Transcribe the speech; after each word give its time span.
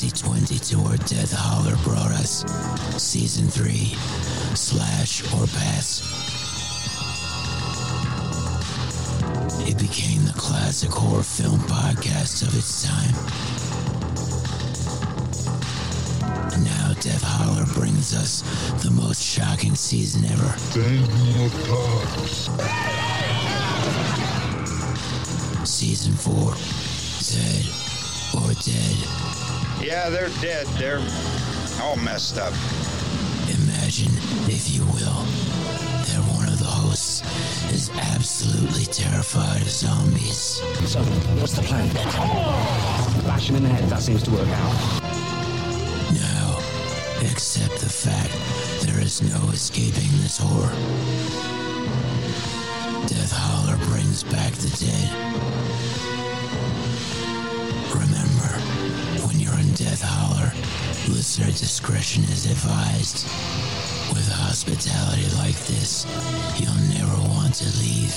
2020 0.00 0.58
tour 0.60 0.96
Death 0.96 1.34
Holler 1.36 1.76
brought 1.84 2.12
us 2.12 2.42
Season 2.96 3.48
3 3.48 3.94
Slash 4.56 5.22
or 5.34 5.46
Pass. 5.48 6.00
It 9.68 9.76
became 9.76 10.24
the 10.24 10.32
classic 10.38 10.88
horror 10.88 11.22
film 11.22 11.58
podcast 11.68 12.48
of 12.48 12.56
its 12.56 12.82
time. 12.82 13.14
And 16.54 16.64
now 16.64 16.94
Death 16.94 17.22
Holler 17.22 17.66
brings 17.74 18.14
us 18.14 18.40
the 18.82 18.90
most 18.90 19.22
shocking 19.22 19.74
season 19.74 20.24
ever. 20.24 20.56
Season 25.66 26.14
4 26.14 26.54
Dead 27.36 27.79
or 28.34 28.52
Dead. 28.62 28.96
Yeah, 29.82 30.10
they're 30.10 30.28
dead. 30.40 30.66
They're 30.78 31.00
all 31.82 31.96
messed 31.96 32.38
up. 32.38 32.52
Imagine, 33.48 34.12
if 34.46 34.70
you 34.70 34.84
will, 34.86 35.24
that 36.04 36.22
one 36.36 36.46
of 36.48 36.58
the 36.58 36.66
hosts 36.66 37.22
is 37.72 37.90
absolutely 37.90 38.84
terrified 38.84 39.62
of 39.62 39.70
zombies. 39.70 40.60
So, 40.86 41.00
what's 41.40 41.54
the 41.54 41.62
plan? 41.62 41.88
Bash 43.24 43.48
him 43.48 43.56
in 43.56 43.62
the 43.62 43.68
head. 43.70 43.88
That 43.88 44.02
seems 44.02 44.22
to 44.24 44.30
work 44.30 44.48
out. 44.48 45.02
Now, 46.12 46.58
accept 47.30 47.80
the 47.80 47.88
fact 47.88 48.36
there 48.86 49.00
is 49.00 49.22
no 49.22 49.50
escaping 49.50 50.10
this 50.20 50.38
horror. 50.38 50.74
Death 53.08 53.32
Holler 53.32 53.78
brings 53.86 54.22
back 54.24 54.52
the 54.52 54.68
dead. 54.84 55.59
Death 60.00 60.08
Holler, 60.08 60.52
listener 61.12 61.46
discretion 61.46 62.22
is 62.24 62.46
advised. 62.46 63.24
With 64.14 64.26
hospitality 64.32 65.28
like 65.36 65.58
this, 65.66 66.06
you'll 66.56 66.72
never 66.88 67.20
want 67.28 67.54
to 67.56 67.68
leave. 67.80 68.16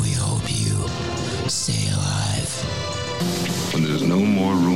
We 0.00 0.10
hope 0.14 0.50
you 0.50 0.88
stay 1.48 1.86
alive. 1.92 2.50
When 3.72 3.84
there's 3.84 4.02
no 4.02 4.18
more 4.18 4.54
room 4.54 4.75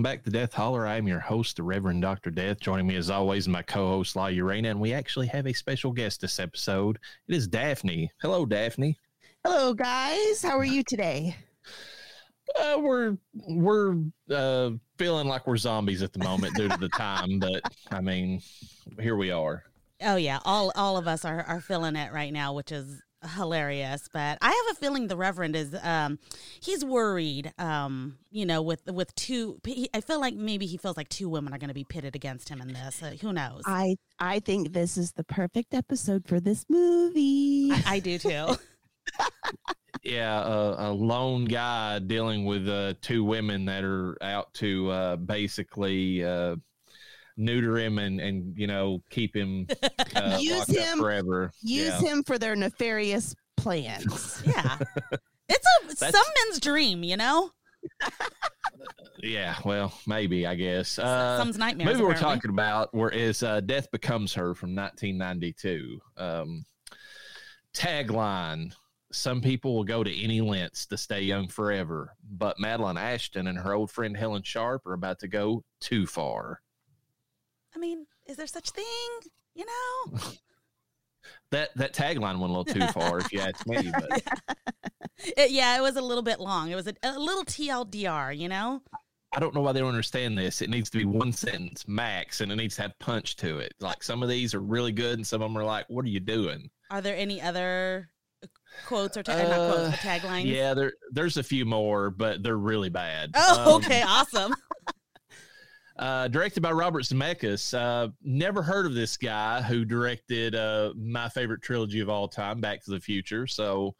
Welcome 0.00 0.16
back 0.16 0.24
to 0.24 0.30
Death 0.30 0.54
Holler. 0.54 0.86
I'm 0.86 1.06
your 1.06 1.20
host, 1.20 1.56
the 1.56 1.62
Reverend 1.62 2.00
Dr. 2.00 2.30
Death. 2.30 2.58
Joining 2.58 2.86
me, 2.86 2.96
as 2.96 3.10
always, 3.10 3.46
my 3.46 3.60
co 3.60 3.86
host, 3.86 4.16
La 4.16 4.28
Llareyna. 4.28 4.70
And 4.70 4.80
we 4.80 4.94
actually 4.94 5.26
have 5.26 5.46
a 5.46 5.52
special 5.52 5.92
guest 5.92 6.22
this 6.22 6.40
episode. 6.40 6.98
It 7.28 7.34
is 7.34 7.46
Daphney. 7.46 8.08
Hello, 8.22 8.46
Daphney. 8.46 8.96
Hello, 9.44 9.74
guys. 9.74 10.40
How 10.40 10.56
are 10.56 10.64
you 10.64 10.82
today? 10.82 11.36
Uh, 12.58 12.78
we're 12.80 13.18
we're 13.46 13.96
uh, 14.30 14.70
feeling 14.96 15.28
like 15.28 15.46
we're 15.46 15.58
zombies 15.58 16.00
at 16.00 16.14
the 16.14 16.24
moment 16.24 16.56
due 16.56 16.70
to 16.70 16.78
the 16.78 16.88
time, 16.88 17.38
but 17.38 17.60
I 17.90 18.00
mean, 18.00 18.40
here 18.98 19.16
we 19.16 19.30
are. 19.30 19.64
Oh 20.00 20.16
yeah, 20.16 20.38
all 20.46 20.72
all 20.76 20.96
of 20.96 21.08
us 21.08 21.26
are 21.26 21.42
are 21.42 21.60
feeling 21.60 21.96
it 21.96 22.10
right 22.10 22.32
now, 22.32 22.54
which 22.54 22.72
is 22.72 23.02
hilarious. 23.36 24.08
But 24.12 24.38
I 24.40 24.48
have 24.48 24.76
a 24.76 24.80
feeling 24.80 25.08
the 25.08 25.16
Reverend 25.16 25.56
is 25.56 25.76
um 25.82 26.18
he's 26.60 26.84
worried. 26.84 27.52
Um, 27.58 28.18
you 28.30 28.46
know, 28.46 28.62
with 28.62 28.86
with 28.86 29.14
two, 29.14 29.60
I 29.94 30.00
feel 30.00 30.20
like 30.20 30.34
maybe 30.34 30.66
he 30.66 30.76
feels 30.76 30.96
like 30.96 31.08
two 31.08 31.28
women 31.28 31.52
are 31.52 31.58
going 31.58 31.68
to 31.68 31.74
be 31.74 31.84
pitted 31.84 32.16
against 32.16 32.48
him 32.48 32.60
in 32.60 32.72
this. 32.72 33.02
Uh, 33.02 33.16
who 33.20 33.32
knows? 33.32 33.62
I, 33.66 33.96
I 34.18 34.30
I 34.30 34.38
think 34.38 34.72
this 34.72 34.96
is 34.96 35.12
the 35.12 35.24
perfect 35.24 35.74
episode 35.74 36.26
for 36.26 36.38
this 36.38 36.64
movie. 36.68 37.72
I 37.84 37.98
do 37.98 38.16
too. 38.16 38.56
Yeah, 40.02 40.40
a, 40.42 40.90
a 40.90 40.92
lone 40.92 41.44
guy 41.44 41.98
dealing 41.98 42.46
with 42.46 42.66
uh, 42.68 42.94
two 43.02 43.22
women 43.22 43.66
that 43.66 43.84
are 43.84 44.16
out 44.22 44.54
to 44.54 44.90
uh, 44.90 45.16
basically 45.16 46.24
uh, 46.24 46.56
neuter 47.36 47.78
him 47.78 47.98
and, 47.98 48.20
and 48.20 48.56
you 48.56 48.66
know 48.66 49.02
keep 49.10 49.34
him 49.34 49.66
uh, 50.16 50.38
Use 50.40 50.66
him- 50.66 50.98
forever. 50.98 51.50
Use 51.62 51.88
yeah. 52.02 52.08
him 52.10 52.22
for 52.22 52.38
their 52.38 52.56
nefarious 52.56 53.34
plans. 53.56 54.42
yeah, 54.46 54.78
it's 55.48 55.66
a 55.82 55.86
That's- 55.94 56.12
some 56.12 56.24
men's 56.46 56.60
dream, 56.60 57.02
you 57.02 57.16
know. 57.16 57.50
Yeah, 59.22 59.56
well, 59.64 59.92
maybe 60.06 60.46
I 60.46 60.54
guess. 60.54 60.98
Uh, 60.98 61.36
Some's 61.38 61.58
nightmares. 61.58 61.90
movie 61.92 62.04
we're 62.04 62.14
talking 62.14 62.50
about 62.50 62.94
where 62.94 63.10
is 63.10 63.42
uh, 63.42 63.60
Death 63.60 63.90
Becomes 63.90 64.32
Her 64.34 64.54
from 64.54 64.74
1992. 64.74 66.00
Um, 66.16 66.64
tagline: 67.74 68.72
Some 69.12 69.40
people 69.40 69.74
will 69.74 69.84
go 69.84 70.02
to 70.02 70.22
any 70.22 70.40
lengths 70.40 70.86
to 70.86 70.96
stay 70.96 71.22
young 71.22 71.48
forever, 71.48 72.14
but 72.30 72.58
Madeline 72.58 72.96
Ashton 72.96 73.46
and 73.46 73.58
her 73.58 73.74
old 73.74 73.90
friend 73.90 74.16
Helen 74.16 74.42
Sharp 74.42 74.86
are 74.86 74.94
about 74.94 75.18
to 75.20 75.28
go 75.28 75.64
too 75.80 76.06
far. 76.06 76.60
I 77.80 77.82
mean, 77.82 78.04
is 78.28 78.36
there 78.36 78.46
such 78.46 78.70
thing? 78.70 78.84
You 79.54 79.64
know. 79.64 80.18
That 81.52 81.70
that 81.76 81.92
tagline 81.94 82.38
went 82.38 82.44
a 82.44 82.46
little 82.46 82.64
too 82.64 82.86
far, 82.88 83.18
if 83.18 83.32
you 83.32 83.40
ask 83.40 83.66
me. 83.66 83.90
But 84.08 84.22
It- 85.36 85.50
yeah, 85.50 85.76
it 85.76 85.80
was 85.80 85.96
a 85.96 86.00
little 86.00 86.22
bit 86.22 86.38
long. 86.40 86.70
It 86.70 86.76
was 86.76 86.86
a, 86.86 86.94
a 87.02 87.18
little 87.18 87.44
TLDR, 87.44 88.36
you 88.38 88.48
know. 88.48 88.80
I 89.34 89.40
don't 89.40 89.54
know 89.54 89.60
why 89.60 89.72
they 89.72 89.80
don't 89.80 89.88
understand 89.88 90.38
this. 90.38 90.62
It 90.62 90.70
needs 90.70 90.90
to 90.90 90.98
be 90.98 91.04
one 91.04 91.32
sentence 91.32 91.86
max, 91.88 92.40
and 92.40 92.50
it 92.52 92.56
needs 92.56 92.76
to 92.76 92.82
have 92.82 92.98
punch 93.00 93.36
to 93.36 93.58
it. 93.58 93.74
Like 93.80 94.02
some 94.02 94.22
of 94.22 94.28
these 94.28 94.54
are 94.54 94.60
really 94.60 94.92
good, 94.92 95.18
and 95.18 95.26
some 95.26 95.42
of 95.42 95.48
them 95.50 95.58
are 95.58 95.64
like, 95.64 95.86
"What 95.88 96.04
are 96.04 96.08
you 96.08 96.20
doing?" 96.20 96.70
Are 96.90 97.00
there 97.00 97.16
any 97.16 97.40
other 97.42 98.10
quotes 98.86 99.16
or 99.16 99.22
ta- 99.24 99.36
not 99.36 99.46
quotes, 99.56 99.94
Uh, 99.94 99.96
taglines? 99.98 100.46
Yeah, 100.46 100.74
there 100.74 100.92
there's 101.12 101.36
a 101.36 101.42
few 101.42 101.64
more, 101.64 102.10
but 102.10 102.42
they're 102.42 102.56
really 102.56 102.90
bad. 102.90 103.32
Oh, 103.34 103.74
Um, 103.76 103.82
okay, 103.84 104.02
awesome. 104.02 104.54
Uh, 106.00 106.28
directed 106.28 106.62
by 106.62 106.72
Robert 106.72 107.02
Zemeckis. 107.02 107.74
Uh, 107.78 108.08
never 108.22 108.62
heard 108.62 108.86
of 108.86 108.94
this 108.94 109.18
guy 109.18 109.60
who 109.60 109.84
directed 109.84 110.54
uh, 110.54 110.94
my 110.96 111.28
favorite 111.28 111.60
trilogy 111.60 112.00
of 112.00 112.08
all 112.08 112.26
time, 112.26 112.58
Back 112.58 112.82
to 112.84 112.90
the 112.90 113.00
Future. 113.00 113.46
So, 113.46 113.94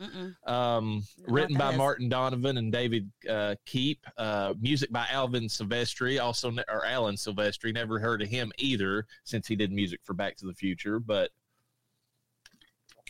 um, 0.46 1.02
written 1.28 1.58
by. 1.58 1.76
Martin 1.76 2.08
Donovan 2.08 2.56
and 2.56 2.72
David 2.72 3.10
uh, 3.28 3.54
Koepp. 3.66 3.98
Uh, 4.16 4.54
music 4.58 4.90
by 4.90 5.06
Alvin 5.10 5.44
Silvestri, 5.44 6.18
also 6.18 6.50
ne- 6.50 6.64
or 6.70 6.86
Alan 6.86 7.16
Silvestri. 7.16 7.74
Never 7.74 7.98
heard 7.98 8.22
of 8.22 8.28
him 8.28 8.50
either, 8.56 9.06
since 9.24 9.46
he 9.46 9.54
did 9.54 9.70
music 9.70 10.00
for 10.02 10.14
Back 10.14 10.36
to 10.38 10.46
the 10.46 10.54
Future. 10.54 11.00
But 11.00 11.32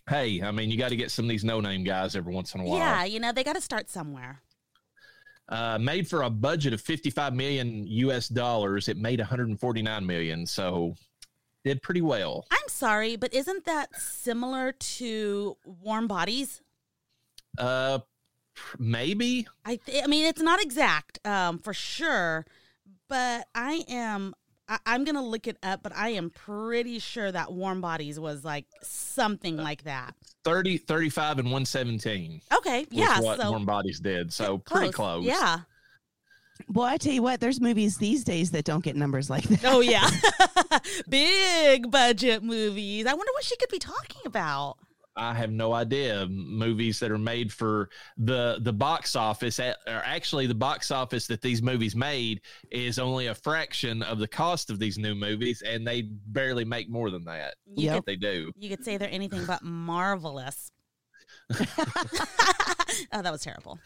hey, 0.09 0.43
I 0.43 0.51
mean, 0.51 0.69
you 0.69 0.77
got 0.77 0.89
to 0.89 0.97
get 0.97 1.13
some 1.13 1.27
of 1.27 1.29
these 1.29 1.45
no-name 1.45 1.85
guys 1.85 2.17
every 2.17 2.35
once 2.35 2.57
in 2.57 2.61
a 2.61 2.65
while. 2.65 2.79
Yeah, 2.79 3.05
you 3.05 3.21
know 3.21 3.31
they 3.31 3.45
got 3.45 3.55
to 3.55 3.61
start 3.61 3.89
somewhere. 3.89 4.43
Uh, 5.51 5.79
made 5.81 6.07
for 6.07 6.23
a 6.23 6.31
budget 6.31 6.73
of 6.73 6.81
55 6.81 7.35
million 7.35 7.85
US 7.85 8.29
dollars. 8.29 8.89
It 8.89 8.97
made 8.97 9.19
149 9.19 10.07
million, 10.07 10.47
so 10.47 10.95
did 11.65 11.83
pretty 11.83 12.01
well. 12.03 12.47
I'm 12.53 12.69
sorry, 12.69 13.17
but 13.17 13.35
isn't 13.35 13.65
that 13.65 14.01
similar 14.01 14.71
to 14.73 15.57
Warm 15.65 16.07
Bodies? 16.07 16.63
Uh, 17.59 17.99
maybe. 18.79 19.49
I 19.65 19.77
th- 19.77 20.05
I 20.05 20.07
mean, 20.07 20.25
it's 20.25 20.41
not 20.41 20.63
exact, 20.63 21.19
um, 21.27 21.59
for 21.59 21.75
sure, 21.75 22.47
but 23.09 23.47
I 23.53 23.85
am. 23.89 24.35
I- 24.71 24.79
I'm 24.87 25.05
gonna 25.05 25.23
look 25.23 25.47
it 25.47 25.59
up, 25.63 25.83
but 25.83 25.95
I 25.95 26.11
am 26.11 26.31
pretty 26.31 27.01
sure 27.01 27.31
that 27.31 27.53
Warm 27.53 27.81
Bodies 27.81 28.19
was 28.19 28.45
like 28.45 28.67
something 28.83 29.59
uh, 29.59 29.65
like 29.65 29.83
that. 29.85 30.15
30, 30.45 30.79
35, 30.79 31.41
and 31.41 31.49
117 31.49 32.41
Okay, 32.55 32.81
was 32.81 32.89
yeah, 32.93 33.21
what 33.21 33.41
so 33.41 33.51
Warm 33.51 33.67
Bodies 33.67 34.01
did. 34.01 34.33
So 34.33 34.59
pretty 34.59 34.93
close. 34.93 35.25
Yeah, 35.25 35.61
Boy, 36.69 36.85
I 36.85 36.97
tell 36.99 37.13
you 37.13 37.23
what, 37.23 37.41
there's 37.41 37.61
movies 37.61 37.97
these 37.97 38.25
days 38.25 38.51
that 38.53 38.65
don't 38.65 38.85
get 38.85 38.97
numbers 38.97 39.29
like 39.29 39.45
that. 39.45 39.65
Oh 39.65 39.81
yeah, 39.81 40.09
big 41.09 41.91
budget 41.91 42.43
movies. 42.43 43.07
I 43.07 43.15
wonder 43.15 43.33
what 43.33 43.45
she 43.45 43.57
could 43.57 43.71
be 43.71 43.79
talking 43.79 44.23
about. 44.25 44.77
I 45.17 45.35
have 45.35 45.51
no 45.51 45.73
idea. 45.73 46.27
Movies 46.29 47.01
that 47.01 47.11
are 47.11 47.19
made 47.19 47.53
for 47.53 47.91
the 48.17 48.59
the 48.63 48.73
box 48.73 49.17
office, 49.17 49.59
at, 49.59 49.77
or 49.87 50.03
actually 50.05 50.47
the 50.47 50.55
box 50.55 50.91
office 50.91 51.27
that 51.27 51.43
these 51.43 51.63
movies 51.63 51.97
made 51.97 52.41
is 52.71 52.99
only 52.99 53.27
a 53.27 53.35
fraction 53.35 54.03
of 54.03 54.19
the 54.19 54.29
cost 54.29 54.71
of 54.71 54.79
these 54.79 54.99
new 54.99 55.15
movies, 55.15 55.63
and 55.63 55.87
they 55.87 56.03
barely 56.03 56.65
make 56.65 56.89
more 56.89 57.11
than 57.11 57.25
that. 57.25 57.55
You 57.67 57.91
Yep. 57.91 58.05
They 58.07 58.17
do, 58.17 58.53
You 58.57 58.71
could 58.71 58.85
say 58.85 58.97
they're 58.97 59.11
anything 59.11 59.45
but 59.47 59.63
marvelous. 59.63 60.71
oh, 61.59 63.23
that 63.23 63.33
was 63.33 63.43
terrible. 63.43 63.79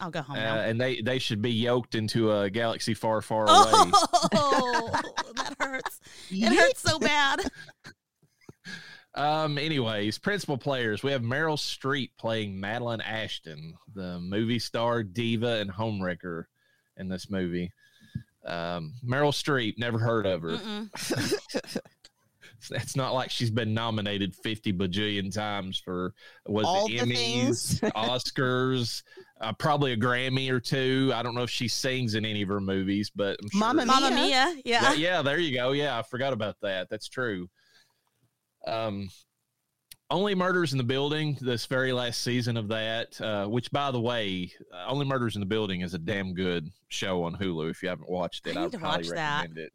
I'll 0.00 0.10
go 0.10 0.20
uh, 0.20 0.22
home 0.22 0.36
now. 0.36 0.56
and 0.58 0.80
they 0.80 1.00
they 1.00 1.18
should 1.18 1.40
be 1.40 1.52
yoked 1.52 1.94
into 1.94 2.32
a 2.32 2.50
galaxy 2.50 2.94
far, 2.94 3.22
far 3.22 3.44
away. 3.44 3.92
Oh, 4.34 4.90
that 5.36 5.54
hurts. 5.58 6.00
It 6.30 6.54
hurts 6.54 6.80
so 6.80 6.98
bad. 6.98 7.40
Um. 9.16 9.56
Anyways, 9.58 10.18
principal 10.18 10.58
players. 10.58 11.02
We 11.02 11.10
have 11.12 11.22
Meryl 11.22 11.56
Streep 11.56 12.10
playing 12.18 12.60
Madeline 12.60 13.00
Ashton, 13.00 13.74
the 13.94 14.20
movie 14.20 14.58
star, 14.58 15.02
diva, 15.02 15.56
and 15.56 15.70
homewrecker 15.72 16.44
in 16.98 17.08
this 17.08 17.30
movie. 17.30 17.72
Um, 18.44 18.94
Meryl 19.04 19.32
Streep. 19.32 19.78
Never 19.78 19.98
heard 19.98 20.26
of 20.26 20.42
her. 20.42 20.60
It's 22.70 22.96
not 22.96 23.12
like 23.12 23.30
she's 23.30 23.50
been 23.50 23.74
nominated 23.74 24.34
fifty 24.34 24.72
bajillion 24.72 25.32
times 25.34 25.78
for 25.78 26.14
was 26.46 26.66
All 26.66 26.86
it 26.86 26.90
the 26.90 26.98
Emmys. 26.98 27.80
Oscars, 27.96 29.02
uh, 29.40 29.52
probably 29.54 29.92
a 29.92 29.96
Grammy 29.96 30.50
or 30.50 30.60
two. 30.60 31.10
I 31.14 31.22
don't 31.22 31.34
know 31.34 31.42
if 31.42 31.50
she 31.50 31.68
sings 31.68 32.14
in 32.14 32.24
any 32.24 32.42
of 32.42 32.48
her 32.48 32.60
movies, 32.60 33.10
but 33.14 33.36
I'm 33.42 33.48
sure. 33.50 33.60
Mamma 33.60 33.86
Mamma 33.86 34.10
Mia. 34.10 34.16
Mia. 34.26 34.62
Yeah. 34.64 34.82
yeah, 34.82 34.92
yeah, 34.92 35.22
there 35.22 35.38
you 35.38 35.56
go. 35.56 35.72
Yeah, 35.72 35.98
I 35.98 36.02
forgot 36.02 36.32
about 36.32 36.56
that. 36.60 36.88
That's 36.88 37.08
true. 37.08 37.48
Um, 38.66 39.08
only 40.10 40.34
murders 40.34 40.72
in 40.72 40.78
the 40.78 40.84
building. 40.84 41.36
This 41.40 41.66
very 41.66 41.92
last 41.92 42.22
season 42.22 42.56
of 42.56 42.68
that, 42.68 43.20
uh, 43.20 43.46
which 43.46 43.70
by 43.72 43.90
the 43.90 44.00
way, 44.00 44.52
uh, 44.72 44.86
only 44.88 45.04
murders 45.06 45.34
in 45.36 45.40
the 45.40 45.46
building 45.46 45.80
is 45.80 45.94
a 45.94 45.98
damn 45.98 46.34
good 46.34 46.68
show 46.88 47.24
on 47.24 47.34
Hulu. 47.36 47.70
If 47.70 47.82
you 47.82 47.88
haven't 47.88 48.08
watched 48.08 48.46
it, 48.46 48.56
I 48.56 48.60
I, 48.60 48.62
would 48.64 48.72
to 48.72 48.78
highly 48.78 48.96
watch 48.98 49.08
that. 49.08 49.40
recommend 49.42 49.58
it. 49.58 49.72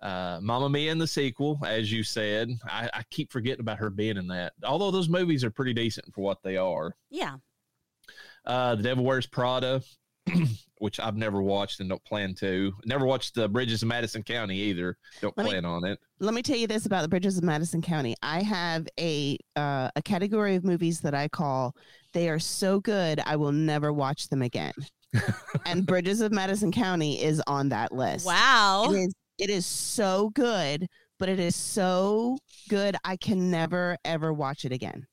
Uh, 0.00 0.38
Mamma 0.42 0.68
Mia 0.68 0.92
in 0.92 0.98
the 0.98 1.06
sequel, 1.08 1.58
as 1.66 1.90
you 1.92 2.04
said, 2.04 2.50
I, 2.64 2.88
I 2.94 3.02
keep 3.10 3.32
forgetting 3.32 3.60
about 3.60 3.78
her 3.78 3.90
being 3.90 4.16
in 4.16 4.28
that. 4.28 4.52
Although 4.64 4.92
those 4.92 5.08
movies 5.08 5.42
are 5.42 5.50
pretty 5.50 5.74
decent 5.74 6.12
for 6.14 6.20
what 6.20 6.42
they 6.44 6.56
are. 6.56 6.94
Yeah. 7.10 7.36
Uh, 8.44 8.76
The 8.76 8.82
Devil 8.84 9.04
Wears 9.04 9.26
Prada, 9.26 9.82
which 10.80 11.00
I've 11.00 11.16
never 11.16 11.42
watched 11.42 11.80
and 11.80 11.88
don't 11.88 12.04
plan 12.04 12.34
to. 12.36 12.72
Never 12.84 13.06
watched 13.06 13.34
The 13.34 13.48
Bridges 13.48 13.82
of 13.82 13.88
Madison 13.88 14.22
County 14.22 14.56
either. 14.56 14.96
Don't 15.20 15.36
Let 15.36 15.44
me- 15.44 15.50
plan 15.50 15.64
on 15.64 15.84
it. 15.84 15.98
Let 16.20 16.34
me 16.34 16.42
tell 16.42 16.56
you 16.56 16.66
this 16.66 16.84
about 16.86 17.02
the 17.02 17.08
Bridges 17.08 17.38
of 17.38 17.44
Madison 17.44 17.80
County. 17.80 18.16
I 18.22 18.42
have 18.42 18.88
a 18.98 19.38
uh, 19.56 19.90
a 19.94 20.02
category 20.02 20.56
of 20.56 20.64
movies 20.64 21.00
that 21.02 21.14
I 21.14 21.28
call 21.28 21.74
they 22.12 22.28
are 22.28 22.38
so 22.40 22.80
good 22.80 23.20
I 23.24 23.36
will 23.36 23.52
never 23.52 23.92
watch 23.92 24.28
them 24.28 24.42
again. 24.42 24.72
and 25.66 25.86
Bridges 25.86 26.20
of 26.20 26.32
Madison 26.32 26.72
County 26.72 27.22
is 27.22 27.40
on 27.46 27.68
that 27.70 27.92
list. 27.92 28.26
Wow. 28.26 28.86
It 28.90 28.96
is 28.96 29.14
it 29.38 29.50
is 29.50 29.66
so 29.66 30.30
good, 30.34 30.86
but 31.20 31.28
it 31.28 31.38
is 31.38 31.54
so 31.54 32.36
good 32.68 32.96
I 33.04 33.16
can 33.16 33.50
never 33.50 33.96
ever 34.04 34.32
watch 34.32 34.64
it 34.64 34.72
again. 34.72 35.06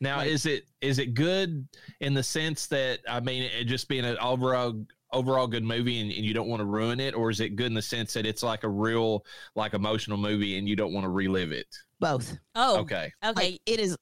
Now, 0.00 0.18
Like- 0.18 0.30
is 0.30 0.46
it 0.46 0.64
is 0.80 0.98
it 0.98 1.14
good 1.14 1.68
in 2.00 2.14
the 2.14 2.22
sense 2.22 2.66
that 2.68 3.00
I 3.08 3.20
mean, 3.20 3.42
it 3.42 3.64
just 3.64 3.88
being 3.88 4.04
an 4.06 4.16
overall 4.18 4.84
overall 5.12 5.46
good 5.46 5.64
movie 5.64 6.00
and, 6.00 6.10
and 6.10 6.24
you 6.24 6.34
don't 6.34 6.48
want 6.48 6.60
to 6.60 6.66
ruin 6.66 7.00
it, 7.00 7.14
or 7.14 7.30
is 7.30 7.40
it 7.40 7.56
good 7.56 7.66
in 7.66 7.74
the 7.74 7.82
sense 7.82 8.12
that 8.14 8.26
it's 8.26 8.42
like 8.42 8.64
a 8.64 8.68
real 8.68 9.24
like 9.54 9.74
emotional 9.74 10.18
movie 10.18 10.58
and 10.58 10.68
you 10.68 10.76
don't 10.76 10.92
want 10.92 11.04
to 11.04 11.10
relive 11.10 11.52
it? 11.52 11.66
Both. 12.00 12.36
Oh. 12.54 12.80
Okay, 12.80 13.10
Okay. 13.24 13.50
Like 13.52 13.60
it 13.66 13.80
is 13.80 13.96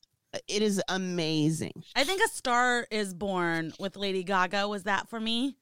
it 0.48 0.62
is 0.62 0.82
amazing. 0.88 1.72
I 1.94 2.04
think 2.04 2.20
A 2.22 2.28
Star 2.28 2.86
is 2.90 3.14
Born 3.14 3.72
with 3.78 3.96
Lady 3.96 4.24
Gaga 4.24 4.66
was 4.66 4.82
that 4.84 5.08
for 5.08 5.20
me. 5.20 5.56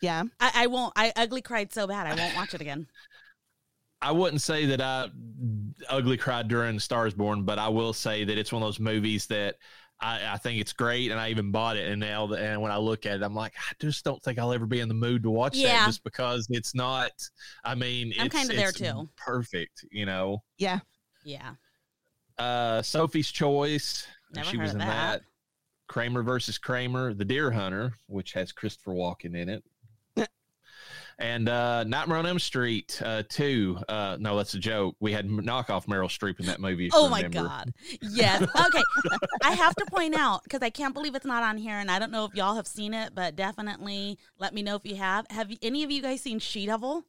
Yeah. 0.00 0.24
I, 0.40 0.50
I 0.54 0.66
won't. 0.66 0.92
I 0.96 1.12
ugly 1.16 1.42
cried 1.42 1.72
so 1.72 1.86
bad. 1.86 2.06
I 2.06 2.14
won't 2.14 2.36
watch 2.36 2.54
it 2.54 2.60
again. 2.60 2.86
I 4.02 4.12
wouldn't 4.12 4.42
say 4.42 4.66
that 4.66 4.82
I 4.82 5.08
ugly 5.88 6.18
cried 6.18 6.48
during 6.48 6.78
Stars 6.78 7.14
Born, 7.14 7.44
but 7.44 7.58
I 7.58 7.68
will 7.68 7.94
say 7.94 8.24
that 8.24 8.36
it's 8.36 8.52
one 8.52 8.62
of 8.62 8.66
those 8.66 8.80
movies 8.80 9.26
that. 9.26 9.56
I, 10.04 10.34
I 10.34 10.36
think 10.36 10.60
it's 10.60 10.72
great, 10.74 11.10
and 11.10 11.18
I 11.18 11.30
even 11.30 11.50
bought 11.50 11.76
it. 11.76 11.90
And 11.90 11.98
now, 12.00 12.26
the, 12.26 12.36
and 12.36 12.60
when 12.60 12.70
I 12.70 12.76
look 12.76 13.06
at 13.06 13.16
it, 13.16 13.22
I'm 13.22 13.34
like, 13.34 13.54
I 13.56 13.72
just 13.80 14.04
don't 14.04 14.22
think 14.22 14.38
I'll 14.38 14.52
ever 14.52 14.66
be 14.66 14.80
in 14.80 14.88
the 14.88 14.94
mood 14.94 15.22
to 15.22 15.30
watch 15.30 15.56
Yeah. 15.56 15.68
that, 15.80 15.86
just 15.86 16.04
because 16.04 16.46
it's 16.50 16.74
not. 16.74 17.10
I 17.64 17.74
mean, 17.74 18.12
I'm 18.20 18.28
kinda 18.28 18.54
there 18.54 18.72
too. 18.72 19.08
Perfect, 19.16 19.84
you 19.90 20.04
know. 20.04 20.42
Yeah. 20.58 20.80
Yeah. 21.24 21.54
uh 22.38 22.82
Sophie's 22.82 23.30
Choice. 23.30 24.06
Never 24.34 24.48
she 24.50 24.56
was 24.58 24.72
in 24.72 24.78
that. 24.78 24.86
that. 24.86 25.22
Kramer 25.86 26.22
versus 26.22 26.58
Kramer, 26.58 27.14
The 27.14 27.24
Deer 27.24 27.50
Hunter, 27.50 27.92
which 28.06 28.32
has 28.32 28.52
Christopher 28.52 28.92
Walken 28.92 29.36
in 29.36 29.48
it. 29.48 29.62
And 31.18 31.48
uh 31.48 31.84
Nightmare 31.84 32.18
on 32.18 32.26
Elm 32.26 32.38
Street 32.38 33.00
uh 33.04 33.22
2. 33.28 33.78
Uh 33.88 34.16
no, 34.20 34.36
that's 34.36 34.54
a 34.54 34.58
joke. 34.58 34.96
We 35.00 35.12
had 35.12 35.28
knockoff 35.28 35.86
Meryl 35.86 36.08
Streep 36.08 36.40
in 36.40 36.46
that 36.46 36.60
movie. 36.60 36.90
Oh 36.92 37.08
my 37.08 37.18
remember. 37.22 37.48
god. 37.48 37.72
Yes. 38.02 38.42
Okay. 38.42 38.82
I 39.42 39.52
have 39.52 39.74
to 39.76 39.84
point 39.86 40.14
out 40.16 40.42
because 40.44 40.62
I 40.62 40.70
can't 40.70 40.94
believe 40.94 41.14
it's 41.14 41.24
not 41.26 41.42
on 41.42 41.56
here, 41.56 41.74
and 41.76 41.90
I 41.90 41.98
don't 41.98 42.10
know 42.12 42.24
if 42.24 42.34
y'all 42.34 42.56
have 42.56 42.66
seen 42.66 42.94
it, 42.94 43.14
but 43.14 43.36
definitely 43.36 44.18
let 44.38 44.54
me 44.54 44.62
know 44.62 44.76
if 44.76 44.82
you 44.84 44.96
have. 44.96 45.26
Have 45.30 45.50
any 45.62 45.82
of 45.84 45.90
you 45.90 46.02
guys 46.02 46.20
seen 46.20 46.38
She 46.38 46.66
Devil? 46.66 47.04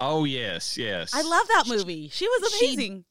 Oh 0.00 0.24
yes, 0.24 0.76
yes. 0.76 1.12
I 1.14 1.22
love 1.22 1.46
that 1.48 1.64
movie. 1.68 2.08
She 2.12 2.26
was 2.28 2.52
She- 2.54 2.66
amazing. 2.66 3.04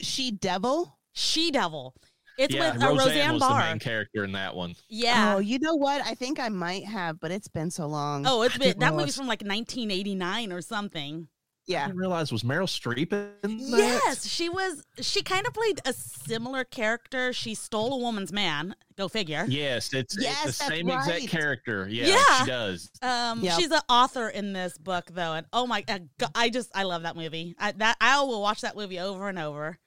She 0.00 0.30
Devil. 0.30 0.98
She 1.12 1.50
Devil. 1.50 1.94
It's 2.38 2.54
yeah, 2.54 2.72
with 2.72 2.82
uh, 2.82 2.86
Roseanne, 2.86 3.06
Roseanne 3.08 3.32
was 3.34 3.40
Barr. 3.40 3.62
the 3.62 3.68
main 3.70 3.78
character 3.80 4.24
in 4.24 4.32
that 4.32 4.54
one. 4.54 4.76
Yeah. 4.88 5.34
Oh, 5.34 5.38
you 5.40 5.58
know 5.58 5.74
what? 5.74 6.02
I 6.06 6.14
think 6.14 6.38
I 6.38 6.48
might 6.48 6.84
have, 6.84 7.18
but 7.18 7.32
it's 7.32 7.48
been 7.48 7.70
so 7.70 7.86
long. 7.88 8.24
Oh, 8.26 8.42
it's 8.42 8.56
been 8.56 8.78
that 8.78 8.90
realize- 8.90 8.96
movie's 9.00 9.16
from 9.16 9.26
like 9.26 9.42
1989 9.42 10.52
or 10.52 10.62
something. 10.62 11.26
Yeah. 11.66 11.78
I 11.78 11.80
yeah. 11.80 11.86
didn't 11.88 11.98
realize 11.98 12.32
was 12.32 12.44
Meryl 12.44 12.66
Streep 12.66 13.12
in 13.44 13.58
that? 13.70 14.00
Yes, 14.06 14.26
she 14.26 14.48
was. 14.48 14.84
She 15.00 15.20
kind 15.22 15.46
of 15.46 15.52
played 15.52 15.80
a 15.84 15.92
similar 15.92 16.64
character. 16.64 17.32
She 17.34 17.54
stole 17.54 17.92
a 17.94 17.98
woman's 17.98 18.32
man. 18.32 18.74
Go 18.96 19.08
figure. 19.08 19.44
Yes, 19.48 19.92
it's, 19.92 20.16
Yes, 20.18 20.46
it's 20.46 20.58
the 20.58 20.64
that's 20.64 20.78
same 20.78 20.88
exact 20.88 21.28
character. 21.28 21.86
Yeah, 21.90 22.06
Yeah. 22.06 22.40
she 22.40 22.46
does. 22.46 22.90
Um, 23.02 23.40
Yep. 23.42 23.58
she's 23.58 23.70
an 23.70 23.80
author 23.88 24.28
in 24.30 24.54
this 24.54 24.78
book 24.78 25.10
though, 25.12 25.34
and 25.34 25.46
oh 25.52 25.66
my, 25.66 25.84
uh, 25.88 25.98
I 26.34 26.48
just 26.48 26.70
I 26.74 26.84
love 26.84 27.02
that 27.02 27.16
movie. 27.16 27.54
I, 27.58 27.72
that 27.72 27.96
I 28.00 28.22
will 28.22 28.40
watch 28.40 28.62
that 28.62 28.74
movie 28.74 28.98
over 29.00 29.28
and 29.28 29.38
over. 29.38 29.78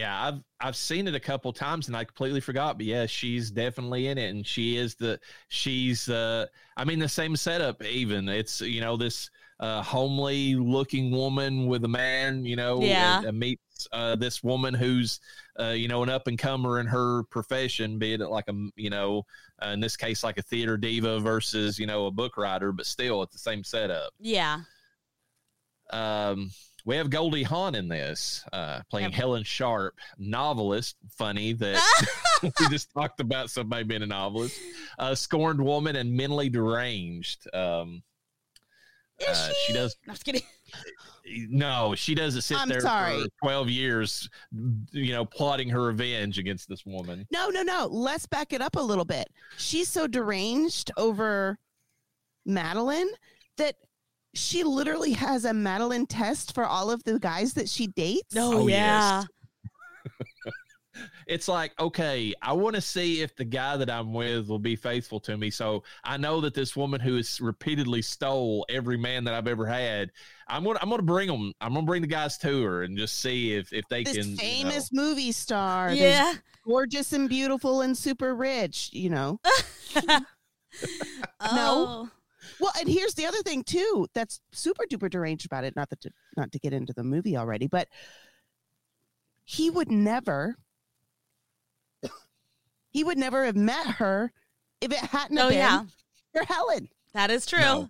Yeah, 0.00 0.22
I've 0.28 0.40
I've 0.60 0.76
seen 0.76 1.08
it 1.08 1.14
a 1.14 1.20
couple 1.20 1.52
times 1.52 1.88
and 1.88 1.96
I 1.96 2.04
completely 2.04 2.40
forgot. 2.40 2.76
But 2.78 2.86
yeah, 2.86 3.06
she's 3.06 3.50
definitely 3.50 4.06
in 4.06 4.18
it, 4.18 4.30
and 4.30 4.46
she 4.46 4.76
is 4.76 4.94
the 4.94 5.18
she's 5.48 6.08
uh 6.08 6.46
I 6.76 6.84
mean 6.84 6.98
the 6.98 7.08
same 7.08 7.36
setup. 7.36 7.82
Even 7.84 8.28
it's 8.28 8.60
you 8.60 8.80
know 8.80 8.96
this 8.96 9.30
uh 9.58 9.82
homely 9.82 10.54
looking 10.54 11.10
woman 11.10 11.66
with 11.66 11.84
a 11.84 11.88
man, 11.88 12.44
you 12.44 12.56
know, 12.56 12.78
Yeah. 12.86 13.22
meets 13.32 13.88
uh 13.92 14.16
this 14.16 14.42
woman 14.42 14.74
who's 14.74 15.20
uh 15.58 15.70
you 15.70 15.88
know 15.88 16.02
an 16.02 16.08
up 16.08 16.26
and 16.28 16.38
comer 16.38 16.80
in 16.80 16.86
her 16.86 17.24
profession, 17.24 17.98
be 17.98 18.14
it 18.14 18.20
like 18.20 18.48
a 18.48 18.54
you 18.76 18.90
know 18.90 19.24
uh, 19.62 19.68
in 19.70 19.80
this 19.80 19.96
case 19.96 20.22
like 20.24 20.38
a 20.38 20.42
theater 20.42 20.76
diva 20.76 21.20
versus 21.20 21.78
you 21.78 21.86
know 21.86 22.06
a 22.06 22.10
book 22.10 22.36
writer, 22.36 22.72
but 22.72 22.86
still 22.86 23.22
it's 23.22 23.32
the 23.32 23.38
same 23.38 23.64
setup. 23.64 24.12
Yeah. 24.20 24.60
Um, 25.90 26.50
we 26.84 26.96
have 26.96 27.10
Goldie 27.10 27.42
Hawn 27.42 27.74
in 27.74 27.88
this, 27.88 28.44
uh, 28.52 28.80
playing 28.90 29.10
Yep. 29.10 29.14
Helen 29.14 29.42
Sharp, 29.44 29.98
novelist. 30.18 30.96
Funny 31.16 31.52
that 31.54 31.80
we 32.42 32.68
just 32.68 32.92
talked 32.92 33.20
about 33.20 33.50
somebody 33.50 33.84
being 33.84 34.02
a 34.02 34.06
novelist, 34.06 34.58
a 34.98 35.14
scorned 35.14 35.60
woman, 35.60 35.96
and 35.96 36.12
mentally 36.12 36.48
deranged. 36.48 37.46
Um, 37.54 38.02
Is 39.18 39.28
uh, 39.28 39.48
she? 39.48 39.54
she 39.66 39.72
does 39.72 39.96
I'm 40.06 40.14
just 40.14 40.24
kidding. 40.24 40.42
no, 41.50 41.94
she 41.94 42.14
doesn't 42.14 42.42
sit 42.42 42.58
I'm 42.58 42.68
there 42.68 42.80
sorry. 42.80 43.22
for 43.22 43.28
twelve 43.42 43.68
years, 43.68 44.28
you 44.92 45.12
know, 45.12 45.24
plotting 45.24 45.68
her 45.68 45.82
revenge 45.82 46.38
against 46.38 46.68
this 46.68 46.86
woman. 46.86 47.26
No, 47.30 47.48
no, 47.50 47.62
no. 47.62 47.88
Let's 47.90 48.26
back 48.26 48.52
it 48.52 48.62
up 48.62 48.76
a 48.76 48.80
little 48.80 49.04
bit. 49.04 49.28
She's 49.58 49.88
so 49.88 50.06
deranged 50.06 50.90
over 50.96 51.58
Madeline 52.46 53.08
that 53.58 53.76
she 54.34 54.62
literally 54.64 55.12
has 55.12 55.44
a 55.44 55.52
Madeline 55.54 56.06
test 56.06 56.54
for 56.54 56.64
all 56.64 56.90
of 56.90 57.02
the 57.04 57.18
guys 57.18 57.54
that 57.54 57.68
she 57.68 57.86
dates. 57.88 58.34
Oh, 58.36 58.62
Oh, 58.62 58.66
yeah. 58.68 59.24
yes. 60.06 60.52
It's 61.26 61.46
like, 61.46 61.72
okay, 61.80 62.34
I 62.42 62.52
want 62.52 62.74
to 62.74 62.80
see 62.82 63.22
if 63.22 63.36
the 63.36 63.44
guy 63.44 63.76
that 63.76 63.88
I'm 63.88 64.12
with 64.12 64.48
will 64.48 64.58
be 64.58 64.74
faithful 64.74 65.20
to 65.20 65.36
me. 65.38 65.48
So 65.48 65.84
I 66.02 66.16
know 66.16 66.40
that 66.40 66.52
this 66.54 66.74
woman 66.76 67.00
who 67.00 67.14
has 67.16 67.40
repeatedly 67.40 68.02
stole 68.02 68.66
every 68.68 68.96
man 68.98 69.22
that 69.24 69.34
I've 69.34 69.46
ever 69.46 69.64
had, 69.64 70.10
I'm 70.48 70.64
gonna 70.64 70.80
I'm 70.82 70.90
gonna 70.90 71.02
bring 71.04 71.28
them. 71.28 71.52
I'm 71.60 71.72
gonna 71.74 71.86
bring 71.86 72.02
the 72.02 72.08
guys 72.08 72.36
to 72.38 72.62
her 72.64 72.82
and 72.82 72.98
just 72.98 73.20
see 73.20 73.54
if 73.54 73.72
if 73.72 73.86
they 73.88 74.02
This 74.02 74.16
can. 74.16 74.30
you 74.30 74.36
know. 74.36 74.40
famous 74.42 74.92
movie 74.92 75.30
star. 75.32 75.92
Yeah. 75.92 76.34
gorgeous 76.66 77.12
and 77.12 77.28
beautiful 77.28 77.80
and 77.82 77.96
super 77.96 78.34
rich, 78.34 78.90
you 78.92 79.10
know. 79.10 79.38
Oh. 81.40 82.08
Well, 82.58 82.72
and 82.78 82.88
here's 82.88 83.14
the 83.14 83.26
other 83.26 83.42
thing 83.42 83.62
too 83.62 84.06
that's 84.14 84.40
super 84.52 84.84
duper 84.90 85.10
deranged 85.10 85.46
about 85.46 85.64
it. 85.64 85.76
Not 85.76 85.90
that 85.90 86.00
to, 86.02 86.10
not 86.36 86.52
to 86.52 86.58
get 86.58 86.72
into 86.72 86.92
the 86.92 87.04
movie 87.04 87.36
already, 87.36 87.66
but 87.66 87.88
he 89.44 89.70
would 89.70 89.90
never 89.90 90.56
he 92.90 93.04
would 93.04 93.18
never 93.18 93.44
have 93.44 93.56
met 93.56 93.86
her 93.86 94.32
if 94.80 94.92
it 94.92 94.98
hadn't 94.98 95.38
Oh 95.38 95.42
have 95.42 95.50
been 95.50 95.58
yeah, 95.58 95.82
for 96.32 96.44
Helen. 96.44 96.88
that 97.14 97.30
is 97.30 97.46
true. 97.46 97.60
No. 97.60 97.88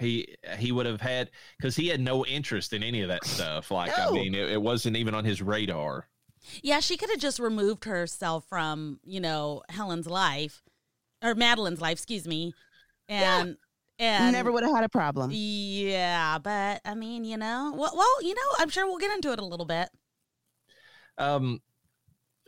He 0.00 0.36
he 0.58 0.70
would 0.70 0.86
have 0.86 1.00
had 1.00 1.30
because 1.56 1.74
he 1.74 1.88
had 1.88 2.00
no 2.00 2.24
interest 2.24 2.72
in 2.72 2.82
any 2.82 3.02
of 3.02 3.08
that 3.08 3.24
stuff. 3.24 3.70
Like 3.70 3.98
I 3.98 4.10
mean, 4.10 4.34
it, 4.34 4.50
it 4.52 4.62
wasn't 4.62 4.96
even 4.96 5.14
on 5.14 5.24
his 5.24 5.42
radar. 5.42 6.06
Yeah, 6.62 6.80
she 6.80 6.96
could 6.96 7.10
have 7.10 7.18
just 7.18 7.40
removed 7.40 7.84
herself 7.84 8.44
from, 8.48 9.00
you 9.04 9.20
know, 9.20 9.62
Helen's 9.68 10.06
life 10.06 10.62
or 11.22 11.34
Madeline's 11.34 11.80
life, 11.80 11.94
excuse 11.94 12.26
me. 12.28 12.54
And 13.08 13.56
and 13.98 14.32
never 14.32 14.52
would 14.52 14.62
have 14.62 14.74
had 14.74 14.84
a 14.84 14.88
problem. 14.88 15.30
Yeah, 15.32 16.38
but 16.38 16.80
I 16.84 16.94
mean, 16.94 17.24
you 17.24 17.36
know, 17.36 17.74
well, 17.76 17.92
well, 17.96 18.22
you 18.22 18.34
know, 18.34 18.40
I'm 18.58 18.68
sure 18.68 18.86
we'll 18.86 18.98
get 18.98 19.12
into 19.12 19.32
it 19.32 19.40
a 19.40 19.44
little 19.44 19.66
bit. 19.66 19.88
Um, 21.16 21.60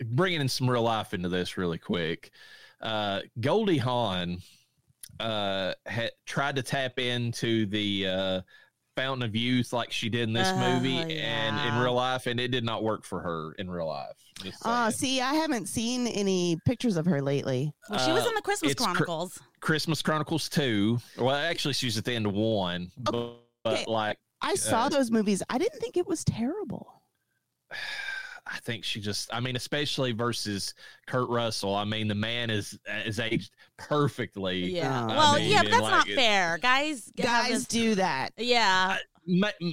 bringing 0.05 0.41
in 0.41 0.49
some 0.49 0.71
real 0.71 0.83
life 0.83 1.13
into 1.13 1.29
this 1.29 1.57
really 1.57 1.79
quick. 1.79 2.31
Uh, 2.81 3.21
Goldie 3.41 3.79
Hawn 3.79 4.39
uh, 5.19 5.75
had 5.87 6.13
tried 6.25 6.57
to 6.57 6.63
tap 6.63 6.99
into 6.99 7.67
the 7.67 8.07
uh, 8.07 8.41
Fountain 9.01 9.23
of 9.23 9.35
Youth 9.35 9.73
like 9.73 9.91
she 9.91 10.09
did 10.11 10.23
in 10.29 10.33
this 10.35 10.49
Oh, 10.53 10.59
movie, 10.75 10.99
and 10.99 11.59
in 11.75 11.83
real 11.83 11.95
life, 11.95 12.27
and 12.27 12.39
it 12.39 12.49
did 12.49 12.65
not 12.65 12.83
work 12.83 13.05
for 13.05 13.21
her 13.21 13.53
in 13.59 13.71
real 13.71 13.87
life. 13.87 14.17
Just 14.43 14.59
Oh, 14.65 14.91
saying. 14.91 14.93
see, 14.93 15.21
I 15.23 15.35
haven't 15.35 15.69
seen 15.69 16.07
any 16.07 16.59
pictures 16.67 16.97
of 16.97 17.07
her 17.07 17.23
lately. 17.23 17.73
Well, 17.89 17.99
she 17.99 18.13
was 18.13 18.27
Uh, 18.27 18.29
in 18.29 18.35
the 18.35 18.43
Christmas 18.43 18.73
it's 18.73 18.81
cr- 18.85 18.91
Chronicles. 18.93 19.39
Christmas 19.61 20.03
Chronicles 20.03 20.49
two. 20.51 20.99
Well, 21.17 21.35
actually, 21.35 21.75
she's 21.75 21.97
at 21.97 22.05
the 22.05 22.13
end 22.13 22.27
of 22.27 22.35
one, 22.35 22.91
but, 22.99 23.39
but 23.65 23.73
Okay. 23.73 23.85
like 23.87 24.19
I 24.43 24.55
saw 24.55 24.85
Uh, 24.85 24.89
those 24.91 25.11
movies. 25.11 25.43
I 25.49 25.57
didn't 25.59 25.81
think 25.81 25.97
it 25.97 26.07
was 26.07 26.23
terrible. 26.25 27.03
I 28.53 28.59
think 28.59 28.85
she 28.85 29.01
just 29.01 29.33
I 29.33 29.39
mean, 29.41 29.55
especially 29.57 30.13
versus 30.13 30.75
Kurt 31.07 31.29
Russell. 31.29 31.75
I 31.75 31.85
mean, 31.85 32.09
the 32.09 32.15
man 32.15 32.51
is 32.51 32.79
is 33.07 33.21
aged 33.21 33.53
perfectly. 33.77 34.73
yeah. 34.73 35.05
Uh, 35.05 35.09
I 35.13 35.17
well, 35.17 35.35
mean, 35.37 35.51
yeah, 35.51 35.63
but 35.63 35.71
that's 35.71 35.83
like 35.83 35.93
not 35.93 36.09
it- 36.09 36.17
fair, 36.17 36.59
guys. 36.59 37.13
Guys 37.17 37.67
do 37.67 37.95
that. 37.95 38.31
Yeah, 38.37 38.89
Ma- 38.89 39.10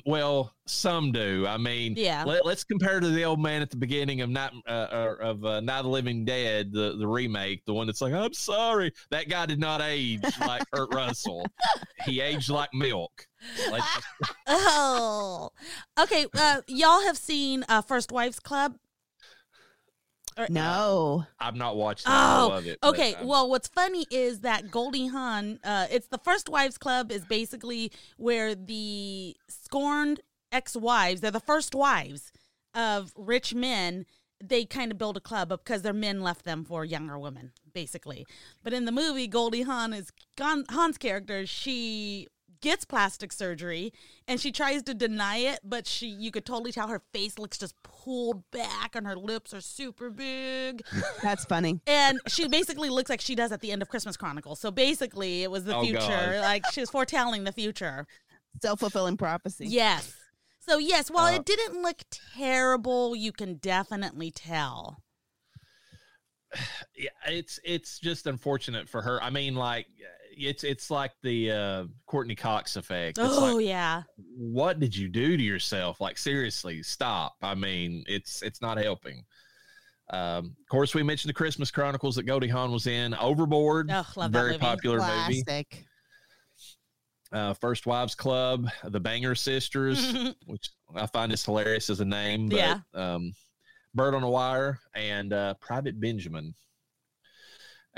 Well, 0.06 0.54
some 0.66 1.12
do. 1.12 1.46
I 1.48 1.58
mean, 1.58 1.94
Yeah. 1.96 2.24
Let, 2.26 2.46
us 2.46 2.64
compare 2.64 3.00
to 3.00 3.10
the 3.10 3.26
old 3.26 3.40
man 3.40 3.62
at 3.62 3.70
the 3.70 3.78
beginning 3.78 4.22
of 4.22 4.30
Night 4.30 4.52
uh, 4.68 4.72
uh, 4.72 5.16
of 5.20 5.46
uh, 5.46 5.60
Night 5.62 5.80
of 5.80 5.86
the 5.86 5.92
Living 5.92 6.26
Dead, 6.26 6.72
the 6.72 6.96
the 6.98 7.08
remake, 7.08 7.66
the 7.66 7.74
one 7.74 7.88
that's 7.88 8.02
like, 8.02 8.14
I'm 8.14 8.34
sorry, 8.34 8.92
that 9.12 9.30
guy 9.30 9.46
did 9.46 9.60
not 9.60 9.82
age 9.82 10.22
like 10.42 10.64
Kurt 10.74 10.94
Russell. 10.94 11.46
He 12.06 12.22
aged 12.22 12.50
like 12.50 12.74
milk. 12.74 13.28
Like, 13.72 13.84
Oh, 14.48 15.50
okay. 16.00 16.26
Uh, 16.36 16.62
y'all 16.68 17.02
have 17.02 17.18
seen 17.18 17.64
uh, 17.70 17.82
First 17.82 18.12
Wives 18.12 18.40
Club? 18.40 18.76
Or- 20.38 20.48
No. 20.50 21.26
I've 21.40 21.56
not 21.56 21.76
watched 21.78 22.06
that. 22.06 22.12
I 22.12 22.42
Oh, 22.42 22.48
love 22.50 22.68
it. 22.68 22.78
Okay, 22.84 23.16
well, 23.24 23.50
what's 23.50 23.68
funny 23.68 24.06
is 24.12 24.42
that 24.42 24.70
Goldie 24.70 25.08
Hawn, 25.08 25.60
uh, 25.64 25.88
it's 25.90 26.08
the 26.08 26.20
First 26.20 26.48
Wives 26.50 26.78
Club, 26.78 27.12
is 27.12 27.26
basically 27.26 27.92
where 28.18 28.54
the 28.54 29.36
scorned 29.50 30.22
ex-wives, 30.52 31.22
they're 31.22 31.32
the 31.32 31.40
first 31.40 31.74
wives 31.76 32.32
of 32.74 33.12
rich 33.16 33.54
men. 33.56 34.06
They 34.44 34.66
kind 34.66 34.92
of 34.92 35.00
build 35.00 35.18
a 35.18 35.22
club 35.22 35.50
because 35.50 35.82
their 35.82 35.94
men 35.94 36.22
left 36.22 36.46
them 36.46 36.64
for 36.64 36.86
younger 36.86 37.18
women, 37.18 37.52
basically. 37.74 38.26
But 38.64 38.72
in 38.74 38.86
the 38.86 38.92
movie, 38.92 39.28
Goldie 39.28 39.64
Hawn 39.64 39.94
is 39.94 40.12
Gon- 40.36 40.66
Hawn's 40.70 41.00
character. 41.00 41.48
She 41.48 42.28
gets 42.62 42.86
plastic 42.86 43.32
surgery 43.32 43.92
and 44.28 44.40
she 44.40 44.52
tries 44.52 44.84
to 44.84 44.94
deny 44.94 45.38
it, 45.38 45.60
but 45.64 45.86
she 45.88 46.08
you 46.08 46.32
could 46.32 46.46
totally 46.46 46.72
tell 46.72 46.88
her 46.88 47.02
face 47.14 47.38
looks 47.38 47.58
just 47.58 47.76
pulled 47.84 48.50
back 48.52 48.96
and 48.96 49.06
her 49.08 49.16
lips 49.16 49.54
are 49.54 49.62
super 49.62 50.10
big 50.10 50.82
That's 51.24 51.46
funny. 51.46 51.80
and 51.88 52.20
she 52.28 52.48
basically 52.48 52.90
looks 52.90 53.10
like 53.10 53.22
she 53.22 53.36
does 53.36 53.52
at 53.52 53.62
the 53.62 53.72
end 53.72 53.82
of 53.82 53.90
Christmas 53.90 54.18
Chronicles. 54.18 54.60
So 54.60 54.72
basically, 54.72 55.44
it 55.44 55.52
was 55.52 55.64
the 55.66 55.76
Oh, 55.76 55.84
future. 55.84 56.00
God. 56.00 56.36
Like 56.42 56.64
she 56.72 56.80
was 56.80 56.90
foretelling 56.90 57.44
the 57.44 57.52
future. 57.52 58.08
Self 58.62 58.80
fulfilling 58.80 59.18
prophecy. 59.18 59.68
Yes. 59.68 60.14
So 60.60 60.78
yes, 60.80 61.10
while 61.10 61.34
Uh, 61.34 61.38
it 61.38 61.46
didn't 61.46 61.82
look 61.82 62.04
terrible, 62.36 63.16
you 63.16 63.32
can 63.32 63.56
definitely 63.56 64.32
tell. 64.32 65.02
yeah, 66.96 67.10
it's 67.28 67.60
it's 67.64 68.00
just 68.00 68.26
unfortunate 68.28 68.88
for 68.90 69.02
her. 69.02 69.22
I 69.22 69.30
mean, 69.30 69.56
like 69.56 69.88
it's 70.38 70.64
it's 70.64 70.90
like 70.92 71.12
the 71.24 71.52
uh, 71.52 71.84
Courteney 72.06 72.36
Cox 72.36 72.76
effect. 72.76 73.18
It's 73.18 73.28
Oh 73.38 73.56
like, 73.56 73.66
yeah. 73.66 74.04
what 74.36 74.80
did 74.80 74.96
you 74.96 75.08
do 75.10 75.36
to 75.38 75.44
yourself? 75.44 76.00
Like 76.02 76.18
seriously, 76.18 76.84
stop. 76.84 77.36
I 77.42 77.56
mean, 77.56 78.04
it's 78.08 78.42
it's 78.42 78.62
not 78.62 78.78
helping. 78.78 79.24
Um, 80.10 80.56
of 80.62 80.70
course, 80.72 80.96
we 80.96 81.04
mentioned 81.04 81.30
the 81.30 81.34
Christmas 81.34 81.70
Chronicles 81.70 82.16
that 82.16 82.24
Goldie 82.24 82.48
Hawn 82.48 82.72
was 82.72 82.88
in. 82.88 83.14
Overboard, 83.16 83.90
Oh, 83.92 84.06
love 84.16 84.32
that 84.32 84.40
very 84.40 84.52
movie. 84.54 84.60
popular 84.60 85.00
movie. 85.00 85.44
Classic. 85.44 85.86
Uh, 87.34 87.54
First 87.54 87.86
Wives 87.86 88.16
Club, 88.16 88.70
The 88.86 89.02
Banger 89.02 89.36
Sisters, 89.36 90.14
which 90.46 90.70
I 90.96 91.08
find 91.08 91.34
is 91.34 91.44
hilarious 91.44 91.90
as 91.90 92.00
a 92.00 92.06
name. 92.06 92.48
But, 92.48 92.58
Yeah. 92.58 92.80
Um, 92.94 93.34
Bird 93.94 94.14
on 94.14 94.24
a 94.24 94.30
Wire 94.30 94.80
and 94.96 95.34
uh, 95.34 95.56
Private 95.56 96.00
Benjamin. 96.00 96.54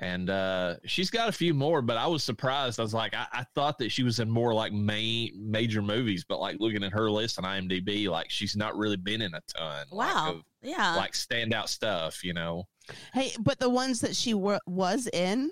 And 0.02 0.30
uh, 0.30 0.76
she's 0.86 1.10
got 1.10 1.30
a 1.30 1.32
few 1.32 1.54
more, 1.54 1.82
but 1.82 1.98
I 1.98 2.08
was 2.08 2.24
surprised. 2.24 2.80
I 2.80 2.84
was 2.84 2.94
like, 2.94 3.14
I, 3.14 3.28
I 3.34 3.46
thought 3.54 3.78
that 3.80 3.92
she 3.92 4.04
was 4.04 4.20
in 4.20 4.30
more 4.30 4.54
like 4.54 4.72
main 4.72 5.34
major 5.36 5.82
movies, 5.82 6.24
but 6.28 6.40
like 6.40 6.58
looking 6.60 6.84
at 6.84 6.94
her 6.94 7.12
list 7.12 7.38
on 7.38 7.44
IMDb, 7.44 8.08
like 8.08 8.30
she's 8.30 8.56
not 8.56 8.78
really 8.78 8.98
been 8.98 9.22
in 9.22 9.34
a 9.34 9.42
ton. 9.56 9.86
like, 9.92 10.16
wow. 10.16 10.32
of, 10.32 10.44
yeah. 10.62 10.96
like 10.96 11.12
standout 11.12 11.68
stuff, 11.68 12.24
you 12.24 12.34
know. 12.34 12.66
Hey, 13.14 13.34
but 13.40 13.60
the 13.60 13.70
ones 13.70 14.02
that 14.02 14.16
she 14.16 14.34
were, 14.34 14.60
was 14.66 15.08
in 15.12 15.52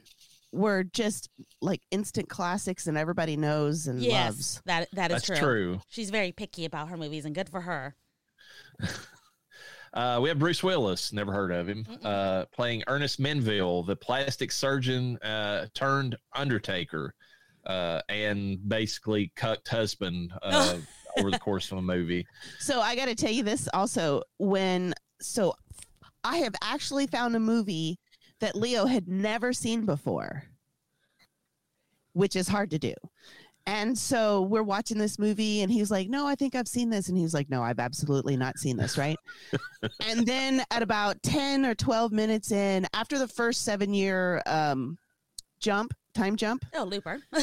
were 0.54 0.84
just 0.84 1.30
like 1.62 1.82
instant 1.92 2.30
classics 2.30 2.88
and 2.88 2.98
everybody 2.98 3.36
knows 3.36 3.88
and 3.88 4.02
yes. 4.02 4.26
loves. 4.26 4.62
That 4.66 4.88
that 4.94 5.12
is 5.12 5.24
That's 5.24 5.40
true. 5.40 5.48
true. 5.48 5.82
She's 5.90 6.10
very 6.10 6.32
picky 6.32 6.66
about 6.66 6.90
her 6.90 6.98
movies, 6.98 7.26
and 7.26 7.36
good 7.36 7.50
for 7.50 7.62
her. 7.62 7.96
Uh, 9.94 10.20
we 10.22 10.30
have 10.30 10.40
Bruce 10.40 10.64
Willis, 10.64 11.14
never 11.14 11.32
heard 11.32 11.52
of 11.52 11.68
him, 11.68 11.86
uh, 12.04 12.46
playing 12.52 12.84
Ernest 12.88 13.20
Menville, 13.20 13.86
the 13.86 13.96
plastic 13.96 14.52
surgeon 14.52 15.18
uh, 15.20 15.68
turned 15.74 16.16
Undertaker, 16.36 17.14
uh, 17.66 18.02
and 18.10 18.68
basically 18.68 19.32
cucked 19.36 19.68
husband 19.68 20.32
uh, 20.42 20.76
over 21.18 21.32
the 21.32 21.40
course 21.40 21.72
of 21.72 21.78
a 21.78 21.82
movie. 21.82 22.26
So 22.60 22.82
I 22.82 22.96
got 22.96 23.08
to 23.08 23.16
tell 23.16 23.32
you 23.32 23.44
this 23.44 23.68
also 23.74 24.24
when 24.38 24.94
so 25.20 25.54
I 26.24 26.38
have 26.38 26.56
actually 26.62 27.08
found 27.08 27.36
a 27.36 27.40
movie 27.40 28.00
that 28.40 28.56
Leo 28.56 28.86
had 28.86 29.08
never 29.08 29.54
seen 29.54 29.86
before, 29.86 30.44
which 32.14 32.36
is 32.36 32.48
hard 32.48 32.72
to 32.72 32.80
do. 32.80 32.94
And 33.68 33.98
so 33.98 34.44
we're 34.44 34.64
watching 34.64 34.98
this 34.98 35.20
movie, 35.20 35.62
and 35.62 35.70
he's 35.70 35.92
like, 35.92 36.08
No, 36.08 36.26
I 36.26 36.36
think 36.36 36.56
I've 36.56 36.70
seen 36.70 36.90
this. 36.90 37.10
And 37.10 37.18
he's 37.18 37.34
like, 37.34 37.50
No, 37.50 37.62
I've 37.62 37.80
absolutely 37.80 38.38
not 38.38 38.58
seen 38.58 38.78
this, 38.78 38.98
right? 38.98 39.18
and 40.08 40.26
then 40.26 40.64
at 40.72 40.82
about 40.82 41.22
10 41.22 41.66
or 41.66 41.76
12 41.76 42.14
minutes 42.14 42.54
in, 42.54 42.88
after 42.94 43.20
the 43.20 43.28
first 43.28 43.66
seven 43.66 43.94
year 43.94 44.42
um, 44.46 44.98
jump, 45.60 45.94
time 46.14 46.38
jump, 46.38 46.66
Oh, 46.74 46.86
Looper. 46.86 47.20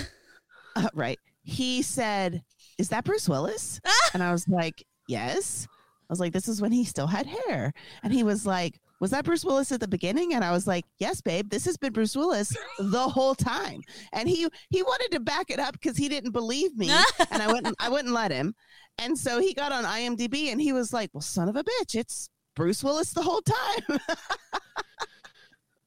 uh, 0.77 0.89
right. 0.95 1.19
He 1.43 1.83
said, 1.83 2.43
Is 2.79 2.89
that 2.89 3.05
Bruce 3.05 3.29
Willis? 3.29 3.79
and 4.15 4.23
I 4.23 4.33
was 4.33 4.49
like, 4.49 4.83
Yes. 5.07 5.69
I 5.71 6.13
was 6.13 6.21
like, 6.21 6.33
This 6.33 6.49
is 6.49 6.63
when 6.63 6.73
he 6.73 6.87
still 6.87 7.07
had 7.07 7.27
hair. 7.27 7.75
And 8.03 8.15
he 8.15 8.23
was 8.23 8.47
like, 8.47 8.81
Was 9.05 9.11
that 9.11 9.27
Bruce 9.27 9.45
Willis 9.45 9.71
at 9.71 9.81
the 9.81 9.87
beginning? 9.87 10.33
And 10.33 10.43
I 10.43 10.51
was 10.51 10.67
like, 10.67 10.87
Yes, 10.99 11.21
babe, 11.21 11.51
this 11.51 11.67
has 11.67 11.77
been 11.77 11.93
Bruce 11.93 12.17
Willis 12.17 12.57
the 12.79 13.07
whole 13.07 13.35
time. 13.35 13.83
And 14.15 14.27
he 14.27 14.49
he 14.71 14.83
wanted 14.83 15.13
to 15.13 15.21
back 15.21 15.51
it 15.51 15.61
up 15.61 15.75
because 15.75 15.99
he 15.99 16.09
didn't 16.09 16.31
believe 16.31 16.75
me. 16.75 16.91
and 17.31 17.43
I 17.43 17.53
wouldn't 17.53 17.77
I 17.79 17.91
wouldn't 17.91 18.15
let 18.15 18.33
him. 18.33 18.55
And 18.97 19.19
so 19.19 19.41
he 19.41 19.53
got 19.53 19.73
on 19.73 19.85
IMDb 19.85 20.51
and 20.53 20.59
he 20.59 20.73
was 20.73 20.95
like, 20.95 21.11
Well, 21.13 21.21
son 21.21 21.51
of 21.51 21.57
a 21.57 21.63
bitch, 21.63 21.95
it's 21.95 22.31
Bruce 22.57 22.83
Willis 22.83 23.13
the 23.13 23.21
whole 23.21 23.43
time. 23.43 24.01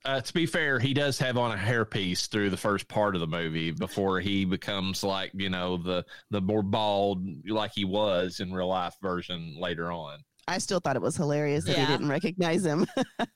Uh, 0.06 0.22
to 0.22 0.34
be 0.34 0.46
fair, 0.46 0.80
he 0.80 0.94
does 0.94 1.20
have 1.20 1.38
on 1.38 1.52
a 1.52 1.58
hairpiece 1.58 2.30
through 2.30 2.50
the 2.50 2.56
first 2.56 2.88
part 2.88 3.14
of 3.14 3.20
the 3.20 3.28
movie 3.28 3.72
before 3.72 4.22
he 4.22 4.46
becomes 4.46 5.04
like 5.04 5.32
you 5.34 5.50
know 5.50 5.76
the 5.76 6.06
the 6.30 6.40
more 6.40 6.64
bald 6.64 7.26
like 7.50 7.72
he 7.76 7.84
was 7.84 8.40
in 8.40 8.54
real 8.54 8.70
life 8.70 8.96
version 9.02 9.58
later 9.60 9.92
on. 9.92 10.20
I 10.48 10.58
still 10.60 10.80
thought 10.80 10.96
it 10.96 11.02
was 11.02 11.16
hilarious 11.18 11.66
that 11.66 11.78
Yeah. 11.78 11.86
he 11.86 11.92
didn't 11.92 12.10
recognize 12.10 12.66
him. 12.66 12.86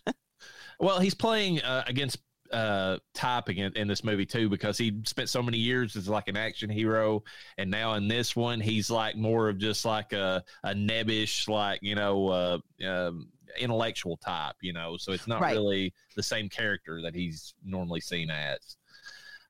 Well, 0.80 1.00
he's 1.00 1.14
playing 1.14 1.62
uh, 1.62 1.84
against 1.86 2.18
uh, 2.52 2.98
typing 3.14 3.58
in, 3.58 3.72
in 3.78 3.88
this 3.88 4.04
movie 4.04 4.26
too 4.26 4.50
because 4.50 4.78
he 4.80 5.00
spent 5.06 5.30
so 5.30 5.44
many 5.44 5.60
years 5.60 5.96
as 5.96 6.10
like 6.10 6.28
an 6.28 6.36
action 6.36 6.72
hero, 6.72 7.24
and 7.60 7.70
now 7.70 7.94
in 7.94 8.08
this 8.08 8.36
one 8.36 8.60
he's 8.60 8.90
like 8.90 9.16
more 9.16 9.48
of 9.48 9.60
just 9.60 9.86
like 9.86 10.12
a 10.14 10.44
a 10.64 10.74
nebbish 10.74 11.48
like 11.48 11.80
you 11.84 11.94
know 11.94 12.28
uh, 12.30 12.58
um, 12.88 13.30
intellectual 13.60 14.18
type, 14.18 14.56
you 14.62 14.74
know. 14.74 14.98
So 14.98 15.12
it's 15.12 15.28
not 15.28 15.40
Right. 15.42 15.54
really 15.56 15.94
the 16.16 16.24
same 16.24 16.50
character 16.50 17.00
that 17.04 17.14
he's 17.14 17.54
normally 17.64 18.02
seen 18.02 18.32
as. 18.32 18.78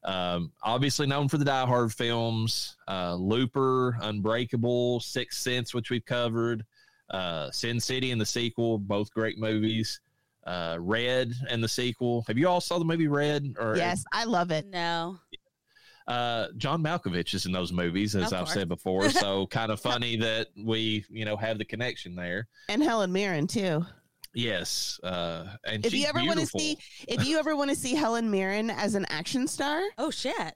Um, 0.04 0.52
obviously 0.64 1.06
known 1.08 1.30
for 1.30 1.38
the 1.38 1.46
Die 1.46 1.66
Hard 1.66 1.94
films, 1.94 2.76
uh, 2.90 3.14
Looper, 3.16 3.98
Unbreakable, 4.02 5.00
Sixth 5.00 5.40
Sense, 5.40 5.74
which 5.74 5.90
we've 5.92 6.04
covered, 6.06 6.66
uh, 7.12 7.52
Sin 7.52 7.80
City 7.80 8.12
and 8.12 8.20
the 8.20 8.26
sequel, 8.26 8.78
both 8.78 9.12
great 9.14 9.38
movies. 9.38 10.00
Uh, 10.48 10.78
Red 10.80 11.34
and 11.52 11.64
the 11.64 11.68
sequel. 11.68 12.24
Have 12.28 12.38
you 12.38 12.48
all 12.48 12.60
saw 12.62 12.80
the 12.80 12.86
movie 12.86 13.08
Red? 13.08 13.54
Or 13.60 13.76
Yes, 13.78 14.04
I 14.12 14.24
love 14.24 14.50
it. 14.50 14.66
No. 14.66 15.20
uh, 16.08 16.48
John 16.58 16.82
Malkovich 16.84 17.34
is 17.36 17.46
in 17.46 17.52
those 17.52 17.72
movies, 17.72 18.16
as 18.16 18.34
I've 18.34 18.50
said 18.50 18.68
before. 18.68 19.10
So 19.12 19.46
kind 19.52 19.72
of 19.72 19.80
funny 19.80 20.16
that 20.18 20.48
we, 20.58 21.06
you 21.10 21.26
know, 21.26 21.38
have 21.38 21.60
the 21.60 21.66
connection 21.66 22.16
there. 22.16 22.48
And 22.70 22.82
Helen 22.82 23.12
Mirren 23.12 23.46
too. 23.46 23.86
Yes, 24.34 25.00
uh, 25.04 25.46
and 25.66 25.86
If 25.86 25.94
you 25.94 26.06
ever 26.08 26.24
want 26.26 26.40
to 26.40 26.46
see 26.48 26.78
if 27.08 27.28
you 27.28 27.38
ever 27.38 27.56
want 27.56 27.70
to 27.70 27.76
see 27.76 27.94
Helen 27.94 28.32
Mirren 28.32 28.70
as 28.70 28.96
an 28.96 29.06
action 29.10 29.46
star, 29.48 29.82
Oh 29.98 30.10
shit. 30.10 30.54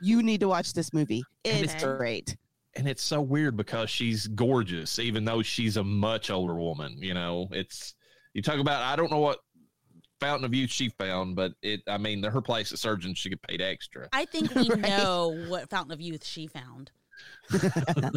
you 0.00 0.22
need 0.22 0.40
to 0.40 0.48
watch 0.48 0.74
this 0.74 0.92
movie. 0.92 1.24
It's 1.42 1.72
Okay. 1.74 1.96
great. 1.96 2.36
And 2.74 2.88
it's 2.88 3.02
so 3.02 3.20
weird 3.20 3.56
because 3.56 3.90
she's 3.90 4.26
gorgeous, 4.28 4.98
even 4.98 5.24
though 5.24 5.42
she's 5.42 5.76
a 5.76 5.84
much 5.84 6.30
older 6.30 6.54
woman. 6.54 6.96
You 6.98 7.14
know, 7.14 7.48
it's 7.50 7.94
you 8.34 8.42
talk 8.42 8.58
about. 8.58 8.82
I 8.82 8.96
don't 8.96 9.10
know 9.10 9.18
what 9.18 9.38
fountain 10.20 10.44
of 10.44 10.54
youth 10.54 10.70
she 10.70 10.88
found, 10.88 11.36
but 11.36 11.52
it. 11.62 11.80
I 11.86 11.98
mean, 11.98 12.22
her 12.22 12.40
place 12.40 12.72
at 12.72 12.78
surgeon 12.78 13.14
should 13.14 13.30
get 13.30 13.42
paid 13.42 13.60
extra. 13.60 14.08
I 14.12 14.24
think 14.24 14.54
we 14.54 14.68
Right. 14.70 14.80
know 14.80 15.44
what 15.48 15.68
fountain 15.70 15.92
of 15.92 16.00
youth 16.00 16.24
she 16.24 16.46
found. 16.46 16.90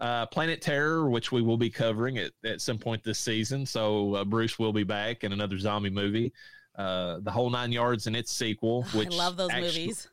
Uh, 0.00 0.24
Planet 0.26 0.62
Terror, 0.62 1.10
which 1.10 1.32
we 1.32 1.42
will 1.42 1.56
be 1.56 1.68
covering 1.70 2.18
at, 2.18 2.30
at 2.44 2.60
some 2.60 2.78
point 2.78 3.02
this 3.02 3.18
season. 3.18 3.66
So 3.66 4.14
uh, 4.14 4.24
Bruce 4.24 4.56
will 4.56 4.72
be 4.72 4.84
back 4.84 5.24
in 5.24 5.32
another 5.32 5.58
zombie 5.58 5.90
movie. 5.90 6.32
Uh, 6.76 7.18
the 7.22 7.32
whole 7.32 7.50
nine 7.50 7.72
yards 7.72 8.06
and 8.06 8.14
its 8.14 8.30
sequel, 8.30 8.84
which 8.94 9.12
I 9.12 9.16
love 9.16 9.36
those 9.36 9.50
actu- 9.50 9.62
movies. 9.64 10.08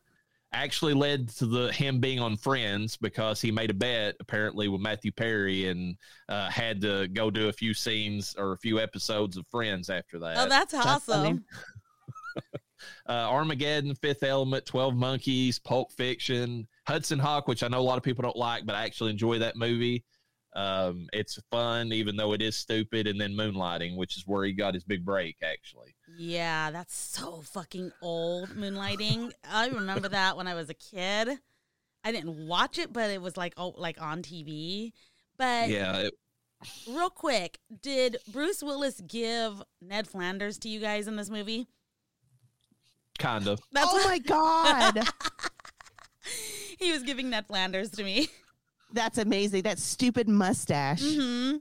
Actually 0.54 0.94
led 0.94 1.30
to 1.30 1.46
the 1.46 1.72
him 1.72 2.00
being 2.00 2.20
on 2.20 2.38
Friends 2.38 2.98
because 2.98 3.42
he 3.42 3.52
made 3.52 3.70
a 3.70 3.74
bet 3.74 4.16
apparently 4.20 4.68
with 4.68 4.82
Matthew 4.82 5.12
Perry 5.12 5.68
and 5.68 5.98
uh, 6.30 6.50
had 6.50 6.82
to 6.82 7.08
go 7.10 7.30
do 7.30 7.50
a 7.50 7.54
few 7.54 7.74
scenes 7.74 8.36
or 8.38 8.54
a 8.54 8.58
few 8.58 8.80
episodes 8.80 9.38
of 9.38 9.46
Friends 9.48 9.90
after 9.90 10.20
that. 10.20 10.38
Oh, 10.38 10.50
that's 10.50 10.72
That's 10.72 10.86
awesome. 10.86 11.44
uh, 13.10 13.12
Armageddon, 13.12 13.96
Fifth 13.96 14.24
Element, 14.24 14.66
Twelve 14.66 14.96
Monkeys, 14.96 15.60
Pulp 15.60 15.92
Fiction, 15.92 16.68
Hudson 16.88 17.20
Hawk, 17.20 17.48
which 17.48 17.64
I 17.64 17.68
know 17.68 17.80
a 17.80 17.82
lot 17.82 17.98
of 17.98 18.04
people 18.04 18.24
don't 18.24 18.36
like, 18.36 18.66
but 18.66 18.76
I 18.76 18.84
actually 18.84 19.12
enjoy 19.12 19.40
that 19.40 19.56
movie. 19.56 20.04
Um, 20.56 21.08
it's 21.12 21.38
fun, 21.52 21.92
even 21.92 22.16
though 22.16 22.34
it 22.34 22.42
is 22.42 22.56
stupid. 22.56 23.08
And 23.08 23.20
then 23.20 23.34
Moonlighting, 23.34 23.98
which 23.98 24.18
is 24.18 24.24
where 24.26 24.46
he 24.46 24.54
got 24.54 24.74
his 24.74 24.84
big 24.84 25.04
break, 25.04 25.36
actually. 25.44 25.95
Yeah, 26.18 26.72
that's 26.72 26.96
so 26.96 27.42
fucking 27.42 27.92
old. 28.02 28.50
Moonlighting. 28.50 29.32
I 29.50 29.68
remember 29.68 30.10
that 30.10 30.38
when 30.38 30.48
I 30.48 30.54
was 30.56 30.70
a 30.70 30.74
kid. 30.74 31.30
I 32.04 32.12
didn't 32.12 32.48
watch 32.48 32.78
it, 32.78 32.94
but 32.94 33.10
it 33.10 33.22
was 33.22 33.36
like 33.36 33.54
oh, 33.58 33.74
like 33.78 34.00
on 34.02 34.22
TV. 34.22 34.92
But 35.38 35.70
Yeah, 35.70 35.98
it, 35.98 36.14
real 36.88 37.10
quick, 37.10 37.60
did 37.82 38.18
Bruce 38.32 38.62
Willis 38.64 39.02
give 39.08 39.62
Ned 39.82 40.08
Flanders 40.08 40.58
to 40.60 40.70
you 40.70 40.80
guys 40.80 41.08
in 41.08 41.16
this 41.16 41.30
movie? 41.30 41.68
kind 43.18 43.48
of. 43.48 43.60
That's 43.72 43.88
oh 43.90 43.96
what- 43.96 44.08
my 44.08 44.20
god, 44.20 45.08
he 46.80 46.92
was 46.92 47.04
giving 47.04 47.30
Ned 47.30 47.48
Flanders 47.48 47.90
to 47.92 48.04
me. 48.04 48.30
that's 48.94 49.18
amazing. 49.18 49.64
That 49.64 49.80
stupid 49.80 50.28
mustache. 50.30 51.02
hmm 51.04 51.56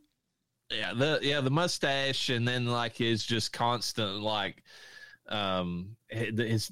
Yeah, 0.77 0.93
the 0.95 1.19
yeah 1.23 1.41
the 1.41 1.51
mustache, 1.51 2.29
and 2.31 2.47
then 2.47 2.67
like 2.67 2.97
his 2.97 3.25
just 3.25 3.53
constant 3.53 4.21
like, 4.23 4.63
um, 5.29 5.97
his 6.09 6.71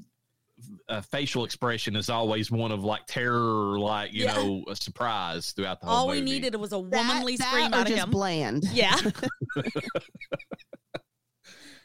uh, 0.88 1.00
facial 1.00 1.44
expression 1.44 1.96
is 1.96 2.08
always 2.08 2.50
one 2.50 2.70
of 2.72 2.84
like 2.84 3.06
terror, 3.06 3.72
or 3.72 3.78
like 3.78 4.12
you 4.12 4.24
Yeah. 4.24 4.34
know, 4.34 4.64
a 4.68 4.76
surprise 4.76 5.52
throughout 5.52 5.80
the 5.80 5.86
whole 5.86 5.96
All 5.96 6.06
movie. 6.08 6.20
we 6.20 6.24
needed 6.24 6.54
was 6.56 6.72
a 6.72 6.78
womanly 6.78 7.36
that 7.36 7.48
scream 7.48 7.72
or 7.72 7.76
out 7.76 7.82
of 7.82 7.88
just 7.88 8.02
him. 8.04 8.10
bland. 8.10 8.64
Yeah. 8.72 8.96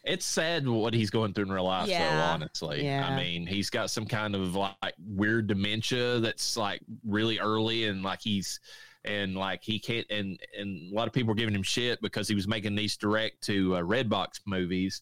it's 0.04 0.26
sad 0.26 0.66
what 0.68 0.94
he's 0.94 1.10
going 1.10 1.34
through 1.34 1.46
in 1.46 1.52
real 1.52 1.66
life 1.66 1.88
though 1.90 1.94
honestly 1.96 2.84
Yeah. 2.86 3.08
i 3.08 3.16
mean 3.22 3.46
he's 3.46 3.70
got 3.70 3.90
some 3.90 4.06
kind 4.06 4.36
of 4.36 4.56
like 4.56 4.76
weird 5.06 5.48
dementia 5.48 6.20
that's 6.20 6.56
like 6.56 6.82
really 7.06 7.40
early 7.40 7.86
and 7.86 8.04
like 8.04 8.22
he's 8.22 8.60
and 9.08 9.36
like 9.36 9.64
he 9.64 9.80
can't 9.80 10.06
and 10.10 10.40
and 10.58 10.92
a 10.92 10.96
lot 10.96 11.08
of 11.08 11.14
people 11.14 11.32
are 11.32 11.36
giving 11.36 11.56
him 11.56 11.64
shit 11.64 12.00
because 12.02 12.28
he 12.28 12.36
was 12.36 12.48
making 12.48 12.76
these 12.76 12.98
direct 12.98 13.42
to 13.42 13.76
uh, 13.76 13.82
redbox 13.82 14.42
movies 14.46 15.02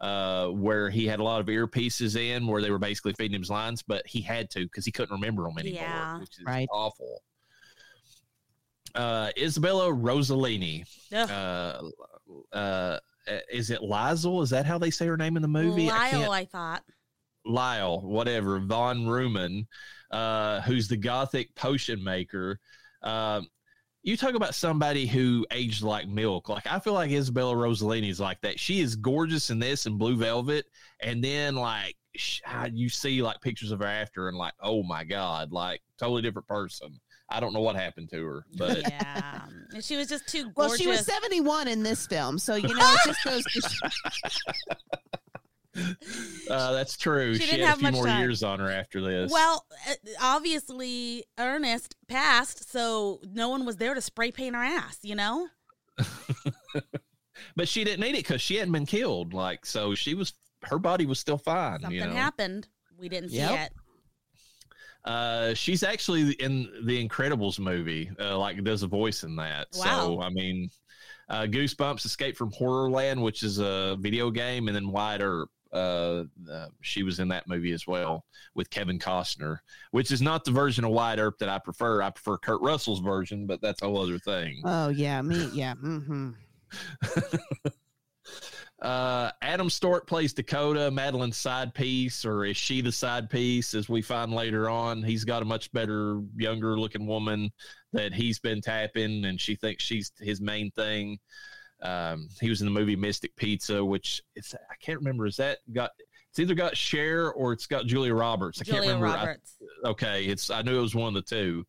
uh 0.00 0.48
where 0.48 0.90
he 0.90 1.06
had 1.06 1.20
a 1.20 1.22
lot 1.22 1.40
of 1.40 1.46
earpieces 1.46 2.16
in 2.20 2.46
where 2.46 2.60
they 2.60 2.70
were 2.70 2.78
basically 2.78 3.14
feeding 3.14 3.34
him 3.34 3.40
his 3.40 3.48
lines 3.50 3.82
but 3.82 4.06
he 4.06 4.20
had 4.20 4.50
to 4.50 4.60
because 4.64 4.84
he 4.84 4.92
couldn't 4.92 5.14
remember 5.14 5.42
them 5.44 5.56
anymore 5.58 5.80
Yeah. 5.82 6.18
which 6.20 6.38
is 6.38 6.44
Right. 6.44 6.68
awful 6.70 7.22
uh 8.94 9.30
isabella 9.38 9.88
rossellini 9.92 10.84
Ugh. 11.12 11.30
uh, 11.30 11.80
uh, 12.56 12.98
is 13.52 13.70
it 13.70 13.80
Lizel? 13.80 14.42
Is 14.42 14.50
that 14.50 14.66
how 14.66 14.78
they 14.78 14.90
say 14.90 15.06
her 15.06 15.16
name 15.16 15.34
in 15.36 15.42
the 15.42 15.48
movie? 15.48 15.90
I 15.90 16.12
Lyle, 16.12 16.30
I 16.30 16.44
thought. 16.44 16.84
Lyle, 17.44 18.00
whatever, 18.02 18.58
Von 18.60 19.04
Rhoman, 19.06 19.66
uh, 20.12 20.60
who's 20.62 20.86
the 20.88 20.96
gothic 20.96 21.52
potion 21.56 22.02
maker. 22.02 22.60
Um, 23.06 23.48
you 24.02 24.16
talk 24.16 24.34
about 24.34 24.54
somebody 24.54 25.06
who 25.06 25.46
aged 25.50 25.82
like 25.82 26.06
milk. 26.08 26.48
Like 26.48 26.66
I 26.66 26.78
feel 26.78 26.92
like 26.92 27.10
Isabella 27.10 27.54
Rossellini 27.54 28.08
is 28.08 28.20
like 28.20 28.40
that. 28.42 28.58
She 28.60 28.80
is 28.80 28.94
gorgeous 28.94 29.50
in 29.50 29.58
this 29.58 29.86
and 29.86 29.98
Blue 29.98 30.16
Velvet, 30.16 30.66
and 31.02 31.22
then 31.22 31.56
like 31.56 31.96
sh- 32.14 32.40
you 32.72 32.88
see 32.88 33.22
like 33.22 33.40
pictures 33.40 33.72
of 33.72 33.80
her 33.80 33.86
after, 33.86 34.28
and 34.28 34.36
like 34.36 34.54
oh 34.60 34.82
my 34.82 35.02
god, 35.02 35.52
like 35.52 35.80
totally 35.98 36.22
different 36.22 36.46
person. 36.46 37.00
I 37.28 37.40
don't 37.40 37.52
know 37.52 37.60
what 37.60 37.74
happened 37.74 38.08
to 38.10 38.24
her, 38.24 38.44
but 38.56 38.78
Yeah. 38.82 39.42
she 39.80 39.96
was 39.96 40.08
just 40.08 40.28
too 40.28 40.52
Well, 40.54 40.72
she 40.76 40.86
was 40.86 41.04
71 41.04 41.66
in 41.66 41.82
this 41.82 42.06
film, 42.06 42.38
so 42.38 42.54
you 42.54 42.68
know 42.68 42.94
it 42.94 43.00
just 43.04 43.24
goes 43.24 43.44
to 43.44 43.90
uh, 46.50 46.72
that's 46.72 46.96
true. 46.96 47.34
She 47.34 47.40
She, 47.40 47.50
didn't 47.52 47.60
had 47.66 47.68
have 47.68 47.76
a 47.76 47.80
few 47.80 47.84
much 47.88 47.94
more 47.94 48.06
time. 48.06 48.20
years 48.20 48.42
on 48.42 48.58
her 48.60 48.70
after 48.70 49.00
this. 49.00 49.30
Well, 49.30 49.66
uh, 49.88 49.94
obviously 50.20 51.24
Ernest 51.38 51.96
passed, 52.08 52.70
so 52.70 53.20
no 53.32 53.48
one 53.48 53.64
was 53.66 53.76
there 53.76 53.94
to 53.94 54.00
spray 54.00 54.30
paint 54.30 54.54
her 54.56 54.62
ass, 54.62 54.98
you 55.02 55.14
know? 55.14 55.48
but 57.56 57.68
she 57.68 57.84
didn't 57.84 58.00
need 58.00 58.10
it 58.14 58.24
because 58.26 58.40
she 58.40 58.56
hadn't 58.56 58.72
been 58.72 58.86
killed. 58.86 59.32
Like 59.34 59.64
so, 59.66 59.94
she 59.94 60.14
was 60.14 60.32
her 60.64 60.78
body 60.78 61.06
was 61.06 61.18
still 61.18 61.38
fine. 61.38 61.80
Something 61.80 61.98
you 61.98 62.06
know? 62.06 62.12
happened. 62.12 62.68
We 62.98 63.08
didn't 63.08 63.30
see 63.30 63.36
Yep. 63.36 63.70
it. 63.70 63.72
Uh, 65.04 65.54
she's 65.54 65.82
actually 65.84 66.32
in 66.32 66.68
the 66.84 67.06
Incredibles 67.06 67.58
movie. 67.60 68.10
Uh, 68.18 68.36
like 68.38 68.62
does 68.64 68.82
a 68.82 68.88
voice 68.88 69.22
in 69.22 69.36
that. 69.36 69.68
So 69.70 70.14
Wow. 70.14 70.20
I 70.22 70.30
mean, 70.30 70.68
uh, 71.28 71.42
Goosebumps, 71.42 72.04
Escape 72.04 72.36
from 72.36 72.50
Horrorland, 72.52 73.22
which 73.22 73.42
is 73.42 73.58
a 73.58 73.96
video 74.00 74.30
game, 74.30 74.66
and 74.68 74.74
then 74.76 74.90
Wyatt 74.90 75.20
Earp. 75.22 75.50
Uh, 75.72 76.24
uh, 76.50 76.68
she 76.80 77.02
was 77.02 77.18
in 77.20 77.28
that 77.28 77.48
movie 77.48 77.72
as 77.72 77.86
well 77.86 78.24
with 78.54 78.70
Kevin 78.70 78.98
Costner, 78.98 79.58
which 79.90 80.10
is 80.10 80.22
not 80.22 80.44
the 80.44 80.50
version 80.50 80.84
of 80.84 80.90
Wyatt 80.90 81.18
Earp 81.18 81.38
that 81.38 81.48
I 81.48 81.58
prefer. 81.58 82.02
I 82.02 82.10
prefer 82.10 82.38
Kurt 82.38 82.62
Russell's 82.62 83.00
version, 83.00 83.46
but 83.46 83.60
that's 83.60 83.82
a 83.82 83.86
whole 83.86 84.00
other 84.00 84.18
thing. 84.18 84.62
Oh 84.64 84.88
yeah, 84.88 85.20
me 85.22 85.48
yeah. 85.52 85.74
hmm 85.74 86.30
Uh, 88.82 89.30
Adam 89.40 89.68
Storke 89.68 90.06
plays 90.06 90.34
Dakota, 90.34 90.90
Madeline's 90.90 91.38
side 91.38 91.72
piece, 91.72 92.26
or 92.26 92.44
is 92.44 92.58
she 92.58 92.82
the 92.82 92.92
side 92.92 93.30
piece? 93.30 93.72
As 93.72 93.88
we 93.88 94.02
find 94.02 94.32
later 94.32 94.68
on, 94.68 95.02
he's 95.02 95.24
got 95.24 95.40
a 95.40 95.46
much 95.46 95.72
better, 95.72 96.20
younger 96.36 96.78
looking 96.78 97.06
woman 97.06 97.50
that 97.94 98.12
he's 98.12 98.38
been 98.38 98.60
tapping, 98.60 99.24
and 99.24 99.40
she 99.40 99.56
thinks 99.56 99.82
she's 99.82 100.12
his 100.18 100.42
main 100.42 100.70
thing. 100.72 101.18
Um, 101.86 102.28
he 102.40 102.48
was 102.48 102.60
in 102.60 102.66
the 102.66 102.70
movie 102.72 102.96
Mystic 102.96 103.34
Pizza, 103.36 103.84
which 103.84 104.22
it's 104.34 104.54
I 104.54 104.74
can't 104.80 104.98
remember. 104.98 105.26
Is 105.26 105.36
that 105.36 105.58
got? 105.72 105.90
It's 106.30 106.38
either 106.38 106.54
got 106.54 106.76
Cher 106.76 107.30
or 107.32 107.52
it's 107.52 107.66
got 107.66 107.86
Julia 107.86 108.12
Roberts. 108.14 108.60
I 108.60 108.64
can't 108.64 108.76
Julia 108.78 108.94
remember. 108.94 109.06
I- 109.06 109.20
Roberts. 109.26 109.56
okay, 109.84 110.24
it's 110.24 110.50
I 110.50 110.62
knew 110.62 110.78
it 110.78 110.82
was 110.82 110.94
one 110.94 111.08
of 111.08 111.14
the 111.14 111.22
two. 111.22 111.64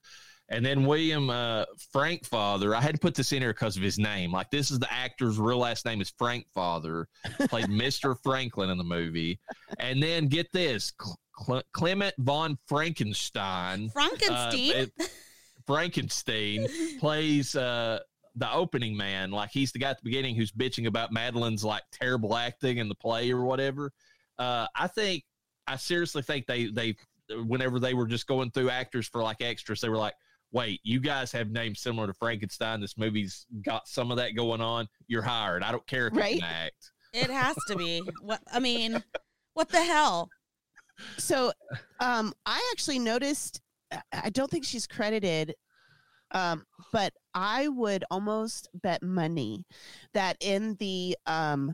And 0.50 0.66
then 0.66 0.86
William 0.86 1.30
uh, 1.30 1.66
Frankfather, 1.94 2.74
I 2.74 2.80
had 2.80 2.96
to 2.96 3.00
put 3.02 3.16
this 3.16 3.34
in 3.34 3.42
here 3.42 3.52
because 3.54 3.76
of 3.76 3.84
his 3.84 4.00
name. 4.00 4.32
Like 4.32 4.50
this 4.50 4.72
is 4.72 4.80
the 4.80 4.92
actor's 4.92 5.38
real 5.38 5.58
last 5.58 5.86
name 5.86 6.00
is 6.00 6.14
Frank 6.18 6.46
Father, 6.56 7.10
played 7.50 7.66
Mr. 7.70 8.16
Franklin 8.24 8.70
in 8.70 8.78
the 8.78 8.84
movie. 8.86 9.40
And 9.78 10.02
then 10.02 10.28
get 10.28 10.50
this, 10.54 10.94
Cle- 11.38 11.64
Clement 11.74 12.16
von 12.20 12.58
Franckenstein, 12.70 13.88
uh, 13.88 13.92
Frankenstein. 13.92 14.60
it- 14.98 15.12
Frankenstein 15.66 16.68
plays 17.00 17.56
uh, 17.56 18.00
the 18.38 18.52
opening 18.54 18.96
man. 18.96 19.32
Like 19.32 19.50
he's 19.52 19.72
the 19.72 19.80
guy 19.80 19.90
at 19.90 19.98
the 19.98 20.04
beginning 20.04 20.36
who's 20.36 20.52
bitching 20.52 20.88
about 20.88 21.12
Madeline's 21.12 21.64
like 21.64 21.84
terrible 21.92 22.36
acting 22.38 22.78
in 22.78 22.88
the 22.88 22.96
play 22.96 23.32
or 23.32 23.44
whatever. 23.44 23.92
Uh, 24.40 24.68
I 24.76 24.88
think 24.88 25.24
I 25.68 25.76
seriously 25.76 26.22
think 26.22 26.46
they 26.46 26.68
they 26.68 26.96
whenever 27.46 27.80
they 27.80 27.94
were 27.94 28.08
just 28.08 28.28
going 28.28 28.52
through 28.52 28.70
actors 28.70 29.08
for 29.08 29.22
like 29.24 29.42
extras, 29.42 29.82
they 29.82 29.90
were 29.90 29.98
like, 29.98 30.14
"Wait, 30.52 30.80
you 30.84 31.00
guys 31.00 31.32
have 31.32 31.50
names 31.50 31.82
similar 31.82 32.08
to 32.08 32.14
Frankenstein. 32.14 32.80
This 32.80 32.98
movie's 32.98 33.46
got 33.66 33.88
some 33.88 34.12
of 34.12 34.18
that 34.18 34.36
going 34.36 34.62
on. 34.62 34.88
You're 35.08 35.24
hired. 35.24 35.64
I 35.64 35.72
don't 35.72 35.86
care 35.88 36.08
if 36.08 36.16
Right. 36.16 36.36
you 36.38 36.42
act." 36.44 36.92
it 37.14 37.30
has 37.32 37.56
to 37.68 37.76
be. 37.76 38.02
What 38.22 38.42
I 38.54 38.60
mean, 38.60 39.04
what 39.54 39.70
the 39.70 39.84
hell? 39.84 40.30
so 41.18 41.52
um 42.00 42.34
I 42.46 42.60
actually 42.72 42.98
noticed 43.00 43.62
I- 43.92 44.02
I 44.26 44.30
don't 44.32 44.50
think 44.50 44.66
she's 44.66 44.88
credited 44.88 45.54
um 46.32 46.66
but 46.92 47.14
I 47.38 47.68
would 47.68 48.04
almost 48.10 48.68
bet 48.74 49.04
money 49.04 49.64
that 50.14 50.38
in 50.40 50.76
the 50.80 51.16
um 51.28 51.74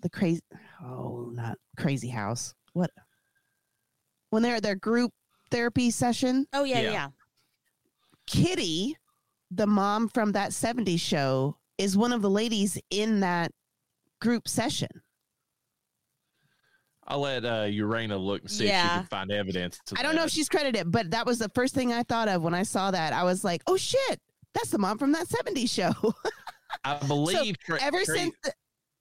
the 0.00 0.10
crazy 0.10 0.42
oh 0.84 1.30
not 1.32 1.56
crazy 1.78 2.08
house 2.08 2.54
what 2.74 2.90
when 4.30 4.42
they're 4.42 4.56
at 4.56 4.62
their 4.62 4.74
group 4.74 5.12
therapy 5.50 5.90
session 5.90 6.46
Oh 6.52 6.64
yeah, 6.64 6.80
Yeah. 6.80 6.92
yeah. 6.92 7.08
Kitty 8.26 8.96
the 9.50 9.66
mom 9.66 10.08
from 10.08 10.32
that 10.32 10.50
70s 10.50 11.00
show 11.00 11.56
is 11.78 11.96
one 11.96 12.12
of 12.12 12.20
the 12.20 12.28
ladies 12.30 12.78
in 12.90 13.20
that 13.20 13.52
group 14.20 14.46
session 14.48 14.88
I'll 17.08 17.20
let 17.20 17.44
uh, 17.44 17.64
Llareyna 17.66 18.18
look 18.18 18.42
and 18.42 18.50
see 18.50 18.66
if 18.66 18.82
she 18.82 18.88
can 18.88 19.04
find 19.04 19.30
evidence. 19.30 19.78
to 19.86 19.98
I 19.98 20.02
don't 20.02 20.16
know 20.16 20.24
if 20.24 20.30
she's 20.30 20.48
credited, 20.48 20.90
but 20.90 21.10
that 21.12 21.26
was 21.26 21.38
the 21.38 21.48
first 21.50 21.74
thing 21.74 21.92
I 21.92 22.02
thought 22.02 22.28
of 22.28 22.42
when 22.42 22.54
I 22.54 22.62
saw 22.64 22.90
that. 22.90 23.12
I 23.12 23.22
was 23.22 23.44
like, 23.44 23.62
"Oh 23.66 23.76
shit, 23.76 24.20
that's 24.54 24.70
the 24.70 24.78
mom 24.78 24.98
from 24.98 25.12
that 25.12 25.28
'70s 25.28 25.70
show." 25.70 25.92
I 26.84 26.96
believe 27.06 27.58
Tra- 27.60 27.80
ever 27.80 28.04
since, 28.04 28.34
the, 28.42 28.50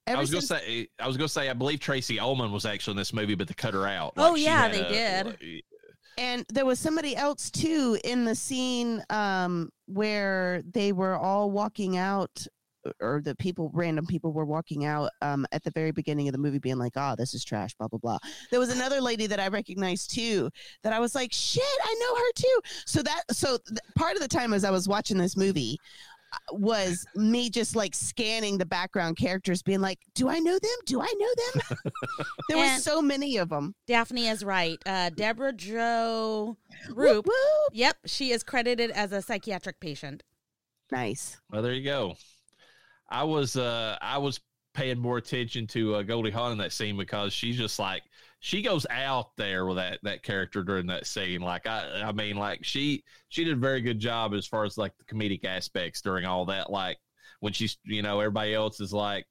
I 0.07 0.11
ever 0.11 0.21
was 0.21 0.29
gonna 0.29 0.41
say 0.41 0.87
I 0.99 1.07
was 1.07 1.17
gonna 1.17 1.27
say 1.27 1.49
I 1.49 1.53
believe 1.53 1.79
Tracey 1.79 2.19
Ullman 2.19 2.51
was 2.51 2.65
actually 2.65 2.91
in 2.91 2.97
this 2.97 3.13
movie, 3.13 3.35
but 3.35 3.47
they 3.47 3.53
cut 3.53 3.73
her 3.73 3.87
out. 3.87 4.13
Oh, 4.17 4.35
yeah, 4.35 4.67
they 4.67 4.81
a- 4.81 5.23
did. 5.23 5.61
and 6.17 6.45
there 6.53 6.65
was 6.65 6.79
somebody 6.79 7.15
else 7.15 7.49
too 7.49 7.97
in 8.03 8.23
the 8.23 8.35
scene 8.35 9.03
um, 9.09 9.69
where 9.87 10.61
they 10.71 10.91
were 10.91 11.15
all 11.15 11.49
walking 11.49 11.97
out, 11.97 12.45
or 12.99 13.21
the 13.23 13.35
people, 13.35 13.71
random 13.73 14.05
people, 14.05 14.31
were 14.33 14.45
walking 14.45 14.85
out 14.85 15.09
um, 15.21 15.45
at 15.51 15.63
the 15.63 15.71
very 15.71 15.91
beginning 15.91 16.27
of 16.27 16.31
the 16.33 16.37
movie, 16.37 16.59
being 16.59 16.77
like, 16.77 16.93
"Oh, 16.95 17.15
this 17.17 17.33
is 17.33 17.43
trash," 17.43 17.73
blah 17.75 17.87
blah 17.87 17.99
blah. 17.99 18.17
There 18.51 18.59
was 18.59 18.69
another 18.75 19.01
lady 19.01 19.27
that 19.27 19.39
I 19.39 19.47
recognized 19.47 20.13
too, 20.13 20.49
that 20.83 20.93
I 20.93 20.99
was 20.99 21.15
like, 21.15 21.33
"Shit, 21.33 21.63
I 21.83 21.95
know 21.99 22.15
her 22.15 22.31
too." 22.35 22.61
So 22.85 23.01
that, 23.03 23.23
so 23.31 23.57
th- 23.67 23.79
part 23.95 24.15
of 24.15 24.21
the 24.21 24.27
time 24.27 24.53
as 24.53 24.63
I 24.63 24.71
was 24.71 24.87
watching 24.87 25.17
this 25.17 25.35
movie. 25.37 25.77
uh, 26.33 26.37
Was 26.55 27.05
me 27.15 27.49
just 27.49 27.75
like 27.75 27.93
scanning 27.95 28.57
the 28.57 28.65
background 28.65 29.17
characters, 29.17 29.61
being 29.61 29.81
like, 29.81 29.99
"Do 30.15 30.27
I 30.29 30.39
know 30.39 30.57
them? 30.59 30.77
Do 30.85 31.01
I 31.01 31.13
know 31.17 31.33
them?" 31.69 31.77
there 32.49 32.57
were 32.57 32.79
so 32.79 33.01
many 33.01 33.37
of 33.37 33.49
them. 33.49 33.73
Daphney 33.87 34.31
is 34.31 34.43
right. 34.43 34.77
Uh, 34.85 35.09
Deborah 35.11 35.53
Jo 35.53 36.57
Whoop, 36.89 36.97
Rupp. 36.97 37.25
whoop. 37.27 37.71
Yep, 37.73 37.97
she 38.05 38.31
is 38.31 38.43
credited 38.43 38.91
as 38.91 39.11
a 39.11 39.21
psychiatric 39.21 39.79
patient. 39.79 40.23
Nice. 40.91 41.37
Well, 41.51 41.61
there 41.63 41.73
you 41.73 41.83
go. 41.83 42.15
I 43.09 43.23
was 43.23 43.55
uh 43.55 43.97
I 44.01 44.17
was 44.17 44.39
paying 44.73 44.99
more 44.99 45.17
attention 45.17 45.65
to 45.67 45.95
uh, 45.95 46.01
Goldie 46.03 46.31
Hawn 46.31 46.51
in 46.51 46.57
that 46.57 46.73
scene 46.73 46.97
because 46.97 47.33
she's 47.33 47.57
just 47.57 47.79
like 47.79 48.03
she 48.39 48.61
goes 48.61 48.85
out 48.89 49.35
there 49.37 49.65
with 49.65 49.77
that 49.77 49.99
that 50.03 50.23
character 50.23 50.63
during 50.63 50.87
that 50.87 51.07
scene. 51.07 51.41
Like 51.41 51.65
I 51.67 52.03
I 52.03 52.11
mean 52.11 52.35
like 52.37 52.63
she 52.63 53.03
she 53.29 53.43
did 53.43 53.53
a 53.53 53.59
very 53.59 53.81
good 53.81 53.99
job 53.99 54.33
as 54.33 54.45
far 54.45 54.65
as 54.65 54.77
like 54.77 54.93
the 54.97 55.05
comedic 55.05 55.45
aspects 55.45 56.01
during 56.01 56.25
all 56.25 56.45
that. 56.45 56.69
Like 56.69 56.97
when 57.39 57.53
she's 57.53 57.77
you 57.85 58.01
know 58.01 58.19
everybody 58.19 58.53
else 58.53 58.79
is 58.79 58.93
like 58.93 59.25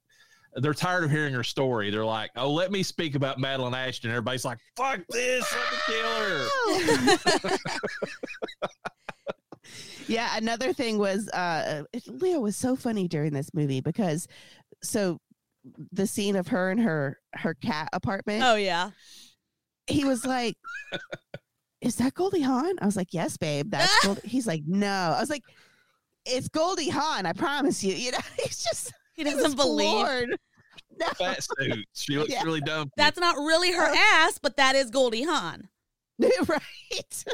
they're 0.57 0.75
tired 0.75 1.05
of 1.05 1.11
hearing 1.11 1.35
her 1.35 1.43
story. 1.43 1.91
They're 1.91 2.05
like, 2.05 2.31
"Oh, 2.37 2.53
let 2.53 2.71
me 2.71 2.85
speak 2.85 3.17
about 3.17 3.41
Madeline 3.41 3.75
Ashton." 3.75 4.11
Everybody's 4.11 4.45
like, 4.45 4.59
"Fuck 4.77 5.01
this! 5.11 5.45
Let 5.53 5.73
me 5.73 5.79
kill 5.89 7.49
her." 7.51 7.59
yeah, 10.07 10.37
another 10.37 10.72
thing 10.72 10.98
was 10.98 11.29
uh 11.31 11.83
Leo 12.07 12.40
was 12.40 12.57
so 12.57 12.77
funny 12.77 13.09
during 13.09 13.33
this 13.33 13.53
movie 13.55 13.81
because 13.81 14.27
so 14.83 15.18
the 15.92 16.07
scene 16.07 16.37
of 16.37 16.48
her 16.48 16.70
and 16.70 16.81
her 16.81 17.18
her 17.35 17.55
cat 17.55 17.88
apartment, 17.92 18.42
Oh 18.44 18.57
yeah. 18.57 18.90
he 19.87 20.05
was 20.05 20.24
like, 20.27 20.57
Is 21.81 21.96
that 21.96 22.14
Goldie 22.14 22.40
Hawn? 22.42 22.74
I 22.81 22.87
was 22.87 22.96
like, 22.96 23.09
Yes, 23.12 23.37
babe, 23.37 23.70
that's 23.70 23.98
Goldie. 24.07 24.29
He's 24.29 24.46
like, 24.46 24.62
No. 24.66 25.14
I 25.16 25.20
was 25.20 25.31
like, 25.31 25.42
It's 26.27 26.48
Goldie 26.48 26.90
Hawn, 26.90 27.24
I 27.27 27.33
promise 27.33 27.83
you. 27.83 27.94
You 27.94 28.12
know, 28.12 28.18
he's 28.42 28.62
just 28.62 28.92
He 29.14 29.24
he 29.24 29.35
was 29.35 29.42
doesn't 29.42 29.57
believe. 29.57 29.90
floored. 30.07 30.37
No. 30.96 31.07
Fat 31.09 31.42
suit. 31.42 31.85
She 31.92 32.16
looks 32.16 32.31
Yeah. 32.31 32.44
really 32.44 32.61
dumb. 32.61 32.88
That's 32.96 33.18
not 33.18 33.35
really 33.37 33.72
her 33.72 33.83
ass, 33.96 34.38
but 34.40 34.57
that 34.59 34.77
is 34.77 34.90
Goldie 34.90 35.24
Hawn. 35.24 35.68
right. 36.20 37.24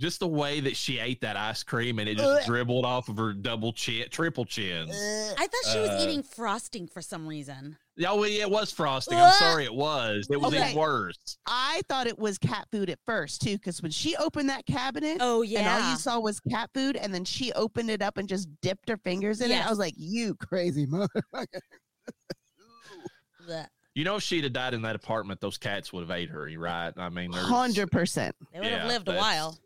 Just 0.00 0.20
the 0.20 0.28
way 0.28 0.60
that 0.60 0.76
she 0.76 0.98
ate 1.00 1.20
that 1.22 1.36
ice 1.36 1.62
cream 1.64 1.98
and 1.98 2.08
it 2.08 2.16
just 2.18 2.40
Ugh. 2.42 2.46
dribbled 2.46 2.84
off 2.84 3.08
of 3.08 3.16
her 3.16 3.32
double 3.32 3.72
chin, 3.72 4.06
triple 4.10 4.44
chins. 4.44 4.90
I 5.36 5.46
thought 5.48 5.72
she 5.72 5.80
was 5.80 5.90
Uh, 5.90 5.98
eating 6.02 6.22
frosting 6.22 6.86
for 6.86 7.02
some 7.02 7.26
reason. 7.26 7.76
Oh, 8.06 8.20
well, 8.20 8.28
yeah, 8.28 8.42
it 8.42 8.50
was 8.50 8.70
frosting. 8.70 9.18
I'm 9.18 9.24
Ugh. 9.24 9.34
sorry, 9.34 9.64
it 9.64 9.74
was. 9.74 10.28
It 10.30 10.40
was 10.40 10.54
Okay. 10.54 10.70
even 10.70 10.78
worse. 10.80 11.16
I 11.46 11.82
thought 11.88 12.06
it 12.06 12.16
was 12.16 12.38
cat 12.38 12.68
food 12.70 12.90
at 12.90 13.00
first 13.06 13.42
too, 13.42 13.56
because 13.56 13.82
when 13.82 13.90
she 13.90 14.14
opened 14.16 14.48
that 14.50 14.66
cabinet, 14.66 15.16
Oh 15.20 15.42
and 15.42 15.56
all 15.56 15.80
yeah. 15.80 15.90
you 15.90 15.96
saw 15.96 16.20
was 16.20 16.38
cat 16.38 16.70
food, 16.72 16.94
and 16.96 17.12
then 17.12 17.24
she 17.24 17.52
opened 17.54 17.90
it 17.90 18.00
up 18.00 18.18
and 18.18 18.28
just 18.28 18.48
dipped 18.62 18.88
her 18.88 18.98
fingers 18.98 19.40
in 19.40 19.50
it. 19.50 19.54
Yes. 19.54 19.66
I 19.66 19.70
was 19.70 19.80
like, 19.80 19.94
"You 19.96 20.36
crazy 20.36 20.86
motherfucker!" 20.86 21.60
Blech. 23.48 23.66
You 23.94 24.04
know, 24.04 24.14
if 24.16 24.22
she'd 24.22 24.44
have 24.44 24.52
died 24.52 24.74
in 24.74 24.82
that 24.82 24.94
apartment, 24.94 25.40
those 25.40 25.58
cats 25.58 25.92
would 25.92 26.02
have 26.02 26.10
ate 26.12 26.28
her. 26.30 26.46
You 26.46 26.60
right? 26.60 26.92
I 26.96 27.08
mean, 27.08 27.32
there's- 27.32 27.48
Hundred 27.48 27.90
percent. 27.90 28.36
They 28.52 28.60
would 28.60 28.68
have 28.68 28.82
Yeah, 28.82 28.86
lived 28.88 29.08
a 29.08 29.12
that's- 29.12 29.20
while. 29.22 29.58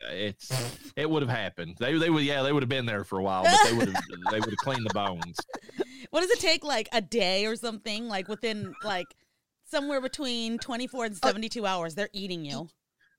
It's 0.00 0.50
it 0.94 1.08
would 1.08 1.22
have 1.22 1.30
happened. 1.30 1.76
They 1.78 1.96
they 1.98 2.10
would 2.10 2.22
yeah 2.24 2.42
they 2.42 2.52
would 2.52 2.62
have 2.62 2.68
been 2.68 2.86
there 2.86 3.04
for 3.04 3.18
a 3.18 3.22
while, 3.22 3.44
but 3.44 3.56
they 3.64 3.76
would 3.76 3.88
have 3.88 4.04
they 4.30 4.38
would 4.40 4.50
have 4.50 4.58
cleaned 4.58 4.84
the 4.88 4.94
bones. 4.94 5.38
What 6.10 6.20
does 6.20 6.30
it 6.30 6.40
take? 6.40 6.64
Like 6.64 6.88
a 6.92 7.00
day 7.00 7.46
or 7.46 7.56
something? 7.56 8.06
Like 8.08 8.28
within 8.28 8.74
like 8.84 9.06
somewhere 9.64 10.00
between 10.00 10.58
24 10.58 11.04
and 11.06 11.16
72 11.16 11.64
hours, 11.66 11.94
they're 11.94 12.10
eating 12.12 12.44
you. 12.44 12.68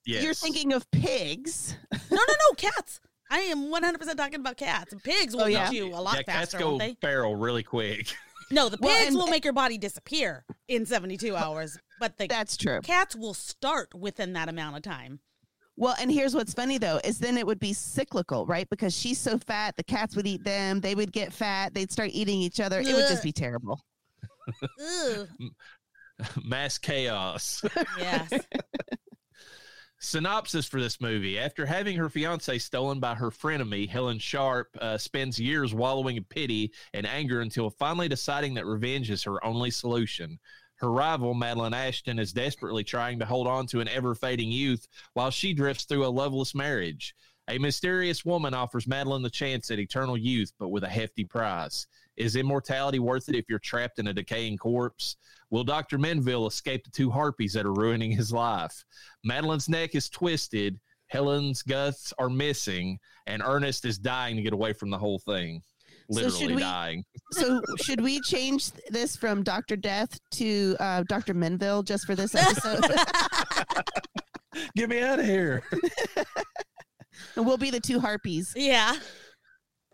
Yes. 0.05 0.23
You're 0.23 0.33
thinking 0.33 0.71
of 0.71 0.89
pigs. 0.91 1.75
No, 1.91 1.97
no, 2.11 2.17
no, 2.17 2.55
cats. 2.55 3.01
I 3.29 3.39
am 3.39 3.65
100% 3.73 4.15
talking 4.15 4.39
about 4.39 4.55
cats. 4.55 4.93
Pigs 5.03 5.35
will 5.35 5.43
Oh, 5.43 5.47
yeah. 5.47 5.69
eat 5.69 5.75
you 5.75 5.87
a 5.93 5.99
lot 5.99 6.15
yeah, 6.15 6.23
cats 6.23 6.51
faster, 6.53 6.59
go 6.59 6.67
won't 6.69 6.79
they? 6.79 6.95
feral 7.01 7.35
really 7.35 7.63
quick. 7.63 8.07
No, 8.49 8.69
the 8.69 8.77
Well, 8.79 8.95
pigs 8.95 9.07
and- 9.09 9.17
will 9.17 9.27
make 9.27 9.43
your 9.43 9.51
body 9.51 9.77
disappear 9.77 10.45
in 10.69 10.85
72 10.85 11.35
hours, 11.35 11.77
but 11.99 12.17
the 12.17 12.27
That's 12.27 12.55
true. 12.55 12.79
cats 12.79 13.13
will 13.13 13.33
start 13.33 13.93
within 13.93 14.31
that 14.33 14.47
amount 14.47 14.77
of 14.77 14.83
time. 14.83 15.19
Well, 15.79 15.95
and 15.99 16.11
here's 16.11 16.33
what's 16.33 16.53
funny 16.53 16.79
though 16.79 16.99
is 17.03 17.19
then 17.19 17.37
it 17.37 17.45
would 17.45 17.59
be 17.59 17.71
cyclical, 17.71 18.45
right? 18.47 18.67
Because 18.69 18.97
she's 18.97 19.19
so 19.19 19.37
fat, 19.37 19.77
the 19.77 19.83
cats 19.83 20.15
would 20.15 20.25
eat 20.25 20.43
them. 20.43 20.81
They 20.81 20.95
would 20.95 21.11
get 21.11 21.31
fat. 21.31 21.73
They'd 21.73 21.91
start 21.91 22.09
eating 22.13 22.41
each 22.41 22.59
other. 22.59 22.79
It 22.79 22.87
would 22.87 23.07
just 23.07 23.23
be 23.23 23.31
terrible. 23.31 23.79
Ugh. 24.81 25.27
Mass 26.43 26.79
chaos. 26.79 27.63
Yes. 27.99 28.33
Synopsis 29.99 30.67
for 30.67 30.79
this 30.79 31.01
movie: 31.01 31.39
After 31.39 31.65
having 31.65 31.97
her 31.97 32.09
fiance 32.09 32.57
stolen 32.59 32.99
by 32.99 33.15
her 33.15 33.31
frenemy, 33.31 33.89
Helen 33.89 34.19
Sharp 34.19 34.67
uh, 34.79 34.97
spends 34.97 35.39
years 35.39 35.73
wallowing 35.73 36.17
in 36.17 36.23
pity 36.23 36.71
and 36.93 37.05
anger 37.07 37.41
until 37.41 37.69
finally 37.71 38.07
deciding 38.07 38.53
that 38.55 38.65
revenge 38.65 39.09
is 39.09 39.23
her 39.23 39.43
only 39.43 39.71
solution. 39.71 40.39
Her 40.77 40.91
rival, 40.91 41.33
Madeline 41.33 41.73
Ashton, 41.73 42.19
is 42.19 42.33
desperately 42.33 42.83
trying 42.83 43.19
to 43.19 43.25
hold 43.25 43.47
on 43.47 43.65
to 43.67 43.79
an 43.79 43.87
ever 43.87 44.13
fading 44.13 44.51
youth 44.51 44.87
while 45.13 45.31
she 45.31 45.53
drifts 45.53 45.85
through 45.85 46.05
a 46.05 46.07
loveless 46.07 46.53
marriage. 46.53 47.15
A 47.49 47.57
mysterious 47.57 48.23
woman 48.23 48.53
offers 48.53 48.87
Madeline 48.87 49.23
the 49.23 49.29
chance 49.29 49.71
at 49.71 49.79
eternal 49.79 50.17
youth, 50.17 50.51
but 50.59 50.69
with 50.69 50.83
a 50.83 50.89
hefty 50.89 51.23
price. 51.23 51.87
Is 52.15 52.35
immortality 52.35 52.99
worth 52.99 53.29
it 53.29 53.35
if 53.35 53.45
you're 53.49 53.59
trapped 53.59 53.99
in 53.99 54.07
a 54.07 54.13
decaying 54.13 54.57
corpse? 54.57 55.15
Will 55.49 55.63
Dr. 55.63 55.97
Menville 55.97 56.47
escape 56.47 56.83
the 56.83 56.91
two 56.91 57.09
harpies 57.09 57.53
that 57.53 57.65
are 57.65 57.73
ruining 57.73 58.11
his 58.11 58.31
life? 58.31 58.85
Madeline's 59.23 59.69
neck 59.69 59.95
is 59.95 60.09
twisted, 60.09 60.79
Helen's 61.07 61.63
guts 61.63 62.13
are 62.19 62.29
missing, 62.29 62.99
and 63.25 63.41
Ernest 63.41 63.85
is 63.85 63.97
dying 63.97 64.35
to 64.35 64.41
get 64.41 64.53
away 64.53 64.73
from 64.73 64.89
the 64.89 64.97
whole 64.97 65.19
thing. 65.19 65.63
So 66.09 66.21
Literally 66.21 66.37
should 66.39 66.55
we- 66.55 66.61
dying. 66.61 67.03
So 67.33 67.61
should 67.81 67.99
we 67.99 68.21
change 68.21 68.71
this 68.89 69.17
from 69.17 69.43
Doctor 69.43 69.75
Death 69.75 70.17
to 70.35 70.77
uh, 70.79 71.03
Doctor 71.09 71.33
Menville 71.33 71.83
just 71.83 72.05
for 72.05 72.15
this 72.15 72.33
episode? 72.33 72.85
Get 74.77 74.89
me 74.89 75.01
out 75.03 75.19
of 75.19 75.25
here. 75.25 75.61
and 77.35 77.45
we'll 77.45 77.57
be 77.57 77.69
the 77.69 77.81
two 77.81 77.99
harpies. 77.99 78.53
Yeah. 78.55 78.95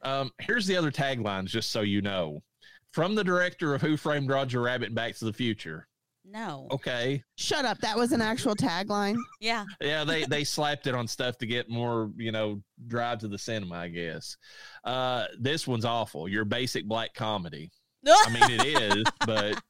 Um, 0.03 0.29
here's 0.41 0.67
the 0.67 0.77
other 0.77 0.91
taglines, 0.91 1.47
just 1.47 1.71
so 1.71 1.81
you 1.81 2.03
know. 2.03 2.43
From 2.91 3.15
the 3.15 3.23
director 3.23 3.73
of 3.73 3.81
Who 3.81 3.97
Framed 3.97 4.29
Roger 4.29 4.61
Rabbit 4.61 4.93
Back 4.93 5.15
to 5.15 5.25
the 5.25 5.33
Future. 5.33 5.87
No. 6.25 6.67
Okay. 6.71 7.21
Shut 7.35 7.65
up. 7.65 7.79
That 7.79 7.97
was 7.97 8.11
an 8.13 8.21
actual 8.21 8.55
tagline. 8.55 9.17
Yeah. 9.41 9.65
Yeah, 9.81 10.03
they 10.03 10.23
they 10.23 10.43
slapped 10.43 10.87
it 10.87 10.95
on 10.95 11.07
stuff 11.07 11.37
to 11.39 11.45
get 11.45 11.69
more, 11.69 12.11
you 12.17 12.31
know, 12.31 12.61
drive 12.87 13.19
to 13.19 13.27
the 13.27 13.37
cinema, 13.37 13.75
I 13.75 13.87
guess. 13.89 14.37
Uh 14.83 15.25
this 15.39 15.67
one's 15.67 15.85
awful. 15.85 16.27
Your 16.29 16.45
basic 16.45 16.85
black 16.87 17.13
comedy. 17.13 17.71
I 18.07 18.29
mean 18.31 18.59
it 18.59 18.97
is, 18.97 19.03
but 19.25 19.61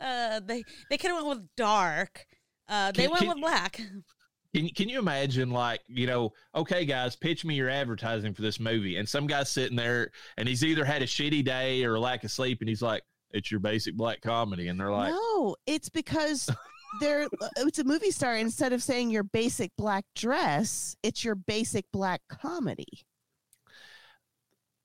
uh, 0.00 0.40
they 0.44 0.62
they 0.90 0.96
could 0.98 1.10
have 1.10 1.24
went 1.24 1.38
with 1.38 1.48
dark. 1.56 2.24
Uh, 2.68 2.92
they 2.92 3.02
Can- 3.02 3.10
went 3.10 3.20
can- 3.20 3.28
with 3.28 3.40
black. 3.40 3.80
Can 4.54 4.68
can 4.68 4.88
you 4.88 5.00
imagine 5.00 5.50
like 5.50 5.80
you 5.88 6.06
know 6.06 6.32
okay 6.54 6.84
guys 6.84 7.16
pitch 7.16 7.44
me 7.44 7.56
your 7.56 7.68
advertising 7.68 8.32
for 8.32 8.42
this 8.42 8.60
movie 8.60 8.98
and 8.98 9.08
some 9.08 9.26
guy's 9.26 9.48
sitting 9.50 9.76
there 9.76 10.12
and 10.36 10.46
he's 10.48 10.62
either 10.62 10.84
had 10.84 11.02
a 11.02 11.06
shitty 11.06 11.44
day 11.44 11.82
or 11.84 11.96
a 11.96 12.00
lack 12.00 12.22
of 12.22 12.30
sleep 12.30 12.60
and 12.60 12.68
he's 12.68 12.80
like 12.80 13.02
It's 13.34 13.50
your 13.50 13.60
basic 13.60 13.94
black 13.96 14.20
comedy, 14.22 14.68
and 14.68 14.78
they're 14.80 14.92
like, 14.92 15.10
no, 15.10 15.56
it's 15.66 15.88
because 15.88 16.48
they're 17.00 17.24
uh, 17.42 17.48
it's 17.58 17.80
a 17.80 17.84
movie 17.84 18.10
star. 18.12 18.36
Instead 18.36 18.72
of 18.72 18.82
saying 18.82 19.10
your 19.10 19.24
basic 19.24 19.72
black 19.76 20.04
dress, 20.14 20.96
it's 21.02 21.24
your 21.24 21.34
basic 21.34 21.84
black 21.92 22.22
comedy. 22.28 23.02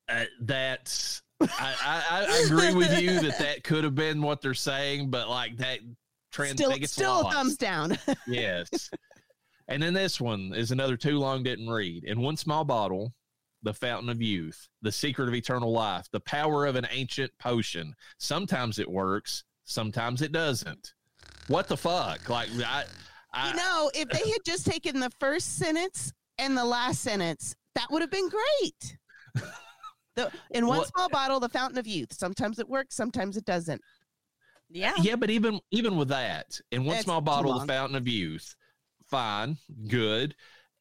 uh, 0.10 0.26
that's. 0.42 1.22
I, 1.42 1.48
I, 1.86 2.26
I 2.30 2.46
agree 2.48 2.74
with 2.74 3.00
you 3.00 3.20
that 3.22 3.40
that 3.40 3.64
could 3.64 3.86
have 3.86 3.96
been 3.96 4.22
what 4.22 4.42
they're 4.42 4.54
saying, 4.54 5.10
but 5.10 5.30
like 5.30 5.56
that 5.58 5.80
trans 6.34 6.54
Still, 6.56 6.74
still 6.84 7.22
lost. 7.24 7.36
thumbs 7.36 7.58
down. 7.58 7.98
yes. 8.28 8.90
And 9.70 9.82
then 9.82 9.94
this 9.94 10.20
one 10.20 10.52
is 10.54 10.72
another 10.72 10.98
too 10.98 11.18
long 11.18 11.44
didn't 11.44 11.70
read. 11.70 12.04
In 12.04 12.20
one 12.20 12.36
small 12.36 12.66
bottle, 12.66 13.14
the 13.64 13.74
fountain 13.74 14.10
of 14.10 14.22
youth, 14.22 14.68
the 14.82 14.92
secret 14.92 15.28
of 15.28 15.34
eternal 15.36 15.72
life, 15.72 16.08
the 16.12 16.20
power 16.22 16.66
of 16.66 16.76
an 16.76 16.88
ancient 16.92 17.32
potion. 17.40 17.94
Sometimes 18.18 18.80
it 18.80 18.90
works, 18.90 19.44
sometimes 19.66 20.22
it 20.22 20.32
doesn't. 20.32 20.94
What 21.48 21.68
the 21.68 21.78
fuck? 21.78 22.30
Like 22.30 22.50
I, 22.66 22.86
I 23.34 23.50
you 23.50 23.56
know, 23.58 23.92
if 23.94 24.08
they 24.10 24.30
had 24.30 24.42
just 24.46 24.66
taken 24.66 25.00
the 25.00 25.12
first 25.20 25.58
sentence 25.58 26.14
and 26.38 26.58
the 26.58 26.64
last 26.66 27.02
sentence, 27.02 27.56
that 27.76 27.88
would 27.92 28.02
have 28.02 28.12
been 28.12 28.30
great. 28.30 28.98
The, 30.16 30.32
in 30.52 30.66
one 30.68 30.80
Well- 30.80 30.88
small 30.88 31.08
bottle, 31.10 31.40
the 31.40 31.48
fountain 31.48 31.78
of 31.78 31.88
youth. 31.88 32.12
Sometimes 32.12 32.60
it 32.60 32.68
works, 32.68 32.96
sometimes 32.96 33.38
it 33.38 33.46
doesn't. 33.46 33.80
Yeah. 34.70 34.94
yeah, 35.02 35.16
but 35.16 35.30
even 35.30 35.60
even 35.72 35.96
with 35.98 36.10
that, 36.10 36.60
in 36.72 36.84
one 36.84 36.96
That's 36.96 37.06
small 37.06 37.22
bottle, 37.22 37.52
long. 37.52 37.66
the 37.66 37.72
fountain 37.74 37.96
of 37.96 38.08
youth, 38.08 38.54
fine, 39.10 39.58
good. 39.88 40.36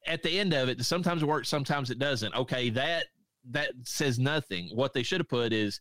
At 0.07 0.23
the 0.23 0.39
end 0.39 0.55
of 0.55 0.69
it, 0.69 0.85
sometimes 0.85 1.23
it 1.23 1.27
works, 1.27 1.49
sometimes 1.49 1.91
it 1.91 1.99
doesn't. 1.99 2.35
Okay, 2.35 2.71
that 2.71 3.07
that 3.51 3.73
says 3.85 4.19
nothing. 4.19 4.71
What 4.75 4.93
they 4.95 5.03
should 5.03 5.21
have 5.21 5.29
put 5.29 5.53
is, 5.53 5.81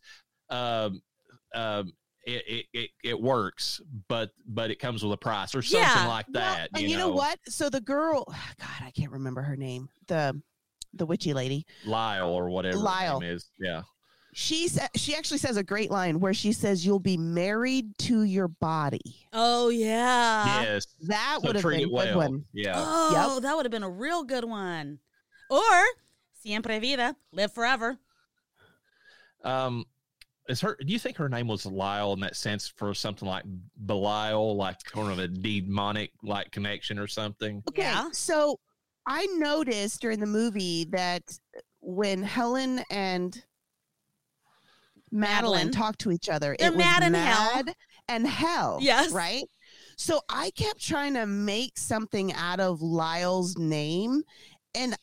um, 0.50 1.00
um, 1.54 1.92
it, 2.24 2.42
it, 2.46 2.66
it, 2.74 2.90
it 3.04 3.20
works, 3.20 3.80
but 4.08 4.30
but 4.46 4.70
it 4.70 4.78
comes 4.78 5.02
with 5.02 5.12
a 5.12 5.16
price 5.16 5.54
or 5.54 5.62
something 5.62 5.88
Yeah. 5.88 6.06
like 6.08 6.26
Well, 6.32 6.42
that. 6.42 6.68
and 6.74 6.82
you 6.90 6.96
know 6.98 7.08
what? 7.10 7.38
So 7.46 7.70
the 7.70 7.80
girl, 7.80 8.24
God, 8.58 8.82
I 8.82 8.90
can't 8.90 9.12
remember 9.12 9.40
her 9.42 9.56
name. 9.56 9.88
The 10.08 10.40
the 10.94 11.06
witchy 11.06 11.32
lady. 11.34 11.66
Lyle 11.86 12.30
or 12.30 12.48
whatever 12.50 12.76
her 12.78 12.82
Lyle. 12.82 13.20
name 13.20 13.30
is. 13.34 13.50
Yeah. 13.58 13.82
She 14.40 14.68
sa- 14.68 14.86
she 14.94 15.16
actually 15.16 15.38
says 15.38 15.56
a 15.56 15.64
great 15.64 15.90
line 15.90 16.20
where 16.20 16.32
she 16.32 16.52
says, 16.52 16.86
"You'll 16.86 17.00
be 17.00 17.16
married 17.16 17.98
to 17.98 18.22
your 18.22 18.46
body." 18.46 19.26
Oh 19.32 19.68
yeah. 19.68 20.62
yes. 20.62 20.86
That 21.08 21.38
So 21.40 21.46
would 21.48 21.56
have 21.56 21.64
been 21.64 21.72
it 21.80 21.82
a 21.82 21.86
good 21.86 21.92
well. 21.92 22.16
one. 22.18 22.44
Yeah. 22.52 22.74
Oh, 22.76 23.40
that 23.40 23.56
would 23.56 23.64
have 23.66 23.72
been 23.72 23.82
a 23.82 23.90
real 23.90 24.22
good 24.22 24.44
one. 24.44 25.00
Or 25.50 25.60
siempre 26.40 26.78
vida, 26.78 27.16
live 27.32 27.52
forever. 27.52 27.98
Um, 29.42 29.84
is 30.48 30.60
her? 30.60 30.76
Do 30.86 30.92
you 30.92 31.00
think 31.00 31.16
her 31.16 31.28
name 31.28 31.48
was 31.48 31.66
Lyle 31.66 32.12
in 32.12 32.20
that 32.20 32.36
sense 32.36 32.68
for 32.68 32.94
something 32.94 33.26
like 33.28 33.42
Belial, 33.86 34.54
like 34.56 34.80
kind 34.84 35.10
of 35.10 35.18
a 35.18 35.26
demonic 35.26 36.12
like 36.22 36.52
connection 36.52 36.98
or 37.00 37.08
something? 37.08 37.60
Okay, 37.68 37.82
Yeah. 37.82 38.08
so 38.12 38.60
I 39.04 39.26
noticed 39.36 40.00
during 40.00 40.20
the 40.20 40.26
movie 40.26 40.84
that 40.92 41.24
when 41.80 42.22
Helen 42.22 42.84
and 42.88 43.42
Madeline, 45.12 45.66
Madeline. 45.66 45.70
talked 45.72 46.00
to 46.00 46.12
each 46.12 46.28
other, 46.28 46.54
They're 46.58 46.68
it 46.68 46.74
was 46.74 46.84
mad 46.84 47.02
and 47.02 47.16
hell. 47.16 47.62
and 48.08 48.26
hell. 48.26 48.78
Yes. 48.80 49.12
right. 49.12 49.44
So 49.96 50.20
I 50.28 50.50
kept 50.52 50.80
trying 50.80 51.14
to 51.14 51.26
make 51.26 51.76
something 51.76 52.32
out 52.34 52.60
of 52.60 52.80
Lyle's 52.80 53.56
name, 53.58 54.22
and 54.74 54.96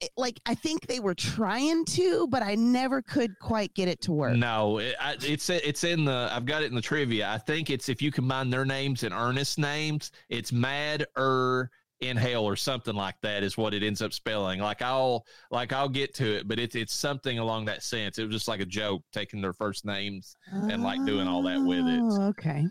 it, 0.00 0.10
like 0.16 0.38
I 0.46 0.54
think 0.54 0.86
they 0.86 1.00
were 1.00 1.14
trying 1.14 1.84
to, 1.86 2.28
but 2.28 2.42
I 2.42 2.54
never 2.54 3.02
could 3.02 3.36
quite 3.40 3.74
get 3.74 3.88
it 3.88 4.00
to 4.02 4.12
work. 4.12 4.36
No, 4.36 4.78
it, 4.78 4.94
I, 5.00 5.16
it's 5.22 5.50
it's 5.50 5.84
in 5.84 6.04
the. 6.04 6.28
I've 6.30 6.46
got 6.46 6.62
it 6.62 6.66
in 6.66 6.74
the 6.74 6.82
trivia. 6.82 7.28
I 7.28 7.38
think 7.38 7.70
it's 7.70 7.88
if 7.88 8.00
you 8.00 8.12
combine 8.12 8.50
their 8.50 8.64
names 8.64 9.02
and 9.02 9.12
Ernest 9.14 9.58
names, 9.58 10.12
it's 10.28 10.52
Mad 10.52 11.06
Er 11.18 11.70
in 12.06 12.16
hell 12.16 12.44
or 12.44 12.56
something 12.56 12.94
like 12.94 13.16
that 13.22 13.42
is 13.42 13.56
what 13.56 13.74
it 13.74 13.82
ends 13.82 14.02
up 14.02 14.12
spelling. 14.12 14.60
Like 14.60 14.82
I'll 14.82 15.26
like 15.50 15.72
I'll 15.72 15.88
get 15.88 16.14
to 16.14 16.36
it, 16.38 16.48
but 16.48 16.58
it's 16.58 16.74
it's 16.74 16.94
something 16.94 17.38
along 17.38 17.66
that 17.66 17.82
sense. 17.82 18.18
It 18.18 18.24
was 18.24 18.32
just 18.32 18.48
like 18.48 18.60
a 18.60 18.66
joke 18.66 19.02
taking 19.12 19.40
their 19.40 19.52
first 19.52 19.84
names, 19.84 20.36
and, 20.50 20.82
like, 20.82 21.04
doing 21.04 21.26
all 21.26 21.42
that 21.42 21.60
with 21.60 21.86
it. 21.86 22.00
Oh, 22.02 22.28
Okay. 22.28 22.66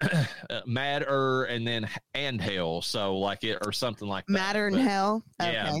uh, 0.50 0.60
Mad 0.66 1.04
Er, 1.08 1.44
and 1.44 1.66
then 1.66 1.88
and 2.14 2.40
hell. 2.40 2.82
So 2.82 3.16
like 3.18 3.44
it 3.44 3.58
or 3.64 3.72
something 3.72 4.08
like 4.08 4.26
that. 4.26 4.32
Matter 4.32 4.66
and 4.66 4.76
hell. 4.76 5.22
Okay. 5.40 5.52
Yeah. 5.52 5.78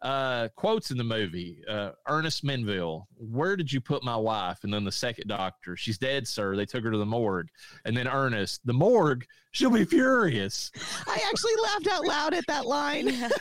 Uh, 0.00 0.46
quotes 0.54 0.92
in 0.92 0.96
the 0.96 1.02
movie. 1.04 1.60
Uh, 1.68 1.90
Ernest 2.08 2.44
Menville, 2.44 3.06
where 3.16 3.56
did 3.56 3.72
you 3.72 3.80
put 3.80 4.04
my 4.04 4.14
wife? 4.16 4.62
And 4.62 4.72
then 4.72 4.84
the 4.84 4.92
second 4.92 5.26
doctor, 5.26 5.76
she's 5.76 5.98
dead, 5.98 6.28
sir. 6.28 6.54
They 6.54 6.66
took 6.66 6.84
her 6.84 6.90
to 6.92 6.98
the 6.98 7.04
morgue. 7.06 7.48
And 7.84 7.96
then 7.96 8.06
Ernest, 8.06 8.60
the 8.64 8.72
morgue, 8.72 9.26
she'll 9.50 9.70
be 9.70 9.84
furious. 9.84 10.70
I 11.08 11.18
actually 11.28 11.54
laughed 11.64 11.88
out 11.88 12.06
loud 12.06 12.34
at 12.34 12.44
that 12.46 12.66
line. 12.66 13.12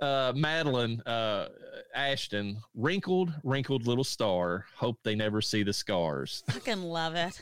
Uh, 0.00 0.32
Madeline, 0.34 1.00
uh, 1.06 1.46
Ashton, 1.94 2.60
wrinkled, 2.74 3.32
wrinkled 3.44 3.86
little 3.86 4.02
star. 4.02 4.64
Hope 4.74 4.98
they 5.04 5.14
never 5.14 5.40
see 5.40 5.62
the 5.62 5.72
scars. 5.72 6.42
Fucking 6.50 6.82
love 6.82 7.14
it. 7.14 7.40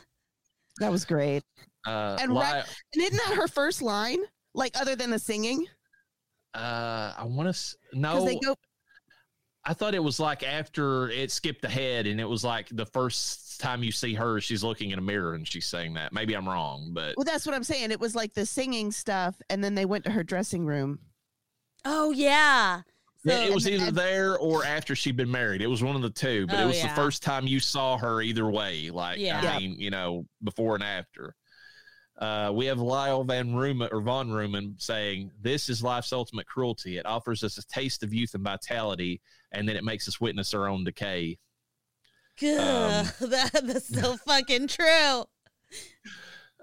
That 0.77 0.91
was 0.91 1.03
great. 1.03 1.41
Uh, 1.87 2.17
And 2.21 2.31
Li- 2.31 2.41
Ra- 2.41 2.61
And 2.93 3.01
isn't 3.01 3.17
that 3.17 3.35
her 3.35 3.47
first 3.47 3.81
line? 3.81 4.19
Like 4.53 4.79
other 4.79 4.95
than 4.95 5.09
the 5.09 5.17
singing? 5.17 5.65
Uh, 6.53 7.13
I 7.17 7.23
want 7.25 7.53
to 7.53 7.75
Because 7.91 7.93
no. 7.93 8.25
they 8.25 8.37
go 8.39 8.55
I 9.63 9.73
thought 9.73 9.93
it 9.93 10.03
was 10.03 10.19
like 10.19 10.41
after 10.43 11.09
it 11.09 11.29
skipped 11.31 11.63
ahead, 11.65 12.07
and 12.07 12.19
it 12.19 12.25
was 12.25 12.43
like 12.43 12.67
the 12.71 12.85
first 12.85 13.61
time 13.61 13.83
you 13.83 13.91
see 13.91 14.15
her, 14.15 14.41
she's 14.41 14.63
looking 14.63 14.89
in 14.89 14.97
a 14.97 15.03
mirror 15.03 15.35
and 15.35 15.47
she's 15.47 15.67
saying 15.67 15.93
that. 15.93 16.11
Maybe 16.13 16.33
I'm 16.33 16.49
wrong, 16.49 16.89
but 16.93 17.15
Well, 17.15 17.25
that's 17.25 17.45
what 17.45 17.53
I'm 17.53 17.63
saying. 17.63 17.91
It 17.91 17.99
was 17.99 18.15
like 18.15 18.33
the 18.33 18.45
singing 18.45 18.91
stuff, 18.91 19.39
and 19.51 19.63
then 19.63 19.75
they 19.75 19.85
went 19.85 20.03
to 20.05 20.11
her 20.11 20.23
dressing 20.23 20.65
room. 20.65 20.97
Oh 21.85 22.11
yeah. 22.11 22.81
So, 23.23 23.31
Yeah, 23.31 23.43
it 23.45 23.53
was 23.53 23.69
either 23.69 23.91
there 23.91 24.35
or 24.39 24.65
after 24.65 24.95
she'd 24.95 25.15
been 25.15 25.29
married. 25.29 25.61
It 25.61 25.67
was 25.67 25.83
one 25.83 25.95
of 25.95 26.01
the 26.01 26.09
two, 26.09 26.47
but 26.47 26.57
Oh, 26.57 26.63
it 26.63 26.65
was 26.65 26.77
yeah. 26.77 26.87
the 26.87 26.95
first 26.95 27.21
time 27.21 27.45
you 27.45 27.59
saw 27.59 27.99
her 27.99 28.23
either 28.23 28.49
way. 28.49 28.89
Like, 28.89 29.19
Yeah. 29.19 29.41
I 29.41 29.59
mean, 29.59 29.79
you 29.79 29.91
know, 29.91 30.25
before 30.43 30.73
and 30.73 30.83
after. 30.83 31.35
Uh, 32.21 32.51
we 32.53 32.67
have 32.67 32.79
Lyle 32.79 33.23
Van 33.23 33.51
Rhoman 33.51 33.89
or 33.91 33.99
Von 33.99 34.29
Rhoman 34.29 34.79
saying, 34.79 35.31
"This 35.41 35.69
is 35.69 35.81
life's 35.81 36.13
ultimate 36.13 36.45
cruelty. 36.45 36.97
It 36.97 37.07
offers 37.07 37.43
us 37.43 37.57
a 37.57 37.65
taste 37.65 38.03
of 38.03 38.13
youth 38.13 38.35
and 38.35 38.43
vitality, 38.43 39.19
and 39.51 39.67
then 39.67 39.75
it 39.75 39.83
makes 39.83 40.07
us 40.07 40.21
witness 40.21 40.53
our 40.53 40.67
own 40.67 40.83
decay." 40.83 41.39
Good. 42.39 42.59
um, 42.59 43.07
that, 43.29 43.61
that's 43.63 43.87
so 43.87 44.17
fucking 44.27 44.67
true. 44.67 45.23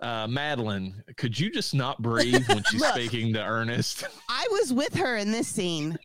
Uh, 0.01 0.29
Madeline, 0.29 1.03
could 1.17 1.37
you 1.39 1.51
just 1.51 1.75
not 1.75 2.01
breathe 2.01 2.49
when 2.49 2.63
she's 2.71 2.81
Look. 2.81 2.95
speaking 2.95 3.33
to 3.33 3.43
Ernest? 3.43 4.05
I 4.29 4.47
was 4.53 4.73
with 4.73 4.95
her 4.95 5.17
in 5.17 5.33
this 5.33 5.49
scene 5.49 5.99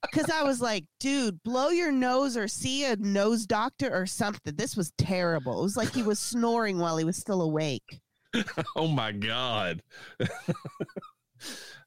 because 0.00 0.30
I 0.30 0.44
was 0.44 0.62
like, 0.62 0.86
dude, 0.98 1.42
blow 1.42 1.68
your 1.68 1.92
nose 1.92 2.38
or 2.38 2.48
see 2.48 2.86
a 2.86 2.96
nose 2.96 3.44
doctor 3.44 3.94
or 3.94 4.06
something. 4.06 4.56
This 4.56 4.78
was 4.78 4.92
terrible. 4.96 5.60
It 5.60 5.64
was 5.64 5.76
like 5.76 5.92
he 5.92 6.02
was 6.02 6.18
snoring 6.18 6.78
while 6.78 6.96
he 6.96 7.04
was 7.04 7.18
still 7.18 7.42
awake. 7.42 8.00
oh 8.76 8.88
my 8.88 9.12
god 9.12 9.82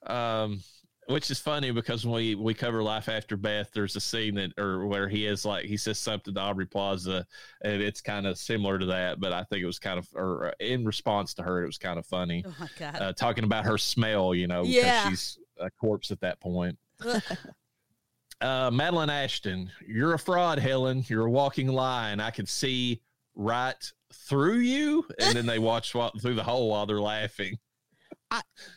um 0.07 0.59
which 1.07 1.29
is 1.29 1.39
funny 1.39 1.71
because 1.71 2.05
when 2.05 2.15
we 2.15 2.35
we 2.35 2.53
cover 2.53 2.81
life 2.81 3.09
after 3.09 3.35
beth 3.35 3.69
there's 3.73 3.95
a 3.95 3.99
scene 3.99 4.35
that 4.35 4.51
or 4.57 4.85
where 4.87 5.07
he 5.09 5.25
is 5.25 5.45
like 5.45 5.65
he 5.65 5.75
says 5.77 5.99
something 5.99 6.33
to 6.33 6.39
aubrey 6.39 6.65
plaza 6.65 7.25
and 7.63 7.81
it's 7.81 8.01
kind 8.01 8.25
of 8.25 8.37
similar 8.37 8.79
to 8.79 8.85
that 8.85 9.19
but 9.19 9.33
i 9.33 9.43
think 9.45 9.61
it 9.61 9.65
was 9.65 9.79
kind 9.79 9.99
of 9.99 10.07
or 10.15 10.47
uh, 10.47 10.51
in 10.59 10.85
response 10.85 11.33
to 11.33 11.43
her 11.43 11.63
it 11.63 11.67
was 11.67 11.77
kind 11.77 11.99
of 11.99 12.05
funny 12.05 12.43
Oh 12.47 12.55
my 12.59 12.69
god. 12.77 12.95
uh, 13.01 13.13
talking 13.13 13.43
about 13.43 13.65
her 13.65 13.77
smell 13.77 14.33
you 14.33 14.47
know 14.47 14.61
because 14.63 14.75
Yeah. 14.75 15.09
she's 15.09 15.37
a 15.59 15.69
corpse 15.69 16.11
at 16.11 16.21
that 16.21 16.39
point 16.39 16.77
uh, 18.41 18.71
Madeline 18.71 19.09
Ashton, 19.09 19.71
you're 19.87 20.13
a 20.13 20.19
fraud, 20.19 20.57
Helen. 20.59 21.03
You're 21.07 21.25
a 21.27 21.31
walking 21.31 21.67
lie, 21.67 22.09
and 22.09 22.21
I 22.21 22.31
can 22.31 22.45
see 22.45 23.01
right 23.35 23.91
through 24.13 24.59
you. 24.59 25.05
And 25.19 25.35
then 25.35 25.45
they 25.45 25.59
watch 25.59 25.93
while, 25.95 26.11
through 26.21 26.35
the 26.35 26.43
hole 26.43 26.69
while 26.69 26.85
they're 26.85 26.99
laughing. 27.01 27.57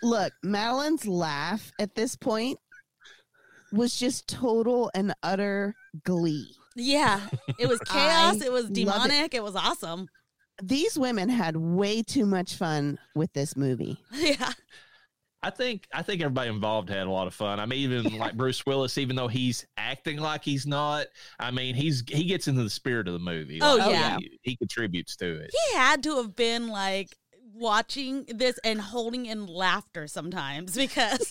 Look, 0.03 0.33
Madeline's 0.42 1.07
laugh 1.07 1.70
at 1.79 1.94
this 1.94 2.16
point 2.16 2.59
was 3.73 3.97
just 3.99 4.29
total 4.29 4.90
and 4.94 5.14
utter 5.23 5.75
glee. 6.05 6.55
yeah. 6.77 7.20
It 7.59 7.68
was 7.68 7.79
chaos. 7.87 8.40
It 8.40 8.53
was 8.53 8.64
love 8.64 8.70
it. 8.70 8.75
demonic. 8.75 9.35
It. 9.35 9.42
was 9.42 9.55
awesome. 9.57 10.09
These 10.62 10.97
women 10.99 11.29
had 11.29 11.57
way 11.57 12.03
too 12.03 12.27
much 12.27 12.55
fun 12.55 12.99
with 13.14 13.33
this 13.33 13.57
movie. 13.57 13.99
Yeah. 14.12 14.53
I 15.44 15.50
think 15.50 15.87
I 15.92 16.00
think 16.00 16.22
everybody 16.22 16.48
involved 16.48 16.88
had 16.88 17.07
a 17.07 17.11
lot 17.11 17.26
of 17.26 17.35
fun. 17.35 17.61
I 17.61 17.66
mean, 17.66 17.80
even 17.80 18.16
like 18.16 18.35
Bruce 18.35 18.64
Willis, 18.64 18.96
even 18.96 19.14
though 19.14 19.28
he's 19.28 19.66
acting 19.76 20.16
like 20.16 20.42
he's 20.42 20.66
not, 20.66 21.07
I 21.38 21.50
mean, 21.50 21.74
he's 21.74 22.02
he 22.09 22.24
gets 22.24 22.48
into 22.48 22.62
the 22.62 22.70
spirit 22.70 23.09
of 23.09 23.12
the 23.12 23.18
movie. 23.18 23.59
Oh, 23.61 23.76
yeah. 23.76 24.16
he, 24.18 24.38
he 24.42 24.57
contributes 24.57 25.16
to 25.16 25.40
it. 25.42 25.50
He 25.52 25.76
had 25.76 26.02
to 26.04 26.16
have 26.16 26.35
been 26.35 26.68
like 26.68 27.14
watching 27.52 28.24
this 28.26 28.59
and 28.64 28.80
holding 28.80 29.26
in 29.26 29.44
laughter 29.46 30.09
sometimes 30.09 30.74
because 30.76 31.30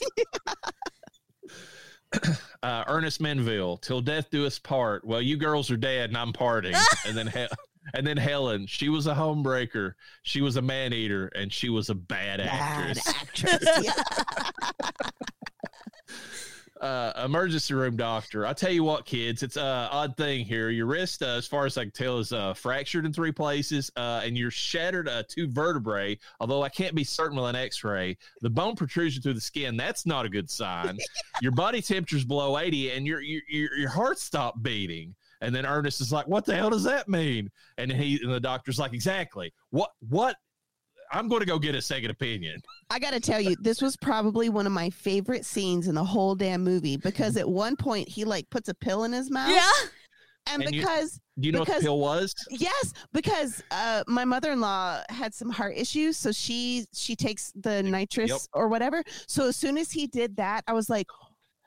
uh, 2.63 2.84
Ernest 2.88 3.19
Menville, 3.19 3.82
till 3.82 4.02
death 4.02 4.30
do 4.30 4.45
us 4.45 4.60
part. 4.60 5.04
Well, 5.04 5.21
you 5.21 5.38
girls 5.38 5.71
are 5.71 5.78
dead, 5.78 6.12
and 6.12 6.17
I'm 6.17 6.34
parting. 6.34 6.76
and 7.08 7.17
then 7.17 7.28
He- 7.28 7.47
and 7.93 8.06
then 8.06 8.17
Helen, 8.17 8.65
she 8.67 8.89
was 8.89 9.08
a 9.08 9.13
homebreaker, 9.13 9.93
she 10.24 10.41
was 10.41 10.56
a 10.58 10.62
man 10.62 10.93
eater, 10.93 11.28
and 11.36 11.52
she 11.52 11.69
was 11.69 11.89
a 11.89 11.96
bad, 11.96 12.39
Bad 12.39 12.98
actress. 12.98 13.08
actress. 13.08 13.91
Uh, 16.82 17.13
emergency 17.24 17.74
room 17.74 17.96
doctor. 17.96 18.46
I 18.46 18.52
tell 18.52 18.72
you 18.72 18.84
what, 18.84 19.06
kids, 19.06 19.41
it's 19.41 19.56
a 19.56 19.88
odd 19.89 20.17
thing 20.17 20.43
here. 20.43 20.69
Your 20.69 20.86
wrist, 20.86 21.24
uh, 21.24 21.28
as 21.28 21.48
far 21.48 21.65
as 21.65 21.78
I 21.78 21.84
can 21.84 21.91
tell, 21.91 22.19
is 22.19 22.34
uh, 22.34 22.54
fractured 22.54 23.06
in 23.06 23.13
three 23.13 23.32
places, 23.32 23.89
uh, 23.96 24.19
and 24.22 24.38
you're 24.38 24.52
shattered 24.52 25.08
uh, 25.08 25.24
two 25.26 25.48
vertebrae. 25.48 26.19
Although 26.41 26.62
I 26.62 26.67
can't 26.67 26.93
be 26.93 27.06
certain 27.06 27.38
with 27.38 27.46
an 27.46 27.56
X-ray, 27.56 28.17
the 28.41 28.50
bone 28.50 28.76
protrusion 28.76 29.22
through 29.24 29.36
the 29.36 29.39
skin. 29.39 29.78
That's 29.78 30.06
not 30.06 30.26
a 30.26 30.30
good 30.30 30.50
sign. 30.50 30.98
your 31.41 31.54
body 31.54 31.82
temperature's 31.82 32.26
below 32.26 32.58
eighty, 32.58 32.91
and 32.91 33.08
your 33.08 33.22
your 33.22 33.43
your, 33.48 33.74
your 33.78 33.89
heart 33.89 34.19
stopped 34.19 34.62
beating. 34.62 35.15
And 35.43 35.53
then 35.53 35.65
Ernest 35.65 36.01
is 36.01 36.12
like, 36.12 36.27
"What 36.27 36.45
the 36.45 36.56
hell 36.56 36.69
does 36.69 36.84
that 36.86 37.08
mean?" 37.10 37.49
And 37.77 37.91
he 37.91 38.19
and 38.23 38.32
the 38.32 38.39
doctor's 38.39 38.79
like, 38.79 38.93
"Exactly. 38.93 39.53
What 39.69 39.91
what." 40.10 40.36
I'm 41.12 41.27
going 41.27 41.41
to 41.41 41.45
go 41.45 41.60
get 41.60 41.75
a 41.75 41.82
second 41.82 42.10
opinion. 42.10 42.60
I 42.89 42.97
got 42.97 43.12
to 43.12 43.19
tell 43.19 43.39
you, 43.39 43.56
this 43.62 43.84
was 43.84 43.95
probably 43.97 44.49
one 44.49 44.65
of 44.65 44.71
my 44.73 44.89
favorite 44.89 45.45
scenes 45.45 45.88
in 45.88 45.93
the 45.93 46.03
whole 46.03 46.34
damn 46.34 46.63
movie 46.63 46.97
because 46.97 47.38
at 47.38 47.47
one 47.47 47.75
point 47.75 48.10
he 48.10 48.25
like 48.25 48.49
puts 48.49 48.67
a 48.69 48.73
pill 48.73 49.03
in 49.03 49.12
his 49.13 49.29
mouth. 49.29 49.51
Yeah. 49.51 49.69
And, 50.51 50.63
And 50.63 50.73
you- 50.73 50.82
because 50.82 51.19
Do 51.39 51.45
you 51.47 51.51
know 51.51 51.60
what 51.60 51.67
Because- 51.67 51.82
the 51.84 51.88
pill 51.88 51.99
was? 51.99 52.34
yes, 52.49 52.93
because 53.13 53.62
uh 53.69 54.03
my 54.08 54.25
mother-in-law 54.25 55.03
had 55.10 55.34
some 55.36 55.49
heart 55.51 55.73
issues, 55.77 56.17
so 56.17 56.32
she 56.32 56.86
she 56.95 57.15
takes 57.15 57.51
the 57.56 57.84
nitrous 57.84 58.29
Yep. 58.32 58.39
or 58.53 58.67
whatever. 58.67 59.03
So 59.27 59.47
as 59.49 59.56
soon 59.56 59.77
as 59.77 59.91
he 59.91 60.08
did 60.08 60.36
that, 60.38 60.63
I 60.67 60.73
was 60.73 60.89
like, 60.89 61.08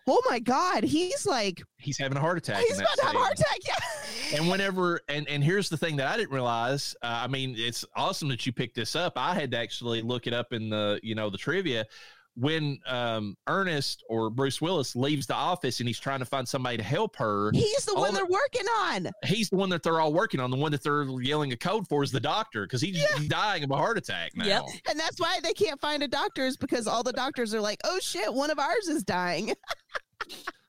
"Oh 0.06 0.22
my 0.28 0.38
god, 0.38 0.84
he's 0.84 1.26
like 1.26 1.62
He's 1.78 1.98
having 1.98 2.16
a 2.16 2.20
heart 2.20 2.38
attack. 2.38 2.58
he's 2.64 2.78
about 2.78 2.96
to 2.98 3.06
have 3.06 3.14
a 3.14 3.18
heart 3.18 3.32
attack." 3.38 3.58
Yeah. 3.66 4.38
and 4.38 4.48
whenever 4.48 5.00
and 5.08 5.28
and 5.28 5.42
here's 5.42 5.68
the 5.68 5.76
thing 5.76 5.96
that 5.96 6.06
i 6.08 6.16
didn't 6.16 6.32
realize 6.32 6.96
uh, 7.02 7.20
i 7.22 7.26
mean 7.28 7.54
it's 7.56 7.84
awesome 7.94 8.26
that 8.28 8.44
you 8.44 8.52
picked 8.52 8.74
this 8.74 8.96
up 8.96 9.12
i 9.16 9.32
had 9.34 9.50
to 9.52 9.56
actually 9.58 10.02
look 10.02 10.26
it 10.26 10.32
up 10.32 10.52
in 10.52 10.68
the 10.68 10.98
you 11.02 11.14
know 11.14 11.30
the 11.30 11.38
trivia 11.38 11.84
when 12.38 12.78
um 12.86 13.34
ernest 13.46 14.02
or 14.10 14.28
bruce 14.28 14.60
willis 14.60 14.94
leaves 14.94 15.26
the 15.26 15.34
office 15.34 15.80
and 15.80 15.88
he's 15.88 15.98
trying 15.98 16.18
to 16.18 16.24
find 16.26 16.46
somebody 16.46 16.76
to 16.76 16.82
help 16.82 17.16
her 17.16 17.50
He's 17.54 17.84
the 17.86 17.94
one 17.94 18.12
the- 18.12 18.18
they're 18.20 18.26
working 18.26 18.66
on. 18.82 19.08
he's 19.24 19.48
the 19.48 19.56
one 19.56 19.70
that 19.70 19.82
they're 19.82 20.00
all 20.00 20.12
working 20.12 20.38
on 20.40 20.50
the 20.50 20.56
one 20.56 20.70
that 20.72 20.82
they're 20.82 21.04
yelling 21.20 21.52
a 21.52 21.56
code 21.56 21.88
for 21.88 22.02
is 22.02 22.12
the 22.12 22.20
doctor 22.20 22.64
because 22.66 22.80
he's, 22.82 23.02
he's 23.14 23.28
dying 23.28 23.64
of 23.64 23.70
a 23.70 23.76
heart 23.76 23.96
attack 23.98 24.32
now 24.34 24.44
Yep. 24.44 24.64
And 24.90 25.00
that's 25.00 25.18
why 25.18 25.40
they 25.42 25.54
can't 25.54 25.80
find 25.80 26.02
a 26.02 26.08
doctor 26.08 26.46
is 26.46 26.56
because 26.56 26.86
all 26.86 27.02
the 27.02 27.12
doctors 27.12 27.54
are 27.54 27.60
like, 27.60 27.80
"Oh 27.84 27.98
shit, 28.00 28.32
one 28.32 28.50
of 28.50 28.58
ours 28.58 28.88
is 28.88 29.02
dying." 29.02 29.52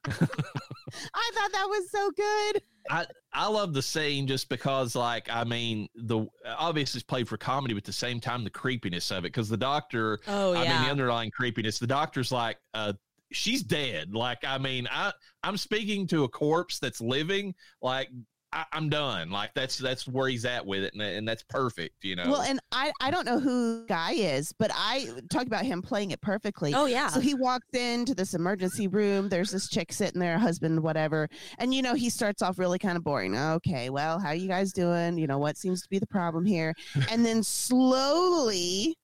I 1.14 1.32
thought 1.34 1.52
that 1.52 1.68
was 1.68 1.90
so 1.92 2.12
good. 2.12 2.62
I 2.90 3.06
I 3.34 3.48
love 3.48 3.74
the 3.74 3.82
scene 3.82 4.28
just 4.28 4.50
because, 4.50 4.96
like, 4.96 5.28
I 5.30 5.44
mean, 5.44 5.88
the 5.96 6.26
obviously 6.46 7.00
it's 7.00 7.06
played 7.06 7.28
for 7.28 7.38
comedy, 7.38 7.74
but 7.74 7.80
at 7.80 7.86
the 7.86 7.94
same 7.94 8.20
time, 8.20 8.44
the 8.44 8.50
creepiness 8.50 9.12
of 9.12 9.20
it. 9.20 9.34
Because 9.34 9.50
the 9.50 9.58
doctor, 9.58 10.20
Oh 10.28 10.54
yeah. 10.54 10.60
I 10.60 10.64
mean, 10.64 10.84
the 10.84 10.90
underlying 10.90 11.32
creepiness. 11.32 11.80
The 11.80 11.88
doctor's 11.88 12.32
like, 12.32 12.58
uh, 12.74 12.94
she's 13.32 13.64
dead. 13.64 14.14
Like, 14.14 14.40
I 14.46 14.58
mean, 14.58 14.88
I 14.92 15.12
I'm 15.44 15.58
speaking 15.58 16.08
to 16.08 16.24
a 16.24 16.30
corpse 16.30 16.80
that's 16.80 17.02
living. 17.02 17.54
Like, 17.82 18.10
I, 18.54 18.64
I'm 18.72 18.88
done. 18.90 19.30
Like, 19.30 19.52
that's 19.56 19.78
that's 19.78 20.08
where 20.08 20.30
he's 20.30 20.46
at 20.46 20.66
with 20.66 20.84
it, 20.84 20.94
and, 20.94 21.02
and 21.02 21.28
that's 21.28 21.44
perfect. 21.44 22.04
You 22.04 22.16
know. 22.16 22.30
Well, 22.30 22.42
and 22.42 22.60
I 22.72 22.92
I 23.02 23.12
don't 23.12 23.26
know 23.26 23.40
who 23.40 23.86
guy 23.88 24.14
is, 24.14 24.54
but 24.58 24.72
I 24.74 25.10
talk 25.30 25.48
about 25.48 25.66
him 25.66 25.82
playing 25.82 26.12
it 26.12 26.22
perfectly. 26.22 26.74
oh 26.74 26.86
yeah. 26.86 27.10
So 27.10 27.20
he 27.20 27.34
walks 27.34 27.68
into 27.74 28.16
this 28.16 28.34
emergency 28.34 28.88
room. 28.88 29.28
There's 29.30 29.52
this 29.52 29.70
chick 29.70 29.92
sitting 29.92 30.20
there, 30.20 30.38
husband, 30.40 30.82
whatever. 30.82 31.28
And, 31.58 31.74
you 31.74 31.82
know, 31.82 31.94
he 31.94 32.10
starts 32.10 32.42
off 32.42 32.58
really 32.58 32.80
kind 32.80 32.98
of 32.98 33.04
boring. 33.04 33.38
Okay, 33.38 33.90
well, 33.90 34.20
how 34.20 34.32
you 34.32 34.48
guys 34.48 34.72
doing? 34.72 35.18
You 35.18 35.28
know, 35.28 35.38
what 35.38 35.58
seems 35.58 35.82
to 35.82 35.90
be 35.90 36.00
the 36.00 36.08
problem 36.08 36.46
here? 36.46 36.74
And 37.12 37.26
then 37.26 37.42
slowly 37.42 38.96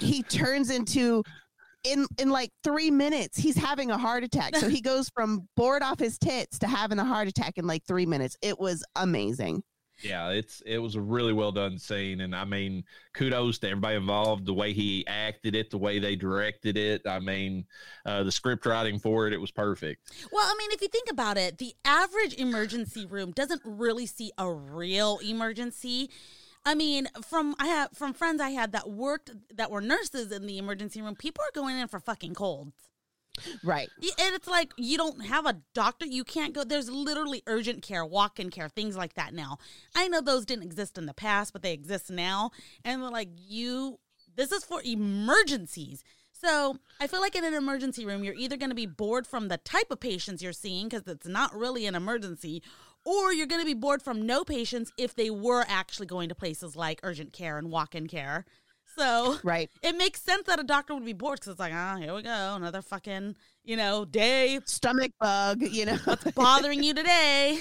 he 0.00 0.22
turns 0.22 0.70
into, 0.70 1.22
in, 1.86 2.06
in 2.18 2.30
like 2.30 2.50
three 2.64 2.90
minutes, 2.90 3.38
he's 3.38 3.56
having 3.56 3.90
a 3.90 3.98
heart 3.98 4.24
attack. 4.24 4.56
So 4.56 4.68
he 4.68 4.80
goes 4.92 5.08
from 5.14 5.48
bored 5.56 5.82
off 5.82 5.98
his 5.98 6.18
tits 6.18 6.58
to 6.60 6.66
having 6.66 6.98
a 6.98 7.04
heart 7.04 7.28
attack 7.28 7.58
in 7.58 7.66
like 7.66 7.84
three 7.86 8.06
minutes. 8.06 8.36
It 8.42 8.58
was 8.58 8.84
amazing. 8.96 9.62
yeah, 10.02 10.28
it's 10.28 10.62
it 10.66 10.78
was 10.78 10.94
a 10.94 11.00
really 11.00 11.32
well 11.32 11.52
done 11.52 11.78
scene, 11.78 12.20
and 12.20 12.36
I 12.36 12.44
mean, 12.44 12.84
kudos 13.14 13.58
to 13.60 13.68
everybody 13.70 13.96
involved. 13.96 14.44
The 14.44 14.52
way 14.52 14.74
he 14.74 15.06
acted 15.06 15.54
it, 15.54 15.70
the 15.70 15.78
way 15.78 15.98
they 15.98 16.16
directed 16.16 16.76
it. 16.76 17.00
I 17.06 17.18
mean, 17.18 17.64
uh, 18.04 18.22
the 18.22 18.30
script 18.32 18.66
writing 18.66 18.98
for 18.98 19.26
it, 19.26 19.32
it 19.32 19.40
was 19.40 19.50
perfect. 19.50 20.12
Well, 20.30 20.44
I 20.44 20.54
mean, 20.58 20.70
if 20.72 20.82
you 20.82 20.88
think 20.88 21.08
about 21.10 21.38
it, 21.38 21.56
the 21.58 21.72
average 21.84 22.34
emergency 22.34 23.06
room 23.06 23.32
doesn't 23.32 23.62
really 23.64 24.04
see 24.06 24.32
a 24.36 24.50
real 24.50 25.18
emergency. 25.24 26.10
I 26.66 26.74
mean, 26.74 27.08
from 27.26 27.54
I 27.58 27.68
have 27.68 27.90
from 27.94 28.12
friends 28.12 28.40
I 28.40 28.50
had 28.50 28.72
that 28.72 28.90
worked 28.90 29.30
that 29.54 29.70
were 29.70 29.80
nurses 29.80 30.32
in 30.32 30.46
the 30.46 30.58
emergency 30.58 31.00
room, 31.00 31.14
people 31.14 31.44
are 31.44 31.54
going 31.54 31.78
in 31.78 31.86
for 31.86 32.00
fucking 32.00 32.34
colds. 32.34 32.74
Right. 33.62 33.88
And 34.18 34.34
it's 34.34 34.48
like 34.48 34.72
you 34.76 34.96
don't 34.96 35.26
have 35.26 35.46
a 35.46 35.58
doctor, 35.74 36.06
you 36.06 36.24
can't 36.24 36.54
go. 36.54 36.64
There's 36.64 36.90
literally 36.90 37.42
urgent 37.46 37.82
care, 37.82 38.04
walk-in 38.04 38.50
care, 38.50 38.68
things 38.68 38.96
like 38.96 39.14
that 39.14 39.32
now. 39.32 39.58
I 39.94 40.08
know 40.08 40.20
those 40.20 40.44
didn't 40.44 40.64
exist 40.64 40.98
in 40.98 41.06
the 41.06 41.14
past, 41.14 41.52
but 41.52 41.62
they 41.62 41.72
exist 41.72 42.10
now. 42.10 42.50
And 42.84 43.02
they're 43.02 43.10
like, 43.10 43.28
you, 43.36 44.00
this 44.34 44.52
is 44.52 44.64
for 44.64 44.80
emergencies. 44.82 46.02
So 46.32 46.78
I 47.00 47.06
feel 47.06 47.20
like 47.20 47.34
in 47.34 47.44
an 47.44 47.54
emergency 47.54 48.04
room, 48.04 48.22
you're 48.22 48.34
either 48.34 48.56
going 48.56 48.70
to 48.70 48.76
be 48.76 48.86
bored 48.86 49.26
from 49.26 49.48
the 49.48 49.58
type 49.58 49.90
of 49.90 50.00
patients 50.00 50.42
you're 50.42 50.52
seeing 50.52 50.88
because 50.88 51.06
it's 51.06 51.26
not 51.26 51.54
really 51.54 51.86
an 51.86 51.94
emergency, 51.94 52.62
or 53.06 53.32
you're 53.32 53.46
going 53.46 53.62
to 53.62 53.66
be 53.66 53.72
bored 53.74 54.02
from 54.02 54.26
no 54.26 54.44
patients 54.44 54.92
if 54.98 55.14
they 55.14 55.30
were 55.30 55.64
actually 55.68 56.06
going 56.06 56.28
to 56.28 56.34
places 56.34 56.76
like 56.76 57.00
urgent 57.02 57.32
care 57.32 57.56
and 57.56 57.70
walk-in 57.70 58.06
care. 58.08 58.44
So 58.96 59.36
Right. 59.44 59.70
it 59.82 59.96
makes 59.96 60.20
sense 60.22 60.46
that 60.46 60.58
a 60.58 60.64
doctor 60.64 60.94
would 60.94 61.04
be 61.04 61.12
bored 61.12 61.38
because 61.38 61.52
it's 61.52 61.60
like, 61.60 61.72
ah, 61.74 61.96
here 61.98 62.14
we 62.14 62.22
go, 62.22 62.54
another 62.56 62.82
fucking, 62.82 63.36
you 63.64 63.76
know, 63.76 64.04
day 64.04 64.58
Stomach 64.64 65.12
bug, 65.20 65.62
you 65.62 65.84
know. 65.86 65.96
What's 66.04 66.24
bothering 66.32 66.82
you 66.82 66.94
today. 66.94 67.60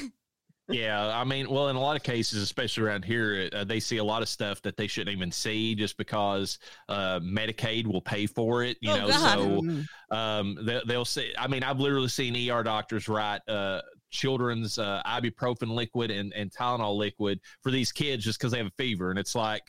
Yeah, 0.67 1.15
I 1.15 1.23
mean, 1.23 1.47
well, 1.47 1.67
in 1.69 1.75
a 1.75 1.79
lot 1.79 1.95
of 1.95 2.01
cases, 2.01 2.41
especially 2.41 2.85
around 2.85 3.05
here, 3.05 3.49
uh, 3.53 3.63
they 3.65 3.79
see 3.79 3.97
a 3.97 4.03
lot 4.03 4.23
of 4.23 4.29
stuff 4.29 4.63
that 4.63 4.77
they 4.77 4.87
shouldn't 4.87 5.15
even 5.15 5.31
see 5.31 5.75
just 5.75 5.95
because 5.95 6.57
uh, 6.89 7.19
Medicaid 7.19 7.85
will 7.85 8.01
pay 8.01 8.25
for 8.25 8.63
it. 8.63 8.77
You 8.81 8.93
Oh, 8.93 8.97
know, 8.97 9.07
God. 9.09 9.37
so 9.37 9.61
Mm. 9.61 9.87
um, 10.09 10.57
they, 10.63 10.81
they'll 10.87 11.05
say. 11.05 11.33
I 11.37 11.47
mean, 11.47 11.61
I've 11.63 11.79
literally 11.79 12.07
seen 12.07 12.49
ER 12.49 12.63
doctors 12.63 13.07
write 13.07 13.41
uh, 13.47 13.81
children's 14.11 14.79
uh, 14.79 15.01
ibuprofen 15.05 15.69
liquid 15.69 16.11
and, 16.11 16.33
and 16.33 16.51
Tylenol 16.51 16.97
liquid 16.97 17.39
for 17.61 17.71
these 17.71 17.91
kids 17.91 18.23
just 18.23 18.39
because 18.39 18.51
they 18.51 18.57
have 18.57 18.67
a 18.67 18.71
fever, 18.77 19.09
and 19.09 19.19
it's 19.19 19.35
like 19.35 19.63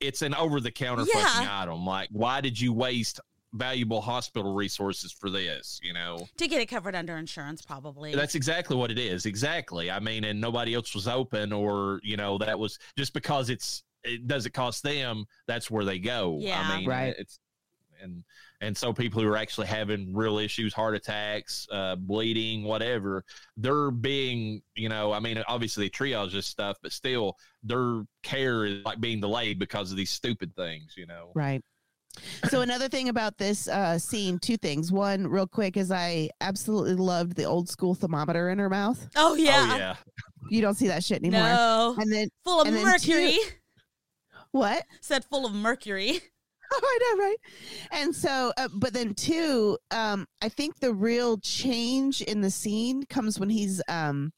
it's 0.00 0.22
an 0.22 0.34
over-the-counter 0.34 1.04
Yeah. 1.14 1.24
fucking 1.24 1.48
item. 1.48 1.86
Like, 1.86 2.08
why 2.12 2.40
did 2.40 2.60
you 2.60 2.72
waste 2.72 3.18
valuable 3.54 4.02
hospital 4.02 4.54
resources 4.54 5.10
for 5.12 5.30
this? 5.30 5.80
You 5.82 5.94
know. 5.94 6.26
to 6.36 6.48
get 6.48 6.60
it 6.60 6.66
covered 6.66 6.94
under 6.94 7.16
insurance, 7.16 7.62
probably. 7.62 8.14
That's 8.14 8.34
exactly 8.34 8.76
what 8.76 8.90
it 8.90 8.98
is. 8.98 9.24
Exactly. 9.26 9.90
I 9.90 10.00
mean, 10.00 10.24
and 10.24 10.40
nobody 10.40 10.74
else 10.74 10.94
was 10.94 11.08
open, 11.08 11.52
or 11.52 12.00
you 12.02 12.16
know, 12.16 12.36
that 12.38 12.58
was 12.58 12.78
just 12.98 13.14
because 13.14 13.48
it's 13.50 13.82
it 14.04 14.26
doesn't 14.28 14.52
cost 14.54 14.82
them. 14.82 15.24
That's 15.48 15.70
where 15.70 15.84
they 15.84 15.98
go. 15.98 16.38
Yeah. 16.40 16.60
I 16.64 16.78
mean, 16.78 16.88
Right. 16.88 17.14
It's 17.18 17.40
and 18.02 18.24
and 18.60 18.76
so 18.76 18.92
people 18.92 19.20
who 19.20 19.28
are 19.28 19.36
actually 19.36 19.66
having 19.66 20.14
real 20.14 20.38
issues, 20.38 20.72
heart 20.72 20.94
attacks, 20.94 21.66
uh, 21.70 21.96
bleeding, 21.96 22.64
whatever, 22.64 23.24
they're 23.56 23.90
being, 23.90 24.62
you 24.74 24.88
know, 24.88 25.12
I 25.12 25.20
mean, 25.20 25.42
obviously 25.46 25.84
they 25.84 25.90
triage 25.90 26.32
this 26.32 26.46
stuff, 26.46 26.78
but 26.82 26.92
still, 26.92 27.36
their 27.62 28.02
care 28.22 28.64
is 28.64 28.84
like 28.84 29.00
being 29.00 29.20
delayed 29.20 29.58
because 29.58 29.90
of 29.90 29.96
these 29.96 30.10
stupid 30.10 30.54
things. 30.56 30.94
You 30.96 31.06
know. 31.06 31.32
Right. 31.34 31.62
So 32.48 32.62
another 32.62 32.88
thing 32.88 33.10
about 33.10 33.36
this 33.36 33.68
uh, 33.68 33.98
scene, 33.98 34.38
two 34.38 34.56
things. 34.56 34.90
One, 34.90 35.26
real 35.26 35.46
quick, 35.46 35.76
is 35.76 35.92
I 35.92 36.30
absolutely 36.40 36.94
loved 36.94 37.36
the 37.36 37.44
old 37.44 37.68
school 37.68 37.94
thermometer 37.94 38.48
in 38.50 38.58
her 38.58 38.70
mouth. 38.70 39.06
oh 39.16 39.34
yeah, 39.34 39.68
Oh 39.72 39.76
yeah. 39.76 39.96
You 40.48 40.62
don't 40.62 40.74
see 40.74 40.88
that 40.88 41.02
shit 41.04 41.18
anymore. 41.22 41.42
no, 41.42 41.96
And 41.98 42.12
then 42.12 42.28
full 42.44 42.60
of 42.60 42.68
and 42.68 42.76
then 42.76 42.84
mercury. 42.84 43.36
what? 44.52 44.84
Said 45.00 45.24
full 45.24 45.44
of 45.44 45.52
mercury. 45.52 46.20
Oh, 46.72 46.80
I 46.82 46.98
know, 47.14 47.24
right? 47.24 47.36
And 47.92 48.14
so, 48.14 48.52
uh, 48.56 48.68
but 48.74 48.92
then 48.92 49.14
two, 49.14 49.78
um, 49.90 50.26
I 50.42 50.48
think 50.48 50.80
the 50.80 50.92
real 50.92 51.38
change 51.38 52.22
in 52.22 52.40
the 52.40 52.50
scene 52.50 53.04
comes 53.04 53.38
when 53.38 53.50
he's 53.50 53.80
um 53.88 54.32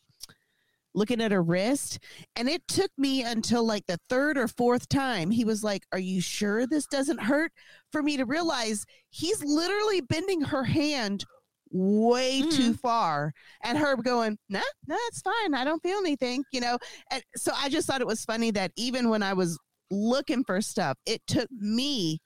looking 0.95 1.21
at 1.21 1.33
her 1.33 1.43
wrist, 1.43 1.99
and 2.37 2.49
it 2.49 2.67
took 2.69 2.91
me 2.99 3.23
until 3.23 3.65
like 3.65 3.87
the 3.87 3.99
third 4.09 4.37
or 4.37 4.49
fourth 4.49 4.89
time 4.89 5.31
he 5.31 5.45
was 5.45 5.63
like, 5.63 5.85
"Are 5.93 5.99
you 5.99 6.21
sure 6.21 6.67
this 6.67 6.87
doesn't 6.87 7.23
hurt?" 7.23 7.53
For 7.93 8.03
me 8.03 8.17
to 8.17 8.25
realize 8.25 8.85
he's 9.11 9.43
literally 9.43 10.01
bending 10.01 10.43
her 10.43 10.65
hand 10.65 11.25
way 11.71 12.43
too 12.51 12.73
far 12.75 13.33
and 13.63 13.77
her 13.77 13.95
going 13.97 14.39
nah 14.49 14.61
no 14.87 14.97
it's 15.09 15.21
fine 15.21 15.53
i 15.55 15.65
don't 15.65 15.83
feel 15.83 15.99
anything 15.99 16.43
you 16.51 16.61
know 16.63 16.79
and 17.11 17.23
so 17.37 17.53
i 17.57 17.69
just 17.69 17.87
thought 17.87 18.01
it 18.01 18.07
was 18.07 18.25
funny 18.25 18.51
that 18.51 18.73
even 18.77 19.11
when 19.11 19.23
i 19.23 19.35
was 19.35 19.59
looking 19.91 20.45
for 20.45 20.61
stuff 20.61 20.97
it 21.07 21.21
took 21.27 21.51
me 21.51 22.19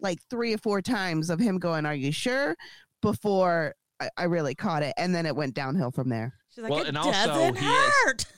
like 0.00 0.18
three 0.30 0.52
or 0.54 0.58
four 0.58 0.82
times 0.82 1.30
of 1.30 1.38
him 1.40 1.58
going 1.58 1.86
are 1.86 1.94
you 1.94 2.12
sure 2.12 2.56
before 3.00 3.74
I, 4.00 4.08
I 4.16 4.24
really 4.24 4.54
caught 4.56 4.82
it, 4.82 4.94
and 4.96 5.14
then 5.14 5.26
it 5.26 5.36
went 5.36 5.54
downhill 5.54 5.92
from 5.92 6.08
there. 6.08 6.34
She's 6.52 6.62
like, 6.64 6.72
Well, 6.72 6.80
it 6.82 6.88
and 6.88 6.98
also 6.98 7.12
doesn't 7.12 7.56
he 7.56 7.64
has- 7.64 7.92
hurt. 8.04 8.26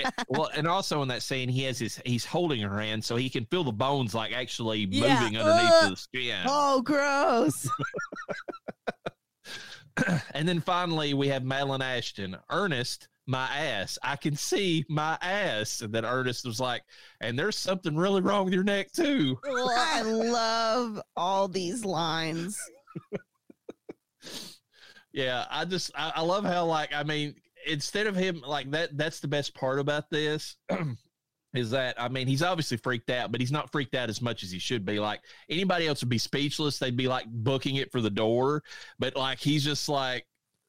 Eh, 0.00 0.10
well, 0.28 0.50
and 0.54 0.66
also 0.66 1.00
in 1.02 1.08
that 1.08 1.22
scene, 1.22 1.48
he 1.48 1.62
has 1.62 1.78
his 1.78 1.98
he's 2.04 2.24
holding 2.26 2.60
her 2.60 2.78
hand 2.80 3.02
so 3.04 3.16
he 3.16 3.30
can 3.30 3.46
feel 3.46 3.64
the 3.64 3.72
bones 3.72 4.14
like 4.14 4.32
actually 4.32 4.80
Yeah. 4.90 5.18
moving 5.20 5.38
underneath 5.38 5.72
Ugh. 5.74 5.90
the 5.90 5.96
skin. 5.96 6.36
Oh, 6.46 6.82
gross! 6.82 7.66
and 10.34 10.48
then 10.48 10.60
finally, 10.60 11.14
we 11.14 11.28
have 11.28 11.44
Madeline 11.44 11.82
Ashton, 11.82 12.36
Ernest, 12.50 13.08
my 13.26 13.46
ass. 13.46 13.98
I 14.02 14.16
can 14.16 14.36
see 14.36 14.84
my 14.88 15.18
ass. 15.20 15.82
And 15.82 15.92
then 15.92 16.04
Ernest 16.04 16.46
was 16.46 16.60
like, 16.60 16.82
and 17.20 17.38
there's 17.38 17.56
something 17.56 17.96
really 17.96 18.22
wrong 18.22 18.44
with 18.44 18.54
your 18.54 18.64
neck 18.64 18.92
too. 18.92 19.38
Oh, 19.46 19.70
I 19.76 20.02
love 20.02 21.00
all 21.16 21.48
these 21.48 21.84
lines. 21.84 22.58
Yeah, 25.12 25.46
I 25.50 25.64
just 25.64 25.90
I, 25.94 26.12
I 26.16 26.22
love 26.22 26.44
how 26.44 26.66
like 26.66 26.94
I 26.94 27.02
mean 27.02 27.34
instead 27.66 28.06
of 28.06 28.14
him 28.14 28.42
like 28.46 28.70
that 28.70 28.96
that's 28.96 29.20
the 29.20 29.28
best 29.28 29.54
part 29.54 29.78
about 29.80 30.10
this 30.10 30.56
is 31.54 31.70
that 31.70 32.00
I 32.00 32.08
mean 32.08 32.26
he's 32.26 32.42
obviously 32.42 32.76
freaked 32.76 33.10
out, 33.10 33.32
but 33.32 33.40
he's 33.40 33.52
not 33.52 33.72
freaked 33.72 33.94
out 33.94 34.08
as 34.08 34.20
much 34.20 34.42
as 34.42 34.50
he 34.50 34.58
should 34.58 34.84
be. 34.84 34.98
Like 34.98 35.20
anybody 35.48 35.86
else 35.86 36.02
would 36.02 36.08
be 36.08 36.18
speechless, 36.18 36.78
they'd 36.78 36.96
be 36.96 37.08
like 37.08 37.26
booking 37.26 37.76
it 37.76 37.90
for 37.90 38.00
the 38.00 38.10
door, 38.10 38.62
but 38.98 39.16
like 39.16 39.38
he's 39.38 39.64
just 39.64 39.88
like, 39.88 40.26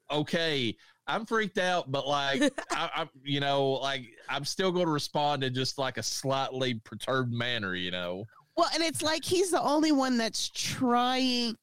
okay, 0.09 0.75
I'm 1.07 1.25
freaked 1.25 1.57
out, 1.57 1.91
but 1.91 2.07
like 2.07 2.41
I, 2.71 2.89
I'm 2.95 3.09
you 3.23 3.39
know 3.39 3.71
like 3.71 4.05
I'm 4.29 4.45
still 4.45 4.71
going 4.71 4.85
to 4.85 4.91
respond 4.91 5.43
in 5.43 5.53
just 5.53 5.77
like 5.77 5.97
a 5.97 6.03
slightly 6.03 6.75
perturbed 6.75 7.33
manner, 7.33 7.75
you 7.75 7.91
know. 7.91 8.25
Well, 8.55 8.69
and 8.73 8.83
it's 8.83 9.01
like 9.01 9.23
he's 9.23 9.51
the 9.51 9.61
only 9.61 9.91
one 9.91 10.17
that's 10.17 10.49
trying 10.49 11.55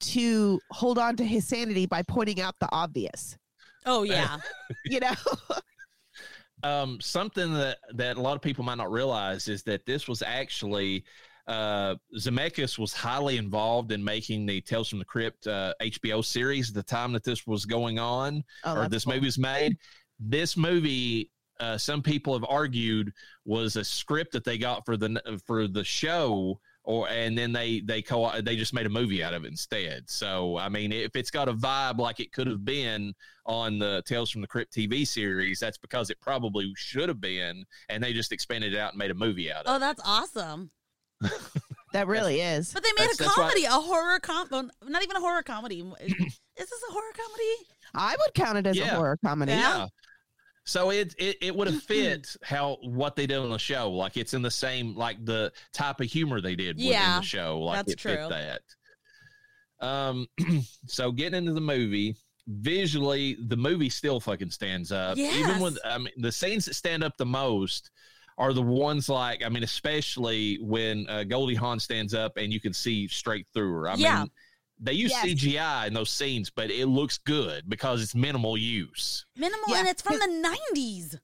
to 0.00 0.60
hold 0.70 0.98
on 0.98 1.16
to 1.16 1.24
his 1.24 1.46
sanity 1.46 1.86
by 1.86 2.02
pointing 2.02 2.40
out 2.40 2.54
the 2.60 2.68
obvious. 2.70 3.36
oh 3.84 4.04
yeah. 4.04 4.38
You 4.84 5.00
know? 5.00 5.14
um, 6.62 7.00
something 7.00 7.52
that 7.54 7.78
that 7.94 8.16
a 8.16 8.20
lot 8.20 8.34
of 8.36 8.42
people 8.42 8.64
might 8.64 8.78
not 8.78 8.90
realize 8.90 9.48
is 9.48 9.62
that 9.64 9.86
this 9.86 10.08
was 10.08 10.22
actually 10.22 11.04
uh, 11.46 11.94
Zemeckis 12.18 12.78
was 12.78 12.92
highly 12.92 13.38
involved 13.38 13.90
in 13.92 14.04
making 14.04 14.44
the 14.44 14.60
Tales 14.60 14.88
from 14.90 14.98
the 14.98 15.04
Crypt 15.04 15.46
uh, 15.46 15.72
HBO 15.80 16.22
series 16.24 16.68
at 16.68 16.74
the 16.74 16.82
time 16.82 17.12
that 17.12 17.24
this 17.24 17.46
was 17.46 17.64
going 17.64 17.98
on 17.98 18.44
Oh, 18.64 18.76
or 18.76 18.88
this 18.88 19.04
cool. 19.04 19.14
movie 19.14 19.26
was 19.26 19.38
made. 19.38 19.78
This 20.20 20.56
movie, 20.58 21.30
uh, 21.58 21.78
some 21.78 22.02
people 22.02 22.34
have 22.34 22.44
argued, 22.48 23.12
was 23.46 23.76
a 23.76 23.84
script 23.84 24.32
that 24.32 24.44
they 24.44 24.58
got 24.58 24.84
for 24.84 24.96
the 24.96 25.40
for 25.46 25.68
the 25.68 25.84
show. 25.84 26.60
Or 26.88 27.06
and 27.10 27.36
then 27.36 27.52
they 27.52 27.80
they 27.80 28.00
co 28.00 28.40
they 28.40 28.56
just 28.56 28.72
made 28.72 28.86
a 28.86 28.88
movie 28.88 29.22
out 29.22 29.34
of 29.34 29.44
it 29.44 29.48
instead. 29.48 30.08
So 30.08 30.56
I 30.56 30.70
mean, 30.70 30.90
if 30.90 31.14
it's 31.16 31.30
got 31.30 31.46
a 31.46 31.52
vibe 31.52 31.98
like 31.98 32.18
it 32.18 32.32
could 32.32 32.46
have 32.46 32.64
been 32.64 33.12
on 33.44 33.78
the 33.78 34.02
Tales 34.06 34.30
from 34.30 34.40
the 34.40 34.46
Crypt 34.46 34.72
TV 34.74 35.06
series, 35.06 35.60
that's 35.60 35.76
because 35.76 36.08
it 36.08 36.18
probably 36.22 36.72
should 36.76 37.10
have 37.10 37.20
been, 37.20 37.64
and 37.90 38.02
they 38.02 38.14
just 38.14 38.32
expanded 38.32 38.72
it 38.72 38.78
out 38.78 38.92
and 38.92 38.98
made 38.98 39.10
a 39.10 39.14
movie 39.14 39.52
out 39.52 39.66
of 39.66 39.70
Oh, 39.70 39.72
it. 39.72 39.76
Oh, 39.76 39.78
that's 39.80 40.00
awesome. 40.02 40.70
That 41.94 42.06
really 42.06 42.42
is. 42.42 42.72
But 42.74 42.82
they 42.82 42.90
made 42.98 43.08
That's- 43.08 43.20
a 43.20 43.22
that's 43.24 43.36
why- 43.38 43.44
comedy, 43.44 43.64
a 43.64 43.70
horror 43.70 44.18
com, 44.20 44.70
not 44.86 45.02
even 45.02 45.16
a 45.16 45.20
horror 45.20 45.42
comedy. 45.42 45.80
Is 45.80 46.14
this 46.56 46.82
a 46.88 46.92
horror 46.92 47.12
comedy? 47.16 47.66
I 47.94 48.14
would 48.18 48.34
count 48.34 48.58
it 48.58 48.66
as 48.66 48.78
a 48.78 48.86
horror 48.88 49.18
comedy. 49.24 49.52
Yeah. 49.52 49.86
So 50.68 50.90
it 50.90 51.14
it, 51.18 51.38
it 51.40 51.56
would 51.56 51.66
have 51.66 51.82
fit 51.82 52.36
how 52.42 52.76
what 52.82 53.16
they 53.16 53.26
did 53.26 53.38
on 53.38 53.48
the 53.48 53.58
show. 53.58 53.90
Like 53.90 54.18
it's 54.18 54.34
in 54.34 54.42
the 54.42 54.50
same 54.50 54.94
like 54.94 55.24
the 55.24 55.50
type 55.72 56.00
of 56.00 56.06
humor 56.08 56.42
they 56.42 56.54
did 56.56 56.76
within 56.76 56.90
Yeah, 56.90 57.16
the 57.20 57.24
show. 57.24 57.58
Like 57.60 57.76
that's 57.86 57.92
it 57.94 58.00
fit 58.00 58.28
that. 58.28 58.60
Um 59.80 60.26
so 60.86 61.10
getting 61.10 61.38
into 61.38 61.54
the 61.54 61.60
movie, 61.62 62.16
visually 62.46 63.38
the 63.46 63.56
movie 63.56 63.88
still 63.88 64.20
fucking 64.20 64.50
stands 64.50 64.92
up. 64.92 65.16
Even 65.16 65.58
with 65.58 65.78
Yes. 65.84 65.94
I 65.94 65.98
mean 65.98 66.12
the 66.18 66.32
scenes 66.32 66.66
that 66.66 66.74
stand 66.74 67.02
up 67.02 67.16
the 67.16 67.24
most 67.24 67.90
are 68.36 68.52
the 68.52 68.60
ones 68.62 69.08
like 69.08 69.42
I 69.42 69.48
mean, 69.48 69.62
especially 69.62 70.58
when 70.60 71.08
uh, 71.08 71.24
Goldie 71.24 71.54
Hawn 71.54 71.80
stands 71.80 72.12
up 72.12 72.36
and 72.36 72.52
you 72.52 72.60
can 72.60 72.74
see 72.74 73.08
straight 73.08 73.46
through 73.54 73.72
her. 73.72 73.88
I 73.88 73.94
Yeah. 73.96 74.18
mean, 74.20 74.30
they 74.80 74.92
use 74.92 75.10
Yes. 75.10 75.26
CGI 75.26 75.86
in 75.88 75.94
those 75.94 76.10
scenes, 76.10 76.50
but 76.50 76.70
it 76.70 76.86
looks 76.86 77.18
good 77.18 77.68
because 77.68 78.02
it's 78.02 78.14
minimal 78.14 78.56
use. 78.56 79.26
Minimal, 79.36 79.64
Yeah, 79.68 79.80
and 79.80 79.88
it's 79.88 80.02
from 80.02 80.18
the 80.18 80.56
'90s. 80.74 81.18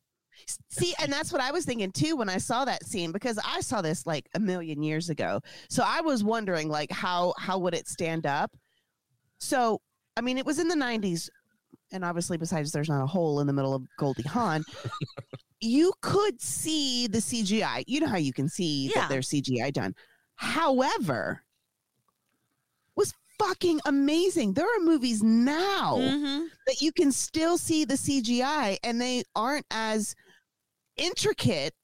See, 0.68 0.94
and 1.00 1.10
that's 1.12 1.32
what 1.32 1.40
I 1.40 1.52
was 1.52 1.64
thinking 1.64 1.90
too 1.92 2.16
when 2.16 2.28
I 2.28 2.36
saw 2.38 2.64
that 2.66 2.84
scene 2.84 3.12
because 3.12 3.38
I 3.44 3.60
saw 3.60 3.80
this 3.80 4.06
like 4.06 4.28
a 4.34 4.40
million 4.40 4.82
years 4.82 5.08
ago. 5.08 5.40
So 5.70 5.82
I 5.86 6.00
was 6.02 6.22
wondering 6.22 6.68
like 6.68 6.90
how 6.90 7.32
how 7.38 7.58
would 7.58 7.74
it 7.74 7.88
stand 7.88 8.26
up? 8.26 8.50
So 9.38 9.80
I 10.16 10.20
mean, 10.20 10.36
it 10.38 10.44
was 10.46 10.58
in 10.58 10.68
the 10.68 10.74
'90s, 10.74 11.28
and 11.92 12.04
obviously, 12.04 12.36
besides 12.36 12.72
there's 12.72 12.88
not 12.88 13.02
a 13.02 13.06
hole 13.06 13.40
in 13.40 13.46
the 13.46 13.52
middle 13.52 13.74
of 13.74 13.86
Goldie 13.98 14.22
Hawn, 14.28 14.64
you 15.60 15.92
could 16.02 16.40
see 16.40 17.06
the 17.06 17.18
CGI. 17.18 17.84
You 17.86 18.00
know 18.00 18.08
how 18.08 18.16
you 18.18 18.32
can 18.32 18.48
see 18.48 18.86
Yeah. 18.94 19.02
that 19.02 19.08
there's 19.10 19.28
CGI 19.30 19.72
done. 19.72 19.94
However, 20.36 21.40
was 21.40 21.40
fucking 23.38 23.80
amazing. 23.86 24.52
There 24.52 24.66
are 24.66 24.80
movies 24.80 25.22
now 25.22 25.98
hmm 25.98 26.44
that 26.66 26.80
you 26.80 26.92
can 26.92 27.12
still 27.12 27.58
see 27.58 27.84
the 27.84 27.94
CGI 27.94 28.78
and 28.84 28.98
they 28.98 29.22
aren't 29.36 29.66
as 29.70 30.14
intricate 30.96 31.74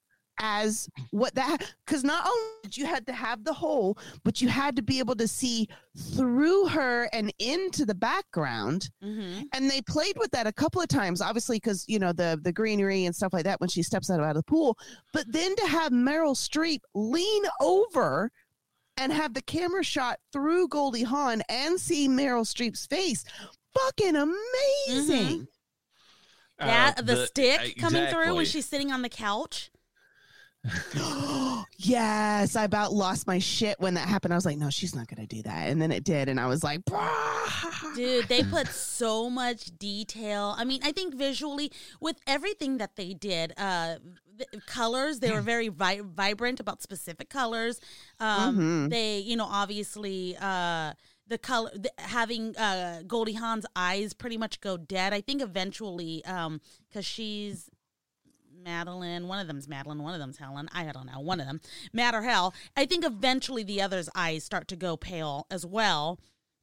as 0.43 0.89
what 1.11 1.35
that 1.35 1.59
because 1.85 2.03
not 2.03 2.27
only 2.27 2.49
did 2.63 2.77
you 2.77 2.87
had 2.87 3.07
to 3.07 3.13
have 3.13 3.45
the 3.45 3.53
hole, 3.53 3.99
but 4.25 4.41
you 4.41 4.49
had 4.49 4.75
to 4.77 4.83
be 4.83 4.99
able 4.99 5.15
to 5.15 5.29
see 5.29 5.69
through 6.17 6.67
her 6.69 7.11
and 7.13 7.31
into 7.39 7.85
the 7.85 7.95
background. 7.95 8.89
hmm 9.03 9.41
And 9.53 9.71
they 9.71 9.83
played 9.83 10.17
with 10.19 10.31
that 10.31 10.47
a 10.47 10.53
couple 10.53 10.81
of 10.81 10.89
times, 10.89 11.21
obviously, 11.21 11.57
because 11.57 11.85
you 11.89 11.99
know 11.99 12.13
the 12.13 12.41
the 12.43 12.53
greenery 12.53 13.05
and 13.05 13.15
stuff 13.15 13.35
like 13.35 13.45
that 13.45 13.61
when 13.61 13.69
she 13.69 13.83
steps 13.83 14.11
out 14.11 14.21
of 14.21 14.35
the 14.35 14.43
pool. 14.43 14.79
But 15.13 15.31
then 15.31 15.55
to 15.57 15.67
have 15.67 15.93
Meryl 15.93 16.35
Streep 16.35 16.81
lean 16.95 17.43
over 17.61 18.31
and 19.01 19.13
have 19.13 19.33
the 19.35 19.43
camera 19.43 19.83
shot 19.83 20.21
through 20.33 20.69
Goldie 20.69 21.03
Hawn 21.05 21.43
and 21.49 21.81
see 21.81 22.07
Meryl 22.07 22.45
Streep's 22.45 22.87
face, 22.87 23.25
fucking 23.75 24.15
amazing. 24.15 25.49
That 26.59 26.99
Uh, 26.99 27.03
the, 27.03 27.27
stick 27.27 27.79
coming 27.79 28.07
through 28.09 28.35
when 28.35 28.45
she's 28.45 28.67
sitting 28.67 28.93
on 28.93 29.01
the 29.01 29.09
couch. 29.09 29.71
yes, 31.79 32.57
I 32.57 32.65
about 32.65 32.93
lost 32.93 33.27
my 33.27 33.39
shit 33.39 33.79
when 33.81 33.95
that 33.95 34.09
happened. 34.09 34.33
I 34.33 34.37
was 34.37 34.45
like, 34.47 34.59
no, 34.59 34.71
she's 34.71 34.95
not 34.95 35.09
gonna 35.09 35.27
do 35.27 35.43
that, 35.43 35.69
and 35.69 35.81
then 35.81 35.93
it 35.93 36.05
did, 36.05 36.29
and 36.29 36.39
I 36.39 36.47
was 36.47 36.63
like, 36.63 36.85
"Brah." 36.85 37.95
Dude, 37.97 38.29
they 38.29 38.43
put 38.43 38.69
so 38.69 39.29
much 39.31 39.77
detail. 39.79 40.55
I 40.57 40.65
mean, 40.65 40.81
I 40.85 40.93
think 40.93 41.15
visually 41.15 41.73
with 42.01 42.17
everything 42.27 42.79
that 42.79 42.97
they 42.97 43.15
did, 43.15 43.53
uh 43.57 43.97
th- 44.39 44.65
colors, 44.67 45.21
they 45.21 45.31
were 45.33 45.41
very 45.43 45.69
vi- 45.69 46.03
vibrant 46.05 46.61
about 46.61 46.83
specific 46.83 47.29
colors. 47.31 47.81
Um 48.21 48.57
Mhm. 48.59 48.91
they, 48.91 49.19
you 49.19 49.37
know, 49.37 49.47
obviously 49.51 50.37
uh 50.41 50.93
the 51.27 51.39
color 51.39 51.71
the, 51.75 51.91
having 51.99 52.57
uh 52.57 53.03
Goldie 53.07 53.35
Hawn's 53.35 53.67
eyes 53.75 54.13
pretty 54.15 54.37
much 54.39 54.61
go 54.61 54.77
dead. 54.77 55.13
I 55.13 55.21
think 55.21 55.43
eventually 55.43 56.25
um 56.27 56.61
cuz 56.93 57.05
she's 57.05 57.71
Madeline, 58.65 59.27
one 59.29 59.39
of 59.41 59.47
them's 59.47 59.69
Madeline, 59.69 60.03
one 60.03 60.15
of 60.15 60.21
them's 60.21 60.39
Helen. 60.39 60.69
I 60.73 60.85
don't 60.85 61.07
know, 61.07 61.21
one 61.21 61.41
of 61.41 61.47
them. 61.47 61.61
Matt 61.93 62.15
or 62.15 62.23
Hell. 62.23 62.55
I 62.77 62.87
think 62.87 63.05
eventually 63.05 63.63
the 63.63 63.83
other's 63.83 64.09
eyes 64.15 64.45
start 64.45 64.69
to 64.69 64.77
go 64.77 64.97
pale 64.97 65.47
as 65.51 65.65
well. 65.65 66.19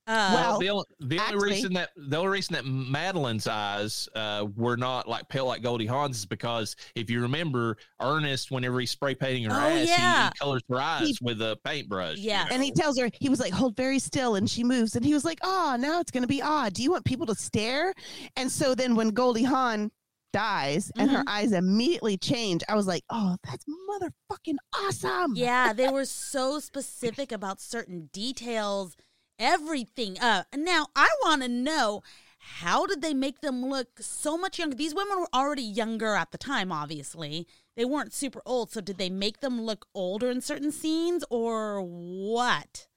Uh, 0.09 0.31
Well, 0.33 0.59
the 0.59 0.69
only, 0.69 0.85
the 1.01 1.05
only 1.19 1.19
actually- 1.19 1.49
reason 1.51 1.73
that 1.73 1.89
the 1.97 2.15
only 2.15 2.29
reason 2.29 2.53
that 2.53 2.63
Madeline's 2.65 3.45
eyes 3.45 4.07
uh, 4.15 4.45
were 4.55 4.77
not 4.77 5.05
like 5.09 5.27
pale 5.27 5.45
like 5.45 5.61
Goldie 5.61 5.85
Hawn's 5.85 6.19
is 6.19 6.25
because 6.25 6.77
if 6.95 7.09
you 7.09 7.21
remember 7.21 7.75
Ernest, 7.99 8.49
whenever 8.49 8.79
he's 8.79 8.91
spray 8.91 9.15
painting 9.15 9.43
her 9.43 9.51
Oh, 9.51 9.67
ass, 9.67 9.79
he- 9.81 9.87
yeah. 9.89 10.29
he, 10.33 10.39
colors 10.39 10.61
her 10.69 10.79
eyes 10.79 11.17
with 11.21 11.41
a 11.41 11.57
paintbrush. 11.65 12.15
you 12.19 12.23
Yes. 12.23 12.47
And 12.51 12.63
he 12.63 12.71
tells 12.71 12.97
her, 12.97 13.09
he 13.19 13.27
was 13.27 13.41
like, 13.41 13.51
hold 13.51 13.75
very 13.75 13.99
still. 13.99 14.35
And 14.35 14.49
she 14.49 14.63
moves. 14.63 14.95
And 14.95 15.03
he 15.03 15.13
was 15.13 15.25
like, 15.25 15.39
oh, 15.43 15.75
now 15.77 15.99
it's 15.99 16.11
going 16.11 16.23
to 16.23 16.27
be 16.27 16.41
odd. 16.41 16.73
Do 16.73 16.83
you 16.83 16.91
want 16.91 17.03
people 17.03 17.25
to 17.25 17.35
stare? 17.35 17.93
And 18.37 18.49
so 18.49 18.75
then 18.75 18.95
when 18.95 19.09
Goldie 19.09 19.43
Hawn 19.43 19.91
dies 20.34 20.91
and 20.97 21.09
her 21.11 21.23
eyes 21.28 21.51
immediately 21.51 22.17
change, 22.17 22.63
I 22.67 22.75
was 22.75 22.88
like, 22.88 23.03
oh, 23.09 23.38
that's 23.43 23.65
motherfucking 23.89 24.57
awesome. 24.73 25.36
Yeah, 25.36 25.73
they 25.73 25.89
were 25.89 26.05
so 26.05 26.59
specific 26.59 27.32
about 27.32 27.61
certain 27.61 28.09
details, 28.13 28.95
everything. 29.39 30.19
Uh 30.19 30.43
now 30.55 30.88
I 30.95 31.09
want 31.23 31.41
to 31.43 31.47
know 31.47 32.01
how 32.39 32.86
did 32.86 33.01
they 33.01 33.13
make 33.13 33.41
them 33.41 33.65
look 33.65 33.99
so 33.99 34.38
much 34.38 34.59
younger? 34.59 34.75
These 34.75 34.95
women 34.95 35.19
were 35.19 35.28
already 35.34 35.63
younger 35.63 36.15
at 36.15 36.32
the 36.32 36.38
time, 36.38 36.71
obviously. 36.71 37.47
They 37.75 37.86
weren't 37.86 38.13
super 38.13 38.41
old, 38.45 38.71
so 38.71 38.80
did 38.80 38.97
they 38.97 39.09
make 39.09 39.41
them 39.41 39.61
look 39.61 39.86
older 39.93 40.32
in 40.32 40.41
certain 40.41 40.71
scenes 40.71 41.23
or 41.30 41.82
what? 41.82 42.88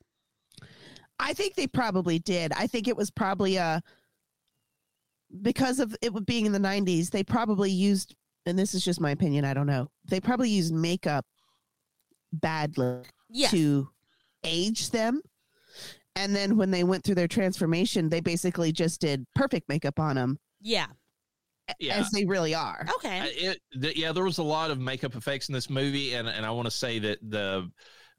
I 1.19 1.35
think 1.35 1.55
they 1.55 1.67
probably 1.67 2.19
did. 2.19 2.53
I 2.53 2.67
think 2.67 2.89
it 2.89 2.97
was 2.97 3.11
probably 3.11 3.57
a, 3.57 3.83
because 5.43 5.81
of 5.81 5.95
it 6.03 6.27
being 6.27 6.47
in 6.47 6.53
the 6.53 6.59
90s, 6.59 7.11
they 7.11 7.23
probably 7.23 7.71
used, 7.71 8.15
and 8.47 8.59
this 8.59 8.75
is 8.75 8.85
just 8.85 9.01
my 9.01 9.11
opinion, 9.13 9.45
I 9.45 9.55
don't 9.55 9.67
know, 9.67 9.89
they 10.09 10.21
probably 10.21 10.51
used 10.51 10.73
makeup 10.75 11.25
badly 12.33 13.03
Yes. 13.29 13.51
to 13.53 13.89
age 14.45 14.91
them 14.91 15.21
And 16.17 16.35
then 16.35 16.57
when 16.57 16.71
they 16.73 16.83
went 16.83 17.05
through 17.05 17.15
their 17.15 17.29
transformation, 17.29 18.09
they 18.09 18.21
basically 18.21 18.73
just 18.73 19.01
did 19.01 19.25
perfect 19.37 19.69
makeup 19.69 20.01
on 20.01 20.17
them 20.17 20.39
Yeah. 20.61 20.87
Yeah. 21.79 21.99
as 21.99 22.11
they 22.11 22.25
really 22.25 22.53
are. 22.55 22.85
Okay. 22.97 23.21
I- 23.21 23.27
It, 23.27 23.61
the, 23.73 23.97
yeah, 23.97 24.11
there 24.13 24.25
was 24.25 24.39
a 24.39 24.43
lot 24.43 24.73
of 24.73 24.81
makeup 24.81 25.15
effects 25.15 25.49
in 25.49 25.53
this 25.55 25.71
movie, 25.71 26.15
and 26.15 26.27
and 26.29 26.45
I 26.45 26.51
want 26.51 26.67
to 26.67 26.71
say 26.73 26.99
that 26.99 27.19
the 27.23 27.71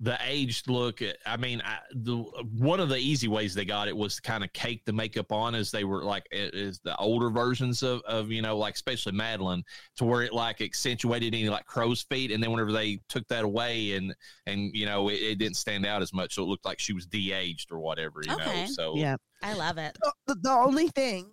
the 0.03 0.17
aged 0.25 0.67
look. 0.67 0.99
I 1.27 1.37
mean, 1.37 1.61
I, 1.63 1.77
the 1.93 2.17
one 2.57 2.79
of 2.79 2.89
the 2.89 2.97
easy 2.97 3.27
ways 3.27 3.53
they 3.53 3.65
got 3.65 3.87
it 3.87 3.95
was 3.95 4.15
to 4.15 4.21
kind 4.23 4.43
of 4.43 4.51
cake 4.51 4.83
the 4.85 4.91
makeup 4.91 5.31
on 5.31 5.53
as 5.53 5.69
they 5.69 5.83
were 5.83 6.03
like 6.03 6.25
it 6.31 6.55
is 6.55 6.79
the 6.79 6.97
older 6.97 7.29
versions 7.29 7.83
of 7.83 8.01
of 8.01 8.31
you 8.31 8.41
know 8.41 8.57
like 8.57 8.73
especially 8.73 9.11
Madeline 9.11 9.63
to 9.97 10.05
where 10.05 10.23
it 10.23 10.33
like 10.33 10.59
accentuated 10.59 11.35
any 11.35 11.49
like 11.49 11.65
crow's 11.67 12.01
feet, 12.01 12.31
and 12.31 12.41
then 12.43 12.49
whenever 12.51 12.71
they 12.71 12.99
took 13.09 13.27
that 13.27 13.43
away 13.43 13.93
and 13.93 14.15
and 14.47 14.71
you 14.75 14.87
know 14.87 15.09
it, 15.09 15.21
it 15.21 15.35
didn't 15.37 15.57
stand 15.57 15.85
out 15.85 16.01
as 16.01 16.13
much, 16.13 16.33
so 16.35 16.43
it 16.43 16.47
looked 16.47 16.65
like 16.65 16.79
she 16.79 16.93
was 16.93 17.05
de-aged 17.05 17.71
or 17.71 17.79
whatever. 17.79 18.21
You 18.25 18.33
Okay. 18.33 18.61
know, 18.61 18.65
so 18.67 18.95
Yeah. 18.95 19.15
I 19.43 19.53
love 19.53 19.77
it. 19.77 19.97
the, 20.27 20.35
the 20.35 20.51
only 20.51 20.87
thing 20.89 21.31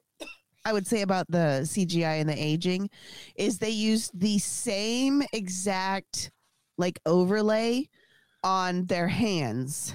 I 0.65 0.73
would 0.73 0.87
say 0.87 1.03
about 1.03 1.27
the 1.31 1.61
CGI 1.63 2.21
and 2.21 2.29
the 2.29 2.35
aging 2.43 2.91
is 3.37 3.59
they 3.59 3.71
used 3.71 4.19
the 4.19 4.39
same 4.39 5.23
exact 5.33 6.31
like 6.77 6.99
overlay 7.07 7.89
on 8.43 8.87
their 8.87 9.09
hands. 9.09 9.95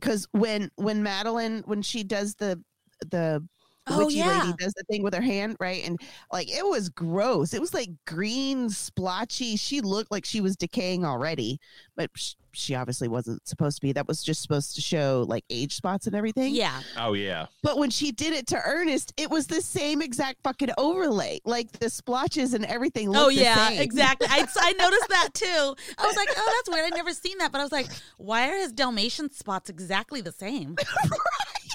Cause 0.00 0.28
when 0.32 0.70
when 0.76 1.02
Madeline 1.02 1.62
when 1.66 1.82
she 1.82 2.04
does 2.04 2.34
the 2.36 2.62
the 3.10 3.46
Oh, 3.90 3.98
witchy 3.98 4.18
yeah. 4.18 4.44
lady 4.44 4.52
does 4.58 4.74
the 4.74 4.84
thing 4.84 5.02
with 5.02 5.14
her 5.14 5.20
hand, 5.22 5.56
right? 5.60 5.82
And 5.84 5.98
like 6.30 6.50
it 6.50 6.64
was 6.64 6.88
gross. 6.90 7.54
It 7.54 7.60
was 7.60 7.72
like 7.72 7.88
green, 8.06 8.68
splotchy. 8.70 9.56
She 9.56 9.80
looked 9.80 10.10
like 10.10 10.26
she 10.26 10.40
was 10.42 10.56
decaying 10.56 11.04
already, 11.06 11.58
but 11.96 12.10
she 12.58 12.74
obviously 12.74 13.08
wasn't 13.08 13.46
supposed 13.46 13.76
to 13.76 13.82
be. 13.82 13.92
That 13.92 14.08
was 14.08 14.22
just 14.22 14.42
supposed 14.42 14.74
to 14.74 14.80
show 14.80 15.24
like 15.28 15.44
age 15.50 15.74
spots 15.74 16.06
and 16.06 16.14
everything. 16.16 16.54
Yeah. 16.54 16.80
oh 16.96 17.12
yeah, 17.14 17.46
But 17.62 17.78
when 17.78 17.90
she 17.90 18.12
did 18.12 18.32
it 18.32 18.46
to 18.48 18.60
Ernest, 18.62 19.12
it 19.16 19.30
was 19.30 19.46
the 19.46 19.60
same 19.62 20.02
exact 20.02 20.42
fucking 20.42 20.70
overlay. 20.76 21.40
Like 21.44 21.72
the 21.72 21.88
splotches 21.88 22.54
and 22.54 22.64
everything. 22.64 23.08
Oh 23.08 23.12
looked 23.12 23.36
the 23.36 23.42
yeah, 23.42 23.68
same. 23.68 23.80
exactly. 23.80 24.26
I, 24.30 24.46
I 24.56 24.72
noticed 24.72 25.08
that 25.08 25.28
too. 25.34 25.74
I 25.98 26.06
was 26.06 26.16
like, 26.16 26.28
oh, 26.36 26.52
that's 26.56 26.74
weird. 26.74 26.92
I'd 26.92 26.96
never 26.96 27.12
seen 27.12 27.38
that, 27.38 27.52
but 27.52 27.60
I 27.60 27.64
was 27.64 27.72
like, 27.72 27.88
why 28.16 28.48
are 28.50 28.56
his 28.56 28.72
Dalmatian 28.72 29.30
spots 29.30 29.70
exactly 29.70 30.20
the 30.20 30.32
same? 30.32 30.76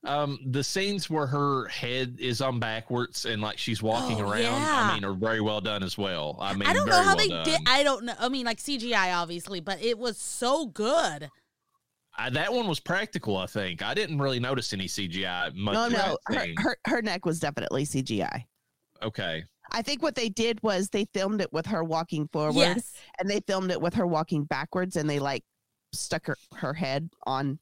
Um, 0.04 0.38
the 0.46 0.64
scenes 0.64 1.08
where 1.08 1.26
her 1.28 1.68
head 1.68 2.16
is 2.18 2.40
on 2.40 2.58
backwards 2.58 3.24
and 3.24 3.40
like 3.40 3.56
she's 3.56 3.82
walking 3.84 4.20
Oh, 4.20 4.28
around, 4.30 4.40
yeah. 4.42 4.90
I 4.90 4.94
mean, 4.94 5.04
are 5.04 5.12
very 5.14 5.40
well 5.40 5.60
done 5.60 5.84
as 5.84 5.96
well. 5.96 6.36
I 6.40 6.54
mean, 6.54 6.68
I 6.68 6.72
don't 6.72 6.88
know 6.88 7.00
how 7.02 7.14
well 7.14 7.16
they 7.16 7.28
done. 7.28 7.44
did. 7.44 7.60
I 7.68 7.84
don't 7.84 8.04
know. 8.06 8.14
I 8.18 8.28
mean, 8.28 8.44
like 8.44 8.58
CGI, 8.58 9.14
obviously, 9.16 9.60
but 9.60 9.80
it 9.80 9.96
was 9.96 10.18
so 10.18 10.66
good. 10.66 11.30
I, 12.18 12.30
that 12.30 12.52
one 12.52 12.66
was 12.66 12.80
practical. 12.80 13.36
I 13.36 13.46
think 13.46 13.80
I 13.82 13.94
didn't 13.94 14.18
really 14.18 14.40
notice 14.40 14.72
any 14.72 14.86
CGI 14.86 15.54
much. 15.54 15.74
No, 15.74 15.88
no. 15.88 16.18
Her, 16.26 16.46
her 16.58 16.76
her 16.86 17.02
neck 17.02 17.24
was 17.24 17.38
definitely 17.38 17.84
CGI. 17.84 18.44
okay, 19.02 19.44
I 19.70 19.82
think 19.82 20.02
what 20.02 20.16
they 20.16 20.28
did 20.28 20.60
was 20.64 20.88
they 20.88 21.06
filmed 21.14 21.40
it 21.40 21.52
with 21.52 21.64
her 21.66 21.82
walking 21.84 22.28
forward 22.28 22.56
Yes. 22.56 22.92
and 23.20 23.30
they 23.30 23.40
filmed 23.46 23.70
it 23.70 23.80
with 23.80 23.94
her 23.94 24.06
walking 24.06 24.44
backwards 24.44 24.96
and 24.96 25.08
they 25.08 25.20
like 25.20 25.44
stuck 25.94 26.26
her, 26.26 26.36
her 26.56 26.74
head 26.74 27.08
on 27.24 27.58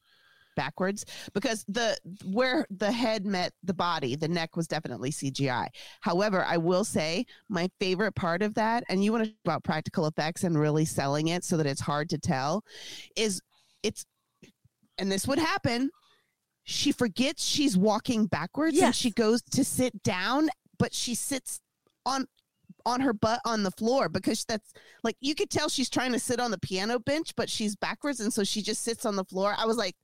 backwards 0.61 1.07
because 1.33 1.65
the 1.69 1.97
where 2.27 2.67
the 2.69 2.93
head 2.93 3.25
met 3.25 3.51
the 3.65 3.73
body 3.73 4.15
the 4.15 4.29
neck 4.29 4.57
was 4.57 4.69
definitely 4.69 5.11
cgi 5.11 5.67
however 6.03 6.45
i 6.45 6.59
will 6.59 6.85
say 6.85 7.25
my 7.49 7.67
favorite 7.81 8.15
part 8.15 8.43
of 8.43 8.53
that 8.53 8.85
and 8.91 9.03
you 9.03 9.11
want 9.11 9.25
to 9.25 9.31
talk 9.31 9.39
about 9.47 9.65
practical 9.65 10.07
effects 10.07 10.45
and 10.45 10.61
really 10.61 10.85
selling 10.85 11.29
it 11.29 11.43
so 11.45 11.57
that 11.57 11.67
it's 11.67 11.81
hard 11.81 12.11
to 12.11 12.19
tell 12.19 12.63
is 13.17 13.41
it's 13.83 14.05
and 14.99 15.11
this 15.11 15.27
would 15.27 15.39
happen 15.39 15.89
she 16.65 16.93
forgets 16.93 17.43
she's 17.43 17.75
walking 17.75 18.27
backwards 18.27 18.77
and 18.79 18.95
she 18.95 19.11
goes 19.11 19.41
to 19.41 19.65
sit 19.65 20.03
down 20.03 20.51
but 20.79 20.93
she 20.93 21.15
sits 21.15 21.61
on 22.05 22.27
on 22.87 23.01
her 23.01 23.13
butt 23.13 23.41
on 23.45 23.63
the 23.63 23.71
floor 23.73 24.09
because 24.09 24.45
that's 24.45 24.73
like 25.03 25.17
you 25.21 25.35
could 25.35 25.51
tell 25.51 25.69
she's 25.69 25.91
trying 25.91 26.13
to 26.13 26.19
sit 26.19 26.41
on 26.41 26.51
the 26.51 26.59
piano 26.59 26.99
bench 26.99 27.35
but 27.37 27.49
she's 27.49 27.77
backwards 27.77 28.21
and 28.21 28.33
so 28.33 28.45
she 28.45 28.63
just 28.63 28.83
sits 28.83 29.05
on 29.05 29.17
the 29.17 29.25
floor. 29.25 29.55
I 29.57 29.67
was 29.67 29.77
like 29.77 29.97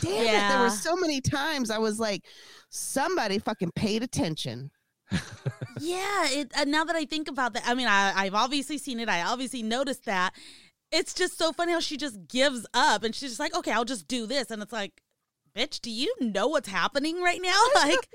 damn 0.00 0.26
it 0.26 0.48
there 0.48 0.60
were 0.60 0.70
so 0.70 0.96
many 0.96 1.20
times 1.20 1.70
i 1.70 1.78
was 1.78 1.98
like 1.98 2.24
somebody 2.70 3.38
fucking 3.38 3.70
paid 3.74 4.02
attention 4.02 4.70
yeah. 5.80 6.26
It, 6.28 6.52
uh, 6.56 6.64
now 6.64 6.84
that 6.84 6.96
I 6.96 7.04
think 7.04 7.28
about 7.28 7.54
that, 7.54 7.64
I 7.66 7.74
mean, 7.74 7.86
I, 7.86 8.12
I've 8.14 8.34
obviously 8.34 8.78
seen 8.78 9.00
it. 9.00 9.08
I 9.08 9.22
obviously 9.22 9.62
noticed 9.62 10.04
that. 10.06 10.34
It's 10.90 11.14
just 11.14 11.38
so 11.38 11.52
funny 11.52 11.72
how 11.72 11.80
she 11.80 11.96
just 11.96 12.28
gives 12.28 12.66
up 12.74 13.02
and 13.02 13.14
she's 13.14 13.30
just 13.30 13.40
like, 13.40 13.54
okay, 13.56 13.72
I'll 13.72 13.84
just 13.84 14.08
do 14.08 14.26
this. 14.26 14.50
And 14.50 14.62
it's 14.62 14.72
like, 14.72 15.02
bitch, 15.56 15.80
do 15.80 15.90
you 15.90 16.14
know 16.20 16.48
what's 16.48 16.68
happening 16.68 17.22
right 17.22 17.40
now? 17.40 17.60
Like, 17.74 18.08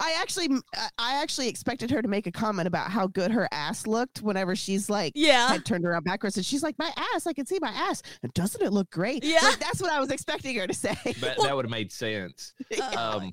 i 0.00 0.16
actually 0.20 0.48
I- 0.74 0.88
i 0.98 1.22
actually 1.22 1.48
expected 1.48 1.90
her 1.90 2.02
to 2.02 2.08
make 2.08 2.26
a 2.26 2.32
comment 2.32 2.66
about 2.68 2.90
how 2.90 3.06
good 3.06 3.30
her 3.30 3.48
ass 3.52 3.86
looked 3.86 4.22
whenever 4.22 4.56
she's 4.56 4.90
like 4.90 5.12
yeah. 5.14 5.48
head 5.48 5.64
turned 5.64 5.84
around 5.84 6.04
backwards 6.04 6.36
and 6.36 6.44
she's 6.44 6.62
like 6.62 6.78
my 6.78 6.92
ass 7.14 7.26
i 7.26 7.32
can 7.32 7.46
see 7.46 7.58
my 7.60 7.70
ass 7.70 8.02
and 8.22 8.32
doesn't 8.34 8.62
it 8.62 8.72
look 8.72 8.90
great 8.90 9.24
Yeah. 9.24 9.38
Like, 9.42 9.58
that's 9.58 9.80
what 9.80 9.92
i 9.92 10.00
was 10.00 10.10
expecting 10.10 10.56
her 10.56 10.66
to 10.66 10.74
say 10.74 10.96
that, 11.20 11.36
that 11.42 11.54
would 11.56 11.64
have 11.64 11.70
made 11.70 11.92
sense. 11.92 12.52
Uh, 12.80 13.18
Um, 13.20 13.32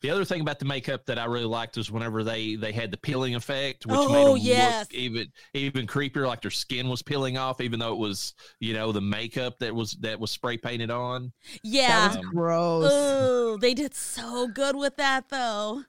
the 0.00 0.10
other 0.10 0.24
thing 0.24 0.40
about 0.40 0.58
the 0.58 0.64
makeup 0.64 1.04
that 1.06 1.18
I 1.18 1.24
really 1.24 1.44
liked 1.44 1.76
was 1.76 1.90
whenever 1.90 2.22
they 2.24 2.54
they 2.54 2.72
had 2.72 2.90
the 2.90 2.96
peeling 2.96 3.34
effect, 3.34 3.84
which 3.86 3.96
Oh, 3.98 4.08
made 4.12 4.26
them 4.26 4.36
yes. 4.46 4.86
look 4.86 4.94
even 4.94 5.26
even 5.54 5.86
creepier, 5.86 6.26
like 6.26 6.40
their 6.42 6.50
skin 6.50 6.88
was 6.88 7.02
peeling 7.02 7.36
off, 7.36 7.60
even 7.60 7.78
though 7.80 7.92
it 7.92 7.98
was 7.98 8.34
you 8.60 8.74
know 8.74 8.92
the 8.92 9.00
makeup 9.00 9.58
that 9.58 9.74
was 9.74 9.92
that 10.00 10.18
was 10.20 10.30
spray 10.30 10.56
painted 10.56 10.90
on. 10.90 11.32
yeah. 11.62 11.88
that 12.08 12.08
was 12.08 12.16
Um, 12.24 12.32
gross 12.32 12.90
Oh, 12.92 13.56
they 13.56 13.74
did 13.74 13.94
so 13.94 14.46
good 14.48 14.76
with 14.76 14.96
that 14.96 15.28
though. 15.30 15.82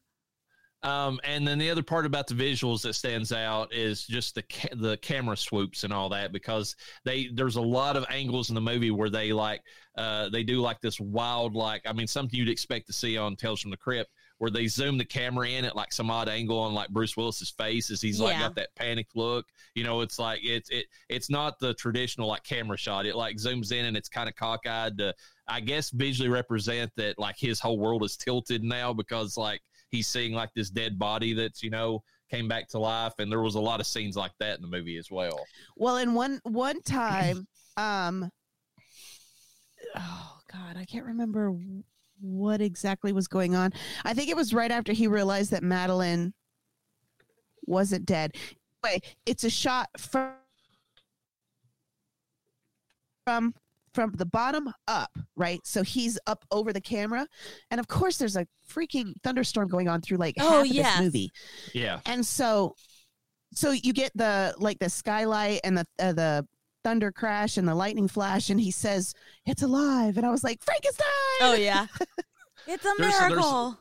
Um, 0.81 1.19
and 1.25 1.45
then 1.45 1.57
the 1.57 1.69
other 1.69 1.83
part 1.83 2.05
about 2.05 2.27
the 2.27 2.33
visuals 2.33 2.81
that 2.83 2.93
stands 2.93 3.33
out 3.33 3.73
is 3.73 4.05
just 4.07 4.35
the 4.35 4.43
ca- 4.43 4.73
the 4.77 4.95
camera 4.97 5.35
swoops 5.35 5.83
and 5.83 5.91
all 5.91 6.07
that 6.09 6.31
because 6.31 6.77
they 7.03 7.27
there's 7.33 7.57
a 7.57 7.61
lot 7.61 7.97
of 7.97 8.05
angles 8.09 8.47
in 8.47 8.55
the 8.55 8.61
movie 8.61 8.89
where 8.91 9.09
they 9.09 9.33
like 9.33 9.61
uh 9.97 10.29
they 10.29 10.41
do 10.41 10.61
like 10.61 10.79
this 10.79 10.97
wild 10.97 11.53
like 11.53 11.81
I 11.85 11.91
mean 11.91 12.07
something 12.07 12.39
you'd 12.39 12.47
expect 12.47 12.87
to 12.87 12.93
see 12.93 13.17
on 13.17 13.35
Tales 13.35 13.59
from 13.59 13.71
the 13.71 13.77
Crypt 13.77 14.09
where 14.37 14.49
they 14.49 14.67
zoom 14.67 14.97
the 14.97 15.03
camera 15.03 15.49
in 15.49 15.65
at 15.65 15.75
like 15.75 15.91
some 15.91 16.09
odd 16.09 16.29
angle 16.29 16.57
on 16.59 16.73
like 16.73 16.87
Bruce 16.91 17.17
Willis's 17.17 17.49
face 17.49 17.91
as 17.91 18.01
he's 18.01 18.21
like 18.21 18.35
Yeah. 18.35 18.39
got 18.43 18.55
that 18.55 18.73
panicked 18.75 19.17
look. 19.17 19.47
You 19.75 19.83
know, 19.83 19.99
it's 19.99 20.17
like 20.17 20.39
it's 20.43 20.69
it 20.69 20.85
it's 21.09 21.29
not 21.29 21.59
the 21.59 21.73
traditional 21.73 22.29
like 22.29 22.43
camera 22.45 22.77
shot. 22.77 23.05
It 23.05 23.17
like 23.17 23.35
zooms 23.35 23.73
in 23.73 23.83
and 23.83 23.97
it's 23.97 24.07
kind 24.07 24.29
of 24.29 24.35
cockeyed 24.35 24.97
to 24.99 25.13
I 25.49 25.59
guess 25.59 25.89
visually 25.89 26.29
represent 26.29 26.89
that 26.95 27.19
like 27.19 27.35
his 27.37 27.59
whole 27.59 27.77
world 27.79 28.05
is 28.05 28.15
tilted 28.15 28.63
now 28.63 28.93
because 28.93 29.35
like 29.35 29.59
he's 29.91 30.07
seeing 30.07 30.33
like 30.33 30.49
this 30.55 30.69
dead 30.69 30.97
body 30.97 31.33
that's 31.33 31.63
you 31.63 31.69
know 31.69 32.03
came 32.29 32.47
back 32.47 32.67
to 32.69 32.77
life 32.79 33.13
and 33.19 33.31
there 33.31 33.41
was 33.41 33.55
a 33.55 33.59
lot 33.59 33.79
of 33.79 33.87
scenes 33.87 34.15
like 34.15 34.31
that 34.39 34.55
in 34.55 34.61
the 34.61 34.67
movie 34.67 34.97
as 34.97 35.09
well 35.09 35.45
Well, 35.75 35.97
in 35.97 36.13
one 36.13 36.39
one 36.43 36.81
time, 36.83 37.47
um, 37.77 38.29
oh 39.95 40.37
god, 40.51 40.77
I 40.77 40.85
can't 40.85 41.05
remember 41.05 41.55
what 42.21 42.61
exactly 42.61 43.13
was 43.13 43.27
going 43.27 43.55
on. 43.55 43.71
I 44.03 44.13
think 44.13 44.29
it 44.29 44.35
was 44.35 44.53
right 44.53 44.71
after 44.71 44.93
he 44.93 45.07
realized 45.07 45.51
that 45.51 45.63
Madeline 45.63 46.33
wasn't 47.65 48.05
dead. 48.05 48.35
Wait, 48.83 49.15
it's 49.25 49.43
a 49.43 49.49
shot 49.49 49.89
from 49.97 50.33
from 53.25 53.53
from 53.93 54.11
the 54.15 54.25
bottom 54.25 54.71
up, 54.87 55.11
right? 55.35 55.59
So 55.65 55.83
he's 55.83 56.17
up 56.27 56.45
over 56.51 56.71
the 56.73 56.81
camera, 56.81 57.27
and 57.71 57.79
of 57.79 57.87
course, 57.87 58.17
there's 58.17 58.35
a 58.35 58.45
freaking 58.69 59.13
thunderstorm 59.23 59.67
going 59.67 59.87
on 59.87 60.01
through 60.01 60.17
like 60.17 60.35
Oh, 60.39 60.63
half 60.63 60.67
of 60.67 60.73
this 60.73 60.99
movie 60.99 61.31
yeah 61.73 61.99
and 62.05 62.23
so 62.23 62.75
so 63.51 63.71
you 63.71 63.93
get 63.93 64.11
the 64.13 64.53
like 64.59 64.77
the 64.77 64.89
skylight 64.91 65.61
and 65.63 65.75
the 65.75 65.85
uh, 65.97 66.13
the 66.13 66.47
thunder 66.83 67.11
crash 67.11 67.57
and 67.57 67.67
the 67.67 67.73
lightning 67.73 68.07
flash 68.07 68.51
and 68.51 68.61
he 68.61 68.69
says 68.69 69.13
it's 69.47 69.63
alive 69.63 70.17
and 70.17 70.25
i 70.25 70.29
was 70.29 70.43
like 70.43 70.63
frankenstein 70.63 71.05
Oh 71.41 71.55
yeah. 71.55 71.87
It's 72.67 72.85
a 72.85 72.89
There's- 72.99 73.17
there's- 73.17 73.29
miracle. 73.31 73.79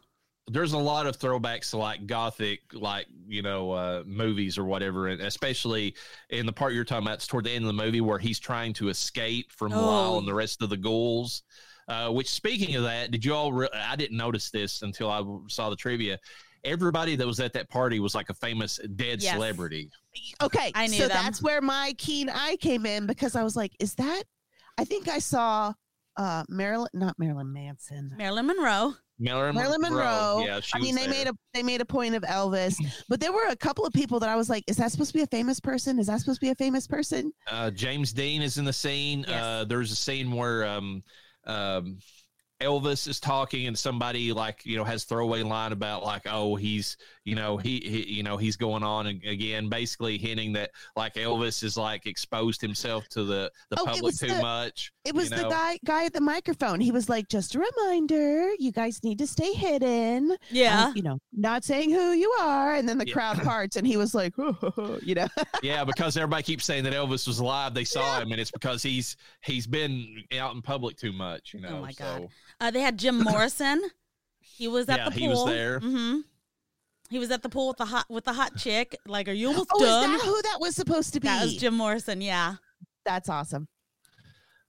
There's 0.50 0.72
a 0.72 0.78
lot 0.78 1.06
of 1.06 1.16
throwbacks 1.18 1.70
to 1.70 1.76
like 1.76 2.06
gothic 2.06 2.60
like 2.72 3.06
you 3.26 3.42
know 3.42 3.70
uh 3.72 4.02
movies 4.06 4.56
or 4.58 4.64
whatever 4.64 5.08
and 5.08 5.20
especially 5.20 5.94
in 6.30 6.46
the 6.46 6.52
part 6.52 6.72
you're 6.72 6.84
talking 6.84 7.06
about 7.06 7.14
it's 7.16 7.26
toward 7.26 7.44
the 7.44 7.50
end 7.50 7.64
of 7.64 7.66
the 7.68 7.82
movie 7.84 8.00
where 8.00 8.18
he's 8.18 8.38
trying 8.38 8.72
to 8.72 8.88
escape 8.88 9.50
from 9.52 9.72
Oh. 9.72 9.80
Lyle 9.86 10.18
and 10.18 10.26
the 10.28 10.34
rest 10.34 10.62
of 10.62 10.70
the 10.70 10.76
ghouls 10.76 11.42
uh 11.88 12.08
which 12.10 12.28
speaking 12.28 12.74
of 12.76 12.82
that 12.84 13.10
did 13.10 13.24
you 13.24 13.34
all 13.34 13.52
re- 13.52 13.68
i 13.74 13.96
didn't 13.96 14.16
notice 14.16 14.50
this 14.50 14.82
until 14.82 15.10
i 15.10 15.22
saw 15.48 15.70
the 15.70 15.76
trivia 15.76 16.18
everybody 16.64 17.14
that 17.16 17.26
was 17.26 17.38
at 17.40 17.52
that 17.52 17.68
party 17.70 18.00
was 18.00 18.14
like 18.14 18.28
a 18.30 18.34
famous 18.34 18.78
dead 18.96 19.22
Yes. 19.22 19.34
celebrity 19.34 19.88
okay 20.42 20.72
I 20.74 20.86
knew 20.88 20.98
so 20.98 21.08
them. 21.08 21.16
that's 21.22 21.40
where 21.42 21.60
my 21.60 21.94
keen 21.98 22.28
eye 22.28 22.56
came 22.60 22.84
in 22.86 23.06
because 23.06 23.36
i 23.36 23.42
was 23.42 23.54
like 23.56 23.72
is 23.78 23.94
that 23.94 24.24
i 24.76 24.84
think 24.84 25.08
i 25.08 25.18
saw 25.20 25.72
uh 26.16 26.42
marilyn 26.48 26.88
not 26.94 27.16
marilyn 27.18 27.52
manson 27.52 28.12
Marilyn 28.18 28.46
Monroe. 28.46 28.94
Marilyn, 29.18 29.54
Marilyn 29.54 29.80
Monroe. 29.80 30.42
Yeah, 30.44 30.60
she 30.60 30.72
I 30.74 30.80
mean, 30.80 30.94
they 30.94 31.06
there. 31.06 31.10
made 31.10 31.26
a 31.28 31.32
they 31.54 31.62
made 31.62 31.80
a 31.80 31.84
point 31.84 32.14
of 32.14 32.22
Elvis, 32.22 32.76
but 33.08 33.20
there 33.20 33.32
were 33.32 33.46
a 33.48 33.56
couple 33.56 33.84
of 33.84 33.92
people 33.92 34.20
that 34.20 34.28
I 34.28 34.36
was 34.36 34.48
like, 34.48 34.64
"Is 34.68 34.76
that 34.76 34.92
supposed 34.92 35.10
to 35.10 35.18
be 35.18 35.22
a 35.22 35.26
famous 35.26 35.60
person? 35.60 35.98
Is 35.98 36.06
that 36.06 36.20
supposed 36.20 36.40
to 36.40 36.46
be 36.46 36.50
a 36.50 36.54
famous 36.54 36.86
person?" 36.86 37.32
uh, 37.50 37.70
James 37.70 38.12
Dean 38.12 38.42
is 38.42 38.58
in 38.58 38.64
the 38.64 38.72
scene. 38.72 39.24
Yes. 39.26 39.42
Uh, 39.42 39.64
there's 39.64 39.90
a 39.90 39.96
scene 39.96 40.30
where 40.30 40.66
um, 40.66 41.02
um, 41.44 41.98
Elvis 42.60 43.06
is 43.06 43.20
talking, 43.20 43.66
and 43.66 43.78
somebody 43.78 44.32
like 44.32 44.64
you 44.64 44.76
know 44.76 44.84
has 44.84 45.04
throwaway 45.04 45.42
line 45.42 45.72
about 45.72 46.04
like, 46.04 46.22
oh, 46.26 46.56
he's 46.56 46.96
you 47.28 47.34
know 47.34 47.56
he, 47.56 47.80
he 47.84 48.12
you 48.14 48.22
know 48.22 48.36
he's 48.36 48.56
going 48.56 48.82
on 48.82 49.06
again, 49.06 49.68
basically 49.68 50.16
hinting 50.18 50.52
that 50.54 50.70
like 50.96 51.14
Elvis 51.14 51.62
is 51.62 51.76
like 51.76 52.06
exposed 52.06 52.60
himself 52.60 53.06
to 53.10 53.24
the 53.24 53.50
the 53.70 53.80
Oh, 53.80 53.84
public 53.86 54.16
too 54.16 54.28
the- 54.28 54.40
much. 54.42 54.92
It 55.04 55.14
was 55.14 55.30
you 55.30 55.36
the 55.36 55.48
guy 55.48 55.78
guy 55.84 56.04
at 56.04 56.12
the 56.12 56.20
microphone. 56.20 56.80
He 56.80 56.90
was 56.90 57.08
like, 57.08 57.28
"Just 57.28 57.54
a 57.54 57.58
reminder, 57.60 58.50
you 58.58 58.72
guys 58.72 59.02
need 59.02 59.18
to 59.18 59.26
stay 59.26 59.52
hidden." 59.52 60.36
Yeah. 60.50 60.86
Um, 60.86 60.96
you 60.96 61.02
know, 61.02 61.18
not 61.32 61.64
saying 61.64 61.90
who 61.90 62.12
you 62.12 62.30
are, 62.40 62.74
and 62.74 62.88
then 62.88 62.98
the 62.98 63.06
Yeah. 63.06 63.12
crowd 63.14 63.38
parts, 63.42 63.76
and 63.76 63.86
he 63.86 63.96
was 63.96 64.14
like, 64.14 64.34
you 65.02 65.14
know, 65.14 65.28
yeah, 65.62 65.84
because 65.84 66.16
everybody 66.16 66.42
keeps 66.42 66.64
saying 66.64 66.84
that 66.84 66.92
Elvis 66.92 67.26
was 67.26 67.38
alive. 67.38 67.74
They 67.74 67.84
saw 67.84 68.20
him, 68.20 68.32
and 68.32 68.40
it's 68.40 68.50
because 68.50 68.82
he's 68.82 69.16
he's 69.42 69.66
been 69.66 70.22
out 70.38 70.54
in 70.54 70.62
public 70.62 70.96
too 70.96 71.12
much. 71.12 71.54
You 71.54 71.60
know. 71.60 71.76
Oh 71.78 71.80
my 71.82 71.92
God. 71.92 72.22
so- 72.22 72.28
Uh, 72.60 72.70
they 72.70 72.80
had 72.80 72.98
Jim 72.98 73.18
Morrison. 73.24 73.82
He 74.40 74.66
was 74.68 74.88
at 74.88 74.98
Yeah, 74.98 75.08
the 75.10 75.14
he 75.14 75.28
was 75.28 75.38
pool. 75.38 75.46
there. 75.46 75.78
hmm 75.80 76.18
He 77.10 77.18
was 77.18 77.30
at 77.30 77.42
the 77.42 77.48
pool 77.48 77.68
with 77.68 77.78
the 77.78 77.86
hot 77.86 78.06
with 78.08 78.24
the 78.24 78.32
hot 78.32 78.56
chick. 78.56 78.96
Like, 79.06 79.28
are 79.28 79.32
you 79.32 79.48
almost 79.48 79.70
oh, 79.72 79.80
done? 79.84 80.14
is 80.14 80.20
that 80.20 80.26
who 80.26 80.42
that 80.42 80.58
was 80.60 80.74
supposed 80.76 81.12
to 81.14 81.20
be? 81.20 81.28
That 81.28 81.42
was 81.44 81.56
Jim 81.56 81.74
Morrison. 81.74 82.20
Yeah. 82.20 82.56
That's 83.04 83.28
awesome. 83.28 83.68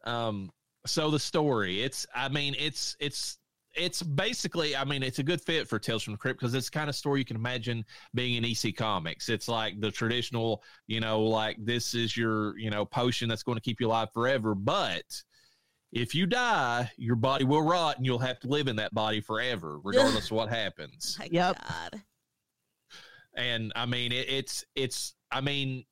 um 0.06 0.50
so 0.86 1.12
the 1.12 1.20
story 1.20 1.84
it's 1.84 2.06
i 2.16 2.30
mean 2.30 2.56
it's 2.58 2.96
it's 3.02 3.38
it's 3.76 4.02
basically 4.02 4.78
i 4.78 4.84
mean 4.86 5.04
it's 5.04 5.20
a 5.20 5.24
good 5.24 5.42
fit 5.42 5.68
for 5.68 5.78
tales 5.78 6.02
from 6.04 6.14
the 6.14 6.18
crypt 6.18 6.40
because 6.40 6.54
it's 6.54 6.70
the 6.70 6.78
kind 6.80 6.90
of 6.90 6.96
story 6.96 7.20
you 7.20 7.26
can 7.26 7.36
imagine 7.36 7.84
being 8.14 8.36
in 8.36 8.46
ec 8.46 8.76
comics 8.78 9.28
it's 9.28 9.50
like 9.50 9.80
the 9.82 9.92
traditional 9.92 10.64
you 10.88 11.02
know 11.02 11.22
like 11.22 11.58
this 11.60 11.94
is 11.94 12.16
your 12.16 12.58
you 12.58 12.70
know 12.70 12.86
potion 12.86 13.28
that's 13.28 13.44
going 13.44 13.58
to 13.58 13.62
keep 13.62 13.82
you 13.82 13.88
alive 13.88 14.08
forever 14.14 14.56
but 14.56 15.04
if 15.92 16.16
you 16.16 16.26
die 16.26 16.90
your 16.96 17.18
body 17.18 17.44
will 17.44 17.62
rot 17.62 17.98
and 17.98 18.06
you'll 18.06 18.18
have 18.18 18.40
to 18.40 18.48
live 18.48 18.70
in 18.70 18.78
that 18.78 18.94
body 18.94 19.20
forever 19.20 19.80
regardless 19.84 20.26
of 20.26 20.32
what 20.32 20.48
happens 20.48 21.18
My 21.20 21.28
Yep. 21.30 21.58
God. 21.68 22.02
And 23.36 23.72
I 23.76 23.86
mean 23.86 24.12
it, 24.12 24.30
it's 24.30 24.64
it's 24.76 25.16
I 25.32 25.42
mean 25.42 25.86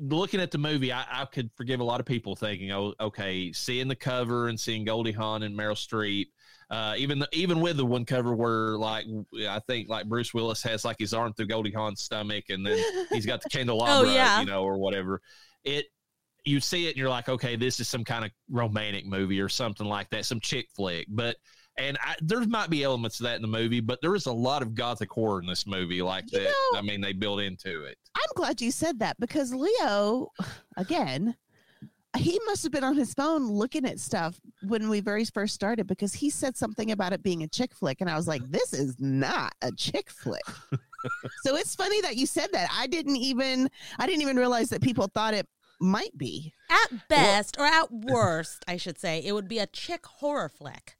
looking 0.00 0.40
at 0.40 0.50
the 0.50 0.58
movie 0.58 0.92
I, 0.92 1.04
I 1.10 1.24
could 1.24 1.50
forgive 1.56 1.80
a 1.80 1.84
lot 1.84 2.00
of 2.00 2.06
people 2.06 2.34
thinking 2.34 2.72
oh 2.72 2.94
okay 3.00 3.52
seeing 3.52 3.88
the 3.88 3.96
cover 3.96 4.48
and 4.48 4.58
seeing 4.58 4.84
Goldie 4.84 5.12
Hawn 5.12 5.42
and 5.42 5.56
Meryl 5.56 5.76
Streep 5.76 6.26
uh, 6.70 6.94
even 6.96 7.18
the, 7.18 7.28
even 7.32 7.60
with 7.60 7.76
the 7.76 7.84
one 7.84 8.04
cover 8.06 8.34
where 8.34 8.76
like 8.78 9.04
I 9.48 9.60
think 9.60 9.88
like 9.88 10.08
Bruce 10.08 10.32
Willis 10.32 10.62
has 10.62 10.84
like 10.84 10.98
his 10.98 11.12
arm 11.12 11.32
through 11.34 11.46
Goldie 11.46 11.70
Hawn's 11.70 12.02
stomach 12.02 12.44
and 12.48 12.66
then 12.66 12.82
he's 13.12 13.26
got 13.26 13.42
the 13.42 13.50
candelabra 13.50 14.10
yeah. 14.10 14.40
you 14.40 14.46
know 14.46 14.62
or 14.64 14.78
whatever 14.78 15.20
it 15.62 15.86
you 16.44 16.60
see 16.60 16.86
it 16.86 16.90
and 16.90 16.96
you're 16.96 17.08
like 17.08 17.28
okay 17.28 17.56
this 17.56 17.80
is 17.80 17.88
some 17.88 18.04
kind 18.04 18.24
of 18.24 18.30
romantic 18.50 19.06
movie 19.06 19.40
or 19.40 19.48
something 19.48 19.86
like 19.86 20.08
that 20.10 20.24
some 20.24 20.40
chick 20.40 20.66
flick 20.74 21.06
but 21.08 21.36
and 21.78 21.98
I, 22.02 22.14
there 22.20 22.40
might 22.46 22.70
be 22.70 22.82
elements 22.84 23.20
of 23.20 23.24
that 23.24 23.36
in 23.36 23.42
the 23.42 23.48
movie, 23.48 23.80
but 23.80 24.00
there 24.00 24.14
is 24.14 24.26
a 24.26 24.32
lot 24.32 24.62
of 24.62 24.74
gothic 24.74 25.10
horror 25.10 25.40
in 25.40 25.46
this 25.46 25.66
movie, 25.66 26.02
like 26.02 26.30
You 26.32 26.38
that. 26.40 26.44
know- 26.72 26.78
I 26.78 26.82
mean, 26.82 27.00
they 27.00 27.12
built 27.12 27.40
into 27.40 27.84
it. 27.84 27.98
I'm 28.16 28.30
glad 28.36 28.60
you 28.60 28.70
said 28.70 28.98
that 29.00 29.18
because 29.18 29.52
Leo, 29.54 30.30
again, 30.76 31.36
he 32.16 32.38
must 32.46 32.62
have 32.62 32.70
been 32.70 32.84
on 32.84 32.96
his 32.96 33.12
phone 33.12 33.50
looking 33.50 33.84
at 33.84 33.98
stuff 33.98 34.40
when 34.62 34.88
we 34.88 35.00
very 35.00 35.24
first 35.24 35.52
started 35.52 35.88
because 35.88 36.14
he 36.14 36.30
said 36.30 36.56
something 36.56 36.92
about 36.92 37.12
it 37.12 37.24
being 37.24 37.42
a 37.42 37.48
chick 37.48 37.74
flick. 37.74 38.00
And 38.00 38.08
I 38.08 38.14
was 38.16 38.28
like, 38.28 38.42
this 38.50 38.72
is 38.72 38.94
not 39.00 39.52
a 39.62 39.72
chick 39.72 40.10
flick. 40.10 40.44
so 41.42 41.56
it's 41.56 41.74
funny 41.74 42.00
that 42.02 42.16
you 42.16 42.26
said 42.26 42.50
that. 42.52 42.68
I 42.72 42.86
didn't 42.86 43.16
even 43.16 43.68
I 43.98 44.06
didn't 44.06 44.22
even 44.22 44.36
realize 44.36 44.68
that 44.70 44.80
people 44.80 45.08
thought 45.12 45.34
it 45.34 45.48
might 45.80 46.16
be. 46.16 46.52
At 46.70 47.08
best, 47.08 47.56
or 47.58 47.66
at 47.66 47.90
worst, 47.90 48.64
I 48.68 48.76
should 48.76 48.98
say, 48.98 49.18
it 49.24 49.32
would 49.32 49.48
be 49.48 49.58
a 49.58 49.66
chick 49.66 50.06
horror 50.06 50.48
flick. 50.48 50.94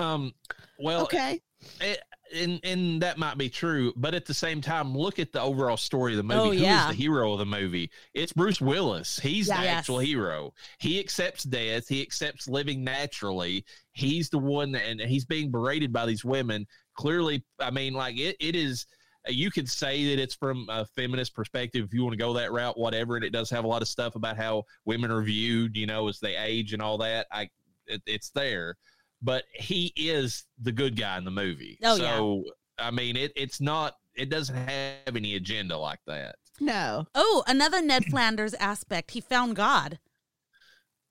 Um, 0.00 0.32
well, 0.78 1.02
Okay. 1.02 1.40
it, 1.80 2.00
and 2.34 2.60
and 2.62 3.02
that 3.02 3.18
might 3.18 3.36
be 3.36 3.48
true, 3.48 3.92
but 3.96 4.14
at 4.14 4.24
the 4.24 4.32
same 4.34 4.60
time, 4.60 4.96
look 4.96 5.18
at 5.18 5.32
the 5.32 5.40
overall 5.40 5.76
story 5.76 6.12
of 6.12 6.16
the 6.16 6.22
movie. 6.22 6.38
Oh, 6.40 6.44
Who 6.44 6.52
is 6.52 6.60
yeah. 6.60 6.88
the 6.88 6.94
hero 6.94 7.32
of 7.32 7.38
the 7.40 7.46
movie? 7.46 7.90
It's 8.14 8.32
Bruce 8.32 8.60
Willis. 8.60 9.18
He's 9.18 9.48
the 9.48 9.54
Yes. 9.54 9.66
actual 9.66 9.98
hero. 9.98 10.54
He 10.78 11.00
accepts 11.00 11.42
death. 11.44 11.88
He 11.88 12.00
accepts 12.00 12.48
living 12.48 12.84
naturally. 12.84 13.64
He's 13.92 14.30
the 14.30 14.38
one, 14.38 14.70
that, 14.72 14.84
and 14.86 15.00
he's 15.00 15.24
being 15.24 15.50
berated 15.50 15.92
by 15.92 16.06
these 16.06 16.24
women. 16.24 16.66
Clearly, 16.94 17.44
I 17.58 17.70
mean, 17.72 17.94
like 17.94 18.16
it, 18.18 18.36
it 18.40 18.54
is. 18.54 18.86
You 19.28 19.50
could 19.50 19.68
say 19.68 20.06
that 20.14 20.22
it's 20.22 20.34
from 20.34 20.66
a 20.70 20.86
feminist 20.86 21.34
perspective 21.34 21.84
if 21.84 21.92
you 21.92 22.02
want 22.04 22.14
to 22.14 22.16
go 22.18 22.32
that 22.34 22.52
route, 22.52 22.78
whatever. 22.78 23.16
And 23.16 23.24
it 23.24 23.32
does 23.34 23.50
have 23.50 23.64
a 23.64 23.68
lot 23.68 23.82
of 23.82 23.88
stuff 23.88 24.14
about 24.14 24.38
how 24.38 24.64
women 24.86 25.10
are 25.10 25.20
viewed, 25.20 25.76
you 25.76 25.86
know, 25.86 26.08
as 26.08 26.20
they 26.20 26.36
age 26.36 26.72
and 26.72 26.80
all 26.80 26.96
that. 26.98 27.26
I, 27.30 27.50
it, 27.86 28.00
it's 28.06 28.30
there, 28.30 28.76
but 29.22 29.44
he 29.54 29.92
is 29.96 30.44
the 30.60 30.72
good 30.72 30.96
guy 30.96 31.18
in 31.18 31.24
the 31.24 31.30
movie. 31.30 31.78
Oh, 31.82 31.96
yeah. 31.96 32.16
so 32.16 32.44
I 32.78 32.90
mean, 32.90 33.16
it 33.16 33.32
it's 33.36 33.60
not. 33.60 33.94
It 34.16 34.28
doesn't 34.30 34.56
have 34.56 35.14
any 35.16 35.36
agenda 35.36 35.76
like 35.78 36.00
that. 36.06 36.36
No. 36.60 37.06
Oh, 37.14 37.42
another 37.46 37.80
Ned 37.80 38.04
Flanders 38.06 38.54
aspect. 38.54 39.12
He 39.12 39.20
found 39.20 39.56
God. 39.56 39.98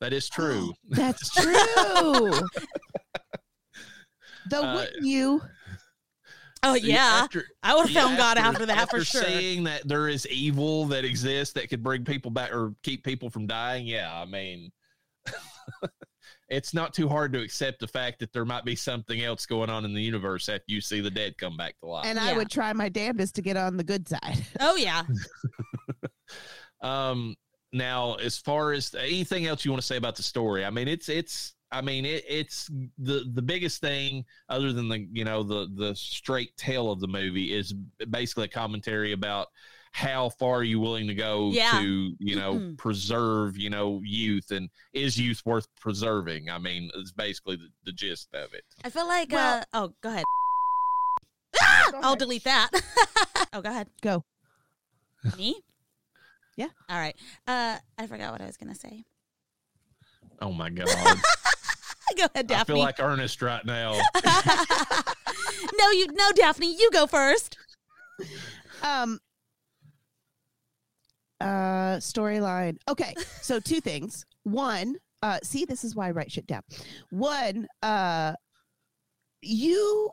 That 0.02 0.14
is 0.14 0.30
true. 0.30 0.74
That's 0.90 1.30
true. 1.36 1.54
Though 4.50 4.64
Uh, 4.64 4.76
wouldn't 4.76 5.06
you 5.06 5.42
Oh 6.62 6.74
yeah, 6.74 7.22
After- 7.24 7.46
I 7.64 7.74
would 7.74 7.84
have 7.84 7.92
yeah, 7.92 8.04
found 8.04 8.18
God 8.18 8.38
after- 8.38 8.50
after 8.50 8.66
that 8.66 8.76
for 8.90 8.98
after 8.98 9.06
sure. 9.06 9.24
Seeing 9.24 9.64
that 9.64 9.88
there 9.88 10.10
is 10.10 10.28
evil 10.28 10.86
that 10.88 11.06
exists 11.06 11.54
that 11.54 11.70
could 11.70 11.82
bring 11.82 12.04
people 12.04 12.32
back 12.32 12.52
or 12.54 12.74
keep 12.84 13.04
people 13.06 13.30
from 13.30 13.48
dying. 13.48 13.88
Yeah, 13.88 14.12
I 14.14 14.26
mean, 14.26 14.70
it's 16.50 16.74
not 16.74 16.94
too 16.94 17.08
hard 17.08 17.32
to 17.34 17.42
accept 17.42 17.80
the 17.80 17.88
fact 17.88 18.20
that 18.20 18.34
there 18.34 18.46
might 18.46 18.66
be 18.66 18.76
something 18.76 19.22
else 19.22 19.46
going 19.46 19.70
on 19.70 19.86
in 19.86 19.94
the 19.94 20.02
universe 20.02 20.50
after 20.50 20.66
you 20.68 20.82
see 20.82 21.00
the 21.00 21.12
dead 21.12 21.38
come 21.38 21.56
back 21.56 21.80
to 21.80 21.88
life. 21.88 22.06
and 22.06 22.20
I 22.20 22.36
would 22.36 22.50
try 22.50 22.74
my 22.74 22.90
damnedest 22.90 23.36
to 23.36 23.42
get 23.42 23.56
on 23.56 23.78
the 23.78 23.84
good 23.84 24.08
side. 24.08 24.46
Oh 24.60 24.76
yeah. 24.76 25.04
Um, 26.82 27.36
now, 27.74 28.16
as 28.16 28.38
far 28.38 28.72
as 28.72 28.94
anything 28.96 29.46
else 29.46 29.66
you 29.66 29.72
want 29.72 29.82
to 29.82 29.88
say 29.88 29.98
about 29.98 30.16
the 30.16 30.24
story, 30.24 30.66
I 30.66 30.70
mean, 30.70 30.88
it's 30.88 31.10
it's. 31.10 31.56
I 31.72 31.82
mean, 31.82 32.04
it, 32.06 32.24
it's 32.28 32.68
the 32.98 33.30
the 33.34 33.42
biggest 33.42 33.82
thing, 33.82 34.26
other 34.48 34.74
than 34.74 34.88
the 34.90 35.06
you 35.12 35.26
know 35.26 35.44
the 35.44 35.68
the 35.76 35.94
straight 35.96 36.56
tale 36.58 36.92
of 36.92 37.00
the 37.00 37.08
movie, 37.08 37.54
is 37.54 37.74
basically 38.10 38.46
a 38.46 38.48
commentary 38.48 39.12
about 39.12 39.48
how 39.92 40.30
far 40.30 40.58
are 40.58 40.64
you 40.64 40.80
willing 40.80 41.08
to 41.08 41.16
go 41.16 41.50
Yeah. 41.52 41.80
to 41.80 42.16
you 42.20 42.36
know 42.36 42.54
Mhm. 42.56 42.78
preserve 42.78 43.58
you 43.58 43.70
know 43.70 44.02
youth 44.04 44.52
and 44.52 44.70
is 44.94 45.18
youth 45.20 45.42
worth 45.46 45.68
preserving? 45.80 46.50
I 46.50 46.58
mean, 46.60 46.90
it's 46.96 47.12
basically 47.12 47.56
the, 47.58 47.70
the 47.86 47.92
gist 47.92 48.34
of 48.34 48.54
it. 48.54 48.64
I 48.84 48.90
feel 48.90 49.08
like. 49.08 49.32
Well- 49.32 49.60
uh, 49.60 49.64
oh, 49.74 49.94
go 50.02 50.10
ahead. 50.10 50.24
Go 51.92 51.98
I'll 51.98 52.04
ahead. 52.10 52.20
delete 52.20 52.44
that. 52.44 52.70
oh, 53.54 53.62
go 53.62 53.70
ahead. 53.70 53.90
Go. 54.02 54.24
Me? 55.38 55.60
Yeah. 56.56 56.68
All 56.88 56.98
right. 57.00 57.16
Uh, 57.48 57.78
I 57.98 58.08
forgot 58.08 58.32
what 58.32 58.42
I 58.42 58.46
was 58.46 58.58
gonna 58.58 58.76
say. 58.76 59.04
Oh 60.42 60.54
my 60.54 60.70
god, 60.70 60.88
Go 62.18 62.28
ahead, 62.34 62.48
Daphney 62.48 62.56
I 62.56 62.64
feel 62.64 62.80
like 62.80 63.00
Ernest 63.00 63.42
right 63.42 63.66
now. 63.66 63.92
no, 65.78 65.90
you 65.92 66.08
no, 66.14 66.32
Daphney, 66.32 66.78
you 66.78 66.90
go 66.94 67.08
first. 67.08 67.58
Um 68.84 69.20
uh 71.42 71.98
storyline. 71.98 72.78
Okay, 72.88 73.14
so 73.42 73.60
two 73.60 73.82
things. 73.82 74.26
One, 74.44 74.96
uh 75.22 75.40
see 75.44 75.66
this 75.66 75.84
is 75.84 75.96
why 75.96 76.08
I 76.08 76.12
write 76.12 76.32
shit 76.32 76.48
down. 76.48 76.62
One, 77.12 77.68
uh 77.82 78.34
you 79.42 80.12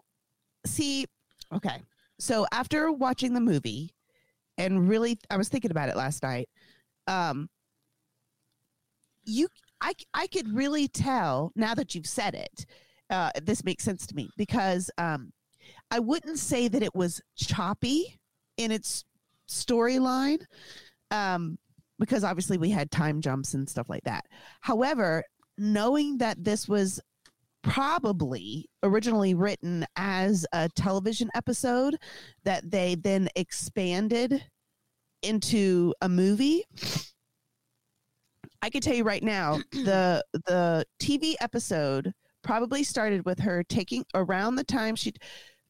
see 0.64 1.06
okay. 1.54 1.82
So 2.18 2.46
after 2.52 2.90
watching 2.92 3.34
the 3.34 3.40
movie 3.40 3.90
and 4.58 4.88
really 4.88 5.18
I 5.30 5.36
was 5.36 5.48
thinking 5.48 5.70
about 5.70 5.88
it 5.88 5.96
last 5.96 6.22
night. 6.22 6.48
Um 7.06 7.48
you 9.24 9.48
I 9.80 9.94
I 10.14 10.26
could 10.28 10.54
really 10.54 10.88
tell 10.88 11.52
now 11.56 11.74
that 11.74 11.94
you've 11.94 12.06
said 12.06 12.34
it. 12.34 12.66
Uh 13.10 13.30
this 13.42 13.64
makes 13.64 13.84
sense 13.84 14.06
to 14.06 14.14
me 14.14 14.30
because 14.36 14.90
um 14.98 15.32
I 15.90 15.98
wouldn't 15.98 16.38
say 16.38 16.68
that 16.68 16.82
it 16.82 16.94
was 16.94 17.20
choppy 17.36 18.18
in 18.56 18.70
its 18.70 19.04
storyline 19.48 20.44
um 21.10 21.58
because 21.98 22.24
obviously 22.24 22.58
we 22.58 22.70
had 22.70 22.90
time 22.90 23.20
jumps 23.20 23.54
and 23.54 23.68
stuff 23.68 23.88
like 23.88 24.04
that. 24.04 24.26
However 24.60 25.24
knowing 25.58 26.18
that 26.18 26.42
this 26.44 26.68
was 26.68 27.00
probably 27.62 28.68
originally 28.82 29.34
written 29.34 29.84
as 29.96 30.46
a 30.52 30.68
television 30.76 31.28
episode 31.34 31.96
that 32.44 32.70
they 32.70 32.94
then 32.94 33.28
expanded 33.34 34.44
into 35.22 35.92
a 36.00 36.08
movie 36.08 36.62
i 38.62 38.70
can 38.70 38.80
tell 38.80 38.94
you 38.94 39.02
right 39.02 39.24
now 39.24 39.58
the 39.72 40.22
the 40.32 40.84
tv 41.00 41.34
episode 41.40 42.12
probably 42.42 42.84
started 42.84 43.24
with 43.24 43.40
her 43.40 43.64
taking 43.64 44.04
around 44.14 44.54
the 44.54 44.64
time 44.64 44.94
she 44.94 45.12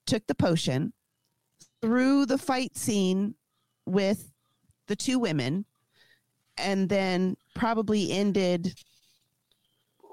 took 0.06 0.26
the 0.26 0.34
potion 0.34 0.92
through 1.80 2.26
the 2.26 2.36
fight 2.36 2.76
scene 2.76 3.34
with 3.86 4.30
the 4.86 4.96
two 4.96 5.18
women 5.18 5.64
and 6.58 6.88
then 6.88 7.36
probably 7.54 8.12
ended 8.12 8.74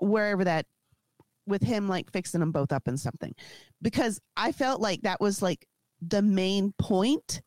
wherever 0.01 0.43
that 0.43 0.65
with 1.45 1.61
him 1.61 1.88
like 1.88 2.11
fixing 2.11 2.39
them 2.39 2.51
both 2.51 2.71
up 2.71 2.88
and 2.88 2.99
something. 2.99 3.34
Because 3.82 4.19
i 4.38 4.51
felt 4.51 4.82
like 4.82 5.01
that 5.01 5.21
was 5.21 5.41
like 5.41 5.67
the 6.01 6.21
main 6.21 6.74
point 6.78 7.41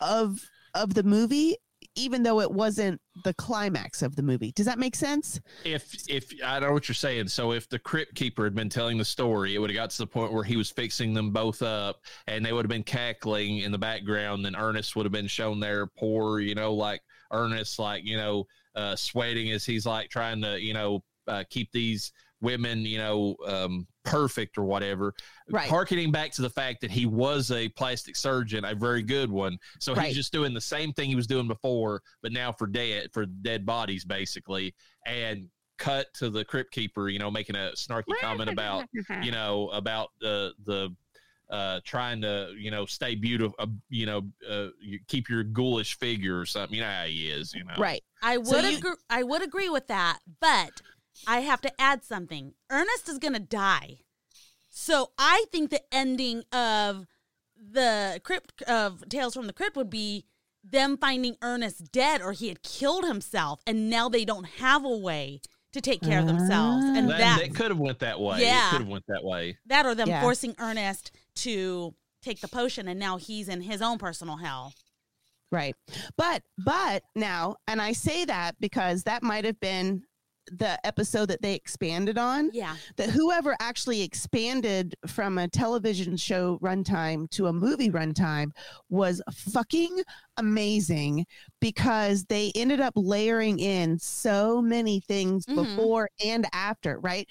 of 0.00 0.40
of 0.74 0.94
the 0.94 1.02
movie 1.02 1.56
even 1.94 2.22
though 2.22 2.40
it 2.40 2.50
wasn't 2.50 3.00
the 3.24 3.34
climax 3.34 4.02
of 4.02 4.16
the 4.16 4.22
movie 4.22 4.52
does 4.52 4.66
that 4.66 4.78
make 4.78 4.94
sense 4.94 5.40
if 5.64 6.08
if 6.08 6.32
I 6.44 6.60
know 6.60 6.72
what 6.72 6.88
you're 6.88 6.94
saying, 6.94 7.28
so 7.28 7.52
if 7.52 7.68
the 7.68 7.78
crypt 7.78 8.14
keeper 8.14 8.44
had 8.44 8.54
been 8.54 8.68
telling 8.68 8.98
the 8.98 9.04
story, 9.04 9.54
it 9.54 9.58
would 9.58 9.70
have 9.70 9.76
got 9.76 9.90
to 9.90 9.98
the 9.98 10.06
point 10.06 10.32
where 10.32 10.44
he 10.44 10.56
was 10.56 10.70
fixing 10.70 11.14
them 11.14 11.30
both 11.30 11.62
up, 11.62 12.00
and 12.26 12.44
they 12.44 12.52
would 12.52 12.64
have 12.64 12.70
been 12.70 12.82
cackling 12.82 13.58
in 13.58 13.72
the 13.72 13.78
background. 13.78 14.44
Then 14.44 14.56
Ernest 14.56 14.96
would 14.96 15.06
have 15.06 15.12
been 15.12 15.26
shown 15.26 15.60
there, 15.60 15.86
poor, 15.86 16.40
you 16.40 16.54
know, 16.54 16.74
like 16.74 17.00
Ernest, 17.32 17.78
like 17.78 18.04
you 18.04 18.16
know, 18.16 18.46
uh, 18.74 18.96
sweating 18.96 19.50
as 19.52 19.64
he's 19.64 19.86
like 19.86 20.08
trying 20.10 20.42
to, 20.42 20.60
you 20.60 20.74
know, 20.74 21.02
uh, 21.28 21.44
keep 21.50 21.70
these 21.72 22.12
women, 22.40 22.84
you 22.84 22.98
know, 22.98 23.36
um, 23.46 23.86
perfect 24.04 24.56
or 24.58 24.64
whatever. 24.64 25.14
Right. 25.50 25.68
Harkening 25.68 26.10
back 26.10 26.32
to 26.32 26.42
the 26.42 26.50
fact 26.50 26.80
that 26.80 26.90
he 26.90 27.06
was 27.06 27.50
a 27.50 27.68
plastic 27.70 28.16
surgeon, 28.16 28.64
a 28.64 28.74
very 28.74 29.02
good 29.02 29.30
one. 29.30 29.58
So 29.78 29.94
Right. 29.94 30.06
he's 30.06 30.16
just 30.16 30.32
doing 30.32 30.54
the 30.54 30.60
same 30.60 30.92
thing 30.92 31.08
he 31.08 31.16
was 31.16 31.26
doing 31.26 31.46
before, 31.48 32.02
but 32.22 32.32
now 32.32 32.52
for 32.52 32.66
dead 32.66 33.10
for 33.12 33.26
dead 33.26 33.66
bodies, 33.66 34.04
basically. 34.04 34.74
And 35.06 35.48
cut 35.78 36.06
to 36.14 36.28
the 36.30 36.44
crypt 36.44 36.72
keeper, 36.72 37.08
you 37.08 37.18
know, 37.18 37.30
making 37.30 37.56
a 37.56 37.72
snarky 37.74 38.12
comment 38.20 38.50
about, 38.50 38.84
you 39.22 39.32
know, 39.32 39.68
about 39.70 40.10
the 40.20 40.52
the 40.64 40.94
uh 41.50 41.80
trying 41.84 42.20
to 42.20 42.54
you 42.56 42.70
know 42.70 42.86
stay 42.86 43.16
beautiful 43.16 43.56
uh, 43.58 43.66
you 43.88 44.06
know 44.06 44.22
uh 44.48 44.68
you 44.80 45.00
keep 45.08 45.28
your 45.28 45.42
ghoulish 45.42 45.98
figure 45.98 46.38
or 46.38 46.46
something 46.46 46.76
you 46.76 46.80
know 46.80 46.88
how 46.88 47.02
he 47.02 47.28
is 47.28 47.52
you 47.52 47.64
know 47.64 47.74
right 47.76 48.04
I 48.22 48.36
would 48.36 48.46
So 48.46 48.60
you- 48.60 48.76
agree. 48.76 48.92
I 49.08 49.24
would 49.24 49.42
agree 49.42 49.68
with 49.68 49.88
that, 49.88 50.20
but 50.40 50.80
I 51.26 51.40
have 51.40 51.60
to 51.62 51.80
add 51.80 52.04
something. 52.04 52.54
Ernest 52.70 53.08
is 53.08 53.18
going 53.18 53.34
to 53.34 53.40
die, 53.40 54.00
so 54.68 55.10
I 55.18 55.44
think 55.52 55.70
the 55.70 55.82
ending 55.92 56.44
of 56.52 57.06
the 57.56 58.20
crypt 58.24 58.62
of 58.62 59.08
Tales 59.08 59.34
from 59.34 59.46
the 59.46 59.52
Crypt 59.52 59.76
would 59.76 59.90
be 59.90 60.24
them 60.64 60.96
finding 60.96 61.36
Ernest 61.42 61.92
dead 61.92 62.20
or 62.22 62.32
he 62.32 62.48
had 62.48 62.62
killed 62.62 63.04
himself, 63.04 63.60
and 63.66 63.90
now 63.90 64.08
they 64.08 64.24
don't 64.24 64.44
have 64.44 64.84
a 64.84 64.96
way 64.96 65.40
to 65.72 65.80
take 65.80 66.00
care 66.02 66.18
of 66.18 66.26
themselves, 66.26 66.84
and 66.84 67.06
ah. 67.06 67.10
that, 67.10 67.18
that 67.18 67.38
that 67.40 67.54
could 67.54 67.70
have 67.70 67.78
went 67.78 68.00
that 68.00 68.18
way 68.20 68.40
Yeah. 68.40 68.68
it 68.68 68.70
could 68.72 68.80
have 68.80 68.88
went 68.88 69.04
that 69.06 69.22
way 69.24 69.56
that 69.66 69.86
or 69.86 69.94
them 69.94 70.08
Yeah. 70.08 70.20
forcing 70.20 70.54
Ernest 70.58 71.12
to 71.36 71.94
take 72.22 72.40
the 72.40 72.48
potion, 72.48 72.88
and 72.88 72.98
now 72.98 73.16
he's 73.18 73.48
in 73.48 73.62
his 73.62 73.80
own 73.80 73.98
personal 73.98 74.36
hell. 74.38 74.74
Right. 75.52 75.74
But 76.16 76.42
but 76.58 77.02
now, 77.14 77.56
and 77.66 77.80
I 77.80 77.92
say 77.92 78.24
that 78.24 78.56
because 78.60 79.04
that 79.04 79.22
might 79.22 79.44
have 79.44 79.58
been 79.60 80.04
the 80.50 80.78
episode 80.86 81.26
that 81.26 81.42
they 81.42 81.54
expanded 81.54 82.18
on. 82.18 82.50
Yeah, 82.52 82.76
That 82.96 83.10
whoever 83.10 83.56
actually 83.60 84.02
expanded 84.02 84.94
from 85.06 85.38
a 85.38 85.48
television 85.48 86.16
show 86.16 86.58
runtime 86.60 87.28
to 87.30 87.46
a 87.46 87.52
movie 87.52 87.90
runtime 87.90 88.50
was 88.88 89.22
fucking 89.32 90.02
amazing 90.36 91.26
because 91.60 92.24
they 92.24 92.50
ended 92.54 92.80
up 92.80 92.94
layering 92.96 93.58
in 93.58 93.98
so 93.98 94.60
many 94.60 95.00
things 95.00 95.46
Mhm. 95.46 95.54
before 95.54 96.08
and 96.24 96.46
after, 96.52 96.98
right? 97.00 97.28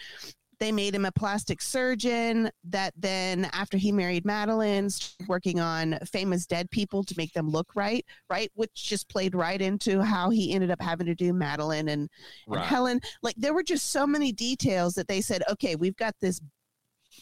They 0.60 0.72
made 0.72 0.93
him 0.93 1.05
a 1.05 1.12
plastic 1.12 1.62
surgeon 1.62 2.51
that 2.66 2.93
then, 2.97 3.49
after 3.53 3.78
he 3.78 3.91
married 3.91 4.26
Madeline, 4.26 4.89
started 4.89 5.30
working 5.30 5.60
on 5.60 5.97
famous 6.12 6.45
dead 6.45 6.70
people 6.70 7.03
to 7.03 7.14
make 7.18 7.32
them 7.34 7.49
look 7.49 7.68
right, 7.76 8.05
right? 8.30 8.51
Which 8.55 8.74
just 8.74 9.07
played 9.10 9.36
right 9.36 9.62
into 9.62 10.01
how 10.01 10.30
he 10.30 10.53
ended 10.53 10.72
up 10.72 10.82
having 10.82 11.07
to 11.07 11.16
do 11.16 11.32
Madeline 11.32 11.88
and, 11.88 12.10
and 12.47 12.62
Helen. 12.62 12.99
Like 13.22 13.36
there 13.38 13.53
were 13.53 13.64
just 13.64 13.91
so 13.91 14.05
many 14.05 14.32
details 14.32 14.95
that 14.95 15.07
they 15.07 15.22
said, 15.22 15.43
okay, 15.49 15.76
we've 15.76 15.95
got 15.95 16.16
this 16.20 16.41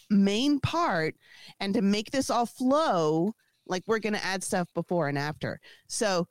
main 0.09 0.59
part, 0.59 1.15
and 1.59 1.73
to 1.73 1.81
make 1.81 2.11
this 2.11 2.29
all 2.29 2.45
flow, 2.45 3.33
like 3.67 3.83
we're 3.85 3.99
going 3.99 4.13
to 4.13 4.25
add 4.25 4.43
stuff 4.43 4.67
before 4.73 5.09
and 5.09 5.17
after. 5.17 5.59
So 5.87 6.27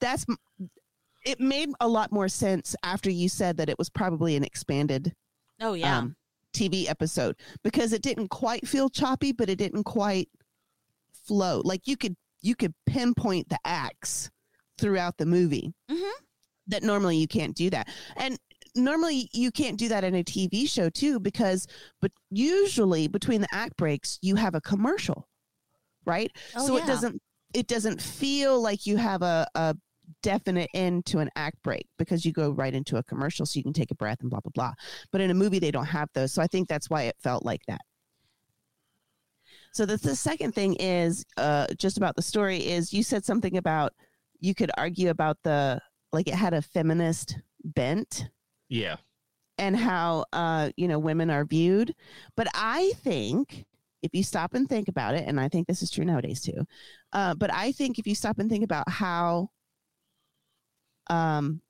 that's 0.00 0.24
it 1.24 1.40
made 1.40 1.68
a 1.80 1.88
lot 1.88 2.12
more 2.12 2.28
sense 2.28 2.74
after 2.82 3.10
you 3.10 3.28
said 3.28 3.56
that 3.58 3.68
it 3.68 3.78
was 3.78 3.90
probably 3.90 4.36
an 4.36 4.44
expanded 4.44 5.12
oh 5.60 5.74
yeah. 5.74 5.98
um, 5.98 6.16
TV 6.52 6.88
episode 6.88 7.36
because 7.62 7.92
it 7.92 8.02
didn't 8.02 8.28
quite 8.28 8.66
feel 8.66 8.88
choppy, 8.88 9.32
but 9.32 9.48
it 9.48 9.56
didn't 9.56 9.84
quite 9.84 10.28
flow. 11.26 11.62
Like 11.64 11.86
you 11.86 11.96
could 11.96 12.16
you 12.42 12.54
could 12.54 12.74
pinpoint 12.86 13.48
the 13.48 13.58
acts 13.64 14.30
throughout 14.78 15.18
the 15.18 15.26
movie 15.26 15.72
Mhm. 15.90 16.10
that 16.68 16.82
normally 16.82 17.16
you 17.18 17.28
can't 17.28 17.54
do 17.54 17.68
that, 17.70 17.88
and 18.16 18.38
normally 18.74 19.28
you 19.32 19.50
can't 19.50 19.76
do 19.78 19.88
that 19.88 20.04
in 20.04 20.14
a 20.14 20.24
TV 20.24 20.66
show 20.68 20.88
too 20.88 21.18
because 21.20 21.66
but 22.00 22.12
usually 22.30 23.08
between 23.08 23.40
the 23.40 23.48
act 23.52 23.76
breaks 23.76 24.18
you 24.22 24.36
have 24.36 24.54
a 24.54 24.60
commercial, 24.60 25.28
right? 26.06 26.30
Oh, 26.56 26.66
so 26.66 26.76
yeah. 26.76 26.84
it 26.84 26.86
doesn't 26.86 27.22
it 27.52 27.66
doesn't 27.66 28.00
feel 28.00 28.60
like 28.62 28.86
you 28.86 28.96
have 28.96 29.22
a, 29.22 29.46
a 29.56 29.76
definite 30.22 30.68
end 30.74 31.06
to 31.06 31.18
an 31.18 31.30
act 31.36 31.62
break 31.62 31.86
because 31.98 32.24
you 32.24 32.32
go 32.32 32.50
right 32.50 32.74
into 32.74 32.96
a 32.96 33.02
commercial 33.02 33.46
so 33.46 33.58
you 33.58 33.62
can 33.62 33.72
take 33.72 33.90
a 33.90 33.94
breath 33.94 34.18
and 34.20 34.30
blah 34.30 34.40
blah 34.40 34.50
blah 34.54 34.72
but 35.10 35.20
in 35.20 35.30
a 35.30 35.34
movie 35.34 35.58
they 35.58 35.70
don't 35.70 35.86
have 35.86 36.08
those 36.14 36.32
so 36.32 36.42
i 36.42 36.46
think 36.46 36.68
that's 36.68 36.90
why 36.90 37.02
it 37.02 37.16
felt 37.20 37.44
like 37.44 37.62
that 37.66 37.80
so 39.72 39.86
the, 39.86 39.96
the 39.96 40.16
second 40.16 40.52
thing 40.52 40.74
is 40.74 41.24
uh, 41.36 41.66
just 41.78 41.96
about 41.96 42.16
the 42.16 42.22
story 42.22 42.58
is 42.58 42.92
you 42.92 43.04
said 43.04 43.24
something 43.24 43.56
about 43.56 43.92
you 44.40 44.54
could 44.54 44.70
argue 44.76 45.10
about 45.10 45.36
the 45.44 45.80
like 46.12 46.26
it 46.26 46.34
had 46.34 46.54
a 46.54 46.62
feminist 46.62 47.38
bent 47.62 48.28
yeah 48.68 48.96
and 49.60 49.76
how 49.76 50.24
uh, 50.32 50.70
you 50.76 50.88
know 50.88 50.98
women 50.98 51.30
are 51.30 51.44
viewed. 51.44 51.94
But 52.34 52.48
I 52.54 52.92
think 53.04 53.66
if 54.02 54.10
you 54.14 54.24
stop 54.24 54.54
and 54.54 54.68
think 54.68 54.88
about 54.88 55.14
it, 55.14 55.28
and 55.28 55.38
I 55.38 55.48
think 55.48 55.68
this 55.68 55.82
is 55.82 55.90
true 55.90 56.04
nowadays 56.04 56.40
too. 56.40 56.66
Uh, 57.12 57.34
but 57.34 57.52
I 57.52 57.70
think 57.70 57.98
if 57.98 58.06
you 58.06 58.14
stop 58.14 58.38
and 58.38 58.50
think 58.50 58.64
about 58.64 58.88
how 58.88 59.50
um, 61.10 61.60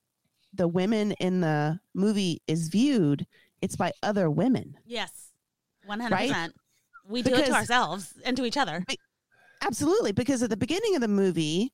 the 0.54 0.68
women 0.68 1.12
in 1.12 1.40
the 1.40 1.80
movie 1.94 2.40
is 2.46 2.68
viewed, 2.68 3.26
it's 3.60 3.74
by 3.74 3.92
other 4.02 4.30
women. 4.30 4.76
Yes, 4.86 5.32
one 5.84 5.98
hundred 5.98 6.16
percent. 6.18 6.54
We 7.08 7.22
do 7.22 7.34
it 7.34 7.46
to 7.46 7.52
ourselves 7.52 8.14
and 8.24 8.36
to 8.36 8.44
each 8.44 8.56
other. 8.56 8.84
Absolutely, 9.62 10.12
because 10.12 10.42
at 10.42 10.50
the 10.50 10.56
beginning 10.56 10.94
of 10.94 11.00
the 11.00 11.08
movie, 11.08 11.72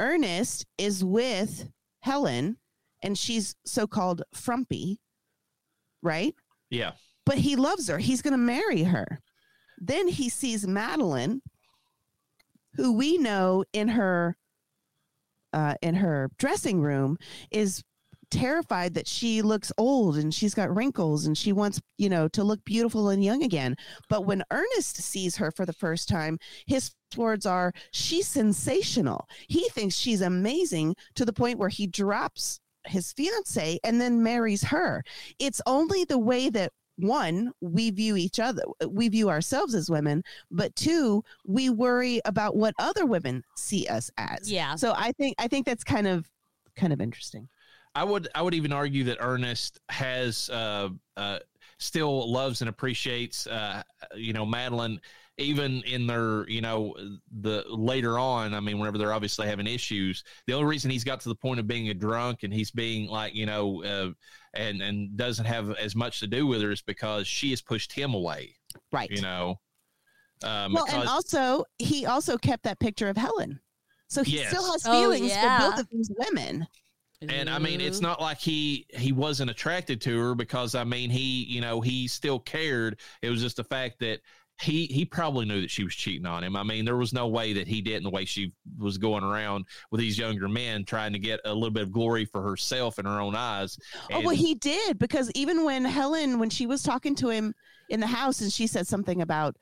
Ernest 0.00 0.64
is 0.78 1.04
with 1.04 1.68
Helen, 2.00 2.56
and 3.02 3.18
she's 3.18 3.54
so-called 3.66 4.22
frumpy, 4.32 4.98
right? 6.02 6.34
yeah 6.70 6.92
but 7.28 7.36
he 7.36 7.56
loves 7.56 7.88
her. 7.88 7.98
He's 7.98 8.22
going 8.22 8.32
to 8.32 8.38
marry 8.38 8.84
her. 8.84 9.20
Then 9.76 10.08
he 10.08 10.30
sees 10.30 10.66
Madeline, 10.66 11.42
who 12.74 12.94
we 12.94 13.18
know 13.18 13.64
in 13.74 13.88
her 13.88 14.38
uh, 15.52 15.74
in 15.82 15.94
her 15.94 16.30
dressing 16.38 16.80
room 16.80 17.16
is 17.50 17.82
terrified 18.30 18.94
that 18.94 19.08
she 19.08 19.40
looks 19.40 19.72
old 19.78 20.16
and 20.16 20.34
she's 20.34 20.54
got 20.54 20.74
wrinkles 20.74 21.24
and 21.24 21.38
she 21.38 21.50
wants 21.52 21.80
you 21.96 22.10
know 22.10 22.28
to 22.28 22.44
look 22.44 22.62
beautiful 22.64 23.08
and 23.08 23.24
young 23.24 23.42
again. 23.42 23.76
But 24.08 24.26
when 24.26 24.42
Ernest 24.50 24.96
sees 24.96 25.36
her 25.36 25.50
for 25.50 25.64
the 25.64 25.72
first 25.72 26.08
time, 26.08 26.38
his 26.66 26.92
words 27.16 27.46
are, 27.46 27.72
"She's 27.92 28.28
sensational." 28.28 29.26
He 29.48 29.68
thinks 29.70 29.96
she's 29.96 30.20
amazing 30.20 30.94
to 31.14 31.24
the 31.24 31.32
point 31.32 31.58
where 31.58 31.70
he 31.70 31.86
drops 31.86 32.60
his 32.86 33.12
fiance 33.12 33.78
and 33.84 34.00
then 34.00 34.22
marries 34.22 34.62
her 34.62 35.02
it's 35.38 35.60
only 35.66 36.04
the 36.04 36.18
way 36.18 36.48
that 36.48 36.72
one 36.98 37.52
we 37.60 37.90
view 37.90 38.16
each 38.16 38.40
other 38.40 38.62
we 38.88 39.08
view 39.08 39.30
ourselves 39.30 39.74
as 39.74 39.88
women 39.88 40.22
but 40.50 40.74
two 40.76 41.22
we 41.46 41.70
worry 41.70 42.20
about 42.24 42.56
what 42.56 42.74
other 42.78 43.06
women 43.06 43.42
see 43.56 43.86
us 43.86 44.10
as 44.18 44.50
Yeah. 44.50 44.74
so 44.74 44.92
i 44.96 45.12
think 45.12 45.36
i 45.38 45.46
think 45.48 45.64
that's 45.64 45.84
kind 45.84 46.06
of 46.06 46.28
kind 46.76 46.92
of 46.92 47.00
interesting 47.00 47.48
I 47.94 48.04
would 48.04 48.28
I 48.34 48.42
would 48.42 48.54
even 48.54 48.72
argue 48.72 49.02
that 49.04 49.16
Ernest 49.18 49.80
has 49.88 50.48
uh, 50.50 50.90
uh, 51.16 51.38
still 51.78 52.30
loves 52.30 52.60
and 52.60 52.68
appreciates 52.68 53.46
uh, 53.48 53.82
you 54.14 54.32
know 54.32 54.46
Madeline 54.46 55.00
even 55.38 55.82
in 55.84 56.06
their 56.06 56.48
you 56.48 56.60
know 56.60 56.94
the 57.40 57.64
later 57.68 58.18
on 58.18 58.54
I 58.54 58.60
mean 58.60 58.78
whenever 58.78 58.98
they're 58.98 59.12
obviously 59.12 59.46
having 59.46 59.66
issues 59.66 60.24
the 60.46 60.52
only 60.54 60.66
reason 60.66 60.90
he's 60.90 61.04
got 61.04 61.20
to 61.20 61.28
the 61.28 61.34
point 61.34 61.60
of 61.60 61.66
being 61.66 61.88
a 61.90 61.94
drunk 61.94 62.42
and 62.42 62.52
he's 62.52 62.70
being 62.70 63.08
like 63.08 63.34
you 63.34 63.46
know 63.46 63.82
uh, 63.84 64.10
and 64.54 64.82
and 64.82 65.16
doesn't 65.16 65.44
have 65.44 65.70
as 65.76 65.94
much 65.94 66.20
to 66.20 66.26
do 66.26 66.46
with 66.46 66.60
her 66.62 66.70
is 66.72 66.82
because 66.82 67.26
she 67.26 67.50
has 67.50 67.62
pushed 67.62 67.92
him 67.92 68.14
away 68.14 68.54
right 68.92 69.10
you 69.10 69.22
know 69.22 69.58
um, 70.42 70.72
well 70.72 70.84
because- 70.86 71.00
and 71.00 71.08
also 71.08 71.64
he 71.78 72.04
also 72.06 72.36
kept 72.36 72.64
that 72.64 72.78
picture 72.80 73.08
of 73.08 73.16
helen 73.16 73.60
so 74.08 74.22
he 74.24 74.38
still 74.38 74.62
Yes. 74.62 74.72
has 74.72 74.86
Oh, 74.86 74.92
feelings 75.00 75.28
yeah. 75.30 75.60
for 75.60 75.70
both 75.70 75.80
of 75.80 75.88
these 75.90 76.10
women 76.18 76.66
And 77.20 77.50
I 77.50 77.58
mean, 77.58 77.80
it's 77.80 78.00
not 78.00 78.20
like 78.20 78.38
he 78.38 78.86
he 78.94 79.10
wasn't 79.10 79.50
attracted 79.50 80.00
to 80.02 80.16
her 80.20 80.34
because 80.36 80.76
I 80.76 80.84
mean, 80.84 81.10
he 81.10 81.42
you 81.44 81.60
know 81.60 81.80
he 81.80 82.06
still 82.06 82.38
cared. 82.38 83.00
It 83.22 83.28
was 83.30 83.40
just 83.40 83.56
the 83.56 83.64
fact 83.64 83.98
that 83.98 84.20
he 84.60 84.86
he 84.86 85.04
probably 85.04 85.46
knew 85.46 85.60
that 85.60 85.70
she 85.70 85.84
was 85.84 85.94
cheating 85.94 86.26
on 86.26 86.42
him. 86.42 86.56
I 86.56 86.62
mean, 86.62 86.84
there 86.84 86.96
was 86.96 87.12
no 87.12 87.28
way 87.28 87.52
that 87.52 87.68
he 87.68 87.80
didn't. 87.80 88.04
The 88.04 88.10
way 88.10 88.24
she 88.24 88.52
was 88.78 88.98
going 88.98 89.22
around 89.22 89.66
with 89.90 90.00
these 90.00 90.18
younger 90.18 90.48
men, 90.48 90.84
trying 90.84 91.12
to 91.12 91.18
get 91.18 91.40
a 91.44 91.54
little 91.54 91.70
bit 91.70 91.84
of 91.84 91.92
glory 91.92 92.24
for 92.24 92.42
herself 92.42 92.98
in 92.98 93.04
her 93.04 93.20
own 93.20 93.36
eyes. 93.36 93.78
Oh, 94.12 94.20
well, 94.20 94.34
he 94.34 94.54
did 94.54 94.98
because 94.98 95.30
even 95.34 95.64
when 95.64 95.84
Helen, 95.84 96.38
when 96.38 96.50
she 96.50 96.66
was 96.66 96.82
talking 96.82 97.14
to 97.16 97.28
him 97.28 97.54
in 97.88 98.00
the 98.00 98.06
house, 98.06 98.40
and 98.40 98.52
she 98.52 98.66
said 98.66 98.86
something 98.86 99.22
about 99.22 99.56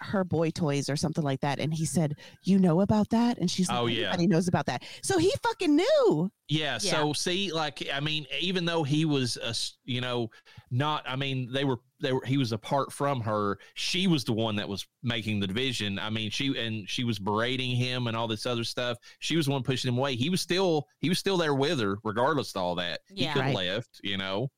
her 0.00 0.24
boy 0.24 0.50
toys 0.50 0.88
or 0.90 0.96
something 0.96 1.24
like 1.24 1.40
that, 1.40 1.58
and 1.58 1.72
he 1.72 1.84
said, 1.84 2.14
"You 2.42 2.58
know 2.58 2.80
about 2.80 3.08
that?" 3.10 3.38
And 3.38 3.50
she's 3.50 3.68
like, 3.68 3.78
Oh, 3.78 3.86
yeah. 3.86 4.16
He 4.16 4.26
knows 4.26 4.48
about 4.48 4.66
that." 4.66 4.84
So 5.02 5.18
he 5.18 5.32
fucking 5.42 5.76
knew. 5.76 6.30
Yeah, 6.48 6.74
Yeah. 6.74 6.78
So 6.78 7.12
see, 7.12 7.52
like, 7.52 7.86
I 7.92 8.00
mean, 8.00 8.26
even 8.40 8.64
though 8.64 8.82
he 8.84 9.04
was, 9.04 9.36
a, 9.36 9.52
you 9.84 10.00
know, 10.00 10.30
not, 10.70 11.02
I 11.08 11.16
mean, 11.16 11.50
they 11.52 11.64
were, 11.64 11.78
they 12.00 12.12
were, 12.12 12.24
he 12.24 12.36
was 12.36 12.52
apart 12.52 12.92
from 12.92 13.20
her. 13.22 13.58
She 13.74 14.06
was 14.06 14.22
the 14.24 14.32
one 14.32 14.54
that 14.56 14.68
was 14.68 14.86
making 15.02 15.40
the 15.40 15.46
division. 15.46 15.98
I 15.98 16.10
mean, 16.10 16.30
she 16.30 16.56
and 16.56 16.88
she 16.88 17.02
was 17.04 17.18
berating 17.18 17.74
him 17.74 18.06
and 18.06 18.16
all 18.16 18.28
this 18.28 18.46
other 18.46 18.64
stuff. 18.64 18.96
She 19.18 19.36
was 19.36 19.46
the 19.46 19.52
one 19.52 19.62
pushing 19.62 19.88
him 19.92 19.98
away. 19.98 20.14
He 20.14 20.30
was 20.30 20.40
still, 20.40 20.86
he 21.00 21.08
was 21.08 21.18
still 21.18 21.36
there 21.36 21.54
with 21.54 21.80
her, 21.80 21.98
regardless 22.04 22.54
of 22.54 22.62
all 22.62 22.74
that. 22.76 23.00
Yeah. 23.10 23.28
he 23.28 23.32
could 23.32 23.42
have 23.42 23.54
Right. 23.56 23.66
left, 23.68 24.00
you 24.04 24.16
know. 24.18 24.48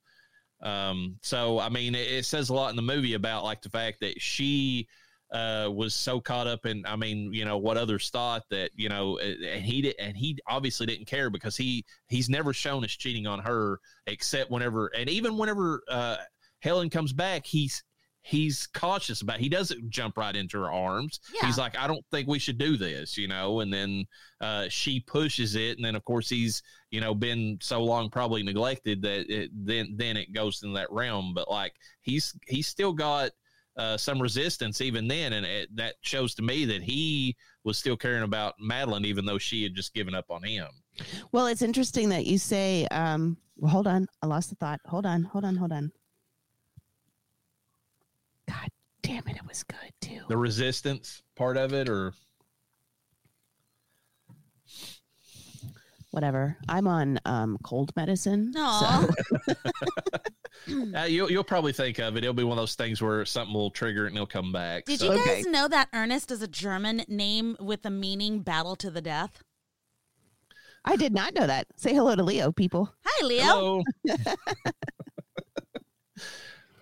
Um. 0.61 1.17
So 1.23 1.61
I 1.61 1.69
mean, 1.69 1.95
it, 1.95 2.09
it 2.11 2.25
says 2.25 2.49
a 2.49 2.55
lot 2.55 2.71
in 2.71 2.77
the 2.77 2.83
movie 2.83 3.15
about 3.15 3.45
like 3.45 3.63
the 3.63 3.71
fact 3.71 4.01
that 4.01 4.21
she 4.21 4.89
uh 5.33 5.69
was 5.71 5.95
so 5.95 6.21
caught 6.21 6.47
up 6.47 6.65
in 6.65 6.83
i 6.87 6.97
mean 6.97 7.33
you 7.35 7.45
know 7.45 7.59
what 7.59 7.77
others 7.77 8.09
thought 8.11 8.43
that 8.51 8.71
you 8.75 8.89
know 8.89 9.19
and 9.19 9.63
he 9.63 9.83
did 9.83 9.95
and 9.99 10.17
he 10.17 10.39
obviously 10.49 10.87
didn't 10.87 11.07
care 11.07 11.29
because 11.29 11.57
he 11.57 11.85
he's 12.09 12.31
never 12.31 12.53
shown 12.55 12.83
us 12.85 12.93
cheating 12.93 13.27
on 13.27 13.39
her 13.39 13.79
except 14.07 14.51
whenever 14.51 14.87
and 14.97 15.11
even 15.11 15.37
whenever 15.37 15.83
uh 15.91 16.17
helen 16.61 16.89
comes 16.89 17.13
back 17.13 17.45
he's 17.45 17.85
he's 18.23 18.67
cautious 18.75 19.21
about 19.23 19.39
he 19.39 19.49
doesn't 19.49 19.89
jump 19.91 20.17
right 20.17 20.35
into 20.35 20.59
her 20.59 20.71
arms 20.73 21.21
Yeah. 21.35 21.47
he's 21.47 21.59
like 21.59 21.79
i 21.79 21.87
don't 21.87 22.05
think 22.11 22.27
we 22.27 22.39
should 22.39 22.59
do 22.59 22.77
this 22.77 23.17
you 23.19 23.29
know 23.29 23.61
and 23.61 23.73
then 23.73 24.07
uh 24.41 24.67
she 24.71 25.01
pushes 25.01 25.55
it 25.57 25.77
and 25.77 25.85
then 25.85 25.95
of 25.95 26.05
course 26.05 26.29
he's 26.29 26.63
you 26.91 27.01
know 27.01 27.15
been 27.15 27.59
so 27.61 27.83
long 27.85 28.09
probably 28.11 28.43
neglected 28.43 29.03
that 29.03 29.31
it, 29.31 29.51
then 29.55 29.95
then 29.97 30.17
it 30.17 30.33
goes 30.33 30.63
in 30.63 30.73
that 30.73 30.91
realm 30.91 31.33
but 31.35 31.51
like 31.51 31.75
he's 32.01 32.35
he's 32.47 32.67
still 32.67 32.93
got 32.93 33.31
uh, 33.79 33.97
some 33.97 34.21
resistance 34.21 34.81
even 34.81 35.07
then, 35.07 35.33
and 35.35 35.47
it, 35.47 35.75
that 35.77 35.95
shows 36.03 36.35
to 36.35 36.43
me 36.43 36.65
that 36.65 36.83
he 36.83 37.37
was 37.65 37.79
still 37.79 37.97
caring 37.97 38.25
about 38.25 38.55
Madeline, 38.59 39.05
even 39.05 39.25
though 39.25 39.39
she 39.39 39.63
had 39.63 39.75
just 39.75 39.95
given 39.95 40.15
up 40.15 40.27
on 40.31 40.43
him. 40.43 40.67
Well, 41.31 41.47
it's 41.47 41.63
interesting 41.63 42.09
that 42.09 42.27
you 42.27 42.39
say. 42.39 42.87
Um, 42.91 43.37
well, 43.57 43.71
hold 43.71 43.87
on, 43.87 44.07
I 44.23 44.27
lost 44.27 44.51
the 44.51 44.57
thought. 44.57 44.81
Hold 44.87 45.07
on, 45.07 45.23
hold 45.23 45.45
on, 45.45 45.57
hold 45.57 45.73
on. 45.73 45.93
God 48.49 48.69
damn 49.03 49.27
it, 49.29 49.37
it 49.37 49.47
was 49.47 49.63
good 49.63 49.93
too. 50.01 50.21
The 50.29 50.37
resistance 50.37 51.23
part 51.37 51.57
of 51.57 51.73
it, 51.73 51.89
or 51.89 52.13
Whatever. 56.11 56.57
I'm 56.69 56.87
on 56.87 57.19
um, 57.27 57.59
cold 57.63 57.93
medicine. 57.95 58.53
Aw. 58.57 59.07
So 59.47 59.55
uh, 60.97 61.05
you'll 61.05 61.31
you'll 61.31 61.45
probably 61.45 61.73
think 61.73 61.99
of 61.99 62.17
it. 62.17 62.25
It'll 62.25 62.33
be 62.33 62.45
one 62.45 62.57
of 62.57 62.63
those 62.63 62.75
things 62.77 63.03
where 63.03 63.25
something 63.27 63.55
will 63.55 63.71
trigger 63.71 64.05
it 64.07 64.09
and 64.09 64.17
it'll 64.17 64.27
come 64.27 64.51
back. 64.51 64.87
Did 64.87 65.01
So- 65.01 65.13
you 65.13 65.21
Okay. 65.21 65.43
guys 65.43 65.47
know 65.47 65.69
that 65.69 65.89
Ernest 65.93 66.31
is 66.31 66.41
a 66.41 66.49
German 66.49 67.05
name 67.09 67.57
with 67.61 67.83
the 67.83 67.91
meaning 67.91 68.41
battle 68.41 68.75
to 68.77 68.91
the 68.91 69.03
death? 69.03 69.43
I 70.85 70.97
did 70.97 71.13
not 71.13 71.35
know 71.35 71.47
that. 71.47 71.67
Say 71.77 71.93
hello 71.93 72.15
to 72.17 72.23
Leo, 72.23 72.53
people. 72.53 72.91
Hi, 73.05 73.27
Leo. 73.27 73.43
Hello. 73.43 73.83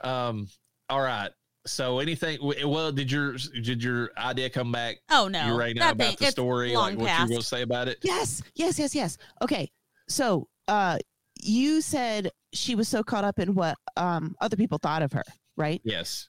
um. 0.28 0.48
All 0.88 1.00
right. 1.00 1.30
So 1.66 1.98
anything? 1.98 2.38
Well, 2.42 2.92
did 2.92 3.10
your 3.10 3.32
did 3.62 3.82
your 3.82 4.10
idea 4.16 4.50
come 4.50 4.72
back? 4.72 4.96
Oh 5.10 5.28
no, 5.28 5.46
you 5.48 5.58
right 5.58 5.74
now 5.76 5.90
about 5.90 6.06
thing- 6.06 6.16
the 6.18 6.24
it's 6.24 6.32
story, 6.32 6.74
like 6.74 6.96
what 6.98 7.08
past. 7.08 7.22
you 7.22 7.28
going 7.28 7.40
to 7.40 7.46
say 7.46 7.62
about 7.62 7.88
it? 7.88 7.98
Yes, 8.02 8.42
yes, 8.54 8.78
yes, 8.78 8.94
yes. 8.94 9.18
Okay. 9.42 9.70
So, 10.08 10.48
uh, 10.68 10.98
you 11.42 11.80
said 11.80 12.30
she 12.52 12.74
was 12.74 12.88
so 12.88 13.02
caught 13.02 13.24
up 13.24 13.38
in 13.38 13.54
what 13.54 13.76
um 13.96 14.34
other 14.40 14.56
people 14.56 14.78
thought 14.78 15.02
of 15.02 15.12
her, 15.12 15.24
right? 15.56 15.80
Yes. 15.84 16.28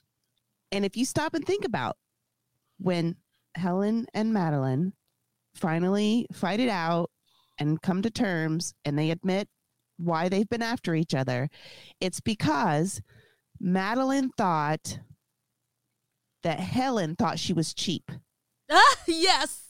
And 0.72 0.84
if 0.84 0.96
you 0.96 1.04
stop 1.04 1.34
and 1.34 1.44
think 1.46 1.64
about 1.64 1.96
when 2.78 3.16
Helen 3.54 4.06
and 4.14 4.32
Madeline 4.32 4.92
finally 5.54 6.26
fight 6.32 6.60
it 6.60 6.68
out 6.68 7.10
and 7.58 7.80
come 7.80 8.02
to 8.02 8.10
terms 8.10 8.74
and 8.84 8.98
they 8.98 9.10
admit 9.10 9.48
why 9.96 10.28
they've 10.28 10.48
been 10.48 10.62
after 10.62 10.94
each 10.94 11.14
other, 11.14 11.48
it's 12.00 12.20
because 12.20 13.00
Madeline 13.60 14.30
thought 14.36 15.00
that 16.42 16.60
Helen 16.60 17.16
thought 17.16 17.38
she 17.38 17.52
was 17.52 17.74
cheap. 17.74 18.10
Ah, 18.70 18.96
yes. 19.06 19.64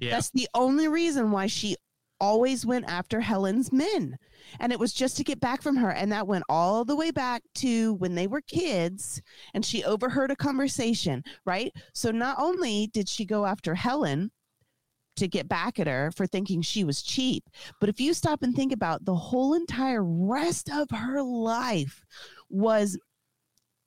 Yeah. 0.00 0.10
That's 0.10 0.30
the 0.30 0.48
only 0.54 0.88
reason 0.88 1.30
why 1.30 1.46
she 1.46 1.76
always 2.20 2.64
went 2.64 2.86
after 2.88 3.20
Helen's 3.20 3.72
men. 3.72 4.16
And 4.60 4.72
it 4.72 4.78
was 4.78 4.92
just 4.92 5.16
to 5.16 5.24
get 5.24 5.40
back 5.40 5.62
from 5.62 5.76
her. 5.76 5.90
And 5.90 6.12
that 6.12 6.26
went 6.26 6.44
all 6.48 6.84
the 6.84 6.96
way 6.96 7.10
back 7.10 7.42
to 7.56 7.94
when 7.94 8.14
they 8.14 8.26
were 8.26 8.40
kids 8.40 9.20
and 9.52 9.64
she 9.64 9.84
overheard 9.84 10.30
a 10.30 10.36
conversation, 10.36 11.22
right? 11.44 11.72
So 11.92 12.10
not 12.10 12.36
only 12.38 12.88
did 12.88 13.08
she 13.08 13.24
go 13.24 13.46
after 13.46 13.74
Helen 13.74 14.30
to 15.16 15.28
get 15.28 15.48
back 15.48 15.78
at 15.78 15.86
her 15.86 16.10
for 16.16 16.26
thinking 16.26 16.60
she 16.60 16.84
was 16.84 17.02
cheap, 17.02 17.44
but 17.80 17.88
if 17.88 18.00
you 18.00 18.14
stop 18.14 18.42
and 18.42 18.54
think 18.54 18.72
about 18.72 19.04
the 19.04 19.14
whole 19.14 19.54
entire 19.54 20.02
rest 20.02 20.70
of 20.70 20.90
her 20.90 21.22
life 21.22 22.04
was 22.48 22.98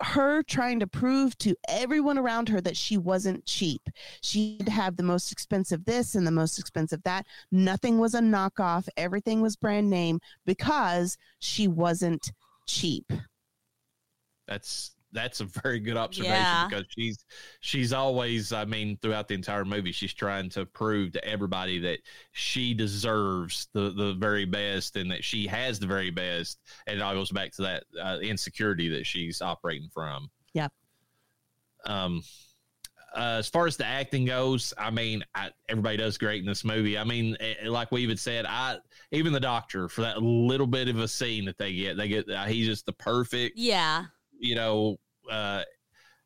her 0.01 0.43
trying 0.43 0.79
to 0.79 0.87
prove 0.87 1.37
to 1.39 1.55
everyone 1.67 2.17
around 2.17 2.49
her 2.49 2.61
that 2.61 2.77
she 2.77 2.97
wasn't 2.97 3.45
cheap. 3.45 3.81
She'd 4.21 4.69
have 4.69 4.95
the 4.95 5.03
most 5.03 5.31
expensive 5.31 5.85
this 5.85 6.15
and 6.15 6.25
the 6.25 6.31
most 6.31 6.59
expensive 6.59 7.01
that. 7.03 7.25
Nothing 7.51 7.97
was 7.97 8.13
a 8.13 8.19
knockoff. 8.19 8.87
Everything 8.97 9.41
was 9.41 9.55
brand 9.55 9.89
name 9.89 10.19
because 10.45 11.17
she 11.39 11.67
wasn't 11.67 12.31
cheap. 12.67 13.11
That's 14.47 14.96
that's 15.17 15.39
a 15.41 15.45
very 15.45 15.79
good 15.79 15.97
observation 15.97 16.35
Yeah. 16.35 16.67
because 16.67 16.85
she's 16.89 17.25
she's 17.59 17.91
always 17.93 18.53
I 18.53 18.65
mean 18.65 18.97
throughout 19.01 19.27
the 19.27 19.33
entire 19.33 19.65
movie 19.65 19.91
she's 19.91 20.13
trying 20.13 20.49
to 20.51 20.65
prove 20.65 21.11
to 21.13 21.25
everybody 21.25 21.79
that 21.79 21.99
she 22.31 22.73
deserves 22.73 23.67
the 23.73 23.91
the 23.91 24.13
very 24.13 24.45
best 24.45 24.95
and 24.95 25.09
that 25.11 25.23
she 25.23 25.47
has 25.47 25.79
the 25.79 25.87
very 25.87 26.11
best 26.11 26.59
and 26.85 26.97
it 26.99 27.01
all 27.01 27.13
goes 27.13 27.31
back 27.31 27.51
to 27.53 27.61
that 27.63 27.83
uh, 28.01 28.19
insecurity 28.21 28.87
that 28.89 29.05
she's 29.05 29.41
operating 29.41 29.89
from. 29.93 30.29
Yep. 30.53 30.71
Um 31.85 32.21
uh, 33.15 33.37
as 33.39 33.47
far 33.47 33.65
as 33.65 33.77
the 33.77 33.85
acting 33.85 34.25
goes, 34.25 34.73
I 34.77 34.91
mean, 34.91 35.23
I, 35.33 35.49
everybody 35.69 35.97
does 35.97 36.17
great 36.19 36.41
in 36.41 36.45
this 36.45 36.63
movie. 36.63 36.97
I 36.99 37.03
mean, 37.03 37.35
eh, 37.39 37.55
like 37.67 37.89
we 37.91 38.01
even 38.01 38.17
said, 38.17 38.45
I 38.45 38.77
even 39.11 39.31
the 39.33 39.39
doctor 39.39 39.87
for 39.87 40.01
that 40.01 40.21
little 40.21 40.67
bit 40.67 40.87
of 40.87 40.99
a 40.99 41.07
scene 41.07 41.45
that 41.45 41.57
they 41.57 41.73
get, 41.73 41.97
they 41.97 42.09
get 42.09 42.29
uh, 42.29 42.43
he's 42.45 42.67
just 42.67 42.85
the 42.85 42.93
perfect 42.93 43.57
Yeah. 43.57 44.05
you 44.37 44.53
know 44.55 44.97
uh 45.31 45.63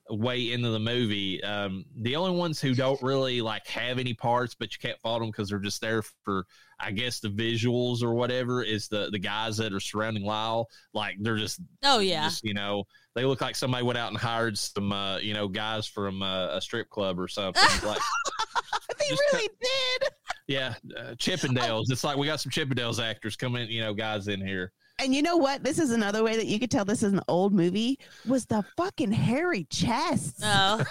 way 0.09 0.51
into 0.51 0.69
the 0.69 0.79
movie. 0.79 1.41
Um 1.43 1.85
the 2.01 2.15
only 2.17 2.37
ones 2.37 2.59
who 2.59 2.73
don't 2.75 3.01
really 3.01 3.39
like 3.41 3.65
have 3.67 3.97
any 3.97 4.13
parts 4.13 4.55
but 4.55 4.73
you 4.73 4.79
can't 4.81 4.99
fault 4.99 5.21
them 5.21 5.29
because 5.29 5.49
they're 5.49 5.59
just 5.59 5.79
there 5.79 6.01
for 6.23 6.45
i 6.81 6.91
guess 6.91 7.19
the 7.19 7.29
visuals 7.29 8.01
or 8.03 8.13
whatever 8.15 8.63
is 8.63 8.87
the 8.87 9.09
the 9.11 9.19
guys 9.19 9.55
that 9.57 9.71
are 9.71 9.79
surrounding 9.79 10.23
lyle. 10.25 10.67
Like 10.93 11.15
they're 11.21 11.37
just 11.37 11.61
Oh 11.83 11.99
yeah. 11.99 12.23
just 12.23 12.43
you 12.43 12.53
know 12.53 12.83
they 13.15 13.23
look 13.23 13.39
like 13.41 13.55
somebody 13.55 13.83
went 13.85 13.97
out 13.99 14.09
and 14.09 14.17
hired 14.17 14.57
some 14.57 14.91
uh 14.91 15.17
you 15.19 15.33
know 15.33 15.47
guys 15.47 15.87
from 15.87 16.21
uh, 16.23 16.47
a 16.57 16.61
strip 16.61 16.89
club 16.89 17.19
or 17.19 17.27
something. 17.27 17.61
Like 17.87 18.01
They 18.99 19.15
really 19.33 19.49
did. 19.61 20.09
yeah 20.47 20.73
uh, 20.97 21.13
chippendales. 21.15 21.85
It's 21.89 22.03
like 22.03 22.17
we 22.17 22.27
got 22.27 22.41
some 22.41 22.51
chippendales 22.51 23.01
actors 23.01 23.35
coming 23.37 23.69
you 23.69 23.81
know 23.81 23.93
guys 23.93 24.27
in 24.27 24.45
here 24.45 24.73
And 25.01 25.15
you 25.15 25.23
know 25.23 25.35
what? 25.37 25.63
This 25.63 25.79
is 25.79 25.89
another 25.89 26.23
way 26.23 26.35
that 26.37 26.45
you 26.45 26.59
could 26.59 26.69
tell 26.69 26.85
this 26.85 27.01
is 27.01 27.11
an 27.11 27.21
old 27.27 27.53
movie 27.53 27.97
was 28.27 28.45
the 28.45 28.63
fucking 28.77 29.11
hairy 29.11 29.65
chests. 29.71 30.41
Oh. 30.43 30.77
like 30.77 30.85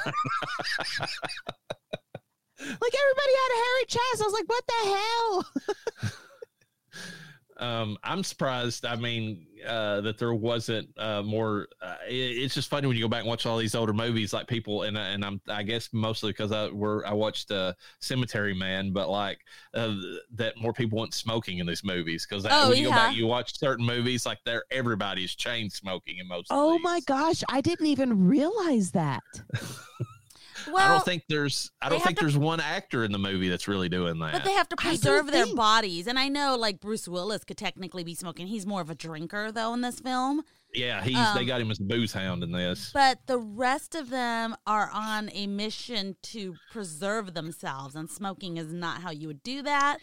everybody 2.58 3.34
had 3.38 3.52
a 3.52 3.62
hairy 3.64 3.86
chest. 3.86 4.20
I 4.20 4.24
was 4.24 4.32
like, 4.32 4.48
what 4.48 4.64
the 4.66 4.74
hell? 4.90 6.12
um 7.60 7.96
i'm 8.02 8.24
surprised 8.24 8.84
i 8.86 8.96
mean 8.96 9.46
uh 9.66 10.00
that 10.00 10.16
there 10.18 10.32
wasn't 10.32 10.88
uh 10.98 11.22
more 11.22 11.68
uh, 11.82 11.96
it, 12.08 12.14
it's 12.14 12.54
just 12.54 12.70
funny 12.70 12.86
when 12.86 12.96
you 12.96 13.02
go 13.04 13.08
back 13.08 13.20
and 13.20 13.28
watch 13.28 13.44
all 13.44 13.58
these 13.58 13.74
older 13.74 13.92
movies 13.92 14.32
like 14.32 14.46
people 14.46 14.84
and 14.84 14.96
and 14.96 15.24
i'm 15.24 15.40
i 15.48 15.62
guess 15.62 15.90
mostly 15.92 16.30
because 16.30 16.50
i 16.52 16.68
were 16.68 17.06
i 17.06 17.12
watched 17.12 17.50
uh 17.50 17.72
cemetery 18.00 18.54
man 18.54 18.92
but 18.92 19.08
like 19.10 19.38
uh, 19.74 19.94
that 20.34 20.56
more 20.56 20.72
people 20.72 20.98
want 20.98 21.12
smoking 21.12 21.58
in 21.58 21.66
these 21.66 21.84
movies 21.84 22.26
because 22.28 22.46
Oh, 22.50 22.70
when 22.70 22.78
you 22.78 22.84
go 22.84 22.90
back 22.90 23.14
you 23.14 23.26
watch 23.26 23.58
certain 23.58 23.84
movies 23.84 24.24
like 24.24 24.38
they're 24.44 24.64
everybody's 24.70 25.34
chain 25.34 25.68
smoking 25.68 26.18
in 26.18 26.26
most 26.26 26.50
of 26.50 26.58
Oh 26.58 26.78
my 26.78 27.00
gosh, 27.00 27.42
I 27.48 27.60
didn't 27.60 27.86
even 27.86 28.26
realize 28.26 28.92
that. 28.92 29.22
I 30.76 30.88
don't 30.88 31.04
think 31.04 31.24
there's 31.28 31.70
I 31.80 31.88
don't 31.88 32.02
think 32.02 32.18
to- 32.18 32.24
there's 32.24 32.36
one 32.38 32.60
actor 32.60 33.04
in 33.04 33.12
the 33.12 33.18
movie 33.18 33.48
that's 33.48 33.68
really 33.68 33.88
doing 33.88 34.18
that. 34.20 34.32
But 34.32 34.44
they 34.44 34.52
have 34.52 34.68
to 34.70 34.76
preserve 34.76 35.30
their 35.30 35.44
think- 35.44 35.56
bodies. 35.56 36.06
And 36.06 36.18
I 36.18 36.28
know 36.28 36.56
like 36.56 36.80
Bruce 36.80 37.06
Willis 37.08 37.44
could 37.44 37.56
technically 37.58 38.04
be 38.04 38.14
smoking. 38.14 38.46
He's 38.46 38.66
more 38.66 38.80
of 38.80 38.90
a 38.90 38.94
drinker 38.94 39.52
though 39.52 39.72
in 39.74 39.80
this 39.80 40.00
film. 40.00 40.42
yeah, 40.74 41.02
he's 41.02 41.14
they 41.34 41.40
um, 41.40 41.46
got 41.46 41.60
him 41.60 41.70
as 41.70 41.80
a 41.80 41.84
booze 41.84 42.12
hound 42.12 42.42
in 42.44 42.52
this. 42.52 42.90
But 42.94 43.18
the 43.26 43.38
rest 43.38 43.94
of 43.94 44.10
them 44.10 44.54
are 44.66 44.90
on 44.92 45.30
a 45.32 45.46
mission 45.46 46.16
to 46.24 46.54
preserve 46.70 47.34
themselves 47.34 47.94
and 47.96 48.08
smoking 48.08 48.56
is 48.56 48.72
not 48.72 49.00
how 49.02 49.10
you 49.10 49.26
would 49.28 49.42
do 49.42 49.62
that. 49.62 49.98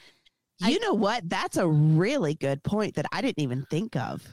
I- 0.61 0.69
You 0.69 0.79
know 0.79 0.93
what? 0.93 1.29
That's 1.29 1.55
a 1.57 1.67
really 1.67 2.33
good 2.33 2.63
point 2.63 2.95
that 2.95 3.05
I 3.11 3.21
didn't 3.21 3.41
even 3.43 3.65
think 3.69 3.95
of. 3.95 4.27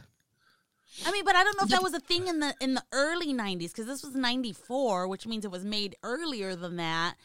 I 1.07 1.11
mean, 1.11 1.25
but 1.25 1.37
I 1.37 1.45
don't 1.45 1.57
know 1.57 1.65
if 1.65 1.71
that 1.71 1.83
was 1.83 1.95
a 1.95 2.01
thing 2.01 2.29
in 2.29 2.41
the 2.41 2.55
in 2.61 2.75
the 2.75 2.85
early 2.93 3.33
90s 3.33 3.75
cuz 3.75 3.87
this 3.87 4.03
was 4.03 4.15
94, 4.15 5.09
which 5.09 5.27
means 5.27 5.45
it 5.45 5.51
was 5.51 5.65
made 5.65 5.97
earlier 6.03 6.55
than 6.55 6.77
that. 6.77 7.17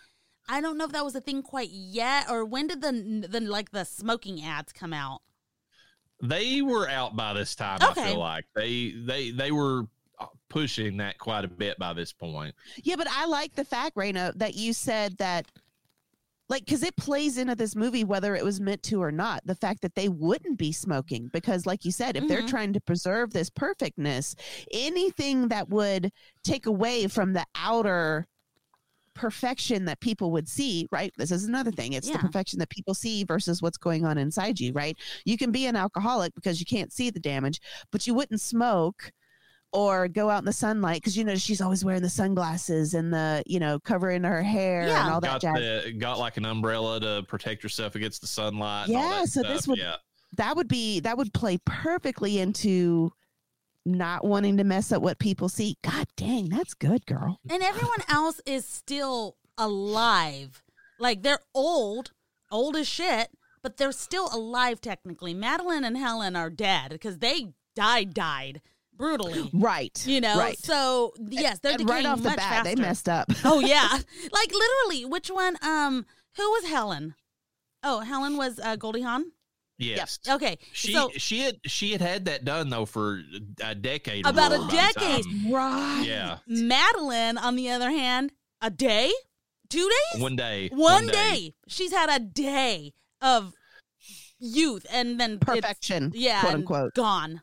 I 0.47 0.61
don't 0.61 0.77
know 0.77 0.85
if 0.85 0.91
that 0.93 1.05
was 1.05 1.15
a 1.15 1.21
thing 1.21 1.43
quite 1.43 1.69
yet 1.69 2.29
or 2.29 2.43
when 2.43 2.67
did 2.67 2.81
the 2.81 3.27
the 3.29 3.39
like 3.39 3.71
the 3.71 3.83
smoking 3.83 4.43
ads 4.43 4.73
come 4.73 4.93
out? 4.93 5.21
They 6.21 6.61
were 6.61 6.89
out 6.89 7.15
by 7.15 7.33
this 7.33 7.55
time. 7.55 7.79
I 7.81 7.93
feel 7.93 8.17
like 8.17 8.45
they 8.55 8.91
they 8.91 9.31
they 9.31 9.51
were 9.51 9.83
uh, 10.19 10.25
pushing 10.49 10.97
that 10.97 11.17
quite 11.17 11.45
a 11.45 11.47
bit 11.47 11.79
by 11.79 11.93
this 11.93 12.11
point. 12.11 12.55
Yeah, 12.83 12.97
but 12.97 13.07
I 13.09 13.25
like 13.25 13.55
the 13.55 13.63
fact, 13.63 13.95
Raina, 13.95 14.33
that 14.37 14.55
you 14.55 14.73
said 14.73 15.17
that, 15.17 15.45
like, 16.49 16.65
because 16.65 16.83
it 16.83 16.95
plays 16.97 17.37
into 17.37 17.55
this 17.55 17.75
movie 17.75 18.03
whether 18.03 18.35
it 18.35 18.43
was 18.43 18.59
meant 18.59 18.83
to 18.83 19.01
or 19.01 19.11
not. 19.11 19.41
The 19.45 19.55
fact 19.55 19.81
that 19.81 19.95
they 19.95 20.09
wouldn't 20.09 20.57
be 20.57 20.71
smoking, 20.71 21.29
because, 21.31 21.65
like 21.65 21.85
you 21.85 21.91
said, 21.91 22.17
if 22.17 22.27
they're 22.27 22.41
Mhm. 22.41 22.47
trying 22.47 22.73
to 22.73 22.81
preserve 22.81 23.31
this 23.31 23.49
perfectness, 23.49 24.35
anything 24.71 25.47
that 25.49 25.69
would 25.69 26.11
take 26.43 26.65
away 26.65 27.07
from 27.07 27.33
the 27.33 27.45
outer 27.55 28.27
perfection 29.13 29.83
that 29.85 29.99
people 29.99 30.31
would 30.31 30.47
see, 30.47 30.87
right? 30.91 31.11
This 31.17 31.29
is 31.31 31.43
another 31.43 31.71
thing. 31.71 31.91
It's 31.93 32.07
the 32.09 32.19
perfection 32.19 32.57
that 32.59 32.69
people 32.69 32.93
see 32.93 33.25
versus 33.25 33.61
what's 33.61 33.77
going 33.77 34.05
on 34.05 34.17
inside 34.17 34.59
you, 34.61 34.71
right? 34.71 34.97
You 35.25 35.37
can 35.37 35.51
be 35.51 35.65
an 35.65 35.75
alcoholic 35.75 36.33
because 36.35 36.59
you 36.61 36.65
can't 36.65 36.93
see 36.93 37.09
the 37.09 37.19
damage, 37.19 37.59
but 37.91 38.07
you 38.07 38.13
wouldn't 38.13 38.39
smoke 38.39 39.11
or 39.71 40.07
go 40.07 40.29
out 40.29 40.39
in 40.39 40.45
the 40.45 40.53
sunlight 40.53 40.97
because 41.01 41.15
you 41.15 41.23
know 41.23 41.35
she's 41.35 41.61
always 41.61 41.85
wearing 41.85 42.01
the 42.01 42.09
sunglasses 42.09 42.93
and 42.93 43.13
the 43.13 43.43
you 43.45 43.59
know 43.59 43.79
covering 43.79 44.23
her 44.23 44.41
hair 44.41 44.87
Yeah. 44.87 45.03
and 45.05 45.13
all 45.13 45.21
that 45.21 45.41
got 45.41 45.55
jazz. 45.57 45.83
the 45.85 45.91
got 45.93 46.17
like 46.19 46.37
an 46.37 46.45
umbrella 46.45 46.99
to 46.99 47.23
protect 47.27 47.61
yourself 47.63 47.95
against 47.95 48.21
the 48.21 48.27
sunlight. 48.27 48.87
Yeah, 48.89 49.25
so 49.25 49.41
stuff. 49.41 49.53
this 49.53 49.67
would- 49.67 49.77
yeah. 49.79 49.95
that 50.37 50.55
would 50.55 50.67
be 50.67 50.99
that 51.01 51.17
would 51.17 51.33
play 51.33 51.59
perfectly 51.65 52.39
into 52.39 53.11
not 53.85 54.25
wanting 54.25 54.57
to 54.57 54.63
mess 54.63 54.91
up 54.91 55.01
what 55.01 55.19
people 55.19 55.49
see. 55.49 55.77
God 55.83 56.07
dang, 56.17 56.49
that's 56.49 56.73
good, 56.73 57.05
girl. 57.05 57.39
and 57.49 57.63
everyone 57.63 58.01
else 58.09 58.41
is 58.45 58.65
still 58.65 59.37
alive. 59.57 60.63
Like 60.99 61.23
they're 61.23 61.39
old, 61.53 62.11
old 62.51 62.75
as 62.75 62.87
shit, 62.87 63.29
but 63.61 63.77
they're 63.77 63.91
still 63.91 64.29
alive 64.33 64.81
technically. 64.81 65.33
Madeline 65.33 65.83
and 65.83 65.97
Helen 65.97 66.35
are 66.35 66.49
dead 66.49 66.89
because 66.91 67.19
they 67.19 67.53
died, 67.75 68.13
died 68.13 68.61
brutally. 68.99 69.49
Right. 69.53 70.05
You 70.05 70.21
know, 70.21 70.37
right. 70.37 70.59
so 70.59 71.13
yes, 71.17 71.57
they're 71.59 71.71
And 71.73 71.89
right 71.89 72.03
decaying 72.03 72.05
off 72.05 72.21
the 72.21 72.29
much 72.29 72.37
bat, 72.37 72.63
they 72.65 72.75
messed 72.75 73.09
up. 73.09 73.31
Oh 73.43 73.59
yeah, 73.65 73.87
like 74.31 74.51
literally. 74.53 75.05
Which 75.05 75.29
one? 75.31 75.57
Um, 75.63 76.05
who 76.37 76.43
was 76.51 76.65
Helen? 76.67 77.15
Oh, 77.81 78.01
Helen 78.01 78.37
was 78.37 78.59
uh, 78.59 78.75
Goldie 78.75 79.01
Hawn. 79.01 79.31
Yes. 79.81 80.19
Okay, 80.27 80.57
She 80.73 80.91
so 80.93 81.09
she 81.15 81.39
had 81.39 81.55
she 81.65 81.93
had 81.93 82.01
had 82.01 82.25
that 82.25 82.43
done 82.43 82.69
though 82.69 82.85
for 82.85 83.21
a 83.63 83.73
decade. 83.73 84.27
About 84.27 84.51
a 84.51 84.57
more 84.57 84.67
by 84.67 84.73
the 84.73 84.77
decade. 84.93 85.25
right. 85.49 86.03
Yeah, 86.05 86.39
Madeline, 86.45 87.37
on 87.37 87.55
the 87.55 87.69
other 87.69 87.89
hand, 87.89 88.33
a 88.61 88.69
day, 88.69 89.09
two 89.69 89.89
days, 90.13 90.21
one 90.21 90.35
day. 90.35 90.67
one 90.73 91.07
day. 91.07 91.53
She's 91.69 91.93
had 91.93 92.09
a 92.09 92.19
day 92.19 92.91
of 93.21 93.53
youth, 94.37 94.85
and 94.91 95.17
then 95.17 95.39
Perfection. 95.39 96.11
yeah, 96.13 96.41
Quote 96.41 96.53
unquote. 96.55 96.93
gone, 96.93 97.41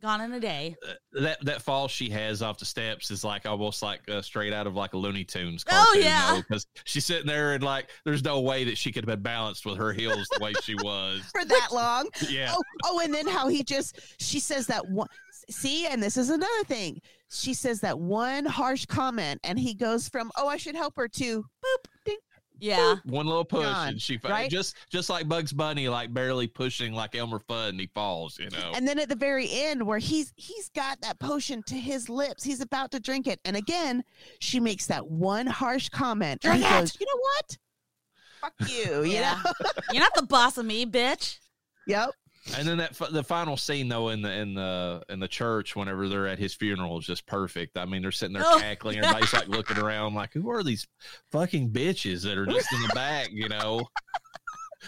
gone 0.00 0.20
in 0.20 0.32
a 0.32 0.40
day. 0.40 0.76
That 1.12 1.44
that 1.44 1.62
fall 1.62 1.88
she 1.88 2.08
has 2.10 2.42
off 2.42 2.58
the 2.58 2.64
steps 2.64 3.10
is 3.10 3.24
like 3.24 3.46
almost 3.46 3.82
like 3.82 4.00
uh, 4.08 4.22
straight 4.22 4.52
out 4.52 4.66
of 4.66 4.74
like 4.74 4.94
a 4.94 4.96
Looney 4.96 5.24
Tunes. 5.24 5.64
Oh, 5.70 5.96
yeah. 6.00 6.36
because 6.36 6.66
she's 6.84 7.04
sitting 7.04 7.26
there 7.26 7.54
and 7.54 7.62
like 7.62 7.90
there's 8.04 8.24
no 8.24 8.40
way 8.40 8.64
that 8.64 8.78
she 8.78 8.92
could 8.92 9.04
have 9.04 9.14
been 9.16 9.22
balanced 9.22 9.66
with 9.66 9.76
her 9.78 9.92
heels 9.92 10.28
the 10.36 10.42
way 10.42 10.52
she 10.62 10.74
was. 10.76 11.22
For 11.32 11.44
that 11.44 11.68
long. 11.72 12.08
Yeah, 12.28 12.52
Oh, 12.56 12.62
oh, 12.84 13.00
and 13.00 13.12
then 13.12 13.26
how 13.26 13.48
he 13.48 13.62
just 13.62 13.98
she 14.18 14.40
says 14.40 14.66
that 14.68 14.88
one 14.88 15.08
see, 15.50 15.86
and 15.86 16.02
this 16.02 16.16
is 16.16 16.30
another 16.30 16.64
thing. 16.64 17.00
She 17.30 17.54
says 17.54 17.80
that 17.80 17.98
one 17.98 18.44
harsh 18.44 18.86
comment, 18.86 19.40
and 19.44 19.58
he 19.58 19.74
goes 19.74 20.08
from 20.08 20.30
"Oh, 20.36 20.48
I 20.48 20.56
should 20.56 20.74
help 20.74 20.96
her" 20.96 21.08
to 21.08 21.40
"Boop, 21.42 21.84
ding." 22.04 22.16
Yeah, 22.60 22.96
one 23.04 23.26
little 23.26 23.44
push 23.44 23.64
Gone, 23.64 23.88
and 23.88 24.02
she 24.02 24.18
right? 24.24 24.50
just 24.50 24.76
just 24.90 25.08
like 25.10 25.28
Bugs 25.28 25.52
Bunny, 25.52 25.88
like 25.88 26.12
barely 26.12 26.46
pushing 26.46 26.92
like 26.92 27.14
Elmer 27.14 27.38
Fudd, 27.38 27.70
and 27.70 27.80
he 27.80 27.86
falls. 27.86 28.38
You 28.38 28.50
know. 28.50 28.72
And 28.74 28.86
then 28.86 28.98
at 28.98 29.08
the 29.08 29.16
very 29.16 29.48
end, 29.50 29.82
where 29.86 29.98
he's 29.98 30.32
he's 30.36 30.68
got 30.70 31.00
that 31.00 31.18
potion 31.18 31.62
to 31.64 31.74
his 31.74 32.08
lips, 32.08 32.42
he's 32.44 32.60
about 32.60 32.90
to 32.92 33.00
drink 33.00 33.26
it, 33.26 33.40
and 33.44 33.56
again, 33.56 34.04
she 34.38 34.60
makes 34.60 34.86
that 34.86 35.06
one 35.08 35.46
harsh 35.46 35.88
comment, 35.88 36.44
and 36.44 36.54
he 36.62 36.64
it! 36.64 36.70
goes, 36.70 36.96
"You 37.00 37.06
know 37.06 37.20
what? 37.20 37.58
Fuck 38.40 38.54
you." 38.70 39.02
You 39.04 39.12
Yeah. 39.14 39.40
know? 39.44 39.52
you're 39.92 40.02
not 40.02 40.14
the 40.14 40.22
boss 40.26 40.56
of 40.58 40.66
me, 40.66 40.86
bitch. 40.86 41.38
yep. 41.86 42.10
And 42.58 42.66
then 42.66 42.78
that 42.78 42.96
fi- 42.96 43.10
the 43.10 43.22
final 43.22 43.56
scene 43.56 43.88
though 43.88 44.08
in 44.10 44.22
the 44.22 44.32
in 44.32 44.54
the 44.54 45.02
in 45.08 45.20
the 45.20 45.28
church 45.28 45.76
whenever 45.76 46.08
they're 46.08 46.26
at 46.26 46.38
his 46.38 46.54
funeral 46.54 46.98
is 46.98 47.06
just 47.06 47.26
perfect. 47.26 47.78
I 47.78 47.84
mean, 47.84 48.02
they're 48.02 48.10
sitting 48.12 48.34
there 48.34 48.42
Oh, 48.46 48.58
cackling, 48.60 48.98
everybody's 48.98 49.32
like 49.32 49.48
looking 49.48 49.78
around, 49.78 50.14
like 50.14 50.32
who 50.32 50.50
are 50.50 50.62
these 50.62 50.86
fucking 51.32 51.70
bitches 51.70 52.22
that 52.24 52.36
are 52.36 52.46
just 52.46 52.72
in 52.72 52.80
the 52.82 52.92
back? 52.94 53.30
You 53.32 53.48
know? 53.48 53.88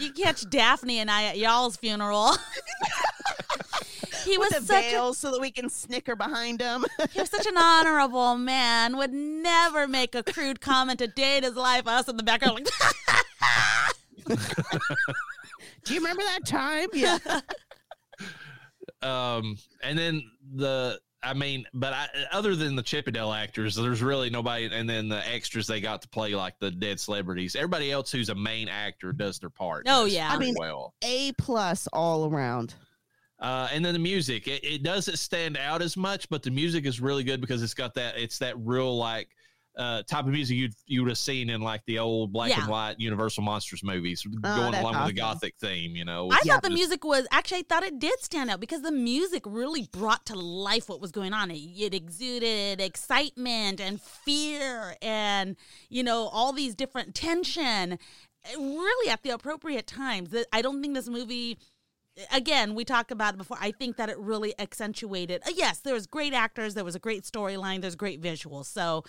You 0.00 0.10
catch 0.10 0.44
Daphney 0.46 0.96
and 0.96 1.10
I 1.10 1.24
at 1.24 1.36
y'all's 1.36 1.76
funeral. 1.76 2.30
he 4.24 4.38
was 4.38 4.48
With 4.50 4.60
the 4.60 4.66
such 4.66 4.84
a 4.86 4.90
veil 4.90 5.12
so 5.12 5.30
that 5.30 5.38
we 5.38 5.50
can 5.50 5.68
snicker 5.68 6.16
behind 6.16 6.62
him. 6.62 6.86
He 7.12 7.20
was 7.20 7.28
such 7.28 7.46
an 7.46 7.58
honorable 7.58 8.38
man, 8.38 8.96
would 8.96 9.12
never 9.12 9.86
make 9.86 10.14
a 10.14 10.22
crude 10.22 10.62
comment 10.62 11.02
a 11.02 11.08
day 11.08 11.36
in 11.36 11.42
his 11.44 11.56
life. 11.56 11.86
Us 11.86 12.08
in 12.08 12.16
the 12.16 12.22
background, 12.22 12.70
like, 14.26 14.38
Do 15.85 15.95
you 15.95 16.01
remember 16.01 16.22
that 16.22 16.47
time? 16.47 16.89
Yeah. 16.93 17.18
Um, 19.03 19.59
and 19.83 19.99
then 19.99 20.22
the 20.55 21.01
I 21.24 21.35
mean, 21.35 21.66
but 21.72 21.93
I, 21.93 22.09
other 22.33 22.57
than 22.57 22.74
the 22.74 22.83
Chippendale 22.83 23.33
actors, 23.33 23.76
there's 23.76 24.03
really 24.03 24.28
nobody. 24.28 24.68
And 24.72 24.89
then 24.89 25.09
the 25.09 25.26
extras 25.28 25.68
they 25.68 25.80
got 25.80 26.03
to 26.03 26.09
play 26.09 26.35
like 26.35 26.59
the 26.59 26.70
dead 26.70 26.99
celebrities. 26.99 27.55
Everybody 27.55 27.93
else 27.93 28.11
who's 28.11 28.28
a 28.28 28.35
main 28.35 28.68
actor 28.68 29.12
does 29.12 29.39
their 29.39 29.51
part. 29.51 29.87
Oh, 29.89 30.05
yeah. 30.05 30.30
I 30.33 30.39
mean- 30.39 30.57
well. 30.59 30.95
A 31.03 31.33
plus 31.33 31.87
all 31.93 32.26
around. 32.26 32.74
Uh, 33.39 33.68
and 33.72 33.85
then 33.85 33.93
the 33.93 33.99
music, 33.99 34.47
it, 34.47 34.64
it 34.64 34.83
doesn't 34.85 35.16
stand 35.16 35.57
out 35.57 35.83
as 35.83 35.97
much, 35.97 36.28
but 36.28 36.43
the 36.45 36.51
music 36.51 36.87
is 36.87 37.01
really 37.01 37.24
good 37.24 37.41
because 37.41 37.61
it's 37.62 37.74
got 37.74 37.95
that, 37.95 38.16
it's 38.16 38.39
that 38.39 38.57
real 38.59 38.97
like 38.97 39.28
uh, 39.76 40.02
type 40.02 40.26
of 40.26 40.32
music 40.32 40.56
you'd 40.56 40.74
you 40.86 41.00
would 41.02 41.08
have 41.08 41.16
seen 41.18 41.48
in 41.48 41.60
like 41.62 41.80
the 41.86 41.98
old 41.98 42.30
black 42.32 42.50
Yeah. 42.50 42.60
and 42.60 42.68
white 42.68 43.00
Universal 43.00 43.42
Monsters 43.42 43.82
movies, 43.82 44.22
going 44.22 44.40
Oh, 44.44 44.70
that's 44.70 44.82
along 44.82 44.96
with 44.98 45.06
the 45.14 45.20
gothic 45.20 45.54
theme. 45.60 45.96
You 45.96 46.04
know, 46.04 46.28
I 46.30 46.40
Yeah. 46.44 46.52
thought 46.54 46.62
the 46.62 46.70
music 46.70 47.04
was 47.04 47.26
actually. 47.30 47.60
I 47.60 47.64
thought 47.68 47.82
it 47.82 47.98
did 47.98 48.22
stand 48.22 48.50
out 48.50 48.60
because 48.60 48.82
the 48.82 48.92
music 48.92 49.42
really 49.46 49.88
brought 49.92 50.26
to 50.26 50.34
life 50.34 50.88
what 50.88 51.00
was 51.00 51.10
going 51.10 51.32
on. 51.32 51.50
It, 51.50 51.56
it 51.56 51.94
exuded 51.94 52.80
excitement 52.80 53.80
and 53.80 54.00
fear, 54.00 54.96
and 55.00 55.56
you 55.88 56.02
know 56.02 56.28
all 56.28 56.52
these 56.52 56.74
different 56.74 57.14
tension. 57.14 57.98
Really 58.58 59.10
at 59.10 59.22
the 59.22 59.30
appropriate 59.30 59.86
times. 59.86 60.34
I 60.52 60.62
don't 60.62 60.82
think 60.82 60.94
this 60.94 61.08
movie. 61.08 61.58
Again, 62.30 62.74
we 62.74 62.84
talked 62.84 63.10
about 63.10 63.32
it 63.34 63.38
before. 63.38 63.56
I 63.58 63.70
think 63.70 63.96
that 63.96 64.10
it 64.10 64.18
really 64.18 64.52
accentuated. 64.58 65.40
uh, 65.46 65.52
Yes, 65.54 65.78
there 65.78 65.94
was 65.94 66.06
great 66.06 66.34
actors. 66.34 66.74
There 66.74 66.84
was 66.84 66.94
a 66.94 66.98
great 66.98 67.22
storyline. 67.22 67.80
There's 67.80 67.94
great 67.96 68.20
visuals. 68.20 68.66
So, 68.66 69.02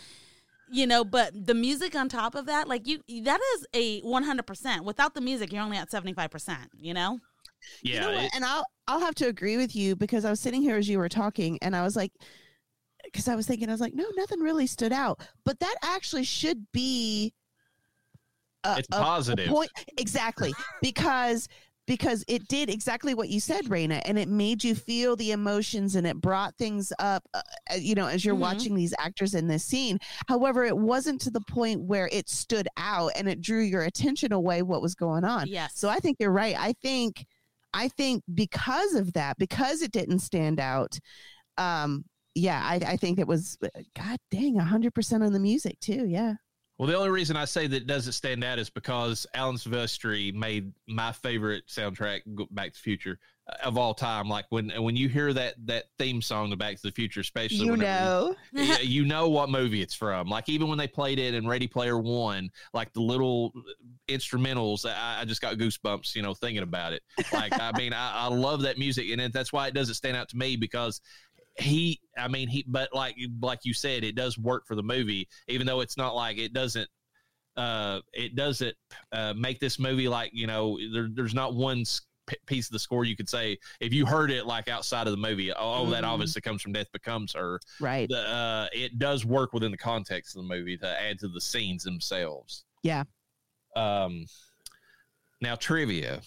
you 0.73 0.87
know 0.87 1.03
but 1.05 1.31
the 1.45 1.53
music 1.53 1.95
on 1.95 2.09
top 2.09 2.35
of 2.35 2.45
that 2.47 2.67
like 2.67 2.87
you 2.87 2.99
that 3.23 3.39
is 3.55 3.65
a 3.73 4.01
100% 4.01 4.83
without 4.83 5.13
the 5.13 5.21
music 5.21 5.53
you're 5.53 5.61
only 5.63 5.77
at 5.77 5.89
75% 5.91 6.57
you 6.77 6.93
know 6.93 7.19
yeah, 7.81 7.93
you 7.93 7.99
know 8.01 8.23
it- 8.23 8.31
and 8.35 8.43
I'll 8.43 8.65
I'll 8.87 8.99
have 8.99 9.15
to 9.15 9.27
agree 9.27 9.55
with 9.55 9.73
you 9.75 9.95
because 9.95 10.25
I 10.25 10.29
was 10.29 10.39
sitting 10.41 10.61
here 10.61 10.75
as 10.75 10.89
you 10.89 10.97
were 10.97 11.07
talking, 11.07 11.57
and 11.61 11.73
I 11.73 11.81
was 11.83 11.95
like, 11.95 12.11
because 13.05 13.29
I 13.29 13.35
was 13.35 13.47
thinking, 13.47 13.69
I 13.69 13.71
was 13.71 13.79
like, 13.79 13.93
no, 13.93 14.03
nothing 14.17 14.41
really 14.41 14.67
stood 14.67 14.91
out, 14.91 15.21
but 15.45 15.57
that 15.61 15.75
actually 15.81 16.25
should 16.25 16.69
be. 16.73 17.33
A, 18.65 18.75
It's 18.79 18.87
a- 18.91 18.97
a 18.97 18.99
positive. 19.01 19.47
point 19.47 19.71
exactly 19.97 20.53
because 20.81 21.47
because 21.85 22.23
it 22.27 22.47
did 22.47 22.69
exactly 22.69 23.13
what 23.13 23.27
you 23.29 23.39
said, 23.39 23.65
Raina, 23.65 24.01
and 24.05 24.17
it 24.17 24.29
made 24.29 24.63
you 24.63 24.73
feel 24.73 25.15
the 25.15 25.31
emotions 25.31 25.95
and 25.95 26.07
it 26.07 26.21
brought 26.21 26.55
things 26.55 26.93
up. 26.99 27.23
Uh, 27.33 27.41
uh, 27.71 27.75
you 27.75 27.93
know, 27.93 28.07
as 28.07 28.23
you're 28.23 28.35
Mhm. 28.35 28.39
watching 28.39 28.75
these 28.75 28.93
actors 28.99 29.35
in 29.35 29.47
this 29.47 29.65
scene. 29.65 29.99
However, 30.27 30.63
it 30.63 30.77
wasn't 30.77 31.19
to 31.21 31.29
the 31.31 31.41
point 31.41 31.81
where 31.81 32.07
it 32.11 32.29
stood 32.29 32.67
out 32.77 33.11
and 33.15 33.27
it 33.27 33.41
drew 33.41 33.61
your 33.61 33.83
attention 33.83 34.31
away 34.31 34.61
what 34.61 34.81
was 34.81 34.95
going 34.95 35.23
on. 35.25 35.47
yes 35.47 35.73
So 35.75 35.89
I 35.89 35.99
think 35.99 36.17
you're 36.19 36.31
right. 36.31 36.55
I 36.57 36.73
think 36.81 37.25
I 37.73 37.87
think 37.87 38.23
because 38.33 38.93
of 38.93 39.13
that, 39.13 39.37
because 39.39 39.81
it 39.81 39.91
didn't 39.91 40.19
stand 40.19 40.59
out, 40.59 40.97
um, 41.57 42.05
yeah, 42.35 42.61
I, 42.63 42.75
I 42.93 42.97
think 42.97 43.19
it 43.19 43.27
was 43.27 43.57
God 43.95 44.17
dang 44.31 44.55
hundred 44.57 44.93
percent 44.93 45.23
on 45.23 45.33
the 45.33 45.39
music 45.39 45.79
too. 45.79 46.05
Yeah. 46.07 46.35
Well, 46.79 46.87
the 46.87 46.97
only 46.97 47.11
reason 47.11 47.37
I 47.37 47.45
say 47.45 47.67
that 47.67 47.75
it 47.75 47.87
doesn't 47.87 48.13
stand 48.13 48.43
out 48.43 48.57
is 48.57 48.69
because 48.69 49.27
Alan 49.35 49.57
Silvestri 49.57 50.33
made 50.33 50.73
my 50.87 51.11
favorite 51.11 51.67
soundtrack, 51.67 52.21
Go- 52.33 52.47
Back 52.49 52.73
to 52.73 52.73
the 52.73 52.79
Future, 52.79 53.19
uh, 53.47 53.55
of 53.63 53.77
all 53.77 53.93
time. 53.93 54.27
Like 54.27 54.45
when 54.49 54.71
when 54.81 54.95
you 54.95 55.07
hear 55.07 55.33
that 55.33 55.53
that 55.65 55.85
theme 55.99 56.19
song 56.19 56.49
to 56.49 56.57
Back 56.57 56.77
to 56.77 56.81
the 56.81 56.91
Future, 56.91 57.19
especially 57.19 57.57
You 57.57 57.77
know, 57.77 58.35
yeah, 58.53 58.79
you 58.79 59.05
know 59.05 59.29
what 59.29 59.51
movie 59.51 59.83
it's 59.83 59.93
from. 59.93 60.27
Like 60.27 60.49
even 60.49 60.67
when 60.67 60.79
they 60.79 60.87
played 60.87 61.19
it 61.19 61.35
in 61.35 61.47
Ready 61.47 61.67
Player 61.67 61.99
One, 61.99 62.49
like 62.73 62.91
the 62.93 63.01
little 63.01 63.53
instrumentals, 64.07 64.83
I, 64.83 65.21
I 65.21 65.25
just 65.25 65.41
got 65.41 65.55
goosebumps, 65.57 66.15
you 66.15 66.23
know, 66.23 66.33
thinking 66.33 66.63
about 66.63 66.93
it. 66.93 67.03
Like 67.31 67.53
I 67.53 67.71
mean, 67.77 67.93
I, 67.93 68.25
I 68.25 68.27
love 68.29 68.63
that 68.63 68.79
music, 68.79 69.11
and 69.11 69.21
it, 69.21 69.31
that's 69.31 69.53
why 69.53 69.67
it 69.67 69.75
doesn't 69.75 69.95
stand 69.95 70.17
out 70.17 70.29
to 70.29 70.37
me 70.37 70.55
because 70.55 71.01
he, 71.57 71.99
I 72.17 72.27
mean, 72.27 72.47
he, 72.47 72.63
but 72.67 72.93
like 72.93 73.15
like 73.41 73.59
you 73.63 73.73
said, 73.73 74.03
it 74.03 74.15
does 74.15 74.37
work 74.37 74.65
for 74.65 74.75
the 74.75 74.83
movie, 74.83 75.27
even 75.47 75.67
though 75.67 75.81
it's 75.81 75.97
not 75.97 76.15
like 76.15 76.37
it 76.37 76.53
doesn't. 76.53 76.89
Uh, 77.55 77.99
it 78.13 78.35
doesn't 78.35 78.75
uh, 79.11 79.31
make 79.37 79.59
this 79.59 79.77
movie 79.77 80.07
like 80.07 80.31
you 80.33 80.47
know. 80.47 80.79
There, 80.91 81.07
there's 81.13 81.35
not 81.35 81.53
one 81.53 81.83
p- 82.25 82.35
piece 82.47 82.67
of 82.67 82.71
the 82.73 82.79
score 82.79 83.05
you 83.05 83.15
could 83.15 83.29
say 83.29 83.59
if 83.79 83.93
you 83.93 84.07
heard 84.07 84.31
it 84.31 84.47
like 84.47 84.67
outside 84.67 85.05
of 85.05 85.11
the 85.11 85.17
movie. 85.17 85.53
Oh, 85.53 85.87
that 85.91 86.03
Mhm. 86.03 86.07
obviously 86.07 86.41
comes 86.41 86.63
from 86.63 86.71
Death 86.71 86.91
Becomes 86.91 87.33
Her 87.33 87.59
right? 87.79 88.09
the, 88.09 88.27
uh, 88.27 88.67
it 88.73 88.97
does 88.97 89.23
work 89.23 89.53
within 89.53 89.69
the 89.69 89.77
context 89.77 90.35
of 90.35 90.41
the 90.41 90.47
movie 90.47 90.77
to 90.77 90.87
add 91.01 91.19
to 91.19 91.27
the 91.27 91.39
scenes 91.39 91.83
themselves. 91.83 92.63
Yeah. 92.81 93.03
Um, 93.75 94.25
now 95.41 95.53
trivia. 95.53 96.21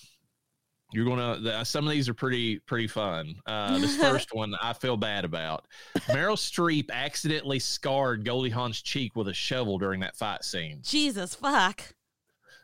You're 0.93 1.05
gonna. 1.05 1.39
The, 1.41 1.65
some 1.65 1.85
of 1.87 1.91
these 1.91 2.09
are 2.09 2.15
pretty 2.15 2.61
pretty 2.61 2.87
fun. 2.87 3.35
Uh, 3.47 3.79
this 3.79 3.97
first 4.01 4.33
one 4.33 4.55
I 4.63 4.73
feel 4.73 4.97
bad 4.97 5.25
about. 5.25 5.67
Meryl 6.09 6.37
Streep 6.37 6.91
accidentally 6.91 7.59
scarred 7.59 8.25
Goldie 8.25 8.51
Hawn's 8.51 8.81
cheek 8.81 9.17
with 9.17 9.29
a 9.29 9.35
shovel 9.35 9.79
during 9.79 10.01
that 10.01 10.17
fight 10.17 10.45
scene. 10.45 10.81
Jesus 10.83 11.35
fuck. 11.35 11.83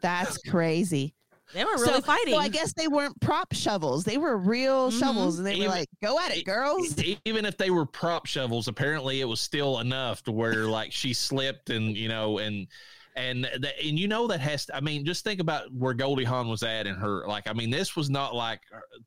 That's 0.00 0.38
crazy. 0.48 1.14
They 1.52 1.64
were 1.64 1.72
really 1.72 1.94
so, 1.94 2.00
fighting. 2.00 2.34
So 2.34 2.40
I 2.40 2.48
guess 2.48 2.72
they 2.72 2.88
weren't 2.88 3.20
prop 3.20 3.52
shovels; 3.52 4.04
they 4.04 4.18
were 4.18 4.38
real 4.38 4.90
Mhm. 4.90 4.98
shovels, 4.98 5.38
and 5.38 5.46
they 5.46 5.60
were 5.60 5.68
like, 5.68 5.88
"Go 6.02 6.18
at 6.18 6.34
it, 6.34 6.44
girls!" 6.44 6.94
Even 7.24 7.44
if 7.44 7.58
they 7.58 7.70
were 7.70 7.84
prop 7.84 8.26
shovels, 8.26 8.68
apparently 8.68 9.20
it 9.20 9.26
was 9.26 9.40
still 9.40 9.80
enough 9.80 10.22
to 10.22 10.32
where 10.32 10.64
like 10.64 10.92
she 10.92 11.12
slipped 11.12 11.70
and 11.70 11.96
you 11.96 12.08
know 12.08 12.38
and 12.38 12.68
and 13.16 13.44
that 13.44 13.74
and 13.84 13.98
you 13.98 14.08
know 14.08 14.26
that 14.26 14.40
has 14.40 14.66
to, 14.66 14.76
I 14.76 14.80
mean 14.80 15.04
just 15.04 15.22
think 15.24 15.40
about 15.40 15.72
where 15.72 15.94
Goldie 15.94 16.24
Hawn 16.24 16.48
was 16.48 16.62
at 16.62 16.86
in 16.86 16.94
her 16.96 17.26
like 17.28 17.46
I 17.48 17.52
mean 17.52 17.70
this 17.70 17.94
was 17.96 18.08
not 18.10 18.34
like 18.34 18.60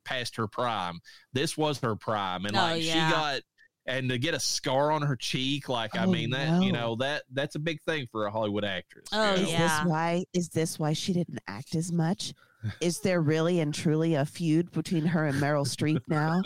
past 0.04 0.36
her 0.36 0.48
prime. 0.48 1.00
This 1.34 1.58
was 1.58 1.80
her 1.80 1.96
prime 1.96 2.46
and 2.46 2.56
Oh, 2.56 2.60
like 2.60 2.84
yeah. 2.84 3.08
she 3.10 3.14
got 3.14 3.42
and 3.88 4.10
to 4.10 4.18
get 4.18 4.34
a 4.34 4.40
scar 4.40 4.92
on 4.92 5.02
her 5.04 5.16
cheek 5.16 5.70
like 5.70 5.96
I 5.96 6.06
Oh, 6.06 6.12
mean 6.12 6.30
that 6.32 6.62
you 6.64 6.72
know 6.72 6.96
that 6.98 7.24
that's 7.34 7.56
a 7.56 7.60
big 7.60 7.82
thing 7.84 8.08
for 8.12 8.26
a 8.26 8.32
Hollywood 8.32 8.64
actress. 8.66 9.08
you 9.12 9.18
Oh, 9.20 9.36
know? 9.36 9.42
Is 9.42 9.52
yeah. 9.52 9.80
this 9.80 9.90
why? 9.90 10.26
Is 10.34 10.50
this 10.50 10.78
why 10.80 10.94
she 10.94 11.14
didn't 11.14 11.40
act 11.48 11.76
as 11.76 11.92
much? 11.92 12.34
Is 12.82 13.00
there 13.02 13.22
really 13.22 13.60
and 13.60 13.72
truly 13.74 14.16
a 14.16 14.26
feud 14.26 14.72
between 14.72 15.06
her 15.06 15.26
and 15.26 15.40
Meryl 15.40 15.68
Streep 15.68 16.02
now? 16.08 16.42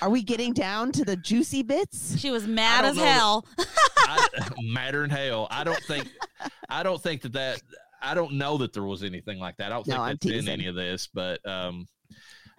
Are 0.00 0.10
we 0.10 0.22
getting 0.22 0.52
down 0.52 0.92
to 0.92 1.04
the 1.04 1.16
juicy 1.16 1.62
bits? 1.62 2.18
she 2.18 2.30
was 2.30 2.46
mad 2.46 2.84
as 2.84 2.96
know 2.96 3.02
hell. 3.04 3.46
I, 3.96 4.28
matter 4.62 5.02
in 5.04 5.10
hell. 5.10 5.48
I 5.50 5.64
don't 5.64 5.82
think 5.84 6.08
I 6.72 6.82
don't 6.82 7.02
think 7.02 7.22
that 7.22 7.32
that 7.34 7.62
I 8.02 8.14
don't 8.14 8.32
know 8.34 8.58
that 8.58 8.72
there 8.72 8.82
was 8.82 9.02
anything 9.04 9.38
like 9.38 9.56
that. 9.58 9.66
I 9.66 9.76
don't 9.76 9.86
No, 9.86 9.94
think 9.94 10.02
I'm 10.02 10.18
that's 10.20 10.46
in 10.46 10.48
any 10.48 10.66
of 10.66 10.74
this, 10.74 11.08
but 11.12 11.44
um 11.46 11.86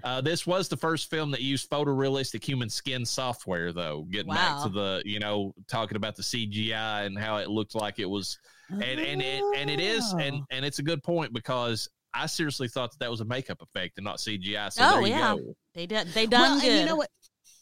uh, 0.03 0.19
this 0.19 0.45
was 0.45 0.67
the 0.67 0.75
first 0.75 1.09
film 1.09 1.31
that 1.31 1.41
used 1.41 1.69
photorealistic 1.69 2.43
human 2.43 2.69
skin 2.69 3.05
software, 3.05 3.71
though. 3.71 4.05
Getting 4.11 4.33
back 4.33 4.61
to 4.63 4.67
the, 4.69 5.01
you 5.05 5.19
know, 5.19 5.53
talking 5.69 5.95
about 5.95 6.17
the 6.17 6.21
CGI 6.23 7.05
and 7.05 7.17
how 7.17 7.37
it 7.37 7.49
looked 7.49 7.73
like 7.73 7.99
it 7.99 8.05
was, 8.05 8.37
and 8.69 8.83
and 8.83 9.21
it 9.21 9.41
and 9.55 9.69
it 9.69 9.79
is, 9.79 10.11
and 10.19 10.35
Oh. 10.41 10.45
and 10.51 10.65
it's 10.65 10.79
a 10.79 10.83
good 10.83 11.03
point 11.03 11.31
because 11.31 11.87
I 12.13 12.25
seriously 12.25 12.67
thought 12.67 12.91
that 12.91 12.99
that 12.99 13.09
was 13.09 13.21
a 13.21 13.25
makeup 13.25 13.61
effect 13.61 13.97
and 13.97 14.03
not 14.03 14.17
CGI. 14.17 14.73
So 14.73 14.83
Oh, 14.83 14.91
there 14.95 15.01
you 15.03 15.07
yeah. 15.07 15.35
go. 15.37 15.55
They 15.73 15.85
did. 15.85 16.07
They 16.09 16.25
done 16.25 16.41
well, 16.41 16.59
good. 16.59 16.69
and 16.69 16.79
you 16.81 16.85
know 16.85 16.95
what? 16.97 17.09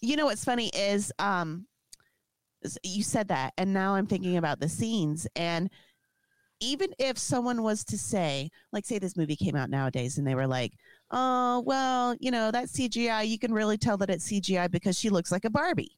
You 0.02 0.16
know 0.16 0.26
what's 0.26 0.44
funny 0.44 0.70
is 0.70 1.14
um, 1.20 1.68
you 2.84 3.04
said 3.04 3.28
that, 3.28 3.54
and 3.58 3.72
now 3.72 3.94
I'm 3.94 4.08
thinking 4.08 4.38
about 4.38 4.60
the 4.60 4.70
scenes. 4.70 5.28
And 5.36 5.70
even 6.62 6.90
if 7.00 7.18
someone 7.18 7.64
was 7.64 7.84
to 7.86 7.98
say, 7.98 8.50
like, 8.72 8.86
say 8.86 9.00
this 9.00 9.18
movie 9.18 9.36
came 9.36 9.56
out 9.56 9.70
nowadays, 9.70 10.18
and 10.18 10.28
they 10.28 10.36
were 10.36 10.48
like, 10.48 10.74
"Oh, 11.12 11.62
well, 11.66 12.16
you 12.20 12.32
know, 12.32 12.52
that 12.52 12.70
CGI, 12.70 13.24
you 13.24 13.40
can 13.40 13.54
really 13.54 13.78
tell 13.78 13.98
that 13.98 14.10
it's 14.12 14.26
CGI 14.26 14.68
because 14.68 14.98
she 15.00 15.10
looks 15.10 15.32
like 15.32 15.46
a 15.46 15.50
Barbie, 15.50 15.98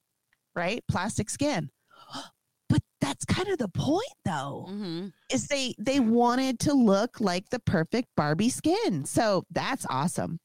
right? 0.55 0.83
Plastic 0.89 1.29
skin." 1.29 1.71
But 2.69 2.81
that's 3.01 3.25
kind 3.25 3.49
of 3.49 3.59
the 3.59 3.67
point, 3.69 4.07
though 4.25 4.67
hmm 4.67 5.13
is 5.31 5.47
they 5.47 5.75
they 5.79 5.99
wanted 5.99 6.59
to 6.61 6.73
look 6.73 7.19
like 7.19 7.49
the 7.49 7.59
perfect 7.59 8.09
Barbie 8.17 8.49
skin. 8.49 9.05
So 9.05 9.45
that's 9.51 9.85
awesome. 9.89 10.39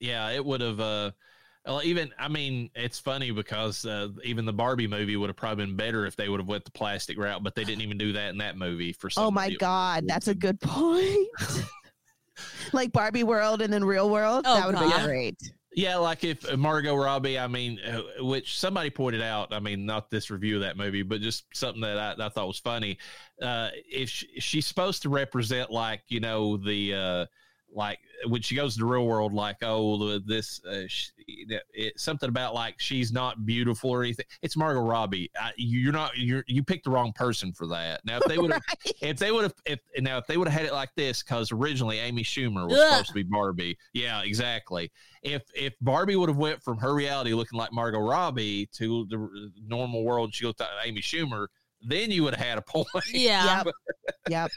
yeah, 0.00 0.30
it 0.30 0.44
would 0.44 0.60
have. 0.60 0.80
Uh, 0.80 0.82
well, 0.82 1.12
even 1.84 2.10
I 2.18 2.28
mean, 2.28 2.70
it's 2.74 2.98
funny 2.98 3.30
because 3.30 3.84
uh, 3.84 4.08
even 4.24 4.44
the 4.44 4.52
Barbie 4.52 4.88
movie 4.88 5.16
would 5.16 5.28
have 5.28 5.36
probably 5.36 5.66
been 5.66 5.76
better 5.76 6.06
if 6.06 6.16
they 6.16 6.28
would 6.28 6.40
have 6.40 6.48
went 6.48 6.64
the 6.64 6.70
plastic 6.70 7.18
route, 7.18 7.42
but 7.42 7.54
they 7.54 7.64
didn't 7.64 7.82
even 7.82 7.98
do 7.98 8.12
that 8.12 8.30
in 8.30 8.38
that 8.38 8.56
movie. 8.56 8.92
For 8.92 9.10
some 9.10 9.24
Oh 9.24 9.30
my 9.30 9.50
god, 9.50 10.04
that's 10.06 10.28
a 10.28 10.34
good 10.34 10.60
point. 10.60 11.28
like 12.72 12.92
Barbie 12.92 13.24
World 13.24 13.62
and 13.62 13.72
then 13.72 13.84
Real 13.84 14.10
World, 14.10 14.44
Oh, 14.46 14.54
that 14.54 14.66
would 14.66 14.74
have 14.74 14.90
been 14.90 15.06
great. 15.06 15.36
Yeah, 15.74 15.96
like 15.96 16.22
if 16.22 16.54
Margot 16.56 16.94
Robbie, 16.94 17.38
I 17.38 17.46
mean, 17.46 17.78
uh, 17.80 18.02
which 18.22 18.58
somebody 18.58 18.90
pointed 18.90 19.22
out, 19.22 19.54
I 19.54 19.58
mean, 19.58 19.86
not 19.86 20.10
this 20.10 20.30
review 20.30 20.56
of 20.56 20.62
that 20.62 20.76
movie, 20.76 21.02
but 21.02 21.22
just 21.22 21.44
something 21.54 21.80
that 21.80 21.98
I, 21.98 22.26
I 22.26 22.28
thought 22.28 22.46
was 22.46 22.58
funny. 22.58 22.98
Uh, 23.40 23.70
if 23.90 24.10
she, 24.10 24.28
she's 24.38 24.66
supposed 24.66 25.00
to 25.02 25.08
represent, 25.08 25.70
like, 25.70 26.02
you 26.08 26.20
know, 26.20 26.58
the, 26.58 26.94
uh, 26.94 27.26
like 27.74 27.98
when 28.26 28.42
she 28.42 28.54
goes 28.54 28.74
to 28.74 28.80
the 28.80 28.86
real 28.86 29.06
world, 29.06 29.32
like, 29.32 29.56
oh, 29.62 30.18
this, 30.18 30.60
uh, 30.64 30.82
sh 30.86 31.10
it, 31.26 31.98
something 31.98 32.28
about 32.28 32.54
like 32.54 32.74
she's 32.78 33.12
not 33.12 33.46
beautiful 33.46 33.90
or 33.90 34.02
anything. 34.02 34.26
It's 34.42 34.56
Margot 34.56 34.80
Robbie. 34.80 35.30
I, 35.40 35.52
you're 35.56 35.92
not, 35.92 36.16
you're, 36.16 36.44
you 36.46 36.62
picked 36.62 36.84
the 36.84 36.90
wrong 36.90 37.12
person 37.12 37.52
for 37.52 37.66
that. 37.68 38.04
Now, 38.04 38.18
if 38.18 38.24
they 38.24 38.38
would 38.38 38.52
have, 38.52 38.62
if 39.00 39.18
they 39.18 39.32
would 39.32 39.44
have, 39.44 39.54
if 39.64 39.80
now 39.98 40.18
if 40.18 40.26
they 40.26 40.36
would 40.36 40.48
have 40.48 40.60
had 40.60 40.68
it 40.68 40.74
like 40.74 40.94
this, 40.96 41.22
because 41.22 41.52
originally 41.52 41.98
Amy 41.98 42.22
Schumer 42.22 42.68
was 42.68 42.78
Ugh. 42.78 42.90
supposed 42.90 43.08
to 43.08 43.14
be 43.14 43.22
Barbie. 43.22 43.78
Yeah, 43.92 44.22
exactly. 44.22 44.90
If 45.22 45.42
if 45.54 45.74
Barbie 45.80 46.16
would 46.16 46.28
have 46.28 46.38
went 46.38 46.62
from 46.62 46.78
her 46.78 46.94
reality 46.94 47.32
looking 47.32 47.58
like 47.58 47.72
Margot 47.72 48.00
Robbie 48.00 48.66
to 48.74 49.06
the 49.08 49.50
normal 49.66 50.04
world, 50.04 50.34
she 50.34 50.46
looked 50.46 50.60
like 50.60 50.68
Amy 50.84 51.00
Schumer, 51.00 51.46
then 51.80 52.10
you 52.10 52.24
would 52.24 52.34
have 52.34 52.46
had 52.46 52.58
a 52.58 52.62
point. 52.62 52.86
Yeah. 53.12 53.62
Yep. 53.64 53.74
Yep. 54.28 54.50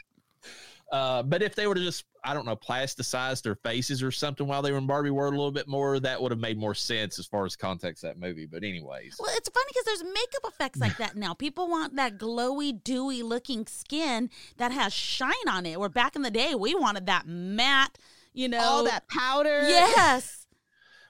Uh, 0.92 1.22
but 1.22 1.42
if 1.42 1.54
they 1.54 1.66
would 1.66 1.76
have 1.76 1.84
just, 1.84 2.04
I 2.24 2.32
don't 2.32 2.46
know, 2.46 2.54
plasticized 2.54 3.42
their 3.42 3.56
faces 3.56 4.02
or 4.02 4.12
something 4.12 4.46
while 4.46 4.62
they 4.62 4.70
were 4.70 4.78
in 4.78 4.86
Barbie 4.86 5.10
world 5.10 5.34
a 5.34 5.36
little 5.36 5.52
bit 5.52 5.66
more, 5.66 5.98
that 6.00 6.20
would 6.20 6.30
have 6.30 6.38
made 6.40 6.58
more 6.58 6.74
sense 6.74 7.18
as 7.18 7.26
far 7.26 7.44
as 7.44 7.56
context 7.56 8.04
of 8.04 8.10
that 8.10 8.20
movie. 8.20 8.46
But 8.46 8.62
anyways, 8.62 9.16
Well, 9.18 9.30
it's 9.36 9.48
funny 9.48 9.66
because 9.68 9.84
there's 9.84 10.04
makeup 10.04 10.52
effects 10.52 10.78
like 10.78 10.96
that 10.98 11.16
now. 11.16 11.34
People 11.34 11.68
want 11.68 11.96
that 11.96 12.18
glowy, 12.18 12.82
dewy 12.84 13.22
looking 13.22 13.66
skin 13.66 14.30
that 14.58 14.70
has 14.72 14.92
shine 14.92 15.32
on 15.48 15.66
it. 15.66 15.80
Where 15.80 15.88
back 15.88 16.14
in 16.14 16.22
the 16.22 16.30
day, 16.30 16.54
we 16.54 16.74
wanted 16.74 17.06
that 17.06 17.26
matte, 17.26 17.98
you 18.32 18.48
know. 18.48 18.60
All 18.60 18.84
that 18.84 19.08
powder. 19.08 19.68
Yes. 19.68 20.45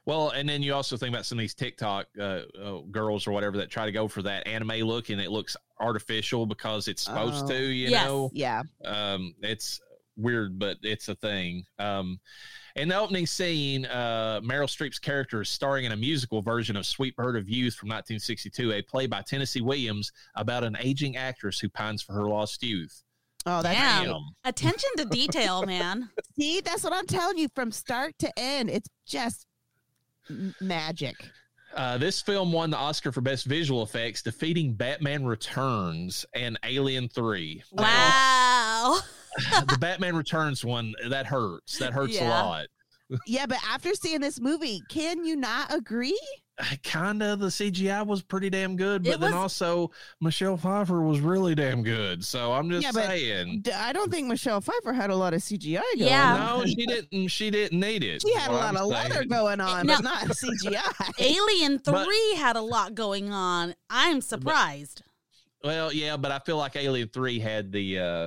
Well, 0.06 0.30
and 0.30 0.48
then 0.48 0.62
you 0.62 0.72
also 0.72 0.96
think 0.96 1.12
about 1.12 1.26
some 1.26 1.36
of 1.38 1.40
these 1.40 1.54
TikTok 1.54 2.06
uh, 2.18 2.22
uh, 2.62 2.78
girls 2.92 3.26
or 3.26 3.32
whatever 3.32 3.56
that 3.58 3.70
try 3.70 3.86
to 3.86 3.92
go 3.92 4.06
for 4.08 4.22
that 4.22 4.46
anime 4.46 4.86
look, 4.86 5.10
and 5.10 5.20
it 5.20 5.30
looks 5.32 5.56
artificial 5.80 6.46
because 6.46 6.86
it's 6.88 7.02
supposed 7.02 7.44
Oh. 7.44 7.48
to. 7.48 7.60
You 7.62 7.88
Yes. 7.90 8.04
know, 8.06 8.30
Yeah. 8.32 8.62
um, 8.84 9.34
it's 9.42 9.80
weird, 10.16 10.58
but 10.58 10.78
it's 10.82 11.08
a 11.08 11.14
thing. 11.16 11.66
Um, 11.80 12.20
in 12.76 12.88
the 12.88 12.96
opening 12.96 13.26
scene, 13.26 13.84
uh, 13.86 14.40
Meryl 14.42 14.68
Streep's 14.68 14.98
character 15.00 15.40
is 15.42 15.48
starring 15.48 15.84
in 15.86 15.92
a 15.92 15.96
musical 15.96 16.40
version 16.40 16.76
of 16.76 16.86
"Sweet 16.86 17.16
Bird 17.16 17.36
of 17.36 17.48
Youth" 17.48 17.74
from 17.74 17.88
1962, 17.88 18.72
a 18.72 18.82
play 18.82 19.06
by 19.06 19.22
Tennessee 19.22 19.60
Williams 19.60 20.12
about 20.36 20.62
an 20.62 20.76
aging 20.78 21.16
actress 21.16 21.58
who 21.58 21.68
pines 21.68 22.00
for 22.02 22.12
her 22.12 22.28
lost 22.28 22.62
youth. 22.62 23.02
Oh, 23.44 23.62
that's 23.62 23.76
Damn. 23.78 24.04
Damn. 24.06 24.22
Attention 24.44 24.90
to 24.98 25.04
detail, 25.06 25.64
man. 25.64 26.10
See, 26.38 26.60
that's 26.60 26.84
what 26.84 26.92
I'm 26.92 27.06
telling 27.06 27.38
you 27.38 27.48
from 27.54 27.72
start 27.72 28.14
to 28.20 28.30
end. 28.38 28.70
It's 28.70 28.88
just 29.06 29.46
m- 29.46 29.55
magic. 30.60 31.16
Uh, 31.74 31.98
this 31.98 32.22
film 32.22 32.52
won 32.52 32.70
the 32.70 32.76
Oscar 32.76 33.12
for 33.12 33.20
Best 33.20 33.44
Visual 33.44 33.82
Effects, 33.82 34.22
defeating 34.22 34.72
Batman 34.72 35.24
Returns 35.26 36.24
and 36.34 36.58
Alien 36.64 37.08
3. 37.08 37.62
Wow. 37.72 38.98
the 39.68 39.76
Batman 39.78 40.16
Returns 40.16 40.64
one, 40.64 40.94
that 41.10 41.26
hurts. 41.26 41.78
That 41.78 41.92
hurts 41.92 42.14
Yeah. 42.14 42.28
a 42.28 42.30
lot. 42.30 42.66
Yeah, 43.26 43.46
but 43.46 43.58
after 43.68 43.94
seeing 43.94 44.20
this 44.20 44.40
movie, 44.40 44.80
can 44.88 45.24
you 45.24 45.36
not 45.36 45.72
agree? 45.72 46.18
Kind 46.82 47.22
of 47.22 47.38
the 47.38 47.48
CGI 47.48 48.06
was 48.06 48.22
pretty 48.22 48.48
damn 48.48 48.76
good, 48.76 49.04
but 49.04 49.14
It 49.14 49.20
then 49.20 49.32
was- 49.32 49.40
also 49.62 49.90
Michelle 50.22 50.56
Pfeiffer 50.56 51.02
was 51.02 51.20
really 51.20 51.54
damn 51.54 51.82
good. 51.82 52.24
So 52.24 52.52
I'm 52.52 52.70
just 52.70 52.82
Yeah, 52.84 52.92
saying. 52.92 53.64
I 53.74 53.92
don't 53.92 54.10
think 54.10 54.26
Michelle 54.26 54.62
Pfeiffer 54.62 54.94
had 54.94 55.10
a 55.10 55.14
lot 55.16 55.34
of 55.34 55.42
CGI 55.42 55.82
going 55.96 56.08
Yeah. 56.08 56.34
on. 56.52 56.60
No, 56.60 56.64
she 56.66 56.86
didn't. 56.86 57.28
She 57.28 57.50
didn't 57.50 57.78
need 57.78 58.02
it. 58.02 58.22
She 58.22 58.32
had 58.34 58.50
a 58.50 58.54
lot 58.54 58.74
I'm 58.74 58.76
of 58.78 58.86
leather 58.86 59.24
going 59.26 59.60
on, 59.60 59.86
No. 59.86 59.96
but 59.96 60.04
not 60.04 60.22
CGI. 60.34 61.12
Alien 61.18 61.78
3 61.78 61.92
But- 61.92 62.38
had 62.38 62.56
a 62.56 62.62
lot 62.62 62.94
going 62.94 63.30
on. 63.32 63.74
I'm 63.90 64.22
surprised. 64.22 65.02
Well, 65.62 65.92
yeah, 65.92 66.16
but 66.16 66.30
I 66.32 66.38
feel 66.38 66.56
like 66.56 66.74
Alien 66.76 67.08
Three 67.08 67.38
had 67.38 67.70
the. 67.70 67.98
uh 67.98 68.26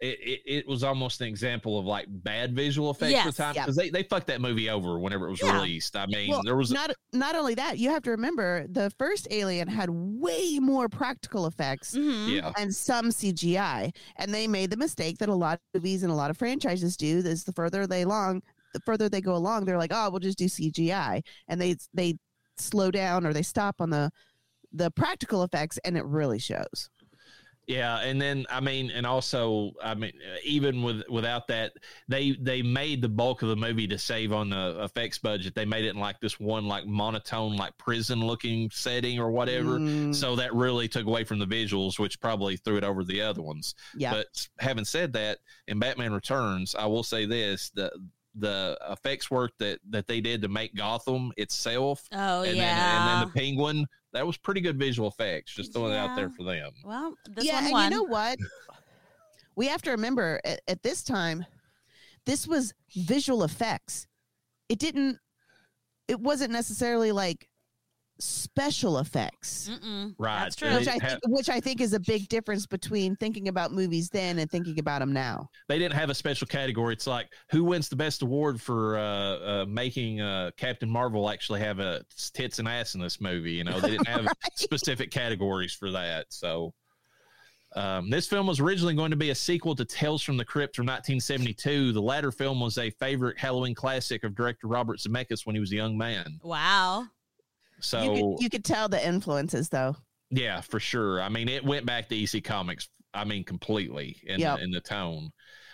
it, 0.00 0.18
it, 0.20 0.40
it 0.46 0.66
was 0.66 0.82
almost 0.82 1.20
an 1.20 1.26
example 1.26 1.78
of 1.78 1.84
like 1.84 2.06
bad 2.08 2.54
visual 2.56 2.90
effects 2.90 3.12
at 3.12 3.24
Yes, 3.24 3.36
the 3.36 3.42
time 3.42 3.54
yeah. 3.54 3.62
because 3.64 3.76
they, 3.76 3.90
they 3.90 4.02
fucked 4.02 4.26
that 4.28 4.40
movie 4.40 4.70
over 4.70 4.98
whenever 4.98 5.26
it 5.26 5.30
was 5.30 5.42
Yeah. 5.42 5.54
released. 5.60 5.94
I 5.94 6.06
mean, 6.06 6.30
Well, 6.30 6.42
there 6.42 6.56
was 6.56 6.70
not 6.70 6.90
not 7.12 7.34
only 7.34 7.54
that, 7.56 7.78
you 7.78 7.90
have 7.90 8.02
to 8.04 8.10
remember 8.10 8.66
the 8.68 8.90
first 8.98 9.28
Alien 9.30 9.68
had 9.68 9.90
way 9.90 10.58
more 10.58 10.88
practical 10.88 11.46
effects 11.46 11.94
Mhm. 11.94 12.28
yeah, 12.34 12.52
and 12.56 12.74
some 12.74 13.10
CGI, 13.10 13.92
and 14.16 14.32
they 14.32 14.48
made 14.48 14.70
the 14.70 14.76
mistake 14.78 15.18
that 15.18 15.28
a 15.28 15.34
lot 15.34 15.54
of 15.54 15.60
movies 15.80 16.02
and 16.02 16.10
a 16.10 16.14
lot 16.14 16.30
of 16.30 16.38
franchises 16.38 16.96
do. 16.96 17.18
Is 17.18 17.44
the 17.44 17.52
further 17.52 17.86
they 17.86 18.04
long, 18.06 18.42
the 18.72 18.80
further 18.80 19.08
they 19.10 19.20
go 19.20 19.36
along, 19.36 19.66
they're 19.66 19.76
like, 19.78 19.92
oh, 19.92 20.08
we'll 20.10 20.20
just 20.20 20.38
do 20.38 20.46
CGI, 20.46 21.22
and 21.48 21.60
they 21.60 21.76
they 21.92 22.16
slow 22.56 22.90
down 22.90 23.26
or 23.26 23.32
they 23.34 23.42
stop 23.42 23.76
on 23.80 23.90
the 23.90 24.10
the 24.72 24.90
practical 24.92 25.42
effects, 25.42 25.78
and 25.84 25.96
it 25.98 26.04
really 26.06 26.38
shows. 26.38 26.88
Yeah, 27.70 28.00
and 28.00 28.20
then 28.20 28.46
I 28.50 28.58
mean, 28.58 28.90
and 28.90 29.06
also 29.06 29.70
I 29.80 29.94
mean, 29.94 30.10
uh, 30.26 30.38
even 30.42 30.82
with 30.82 31.02
without 31.08 31.46
that, 31.48 31.72
they 32.08 32.32
they 32.32 32.62
made 32.62 33.00
the 33.00 33.08
bulk 33.08 33.42
of 33.42 33.48
the 33.48 33.54
movie 33.54 33.86
to 33.86 33.96
save 33.96 34.32
on 34.32 34.50
the 34.50 34.82
effects 34.82 35.18
budget. 35.18 35.54
They 35.54 35.64
made 35.64 35.84
it 35.84 35.90
in 35.90 36.00
like 36.00 36.18
this 36.18 36.40
one 36.40 36.66
like 36.66 36.84
monotone 36.86 37.54
like 37.56 37.78
prison 37.78 38.20
looking 38.26 38.70
setting 38.72 39.20
or 39.20 39.30
whatever. 39.30 39.78
Mm, 39.78 40.12
So 40.12 40.34
that 40.34 40.52
really 40.52 40.88
took 40.88 41.06
away 41.06 41.22
from 41.22 41.38
the 41.38 41.46
visuals, 41.46 42.00
which 42.00 42.20
probably 42.20 42.56
threw 42.56 42.76
it 42.76 42.82
over 42.82 43.04
the 43.04 43.22
other 43.22 43.40
ones. 43.40 43.76
yeah, 43.96 44.10
But 44.14 44.48
having 44.58 44.84
said 44.84 45.12
that, 45.12 45.38
in 45.68 45.78
Batman 45.78 46.12
Returns, 46.12 46.74
I 46.74 46.86
will 46.86 47.04
say 47.04 47.24
this: 47.24 47.70
the 47.70 47.92
the 48.34 48.76
effects 48.90 49.30
work 49.30 49.52
that 49.58 49.78
that 49.90 50.08
they 50.08 50.20
did 50.20 50.42
to 50.42 50.48
make 50.48 50.74
Gotham 50.74 51.32
itself, 51.36 52.08
Oh 52.12 52.42
and 52.42 52.56
yeah. 52.56 52.62
then 52.74 52.96
and 52.96 53.08
then 53.08 53.28
the 53.28 53.32
Penguin, 53.40 53.86
that 54.12 54.26
was 54.26 54.36
pretty 54.36 54.60
good 54.60 54.78
visual 54.78 55.08
effects. 55.08 55.54
Just 55.54 55.72
throwing 55.72 55.92
it 55.92 55.96
out 55.96 56.16
there 56.16 56.30
for 56.30 56.44
them. 56.44 56.72
well, 56.84 57.14
this 57.28 57.44
yeah, 57.44 57.56
one 57.56 57.64
and 57.64 57.72
won. 57.72 57.84
you 57.84 57.90
know 57.98 58.04
what? 58.04 58.38
We 59.56 59.66
have 59.66 59.82
to 59.82 59.90
remember 59.90 60.40
at, 60.44 60.60
at 60.68 60.82
this 60.82 61.02
time, 61.02 61.44
this 62.24 62.46
was 62.46 62.72
visual 62.96 63.44
effects. 63.44 64.06
It 64.68 64.78
didn't. 64.78 65.18
It 66.08 66.20
wasn't 66.20 66.52
necessarily 66.52 67.12
like 67.12 67.49
special 68.20 68.98
effects. 68.98 69.70
Mm-mm. 69.70 70.14
Right. 70.18 70.44
That's 70.44 70.56
true. 70.56 70.72
Which 70.74 70.88
I 70.88 70.92
didn't 70.98 71.08
think, 71.10 71.20
which 71.28 71.48
I 71.48 71.60
think 71.60 71.80
is 71.80 71.92
a 71.92 72.00
big 72.00 72.28
difference 72.28 72.66
between 72.66 73.16
thinking 73.16 73.48
about 73.48 73.72
movies 73.72 74.08
then 74.08 74.38
and 74.38 74.50
thinking 74.50 74.78
about 74.78 75.00
them 75.00 75.12
now. 75.12 75.48
they 75.68 75.78
didn't 75.78 75.94
have 75.94 76.10
a 76.10 76.14
special 76.14 76.46
category. 76.46 76.94
It's 76.94 77.06
like 77.06 77.28
who 77.50 77.64
wins 77.64 77.88
the 77.88 77.96
best 77.96 78.22
award 78.22 78.60
for 78.60 78.98
uh, 78.98 79.02
uh, 79.02 79.66
making 79.68 80.20
uh, 80.20 80.50
Captain 80.56 80.90
Marvel 80.90 81.30
actually 81.30 81.60
have 81.60 81.78
a 81.78 82.02
tits 82.34 82.58
and 82.58 82.68
ass 82.68 82.94
in 82.94 83.00
this 83.00 83.20
movie. 83.20 83.52
You 83.52 83.64
know, 83.64 83.80
they 83.80 83.90
didn't 83.90 84.08
have 84.08 84.28
specific 84.54 85.10
categories 85.10 85.72
for 85.72 85.90
that. 85.92 86.26
So. 86.30 86.72
Um, 87.76 88.10
this 88.10 88.26
film 88.26 88.48
was 88.48 88.58
originally 88.58 88.94
going 88.94 89.12
to 89.12 89.16
be 89.16 89.30
a 89.30 89.34
sequel 89.34 89.76
to 89.76 89.84
Tales 89.84 90.22
from 90.22 90.36
the 90.36 90.44
Crypt 90.44 90.74
from 90.74 90.86
1972. 90.86 91.92
The 91.92 92.02
latter 92.02 92.32
film 92.32 92.58
was 92.58 92.78
a 92.78 92.90
favorite 92.90 93.38
Halloween 93.38 93.76
classic 93.76 94.24
of 94.24 94.34
director 94.34 94.66
Robert 94.66 94.98
Zemeckis 94.98 95.46
when 95.46 95.54
he 95.54 95.60
was 95.60 95.70
a 95.70 95.76
young 95.76 95.96
man. 95.96 96.40
Wow. 96.42 97.06
So, 97.80 98.02
you 98.02 98.10
could 98.36 98.42
you 98.44 98.50
could 98.50 98.64
tell 98.64 98.88
the 98.88 99.04
influences 99.06 99.68
though. 99.68 99.96
yeah, 100.30 100.60
for 100.60 100.78
sure. 100.80 101.20
I 101.20 101.28
mean, 101.28 101.48
it 101.48 101.64
went 101.64 101.86
back 101.86 102.08
to 102.08 102.16
EC 102.22 102.42
Comics. 102.44 102.88
I 103.12 103.24
mean, 103.24 103.42
completely 103.44 104.16
in 104.24 104.38
Yep. 104.40 104.58
the, 104.58 104.64
in 104.64 104.70
the 104.70 104.80
tone. 104.80 105.30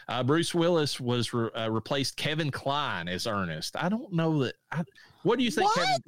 Uh, 0.09 0.23
Bruce 0.23 0.55
Willis 0.55 1.01
was 1.01 1.33
re- 1.35 1.51
uh, 1.55 1.69
replaced 1.71 2.17
Kevin 2.17 2.51
Kline 2.51 3.09
as 3.09 3.27
Ernest. 3.27 3.77
I 3.77 3.89
don't 3.89 4.13
know 4.13 4.45
that. 4.45 4.55
I, 4.73 4.83
what 5.25 5.39
do 5.39 5.45
you 5.45 5.51
think? 5.51 5.71
Kevin, 5.75 6.01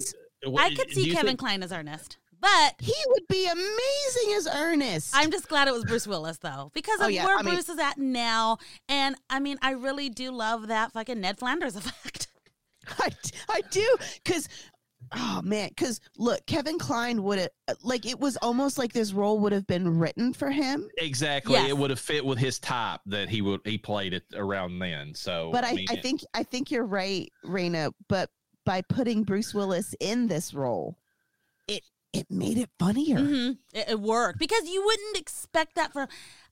what- 0.53 0.65
I 0.65 0.75
could 0.75 0.91
see 0.93 1.11
Kevin 1.11 1.27
think- 1.31 1.41
Kline 1.41 1.63
as 1.65 1.73
Ernest, 1.73 2.17
but 2.41 2.75
He 2.79 2.95
would 3.09 3.27
be 3.29 3.45
amazing 3.47 4.35
as 4.37 4.47
Ernest. 4.55 5.11
I'm 5.15 5.31
just 5.33 5.49
glad 5.49 5.67
it 5.69 5.75
was 5.75 5.85
Bruce 5.85 6.07
Willis 6.07 6.39
though, 6.39 6.71
because 6.75 7.01
of 7.01 7.07
Oh, 7.07 7.09
yeah, 7.09 7.27
where 7.27 7.37
I 7.37 7.43
mean- 7.43 7.55
Bruce 7.55 7.69
is 7.69 7.79
at 7.81 7.99
now. 7.99 8.59
And 8.89 9.17
I 9.29 9.41
mean, 9.41 9.59
I 9.63 9.73
really 9.73 10.09
do 10.09 10.31
love 10.31 10.69
that 10.69 10.93
fucking 10.93 11.21
Ned 11.21 11.39
Flanders 11.39 11.75
effect. 11.77 12.29
I, 13.01 13.11
I 13.51 13.61
do 13.71 13.97
because 14.25 14.49
oh 15.13 15.41
man 15.43 15.69
because 15.69 16.01
look 16.17 16.45
kevin 16.47 16.79
kline 16.79 17.23
would 17.23 17.39
have 17.39 17.51
like 17.83 18.05
it 18.07 18.19
was 18.21 18.37
almost 18.39 18.79
like 18.79 18.93
this 18.93 19.13
role 19.13 19.39
would 19.41 19.53
have 19.53 19.67
been 19.67 19.99
written 19.99 20.33
for 20.33 20.51
him 20.51 20.89
Exactly, 20.99 21.55
Yes. 21.55 21.69
it 21.71 21.77
would 21.79 21.91
have 21.91 22.01
fit 22.01 22.25
with 22.25 22.39
his 22.39 22.59
type 22.59 23.01
that 23.07 23.29
he 23.29 23.41
would 23.43 23.61
he 23.65 23.79
played 23.79 24.13
it 24.13 24.25
around 24.35 24.79
then. 24.79 25.15
So, 25.15 25.51
but 25.53 25.65
i, 25.65 25.75
mean, 25.75 25.87
I 25.91 25.97
think 25.97 26.21
i 26.35 26.43
think 26.43 26.71
you're 26.71 26.85
right 26.87 27.31
Raina. 27.45 27.93
but 28.09 28.31
by 28.65 28.83
putting 28.83 29.23
bruce 29.25 29.55
willis 29.55 29.95
in 30.01 30.27
this 30.29 30.53
role 30.53 30.99
it 31.67 31.83
it 32.13 32.27
made 32.31 32.59
it 32.59 32.71
funnier 32.79 33.19
hmm 33.19 33.51
It, 33.73 33.91
it 33.91 34.01
worked 34.01 34.39
because 34.39 34.69
you 34.69 34.83
wouldn't 34.85 35.17
expect 35.17 35.75
that 35.77 35.93
from. 35.93 36.09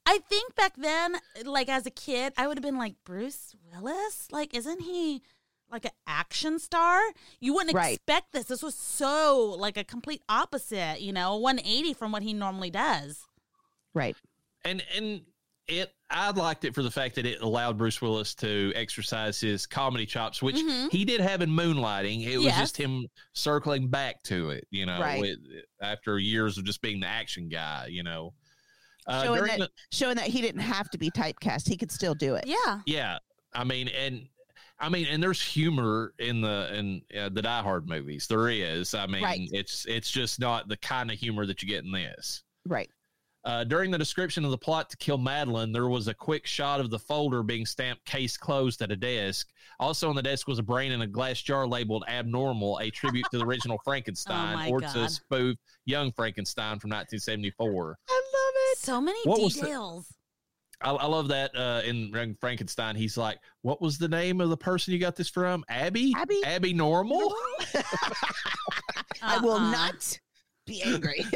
I 0.08 0.18
think 0.18 0.54
back 0.54 0.74
then, 0.76 1.16
like 1.44 1.68
as 1.68 1.84
a 1.84 1.90
kid, 1.90 2.32
I 2.36 2.46
would 2.46 2.56
have 2.56 2.62
been 2.62 2.78
like 2.78 2.94
Bruce 3.04 3.56
Willis. 3.72 4.28
Like, 4.30 4.54
isn't 4.54 4.82
he 4.82 5.20
like 5.70 5.84
an 5.84 5.90
action 6.06 6.58
star? 6.58 7.00
You 7.40 7.54
wouldn't 7.54 7.74
Right. 7.74 7.94
expect 7.96 8.32
this. 8.32 8.44
This 8.46 8.62
was 8.62 8.74
so 8.74 9.54
like 9.58 9.76
a 9.76 9.84
complete 9.84 10.22
opposite. 10.28 11.00
You 11.00 11.12
know, 11.12 11.36
180 11.36 11.92
from 11.94 12.12
what 12.12 12.22
he 12.22 12.32
normally 12.32 12.70
does. 12.70 13.22
right 13.94 14.14
and 14.64 14.82
and 14.94 15.22
it 15.68 15.90
I 16.10 16.30
liked 16.30 16.64
it 16.66 16.74
for 16.74 16.82
the 16.82 16.90
fact 16.90 17.14
that 17.16 17.24
it 17.26 17.40
allowed 17.40 17.78
Bruce 17.78 18.00
Willis 18.02 18.34
to 18.36 18.72
exercise 18.76 19.40
his 19.40 19.66
comedy 19.66 20.04
chops, 20.06 20.40
which 20.42 20.56
Mhm. 20.56 20.92
he 20.92 21.04
did 21.04 21.20
have 21.20 21.40
in 21.42 21.50
Moonlighting. 21.50 22.24
It 22.26 22.36
was 22.36 22.46
Yes. 22.46 22.58
just 22.58 22.76
him 22.76 23.06
circling 23.32 23.88
back 23.88 24.22
to 24.24 24.50
it, 24.50 24.68
you 24.70 24.86
know, 24.86 25.00
Right. 25.00 25.20
with, 25.20 25.38
after 25.80 26.18
years 26.18 26.58
of 26.58 26.64
just 26.64 26.80
being 26.82 27.00
the 27.00 27.06
action 27.08 27.48
guy, 27.48 27.86
you 27.90 28.02
know. 28.04 28.34
Uh, 29.08 29.24
showing 29.24 29.38
during 29.44 29.58
that 29.60 29.70
showing 29.92 30.16
that 30.16 30.26
he 30.26 30.40
didn't 30.42 30.60
have 30.60 30.90
to 30.90 30.98
be 30.98 31.10
typecast 31.10 31.66
he 31.68 31.76
could 31.76 31.90
still 31.92 32.14
do 32.14 32.34
it 32.34 32.44
Yeah. 32.46 32.80
Yeah, 32.86 33.18
I 33.54 33.64
mean, 33.64 33.88
and 33.88 34.28
I 34.78 34.88
mean, 34.90 35.06
and 35.06 35.22
there's 35.22 35.40
humor 35.40 36.12
in 36.18 36.40
the 36.42 36.68
in 36.74 37.02
uh, 37.18 37.30
the 37.30 37.42
Die 37.42 37.62
Hard 37.62 37.88
movies. 37.88 38.26
There 38.26 38.48
is. 38.50 38.92
I 38.94 39.06
mean, 39.06 39.22
Right. 39.22 39.48
it's 39.52 39.86
it's 39.86 40.10
just 40.10 40.38
not 40.38 40.68
the 40.68 40.76
kind 40.76 41.10
of 41.10 41.18
humor 41.18 41.46
that 41.46 41.62
you 41.62 41.68
get 41.68 41.84
in 41.84 41.92
this. 41.92 42.42
right 42.66 42.90
Uh, 43.44 43.62
during 43.64 43.90
the 43.92 43.98
description 43.98 44.44
of 44.44 44.50
the 44.50 44.58
plot 44.58 44.90
to 44.90 44.96
kill 44.96 45.18
Madeline, 45.18 45.70
there 45.72 45.88
was 45.88 46.08
a 46.08 46.14
quick 46.14 46.46
shot 46.46 46.80
of 46.80 46.90
the 46.90 46.98
folder 46.98 47.42
being 47.42 47.64
stamped 47.64 48.04
"case 48.04 48.36
closed" 48.36 48.82
at 48.82 48.90
a 48.92 48.96
desk. 48.96 49.48
Also 49.78 50.08
on 50.10 50.16
the 50.16 50.22
desk 50.22 50.46
was 50.48 50.58
a 50.58 50.62
brain 50.62 50.92
in 50.92 51.00
a 51.02 51.06
glass 51.06 51.40
jar 51.40 51.66
labeled 51.66 52.04
"abnormal," 52.08 52.78
a 52.80 52.90
tribute 52.90 53.24
to 53.30 53.38
the 53.38 53.44
original 53.44 53.78
Frankenstein, 53.84 54.56
my 54.56 54.68
or 54.68 54.80
God. 54.80 54.92
to 54.92 55.08
spoof 55.08 55.56
Young 55.86 56.12
Frankenstein 56.12 56.78
from 56.80 56.90
1974. 56.90 57.98
i 58.08 58.12
love 58.12 58.54
it 58.72 58.78
So 58.78 59.00
many 59.00 59.18
What 59.24 59.40
was 59.40 59.54
the- 59.54 59.62
details. 59.62 60.12
I, 60.82 60.90
I 60.90 61.06
love 61.06 61.28
that 61.28 61.56
uh, 61.56 61.82
in 61.84 62.36
Frankenstein. 62.40 62.96
He's 62.96 63.16
like, 63.16 63.38
"What 63.62 63.80
was 63.80 63.98
the 63.98 64.08
name 64.08 64.40
of 64.40 64.50
the 64.50 64.56
person 64.56 64.92
you 64.92 64.98
got 64.98 65.16
this 65.16 65.28
from? 65.28 65.64
Abby? 65.68 66.12
Abby? 66.16 66.40
Abby 66.44 66.72
Normal?" 66.74 67.34
i 69.22 69.38
will 69.38 69.52
Uh-uh. 69.54 69.70
not 69.70 70.18
be 70.66 70.82
angry 70.82 71.24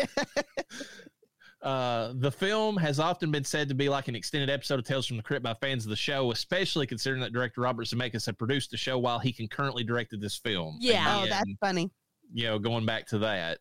Uh, 1.63 2.15
the 2.17 2.33
film 2.33 2.75
has 2.79 2.99
often 2.99 3.31
been 3.31 3.45
said 3.45 3.69
to 3.69 3.75
be 3.75 3.91
like 3.91 4.09
an 4.09 4.15
extended 4.15 4.49
episode 4.49 4.79
of 4.79 4.85
Tales 4.87 5.07
from 5.07 5.19
the 5.19 5.23
Crypt 5.23 5.43
by 5.43 5.53
fans 5.61 5.85
of 5.85 5.91
the 5.91 5.97
show, 5.97 6.31
especially 6.33 6.87
considering 6.87 7.21
that 7.21 7.35
director 7.35 7.61
Robert 7.61 7.87
Zemeckis 7.87 8.25
had 8.25 8.39
produced 8.39 8.71
the 8.71 8.79
show 8.79 8.99
while 8.99 9.19
he 9.19 9.31
concurrently 9.31 9.85
directed 9.85 10.23
this 10.23 10.39
film. 10.39 10.79
Yeah. 10.81 11.21
oh 11.23 11.27
that's 11.29 11.53
funny 11.61 11.91
you 12.33 12.45
know, 12.47 12.59
going 12.59 12.87
back 12.87 13.07
to 13.09 13.19
that. 13.19 13.59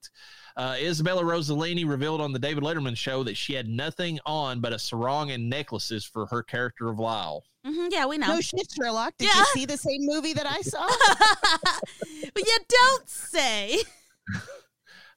Uh, 0.58 0.76
Isabella 0.80 1.24
Rossellini 1.24 1.88
revealed 1.88 2.20
on 2.20 2.34
the 2.34 2.40
David 2.40 2.64
Letterman 2.64 2.98
show 2.98 3.24
that 3.24 3.38
she 3.38 3.54
had 3.54 3.68
nothing 3.70 4.20
on 4.26 4.60
but 4.60 4.74
a 4.74 4.80
sarong 4.80 5.32
and 5.32 5.50
necklaces 5.50 6.04
for 6.06 6.26
her 6.26 6.44
character 6.44 6.90
of 6.90 7.00
Lyle. 7.00 7.44
Mhm, 7.66 7.88
yeah, 7.92 8.06
we 8.06 8.18
know. 8.18 8.28
no 8.28 8.42
shit 8.42 8.68
sherlock 8.78 9.14
did 9.18 9.28
Yeah. 9.28 9.40
you 9.40 9.46
see 9.54 9.66
the 9.66 9.78
same 9.78 10.00
movie 10.06 10.32
that 10.34 10.46
i 10.46 10.62
saw 10.62 10.88
but 12.34 12.46
you 12.46 12.58
don't 12.68 13.08
say. 13.10 13.80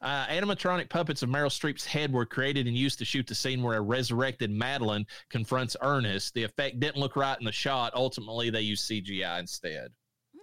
Uh, 0.01 0.27
animatronic 0.27 0.89
puppets 0.89 1.23
of 1.23 1.29
Meryl 1.29 1.47
Streep's 1.47 1.85
head 1.85 2.13
were 2.13 2.27
created 2.27 2.67
and 2.67 2.77
used 2.77 2.99
to 2.99 3.05
shoot 3.05 3.25
the 3.25 3.37
scene 3.37 3.63
where 3.63 3.79
a 3.79 3.81
resurrected 3.81 4.51
Madeline 4.51 5.07
confronts 5.31 5.77
Ernest. 5.81 6.35
The 6.35 6.43
effect 6.43 6.81
didn't 6.81 6.97
look 6.97 7.15
right 7.15 7.39
in 7.39 7.45
the 7.45 7.53
shot. 7.53 7.93
Ultimately, 7.95 8.51
they 8.51 8.63
used 8.63 8.91
CGI 8.91 9.39
instead. 9.39 9.93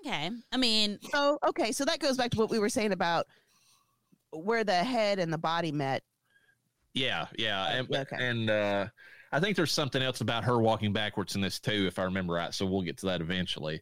Okay. 0.05 0.29
I 0.51 0.57
mean, 0.57 0.97
So 1.11 1.37
okay, 1.47 1.71
so 1.71 1.85
that 1.85 1.99
goes 1.99 2.17
back 2.17 2.31
to 2.31 2.37
what 2.37 2.49
we 2.49 2.59
were 2.59 2.69
saying 2.69 2.91
about 2.93 3.25
where 4.31 4.63
the 4.63 4.75
head 4.83 5.19
and 5.19 5.31
the 5.33 5.37
body 5.37 5.71
met. 5.71 6.03
Yeah, 6.93 7.27
yeah, 7.37 7.67
and, 7.77 7.95
Okay. 7.95 8.15
and 8.19 8.49
uh, 8.49 8.87
I 9.31 9.39
think 9.39 9.55
there's 9.55 9.71
something 9.71 10.01
else 10.01 10.21
about 10.21 10.43
her 10.43 10.59
walking 10.59 10.91
backwards 10.93 11.35
in 11.35 11.41
this 11.41 11.59
too, 11.59 11.85
if 11.87 11.99
I 11.99 12.03
remember 12.03 12.33
right. 12.33 12.53
So 12.53 12.65
we'll 12.65 12.81
get 12.81 12.97
to 12.99 13.05
that 13.07 13.21
eventually. 13.21 13.81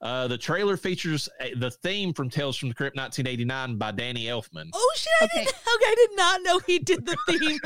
Uh, 0.00 0.28
the 0.28 0.38
trailer 0.38 0.76
features 0.76 1.28
uh, 1.40 1.46
the 1.56 1.70
theme 1.70 2.12
from 2.12 2.30
Tales 2.30 2.56
from 2.56 2.68
the 2.68 2.74
Crypt 2.74 2.96
1989 2.96 3.76
by 3.78 3.90
Danny 3.90 4.26
Elfman. 4.26 4.70
oh 4.72 4.92
shit! 4.96 5.08
I 5.20 5.24
Okay. 5.24 5.44
didn't. 5.44 5.48
Okay, 5.56 5.84
I 5.86 5.94
did 5.96 6.16
not 6.16 6.40
know 6.42 6.58
he 6.66 6.78
did 6.78 7.04
the 7.04 7.16
theme. 7.28 7.58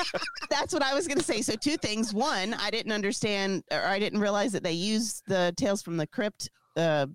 That's 0.51 0.73
what 0.73 0.83
I 0.83 0.95
was 0.95 1.07
going 1.07 1.19
to 1.19 1.25
say. 1.25 1.43
So 1.43 1.55
two 1.57 1.77
things. 1.77 2.15
One, 2.15 2.55
I 2.55 2.71
didn't 2.71 2.93
understand 2.93 3.65
or 3.71 3.85
I 3.85 3.99
didn't 3.99 4.21
realize 4.21 4.53
that 4.53 4.63
they 4.63 4.73
used 4.73 5.23
the 5.27 5.53
Tales 5.59 5.83
from 5.83 5.97
the 5.99 6.07
Crypt 6.07 6.49
uh, 6.77 7.07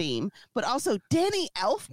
theme, 0.00 0.30
but 0.54 0.64
also 0.64 0.98
Danny 1.10 1.50
Elfman. 1.56 1.90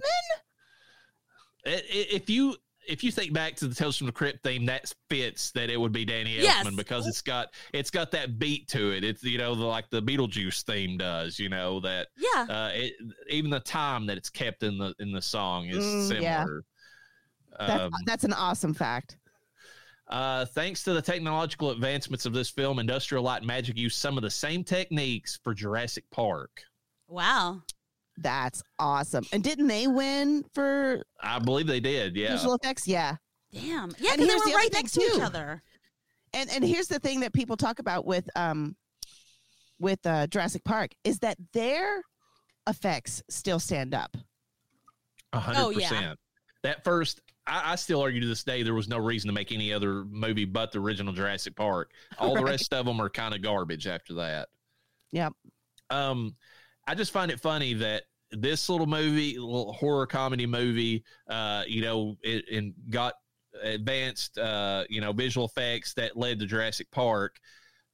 I- 1.66 1.70
i- 1.70 2.06
If 2.10 2.30
you 2.30 2.56
if 2.86 3.04
you 3.04 3.12
think 3.12 3.34
back 3.34 3.54
to 3.54 3.68
the 3.68 3.74
Tales 3.74 3.98
from 3.98 4.06
the 4.06 4.12
Crypt 4.14 4.42
theme, 4.42 4.64
that 4.64 4.90
fits 5.10 5.50
that 5.50 5.68
it 5.68 5.78
would 5.78 5.92
be 5.92 6.06
Danny 6.06 6.36
Yes. 6.36 6.64
Elfman 6.66 6.74
because 6.74 7.06
it's 7.06 7.20
got 7.20 7.52
it's 7.74 7.90
got 7.90 8.10
that 8.12 8.38
beat 8.38 8.66
to 8.68 8.92
it. 8.92 9.04
It's 9.04 9.22
you 9.22 9.36
know 9.36 9.54
the, 9.54 9.64
like 9.66 9.90
the 9.90 10.00
Beetlejuice 10.00 10.62
theme 10.64 10.96
does. 10.96 11.38
You 11.38 11.50
know 11.50 11.80
that 11.80 12.08
Yeah. 12.16 12.46
uh, 12.48 12.70
it, 12.72 12.94
even 13.28 13.50
the 13.50 13.60
time 13.60 14.06
that 14.06 14.16
it's 14.16 14.30
kept 14.30 14.62
in 14.62 14.78
the 14.78 14.94
in 15.00 15.12
the 15.12 15.20
song 15.20 15.66
is 15.66 15.84
Mm, 15.84 16.22
yeah. 16.22 16.38
similar. 16.44 16.64
That's, 17.58 17.82
Um, 17.82 17.92
that's 18.06 18.24
an 18.24 18.32
awesome 18.32 18.72
fact. 18.72 19.18
uh, 20.06 20.46
thanks 20.46 20.82
to 20.84 20.94
the 20.94 21.02
technological 21.02 21.70
advancements 21.70 22.24
of 22.24 22.32
this 22.32 22.48
film, 22.48 22.78
Industrial 22.78 23.22
Light 23.22 23.38
and 23.42 23.46
Magic 23.46 23.76
used 23.76 23.98
some 23.98 24.16
of 24.16 24.22
the 24.22 24.30
same 24.30 24.64
techniques 24.64 25.38
for 25.44 25.52
Jurassic 25.52 26.04
Park. 26.10 26.62
Wow. 27.08 27.62
That's 28.20 28.62
awesome. 28.78 29.24
And 29.32 29.42
didn't 29.44 29.68
they 29.68 29.86
win 29.86 30.44
for 30.52 31.04
I 31.22 31.38
believe 31.38 31.66
they 31.66 31.80
did. 31.80 32.16
Yeah. 32.16 32.32
visual 32.32 32.54
effects? 32.54 32.86
Yeah. 32.88 33.16
Damn. 33.52 33.92
Yeah, 33.98 34.12
And 34.12 34.18
'cause 34.20 34.28
they 34.28 34.34
were 34.34 34.44
the 34.46 34.54
right 34.54 34.72
next 34.72 34.92
to 34.92 35.00
each 35.02 35.20
other. 35.20 35.62
And 36.34 36.50
and 36.50 36.64
here's 36.64 36.88
the 36.88 36.98
thing 36.98 37.20
that 37.20 37.32
people 37.32 37.56
talk 37.56 37.78
about 37.78 38.04
with 38.04 38.28
um 38.36 38.76
with 39.78 40.04
uh 40.06 40.26
Jurassic 40.26 40.64
Park 40.64 40.90
is 41.04 41.20
that 41.20 41.38
their 41.52 42.02
effects 42.66 43.22
still 43.30 43.60
stand 43.60 43.94
up. 43.94 44.16
A 45.32 45.40
hundred 45.40 45.74
percent. 45.74 46.18
That 46.64 46.82
first, 46.84 47.20
I, 47.46 47.72
I 47.72 47.74
still 47.76 48.00
argue 48.02 48.20
to 48.20 48.26
this 48.26 48.42
day 48.42 48.62
there 48.64 48.74
was 48.74 48.88
no 48.88 48.98
reason 48.98 49.28
to 49.28 49.32
make 49.32 49.52
any 49.52 49.72
other 49.72 50.04
movie 50.04 50.44
but 50.44 50.72
the 50.72 50.80
original 50.80 51.12
Jurassic 51.12 51.54
Park. 51.54 51.92
All 52.18 52.34
the 52.34 52.44
rest 52.44 52.74
of 52.74 52.84
them 52.84 53.00
are 53.00 53.08
kind 53.08 53.32
of 53.34 53.42
garbage 53.42 53.86
after 53.86 54.14
that. 54.14 54.48
Yep. 55.12 55.32
Um, 55.90 56.34
I 56.88 56.94
just 56.94 57.12
find 57.12 57.30
it 57.30 57.38
funny 57.38 57.74
that 57.74 58.04
this 58.30 58.68
little 58.68 58.86
movie, 58.86 59.38
little 59.38 59.74
horror 59.74 60.06
comedy 60.06 60.46
movie, 60.46 61.04
uh, 61.28 61.64
you 61.66 61.82
know, 61.82 62.16
it, 62.22 62.44
and 62.50 62.72
got 62.90 63.14
advanced, 63.62 64.38
uh, 64.38 64.84
you 64.88 65.00
know, 65.00 65.12
visual 65.12 65.46
effects 65.46 65.92
that 65.94 66.16
led 66.16 66.38
to 66.40 66.46
Jurassic 66.46 66.90
Park. 66.90 67.36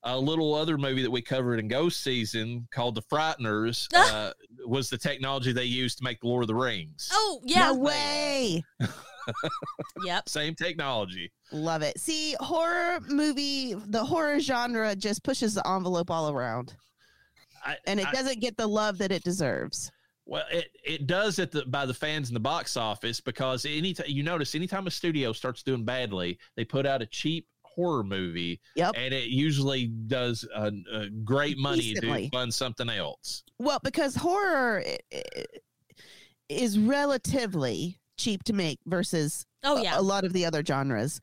A 0.04 0.18
little 0.18 0.54
other 0.54 0.76
movie 0.76 1.02
that 1.02 1.10
we 1.10 1.22
covered 1.22 1.58
in 1.58 1.66
Ghost 1.66 2.04
Season 2.04 2.68
called 2.70 2.94
The 2.94 3.02
Frighteners 3.02 3.88
uh, 3.94 4.32
was 4.66 4.90
the 4.90 4.98
technology 4.98 5.52
they 5.52 5.64
used 5.64 5.98
to 5.98 6.04
make 6.04 6.20
the 6.20 6.28
Lord 6.28 6.44
of 6.44 6.48
the 6.48 6.54
Rings. 6.54 7.08
Oh, 7.12 7.40
yeah. 7.44 7.72
No 7.72 7.74
way. 7.74 8.62
Yep. 10.04 10.28
Same 10.28 10.54
technology. 10.54 11.32
Love 11.50 11.80
it. 11.80 11.98
See, 11.98 12.36
horror 12.40 13.00
movie, 13.08 13.74
the 13.74 14.04
horror 14.04 14.38
genre 14.38 14.94
just 14.94 15.22
pushes 15.22 15.54
the 15.54 15.66
envelope 15.66 16.10
all 16.10 16.30
around. 16.30 16.74
I, 17.64 17.76
And 17.86 17.98
it 18.00 18.06
I- 18.06 18.12
doesn't 18.12 18.40
get 18.40 18.56
the 18.56 18.66
love 18.66 18.98
that 18.98 19.10
it 19.12 19.22
deserves. 19.24 19.90
Well, 20.26 20.44
it, 20.50 20.68
it 20.82 21.06
does 21.06 21.38
at 21.38 21.50
the 21.52 21.66
by 21.66 21.84
the 21.84 21.92
fans 21.92 22.28
in 22.28 22.34
the 22.34 22.40
box 22.40 22.76
office 22.78 23.20
because 23.20 23.66
anytime 23.66 24.06
you 24.08 24.22
notice 24.22 24.54
anytime 24.54 24.86
a 24.86 24.90
studio 24.90 25.32
starts 25.34 25.62
doing 25.62 25.84
badly, 25.84 26.38
they 26.56 26.64
put 26.64 26.86
out 26.86 27.02
a 27.02 27.06
cheap 27.06 27.46
horror 27.62 28.04
movie, 28.04 28.58
Yep. 28.76 28.94
and 28.96 29.12
it 29.12 29.28
usually 29.28 29.86
does 29.88 30.46
uh, 30.54 30.70
uh, 30.92 31.06
great 31.24 31.58
money 31.58 31.92
Decently. 31.94 32.30
to 32.30 32.36
fund 32.36 32.54
something 32.54 32.88
else. 32.88 33.42
Well, 33.58 33.80
because 33.82 34.14
horror 34.14 34.82
i- 34.86 34.98
i- 35.12 35.44
is 36.48 36.78
relatively 36.78 38.00
cheap 38.16 38.44
to 38.44 38.52
make 38.52 38.78
versus 38.86 39.44
Oh, 39.62 39.76
a- 39.78 39.82
yeah. 39.82 39.98
a 39.98 40.02
lot 40.02 40.24
of 40.24 40.32
the 40.32 40.44
other 40.46 40.64
genres. 40.64 41.20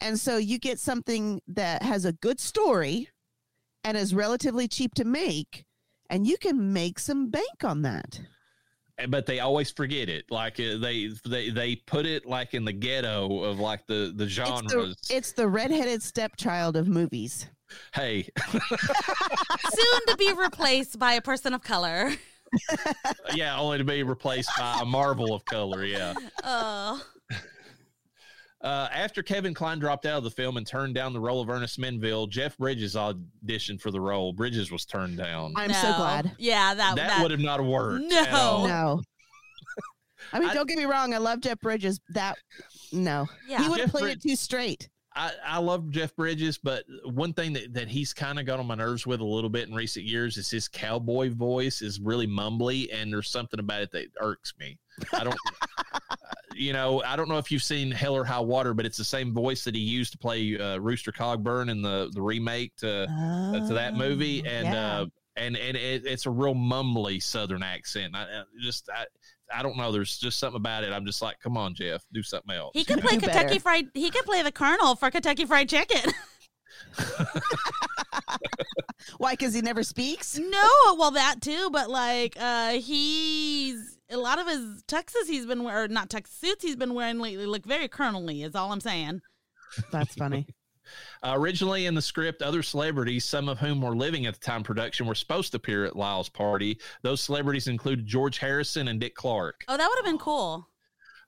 And 0.00 0.18
so 0.18 0.38
you 0.38 0.58
get 0.58 0.78
something 0.80 1.40
that 1.48 1.82
has 1.82 2.04
a 2.04 2.12
good 2.14 2.40
story 2.40 3.08
and 3.84 3.96
is 3.96 4.14
relatively 4.14 4.66
cheap 4.68 4.94
to 4.94 5.04
make, 5.04 5.64
and 6.10 6.26
you 6.26 6.36
can 6.36 6.72
make 6.74 6.98
some 6.98 7.30
bank 7.30 7.64
on 7.64 7.80
that. 7.82 8.20
But 9.08 9.24
they 9.24 9.40
always 9.40 9.70
forget 9.70 10.10
it. 10.10 10.26
Like 10.30 10.60
uh, 10.60 10.76
they 10.76 11.08
they 11.24 11.48
they 11.48 11.76
put 11.76 12.04
it 12.04 12.26
like 12.26 12.52
in 12.52 12.66
the 12.66 12.72
ghetto 12.74 13.42
of 13.44 13.58
like 13.58 13.86
the 13.86 14.12
the 14.14 14.24
It's 14.24 14.32
genres. 14.34 14.96
the, 15.08 15.16
it's 15.16 15.32
the 15.32 15.48
redheaded 15.48 16.02
stepchild 16.02 16.76
of 16.76 16.86
movies. 16.86 17.46
hey, 17.94 18.28
Soon 18.50 20.00
to 20.08 20.16
be 20.18 20.32
replaced 20.34 20.98
by 20.98 21.14
a 21.14 21.22
person 21.22 21.54
of 21.54 21.62
color. 21.62 22.12
yeah, 23.34 23.58
only 23.58 23.78
to 23.78 23.84
be 23.84 24.02
replaced 24.02 24.50
by 24.58 24.80
a 24.82 24.84
marvel 24.84 25.32
of 25.34 25.44
color. 25.46 25.84
Yeah. 25.84 26.12
Oh. 26.44 27.02
Uh, 28.62 28.88
after 28.92 29.22
Kevin 29.22 29.54
Kline 29.54 29.78
dropped 29.78 30.04
out 30.04 30.18
of 30.18 30.24
the 30.24 30.30
film 30.30 30.58
and 30.58 30.66
turned 30.66 30.94
down 30.94 31.14
the 31.14 31.20
role 31.20 31.40
of 31.40 31.48
Ernest 31.48 31.80
Menville, 31.80 32.28
Jeff 32.28 32.58
Bridges 32.58 32.94
auditioned 32.94 33.80
for 33.80 33.90
the 33.90 34.00
role. 34.00 34.34
Bridges 34.34 34.70
was 34.70 34.84
turned 34.84 35.16
down. 35.16 35.54
I'm 35.56 35.72
so 35.72 35.94
glad. 35.96 36.32
Yeah, 36.38 36.74
that, 36.74 36.96
that, 36.96 37.08
that, 37.08 37.22
would 37.22 37.30
have 37.30 37.40
not 37.40 37.64
worked. 37.64 38.04
No. 38.04 38.20
at 38.20 38.32
all. 38.34 38.68
No. 38.68 39.02
I 40.32 40.38
mean, 40.38 40.50
I- 40.50 40.54
don't 40.54 40.68
get 40.68 40.76
me 40.76 40.84
wrong. 40.84 41.14
I 41.14 41.18
love 41.18 41.40
Jeff 41.40 41.58
Bridges. 41.60 42.00
That 42.10 42.36
no, 42.92 43.26
Yeah. 43.48 43.62
he 43.62 43.68
would 43.68 43.80
have 43.80 43.90
played 43.90 44.02
Brid- 44.02 44.16
it 44.18 44.22
too 44.22 44.36
straight. 44.36 44.88
I, 45.16 45.32
I 45.44 45.58
love 45.58 45.90
Jeff 45.90 46.14
Bridges, 46.14 46.56
but 46.56 46.84
one 47.04 47.32
thing 47.32 47.52
that, 47.54 47.74
that 47.74 47.88
he's 47.88 48.12
kind 48.12 48.38
of 48.38 48.46
got 48.46 48.60
on 48.60 48.66
my 48.66 48.76
nerves 48.76 49.06
with 49.06 49.20
a 49.20 49.24
little 49.24 49.50
bit 49.50 49.68
in 49.68 49.74
recent 49.74 50.06
years 50.06 50.36
is 50.36 50.48
his 50.50 50.68
cowboy 50.68 51.30
voice 51.30 51.82
is 51.82 51.98
really 51.98 52.28
mumbly, 52.28 52.88
and 52.92 53.12
there's 53.12 53.28
something 53.28 53.58
about 53.58 53.82
it 53.82 53.90
that 53.90 54.06
irks 54.20 54.54
me. 54.60 54.78
I 55.12 55.24
don't, 55.24 55.36
uh, 55.94 56.16
you 56.54 56.72
know, 56.72 57.02
I 57.04 57.16
don't 57.16 57.28
know 57.28 57.38
if 57.38 57.50
you've 57.50 57.62
seen 57.62 57.90
Hell 57.90 58.14
or 58.16 58.24
High 58.24 58.40
Water, 58.40 58.74
but 58.74 58.84
it's 58.86 58.98
the 58.98 59.04
same 59.04 59.32
voice 59.32 59.64
that 59.64 59.74
he 59.74 59.80
used 59.80 60.12
to 60.12 60.18
play 60.18 60.58
uh, 60.58 60.78
Rooster 60.78 61.12
Cogburn 61.12 61.70
in 61.70 61.82
the 61.82 62.10
the 62.12 62.20
remake 62.22 62.76
to 62.78 63.04
uh, 63.04 63.66
to 63.68 63.74
that 63.74 63.94
movie, 63.94 64.42
Oh, 64.46 64.50
and 64.50 64.66
yeah. 64.66 64.98
uh, 65.00 65.06
and 65.36 65.56
and 65.56 65.76
it, 65.76 66.04
it's 66.06 66.26
a 66.26 66.30
real 66.30 66.54
mumbly 66.54 67.22
Southern 67.22 67.62
accent. 67.62 68.14
I, 68.14 68.22
I 68.22 68.42
just 68.60 68.88
I, 68.92 69.06
I 69.52 69.62
don't 69.62 69.76
know. 69.76 69.90
There's 69.90 70.18
just 70.18 70.38
something 70.38 70.56
about 70.56 70.84
it. 70.84 70.92
I'm 70.92 71.06
just 71.06 71.22
like, 71.22 71.40
come 71.40 71.56
on, 71.56 71.74
Jeff, 71.74 72.04
do 72.12 72.22
something 72.22 72.54
else. 72.54 72.72
He 72.74 72.84
could 72.84 73.00
play 73.02 73.14
Do 73.16 73.20
Kentucky 73.20 73.46
better. 73.48 73.60
Fried. 73.60 73.86
He 73.94 74.10
could 74.10 74.24
play 74.24 74.42
the 74.42 74.52
Colonel 74.52 74.96
for 74.96 75.10
Kentucky 75.10 75.44
Fried 75.46 75.68
Chicken. 75.68 76.12
Why? 79.18 79.32
Because 79.32 79.54
he 79.54 79.60
never 79.60 79.82
speaks. 79.82 80.38
no, 80.38 80.68
well 80.98 81.12
that 81.12 81.40
too, 81.40 81.70
but 81.72 81.90
like 81.90 82.36
uh 82.38 82.72
he's 82.72 83.98
a 84.10 84.16
lot 84.16 84.38
of 84.38 84.46
his 84.46 84.82
tuxes 84.84 85.26
he's 85.26 85.46
been 85.46 85.62
wearing, 85.62 85.92
not 85.92 86.10
tux 86.10 86.28
suits 86.28 86.62
he's 86.62 86.76
been 86.76 86.94
wearing 86.94 87.18
lately 87.18 87.46
look 87.46 87.64
very 87.64 87.88
colonelly. 87.88 88.44
Is 88.44 88.54
all 88.54 88.72
I'm 88.72 88.80
saying. 88.80 89.20
That's 89.90 90.14
funny. 90.14 90.46
Uh, 91.22 91.34
originally 91.36 91.86
in 91.86 91.94
the 91.94 92.02
script, 92.02 92.42
other 92.42 92.64
celebrities, 92.64 93.24
some 93.24 93.48
of 93.48 93.60
whom 93.60 93.80
were 93.80 93.94
living 93.94 94.26
at 94.26 94.34
the 94.34 94.40
time 94.40 94.64
production, 94.64 95.06
were 95.06 95.14
supposed 95.14 95.52
to 95.52 95.56
appear 95.56 95.84
at 95.84 95.94
Lyle's 95.94 96.28
party. 96.28 96.80
Those 97.02 97.20
celebrities 97.20 97.68
included 97.68 98.06
George 98.06 98.38
Harrison 98.38 98.88
and 98.88 98.98
Dick 98.98 99.14
Clark. 99.14 99.62
Oh, 99.68 99.76
that 99.76 99.86
would 99.88 99.98
have 99.98 100.04
been 100.04 100.18
cool. 100.18 100.66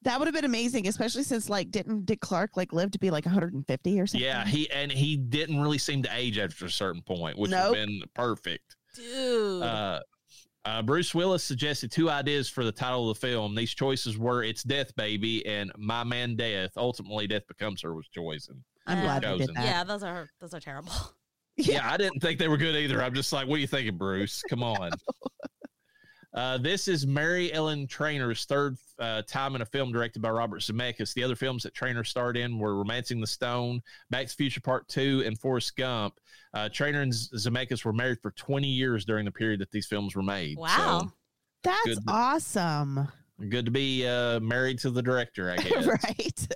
That 0.02 0.18
would 0.18 0.26
have 0.26 0.34
been 0.34 0.44
amazing, 0.46 0.88
especially 0.88 1.22
since 1.22 1.48
like 1.48 1.70
didn't 1.70 2.06
Dick 2.06 2.20
Clark 2.20 2.56
like 2.56 2.72
live 2.72 2.90
to 2.90 2.98
be 2.98 3.10
like 3.12 3.24
150 3.24 4.00
or 4.00 4.06
something? 4.08 4.26
Yeah, 4.26 4.44
he 4.44 4.68
and 4.70 4.90
he 4.90 5.16
didn't 5.16 5.60
really 5.60 5.78
seem 5.78 6.02
to 6.02 6.10
age 6.12 6.38
after 6.38 6.66
a 6.66 6.70
certain 6.70 7.02
point, 7.02 7.38
which 7.38 7.52
Nope. 7.52 7.70
would 7.70 7.78
have 7.78 7.86
been 7.86 8.02
perfect. 8.14 8.74
Dude. 8.96 9.62
Uh, 9.62 10.00
uh, 10.64 10.82
Bruce 10.82 11.14
Willis 11.14 11.42
suggested 11.42 11.90
two 11.90 12.08
ideas 12.10 12.48
for 12.48 12.64
the 12.64 12.72
title 12.72 13.10
of 13.10 13.18
the 13.20 13.26
film. 13.26 13.54
These 13.54 13.74
choices 13.74 14.16
were 14.18 14.42
"It's 14.44 14.62
Death, 14.62 14.94
Baby" 14.96 15.44
and 15.46 15.72
"My 15.76 16.04
Man 16.04 16.36
Death." 16.36 16.70
Ultimately, 16.76 17.26
Death 17.26 17.46
Becomes 17.48 17.82
Her 17.82 17.94
was 17.94 18.08
chosen. 18.08 18.62
I'm 18.86 19.00
glad 19.00 19.22
they 19.22 19.38
did 19.38 19.54
that. 19.54 19.64
yeah, 19.64 19.84
those 19.84 20.02
are 20.02 20.28
those 20.40 20.54
are 20.54 20.60
terrible. 20.60 20.92
yeah, 21.56 21.90
I 21.90 21.96
didn't 21.96 22.20
think 22.20 22.38
they 22.38 22.48
were 22.48 22.56
good 22.56 22.76
either. 22.76 23.02
I'm 23.02 23.14
just 23.14 23.32
like, 23.32 23.46
what 23.48 23.56
are 23.56 23.60
you 23.60 23.66
thinking, 23.66 23.96
Bruce? 23.96 24.42
Come 24.48 24.62
on. 24.62 24.90
Uh, 26.34 26.56
this 26.56 26.88
is 26.88 27.06
Mary 27.06 27.52
Ellen 27.52 27.86
Trainor's 27.86 28.46
third 28.46 28.78
uh, 28.98 29.20
time 29.22 29.54
in 29.54 29.60
a 29.60 29.66
film 29.66 29.92
directed 29.92 30.22
by 30.22 30.30
Robert 30.30 30.60
Zemeckis. 30.62 31.12
The 31.12 31.22
other 31.22 31.36
films 31.36 31.62
that 31.62 31.74
Trainor 31.74 32.04
starred 32.04 32.38
in 32.38 32.58
were 32.58 32.76
*Romancing 32.76 33.20
the 33.20 33.26
Stone*, 33.26 33.82
*Back 34.10 34.26
to 34.26 34.32
the 34.32 34.36
Future 34.36 34.62
Part 34.62 34.88
2*, 34.88 35.26
and 35.26 35.38
*Forrest 35.38 35.76
Gump*. 35.76 36.14
Uh, 36.54 36.70
Trainor 36.70 37.02
and 37.02 37.12
Zemeckis 37.12 37.84
were 37.84 37.92
married 37.92 38.18
for 38.22 38.30
20 38.30 38.66
years 38.66 39.04
during 39.04 39.26
the 39.26 39.30
period 39.30 39.60
that 39.60 39.70
these 39.70 39.86
films 39.86 40.16
were 40.16 40.22
made. 40.22 40.56
Wow. 40.56 41.12
That's 41.62 41.84
Good. 41.84 41.98
awesome. 42.08 43.08
Good 43.48 43.66
to 43.66 43.70
be 43.70 44.06
uh, 44.06 44.40
married 44.40 44.78
to 44.80 44.90
the 44.90 45.02
director, 45.02 45.50
I 45.50 45.56
guess. 45.62 45.86
right. 45.86 46.48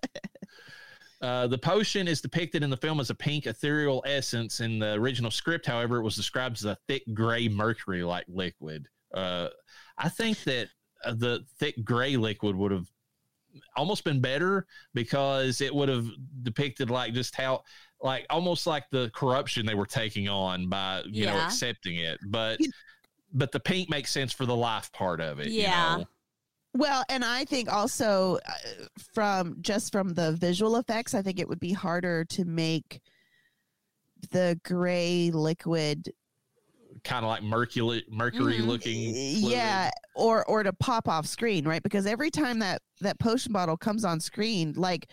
Uh, 1.20 1.46
the 1.46 1.58
potion 1.58 2.08
is 2.08 2.20
depicted 2.20 2.62
in 2.62 2.70
the 2.70 2.76
film 2.76 3.00
as 3.00 3.10
a 3.10 3.14
pink 3.14 3.46
ethereal 3.46 4.02
essence. 4.06 4.60
In 4.60 4.78
the 4.78 4.92
original 4.94 5.30
script, 5.30 5.66
however, 5.66 5.98
it 5.98 6.02
was 6.02 6.14
described 6.16 6.56
as 6.56 6.64
a 6.64 6.76
thick 6.88 7.02
gray 7.14 7.48
mercury 7.48 8.02
like 8.02 8.24
liquid. 8.28 8.86
Uh, 9.14 9.48
I 9.98 10.08
think 10.08 10.42
that 10.44 10.68
uh, 11.04 11.14
the 11.14 11.44
thick 11.58 11.84
gray 11.84 12.16
liquid 12.16 12.56
would 12.56 12.72
have 12.72 12.86
almost 13.76 14.04
been 14.04 14.20
better 14.20 14.66
because 14.92 15.60
it 15.60 15.74
would 15.74 15.88
have 15.88 16.06
depicted 16.42 16.90
like 16.90 17.14
just 17.14 17.34
how 17.34 17.62
like 18.02 18.26
almost 18.28 18.66
like 18.66 18.84
the 18.90 19.10
corruption 19.14 19.64
they 19.64 19.74
were 19.74 19.86
taking 19.86 20.28
on 20.28 20.68
by 20.68 21.02
you 21.06 21.24
know 21.24 21.38
accepting 21.38 21.96
it 21.96 22.18
but 22.26 22.60
but 23.32 23.50
the 23.52 23.60
pink 23.60 23.88
makes 23.88 24.10
sense 24.10 24.30
for 24.32 24.44
the 24.44 24.54
life 24.54 24.92
part 24.92 25.20
of 25.22 25.40
it 25.40 25.46
you 25.48 25.62
Yeah. 25.62 25.96
know? 25.96 26.04
Well, 26.74 27.04
and 27.08 27.24
I 27.24 27.46
think 27.46 27.72
also 27.72 28.38
uh, 28.46 28.52
from 29.14 29.56
just 29.62 29.90
from 29.92 30.10
the 30.10 30.32
visual 30.32 30.76
effects, 30.76 31.14
I 31.14 31.22
think 31.22 31.38
it 31.40 31.48
would 31.48 31.58
be 31.58 31.72
harder 31.72 32.26
to 32.26 32.44
make 32.44 33.00
the 34.30 34.60
gray 34.62 35.30
liquid 35.32 36.12
kind 37.06 37.24
of 37.24 37.28
like 37.30 37.42
mercury 37.42 38.04
mercury 38.10 38.58
Mhm. 38.58 38.66
looking. 38.66 39.12
fluid. 39.40 39.52
yeah 39.52 39.90
or 40.14 40.44
or 40.46 40.62
to 40.62 40.72
pop 40.72 41.08
off 41.08 41.26
screen 41.26 41.66
right 41.66 41.82
because 41.82 42.06
every 42.06 42.30
time 42.30 42.58
that 42.58 42.82
that 43.00 43.18
potion 43.18 43.52
bottle 43.52 43.76
comes 43.76 44.04
on 44.04 44.18
screen 44.20 44.72
like 44.76 45.08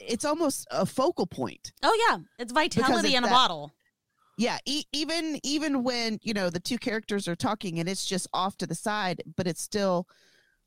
it's 0.00 0.24
almost 0.24 0.66
a 0.70 0.84
focal 0.84 1.26
point 1.26 1.72
Oh 1.82 2.06
yeah, 2.10 2.18
it's 2.38 2.52
vitality 2.52 3.08
it's 3.08 3.16
in 3.18 3.24
a 3.24 3.26
that- 3.28 3.32
bottle. 3.32 3.72
yeah 4.38 4.58
e- 4.66 4.84
even 4.92 5.38
even 5.44 5.82
when 5.84 6.18
you 6.22 6.34
know 6.34 6.50
the 6.50 6.60
two 6.60 6.78
characters 6.78 7.28
are 7.28 7.36
talking 7.36 7.78
and 7.78 7.88
it's 7.88 8.04
just 8.06 8.26
off 8.32 8.56
to 8.58 8.66
the 8.66 8.74
side 8.74 9.22
but 9.36 9.46
it's 9.46 9.62
still 9.62 10.06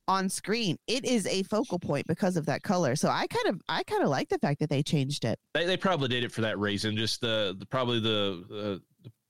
on 0.09 0.29
screen 0.29 0.77
it 0.87 1.03
is 1.03 1.27
a 1.27 1.43
focal 1.43 1.77
point 1.77 2.07
because 2.07 2.37
of 2.37 2.45
that 2.45 2.63
color 2.63 2.95
so 2.95 3.09
i 3.09 3.27
kind 3.27 3.47
of 3.47 3.61
i 3.67 3.83
kind 3.83 4.01
of 4.03 4.07
like 4.09 4.29
the 4.29 4.39
fact 4.39 4.57
that 4.61 4.69
they 4.69 4.81
changed 4.81 5.25
it 5.25 5.37
They, 5.53 5.65
they 5.65 5.75
probably 5.75 6.07
did 6.07 6.23
it 6.23 6.31
for 6.31 6.39
that 6.41 6.57
reason. 6.57 6.95
Just 6.95 7.19
the, 7.19 7.57
the 7.59 7.65
probably 7.65 7.99
the, 7.99 8.45
the 8.47 8.81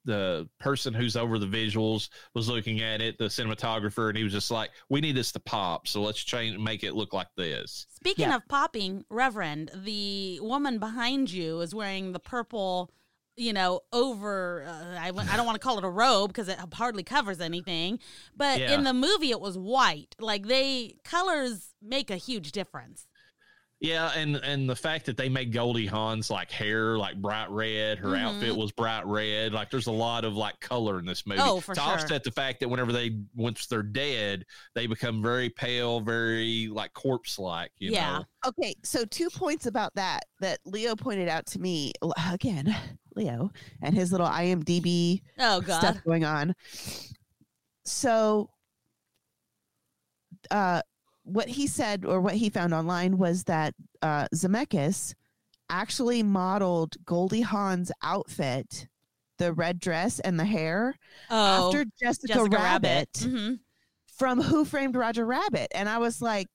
the 0.07 0.49
person 0.59 0.93
who's 0.95 1.15
over 1.15 1.37
the 1.37 1.45
visuals 1.45 2.09
was 2.33 2.49
looking 2.49 2.81
at 2.81 3.01
it, 3.01 3.17
the 3.19 3.25
cinematographer, 3.25 4.07
and 4.09 4.17
he 4.17 4.23
was 4.23 4.33
just 4.33 4.49
like, 4.49 4.71
"We 4.89 5.01
need 5.01 5.15
this 5.15 5.31
to 5.33 5.39
pop, 5.39 5.87
so 5.87 6.01
let's 6.01 6.23
change, 6.23 6.57
make 6.57 6.83
it 6.83 6.95
look 6.95 7.13
like 7.13 7.27
this." 7.37 7.85
Speaking 7.93 8.29
Yeah. 8.29 8.37
of 8.37 8.47
popping, 8.47 9.05
Reverend, 9.09 9.69
the 9.75 10.39
woman 10.41 10.79
behind 10.79 11.29
you 11.29 11.61
is 11.61 11.75
wearing 11.75 12.13
the 12.13 12.19
purple, 12.19 12.89
you 13.35 13.53
know, 13.53 13.81
over. 13.93 14.63
Uh, 14.67 14.99
I, 14.99 15.07
w- 15.07 15.27
I 15.29 15.37
don't 15.37 15.45
want 15.45 15.55
to 15.55 15.59
call 15.59 15.77
it 15.77 15.83
a 15.83 15.89
robe 15.89 16.29
because 16.29 16.47
it 16.47 16.57
hardly 16.73 17.03
covers 17.03 17.39
anything. 17.39 17.99
But 18.35 18.59
Yeah. 18.59 18.73
in 18.73 18.83
the 18.83 18.93
movie, 18.93 19.31
it 19.31 19.39
was 19.41 19.57
white. 19.57 20.15
Like 20.19 20.47
they 20.47 20.95
colors 21.03 21.73
make 21.81 22.09
a 22.09 22.17
huge 22.17 22.51
difference. 22.51 23.06
Yeah, 23.79 24.11
and 24.15 24.37
and 24.37 24.67
the 24.67 24.75
fact 24.75 25.05
that 25.05 25.17
they 25.17 25.29
made 25.29 25.53
Goldie 25.53 25.85
Hawn's 25.85 26.31
like 26.31 26.49
hair 26.49 26.97
like 26.97 27.21
bright 27.21 27.51
red, 27.51 27.99
her 27.99 28.09
Mhm. 28.09 28.21
outfit 28.21 28.55
was 28.55 28.71
bright 28.71 29.05
red. 29.05 29.53
Like 29.53 29.69
there's 29.69 29.85
a 29.85 29.91
lot 29.91 30.25
of 30.25 30.35
like 30.35 30.59
color 30.59 30.97
in 30.97 31.05
this 31.05 31.27
movie. 31.27 31.41
Oh, 31.43 31.59
for 31.59 31.75
to 31.75 31.81
sure. 31.81 31.89
offset 31.91 32.23
the 32.23 32.31
fact 32.31 32.59
that 32.61 32.69
whenever 32.69 32.91
they 32.91 33.19
once 33.35 33.67
they're 33.67 33.83
dead, 33.83 34.45
they 34.73 34.87
become 34.87 35.21
very 35.21 35.51
pale, 35.51 35.99
very 35.99 36.69
like 36.71 36.91
corpse 36.93 37.37
like. 37.37 37.71
Yeah. 37.77 38.19
know. 38.19 38.25
okay 38.47 38.73
so 38.83 39.05
two 39.05 39.29
points 39.29 39.67
about 39.67 39.93
that 39.93 40.21
that 40.39 40.57
leo 40.65 40.95
pointed 40.95 41.27
out 41.29 41.45
to 41.47 41.59
me 41.59 41.91
again 42.31 42.75
leo 43.15 43.51
and 43.83 43.93
his 43.93 44.11
little 44.11 44.27
imdb 44.27 45.21
Oh 45.37 45.61
God. 45.61 45.79
stuff 45.79 46.03
going 46.03 46.23
on. 46.25 46.55
So, 47.85 48.49
uh, 50.51 50.81
what 51.27 51.49
he 51.49 51.67
said 51.67 52.05
or 52.05 52.21
what 52.21 52.35
he 52.35 52.49
found 52.49 52.73
online 52.73 53.17
was 53.17 53.43
that 53.45 53.73
uh, 54.01 54.27
Zemeckis 54.33 55.13
actually 55.69 56.23
modeled 56.23 56.95
Goldie 57.05 57.41
Hawn's 57.41 57.91
outfit, 58.01 58.87
the 59.37 59.51
red 59.53 59.79
dress 59.79 60.19
and 60.19 60.39
the 60.39 60.45
hair, 60.45 60.95
oh, 61.29 61.67
after 61.67 61.85
Jessica, 62.01 62.27
Jessica 62.33 62.49
Rabbit, 62.55 63.09
Rabbit. 63.21 63.39
hmm 63.39 63.53
from 64.17 64.41
Who 64.41 64.65
Framed 64.65 64.95
Roger 64.95 65.25
Rabbit, 65.27 65.67
and 65.75 65.87
I 65.87 65.99
was 65.99 66.23
like, 66.23 66.47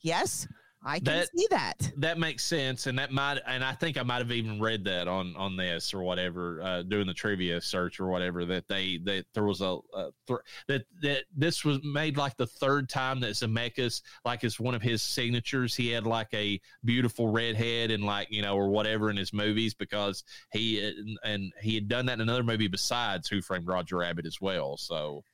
"Yes, 0.00 0.48
I 0.82 0.98
can 0.98 1.04
That- 1.04 1.28
see 1.36 1.46
that." 1.50 1.92
That 1.96 2.18
makes 2.18 2.44
sense, 2.44 2.86
and 2.86 2.98
that 2.98 3.12
might, 3.12 3.38
and 3.46 3.62
I 3.62 3.72
think 3.72 3.98
I 3.98 4.02
might 4.02 4.18
have 4.18 4.32
even 4.32 4.60
read 4.60 4.84
that 4.84 5.08
on 5.08 5.36
on 5.36 5.56
this 5.56 5.92
or 5.92 6.02
whatever, 6.02 6.62
uh, 6.62 6.82
doing 6.82 7.06
the 7.06 7.14
trivia 7.14 7.60
search 7.60 8.00
or 8.00 8.06
whatever 8.06 8.44
that 8.46 8.68
they 8.68 8.98
that 9.04 9.26
there 9.34 9.44
was 9.44 9.60
a, 9.60 9.78
a 9.94 10.10
th- 10.26 10.40
that 10.68 10.84
that 11.02 11.24
this 11.36 11.64
was 11.64 11.78
made 11.84 12.16
like 12.16 12.36
the 12.36 12.46
third 12.46 12.88
time 12.88 13.20
that 13.20 13.32
Zemeckis 13.32 14.02
like 14.24 14.42
it's 14.44 14.58
one 14.58 14.74
of 14.74 14.82
his 14.82 15.02
signatures. 15.02 15.74
He 15.74 15.88
had 15.90 16.06
like 16.06 16.32
a 16.32 16.60
beautiful 16.84 17.28
redhead 17.28 17.90
and 17.90 18.04
like 18.04 18.28
you 18.30 18.42
know 18.42 18.56
or 18.56 18.68
whatever 18.68 19.10
in 19.10 19.16
his 19.16 19.32
movies 19.32 19.74
because 19.74 20.24
he 20.52 20.82
and, 20.86 21.18
and 21.24 21.52
he 21.60 21.74
had 21.74 21.88
done 21.88 22.06
that 22.06 22.14
in 22.14 22.20
another 22.22 22.42
movie 22.44 22.68
besides 22.68 23.28
Who 23.28 23.42
Framed 23.42 23.66
Roger 23.66 23.98
Rabbit 23.98 24.24
as 24.26 24.40
well. 24.40 24.76
So 24.76 25.24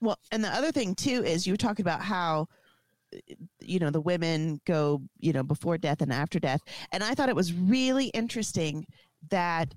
Well, 0.00 0.18
and 0.32 0.42
the 0.42 0.48
other 0.52 0.72
thing 0.72 0.94
too 0.94 1.22
is 1.24 1.46
you 1.46 1.52
were 1.52 1.56
talking 1.58 1.84
about 1.84 2.00
how 2.00 2.42
uh, 2.42 2.61
you 3.60 3.78
know 3.78 3.90
the 3.90 4.00
women 4.00 4.60
go 4.66 5.02
you 5.18 5.32
know 5.32 5.42
before 5.42 5.78
death 5.78 6.00
and 6.00 6.12
after 6.12 6.38
death, 6.38 6.60
and 6.92 7.02
I 7.02 7.14
thought 7.14 7.28
it 7.28 7.36
was 7.36 7.52
really 7.52 8.06
interesting 8.06 8.86
that 9.30 9.74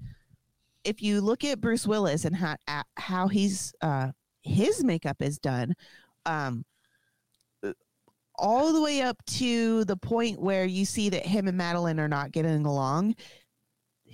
if 0.83 1.01
you 1.01 1.19
look 1.21 1.43
at 1.43 1.59
Bruce 1.59 1.87
Willis 1.87 2.25
and 2.25 2.35
how 2.35 2.55
how 2.97 3.27
he's 3.27 3.73
uh, 3.81 4.11
his 4.43 4.83
makeup 4.83 5.21
is 5.21 5.39
done, 5.39 5.73
um, 6.25 6.63
uh, 7.63 7.73
all 8.37 8.71
the 8.71 8.81
way 8.81 9.01
up 9.01 9.17
to 9.25 9.83
the 9.85 9.97
point 9.97 10.39
where 10.39 10.65
you 10.65 10.85
see 10.85 11.09
that 11.09 11.25
him 11.25 11.47
and 11.47 11.57
Madeline 11.57 11.99
are 11.99 12.07
not 12.07 12.31
getting 12.31 12.65
along. 12.65 13.15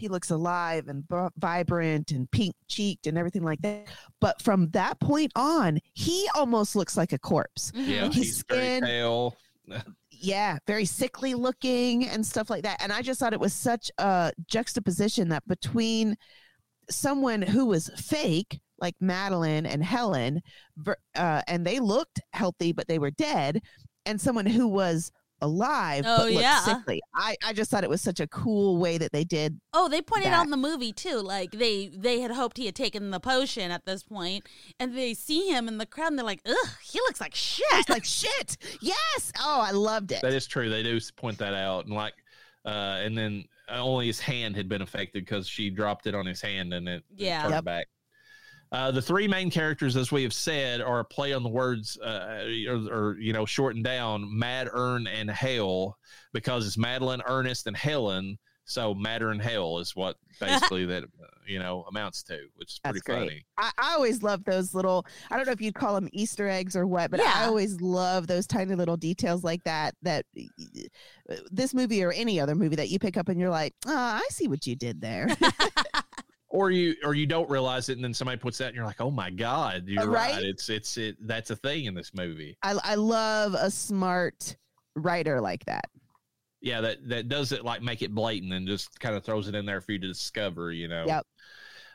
He 0.02 0.08
looks 0.08 0.32
alive 0.32 0.88
and 0.88 1.08
b- 1.08 1.28
vibrant 1.38 2.12
and 2.12 2.30
pink 2.32 2.56
cheeked 2.68 3.06
and 3.06 3.20
everything 3.20 3.44
like 3.44 3.62
that. 3.62 3.86
But 4.20 4.42
from 4.42 4.70
that 4.72 5.00
point 5.00 5.32
on, 5.36 5.78
he 5.94 6.28
almost 6.34 6.76
looks 6.76 6.98
like 6.98 7.14
a 7.14 7.20
corpse. 7.20 7.72
yeah, 7.76 8.04
Like 8.06 8.14
his 8.14 8.26
he's 8.26 8.44
very 8.50 8.82
pale. 8.82 9.38
Yeah, 10.10 10.58
very 10.66 10.86
sickly 10.86 11.36
looking 11.36 12.08
and 12.08 12.26
stuff 12.26 12.50
like 12.50 12.64
that. 12.64 12.82
And 12.82 12.92
I 12.92 13.04
just 13.04 13.20
thought 13.20 13.34
it 13.34 13.40
was 13.40 13.54
such 13.54 13.92
a 14.00 14.32
juxtaposition 14.48 15.30
that 15.30 15.48
between 15.48 16.18
someone 16.90 17.44
who 17.44 17.68
was 17.68 17.90
fake, 17.96 18.60
like 18.80 18.96
Madeline 19.00 19.68
and 19.68 19.84
Helen, 19.84 20.42
uh, 21.16 21.42
and 21.48 21.66
they 21.66 21.80
looked 21.80 22.20
healthy, 22.34 22.72
but 22.72 22.88
they 22.88 22.98
were 22.98 23.12
dead, 23.12 23.62
and 24.08 24.20
someone 24.20 24.48
who 24.48 24.68
was 24.68 25.12
alive 25.42 26.04
Oh, 26.08 26.18
but 26.18 26.26
looked 26.32 26.42
yeah. 26.42 26.60
sickly. 26.60 27.02
I, 27.16 27.36
I 27.44 27.54
just 27.54 27.72
thought 27.72 27.84
it 27.84 27.90
was 27.90 28.02
such 28.02 28.20
a 28.20 28.28
cool 28.28 28.78
way 28.78 28.98
that 28.98 29.12
they 29.12 29.24
did 29.24 29.60
Oh, 29.74 29.88
they 29.90 30.02
pointed 30.02 30.28
that. 30.32 30.40
out 30.40 30.46
in 30.46 30.52
the 30.52 30.58
movie 30.58 30.92
too. 30.94 31.18
Like 31.20 31.52
they 31.52 31.88
they 31.88 32.20
had 32.22 32.32
hoped 32.32 32.58
he 32.58 32.66
had 32.66 32.76
taken 32.76 33.12
the 33.12 33.20
potion 33.20 33.72
at 33.72 33.86
this 33.86 34.04
point, 34.04 34.48
and 34.80 34.96
they 34.96 35.14
see 35.14 35.50
him 35.50 35.68
in 35.68 35.78
the 35.78 35.86
crowd, 35.86 36.08
and 36.08 36.18
they're 36.20 36.26
like, 36.26 36.42
"Ugh, 36.46 36.56
he 36.84 37.00
looks 37.00 37.20
like 37.22 37.36
shit." 37.36 37.66
It's 37.74 37.90
like 37.90 38.06
shit. 38.06 38.58
Yes. 38.82 39.32
Oh, 39.40 39.62
I 39.62 39.72
loved 39.72 40.12
it. 40.12 40.22
That 40.22 40.34
is 40.34 40.48
true. 40.48 40.70
They 40.70 40.84
do 40.84 41.00
point 41.16 41.38
that 41.40 41.54
out, 41.54 41.86
and 41.86 41.94
like, 41.96 42.14
uh, 42.66 42.70
and 43.04 43.18
then 43.18 43.46
only 43.70 44.08
his 44.08 44.20
hand 44.20 44.56
had 44.56 44.68
been 44.68 44.82
affected 44.82 45.24
because 45.26 45.48
she 45.48 45.70
dropped 45.70 46.06
it 46.08 46.14
on 46.16 46.26
his 46.26 46.42
hand, 46.42 46.74
and 46.74 46.88
it, 46.90 47.04
it 47.18 47.24
Yeah. 47.26 47.42
turned 47.44 47.54
Yep. 47.56 47.64
back. 47.64 47.88
Uh, 48.72 48.90
the 48.90 49.02
three 49.02 49.28
main 49.28 49.52
characters, 49.52 49.98
as 49.98 50.12
we 50.12 50.24
have 50.24 50.34
said, 50.34 50.80
are 50.82 51.02
a 51.02 51.06
play 51.06 51.34
on 51.34 51.44
the 51.44 51.50
words, 51.50 51.98
uh, 51.98 52.46
or, 52.70 52.76
or 52.90 53.18
you 53.20 53.34
know, 53.34 53.46
shortened 53.46 53.84
down, 53.84 54.26
Mad, 54.38 54.70
Ern, 54.74 55.08
and 55.08 55.30
Hell, 55.30 55.98
because 56.32 56.66
it's 56.66 56.78
Madeline, 56.78 57.22
Ernest, 57.26 57.68
and 57.68 57.76
Helen. 57.76 58.38
So 58.64 58.94
Matter 58.94 59.32
and 59.32 59.42
Hell 59.42 59.80
is 59.80 59.96
what 59.96 60.16
basically 60.40 60.86
that 60.86 61.04
uh, 61.04 61.26
you 61.46 61.60
know 61.60 61.84
amounts 61.90 62.24
to, 62.24 62.40
which 62.56 62.74
is 62.74 62.80
pretty 62.80 63.00
That's 63.00 63.06
great. 63.06 63.30
funny. 63.30 63.46
I, 63.58 63.72
I 63.78 63.94
always 63.96 64.24
love 64.24 64.46
those 64.46 64.74
little 64.74 65.06
i 65.30 65.36
don't 65.36 65.46
know 65.46 65.52
if 65.52 65.60
you'd 65.62 65.76
call 65.76 65.96
them 65.96 66.08
easter 66.14 66.48
eggs 66.48 66.76
or 66.76 66.88
what 66.88 67.12
but 67.12 67.20
i 67.20 67.46
always 67.46 67.82
love 67.82 68.28
those 68.28 68.48
tiny 68.48 68.76
little 68.76 68.96
details 68.96 69.44
like 69.44 69.64
that 69.66 69.96
that 70.04 70.26
uh, 70.38 71.36
this 71.52 71.74
movie 71.74 72.04
or 72.04 72.12
any 72.12 72.40
other 72.40 72.56
movie 72.56 72.76
that 72.76 72.90
you 72.90 73.00
pick 73.00 73.18
up 73.18 73.28
and 73.28 73.40
you're 73.40 73.50
like 73.50 73.74
oh 73.88 73.94
i 73.94 74.26
see 74.30 74.48
what 74.48 74.66
you 74.66 74.76
did 74.76 75.02
there 75.02 75.28
Or 76.54 76.70
you, 76.70 76.96
or 77.04 77.14
you 77.14 77.26
don't 77.26 77.50
realize 77.50 77.88
it, 77.90 77.94
and 77.94 78.04
then 78.04 78.14
somebody 78.14 78.38
puts 78.38 78.58
that, 78.58 78.68
and 78.68 78.76
you're 78.76 78.86
like, 78.86 79.00
"Oh 79.00 79.10
my 79.12 79.30
god, 79.30 79.84
you're 79.88 80.06
Right? 80.10 80.34
right. 80.36 80.44
It's, 80.44 80.68
it's, 80.70 80.98
it. 80.98 81.16
That's 81.26 81.50
a 81.50 81.56
thing 81.56 81.86
in 81.86 81.94
this 81.94 82.12
movie." 82.14 82.58
I, 82.62 82.78
I 82.84 82.96
love 82.96 83.54
a 83.54 83.72
smart 83.72 84.58
writer 84.96 85.40
like 85.40 85.64
that 85.66 85.86
yeah 86.64 86.82
that 86.82 86.98
that 87.08 87.30
does 87.30 87.54
it 87.54 87.64
like 87.64 87.82
make 87.82 88.02
it 88.02 88.14
blatant 88.14 88.52
and 88.52 88.68
just 88.68 89.00
kind 89.00 89.16
of 89.16 89.24
throws 89.24 89.48
it 89.48 89.56
in 89.56 89.66
there 89.66 89.80
for 89.80 89.94
you 89.94 90.00
to 90.00 90.08
discover 90.08 90.72
you 90.74 90.88
know 90.90 91.06
Yep. 91.08 91.26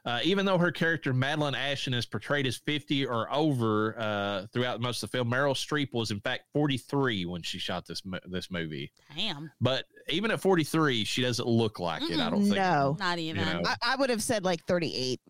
uh, 0.07 0.20
even 0.24 0.47
though 0.47 0.57
her 0.57 0.73
character 0.73 1.12
madeline 1.12 1.55
ashton 1.55 1.93
is 1.93 2.07
portrayed 2.07 2.47
as 2.47 2.57
50 2.57 3.05
or 3.07 3.31
over 3.33 3.95
uh, 4.01 4.47
throughout 4.53 4.81
most 4.81 5.03
of 5.03 5.11
the 5.11 5.19
film 5.19 5.31
meryl 5.31 5.53
streep 5.55 5.93
was 5.93 6.11
in 6.11 6.19
fact 6.20 6.45
43 6.55 7.27
when 7.27 7.43
she 7.43 7.59
shot 7.59 7.87
this 7.87 8.03
mo- 8.07 8.19
this 8.27 8.51
movie 8.51 8.91
Damn, 9.15 9.53
but 9.61 9.85
even 10.09 10.31
at 10.31 10.41
43 10.41 11.05
she 11.05 11.23
doesn't 11.23 11.49
look 11.49 11.78
like 11.81 12.03
it 12.03 12.19
i 12.19 12.31
don't 12.31 12.43
think 12.45 12.57
no 12.57 12.97
not 12.99 13.19
even. 13.19 13.45
know. 13.45 13.62
I, 13.65 13.74
I 13.83 13.97
would 13.97 14.11
have 14.11 14.23
said 14.23 14.45
like 14.45 14.65
38 14.66 15.20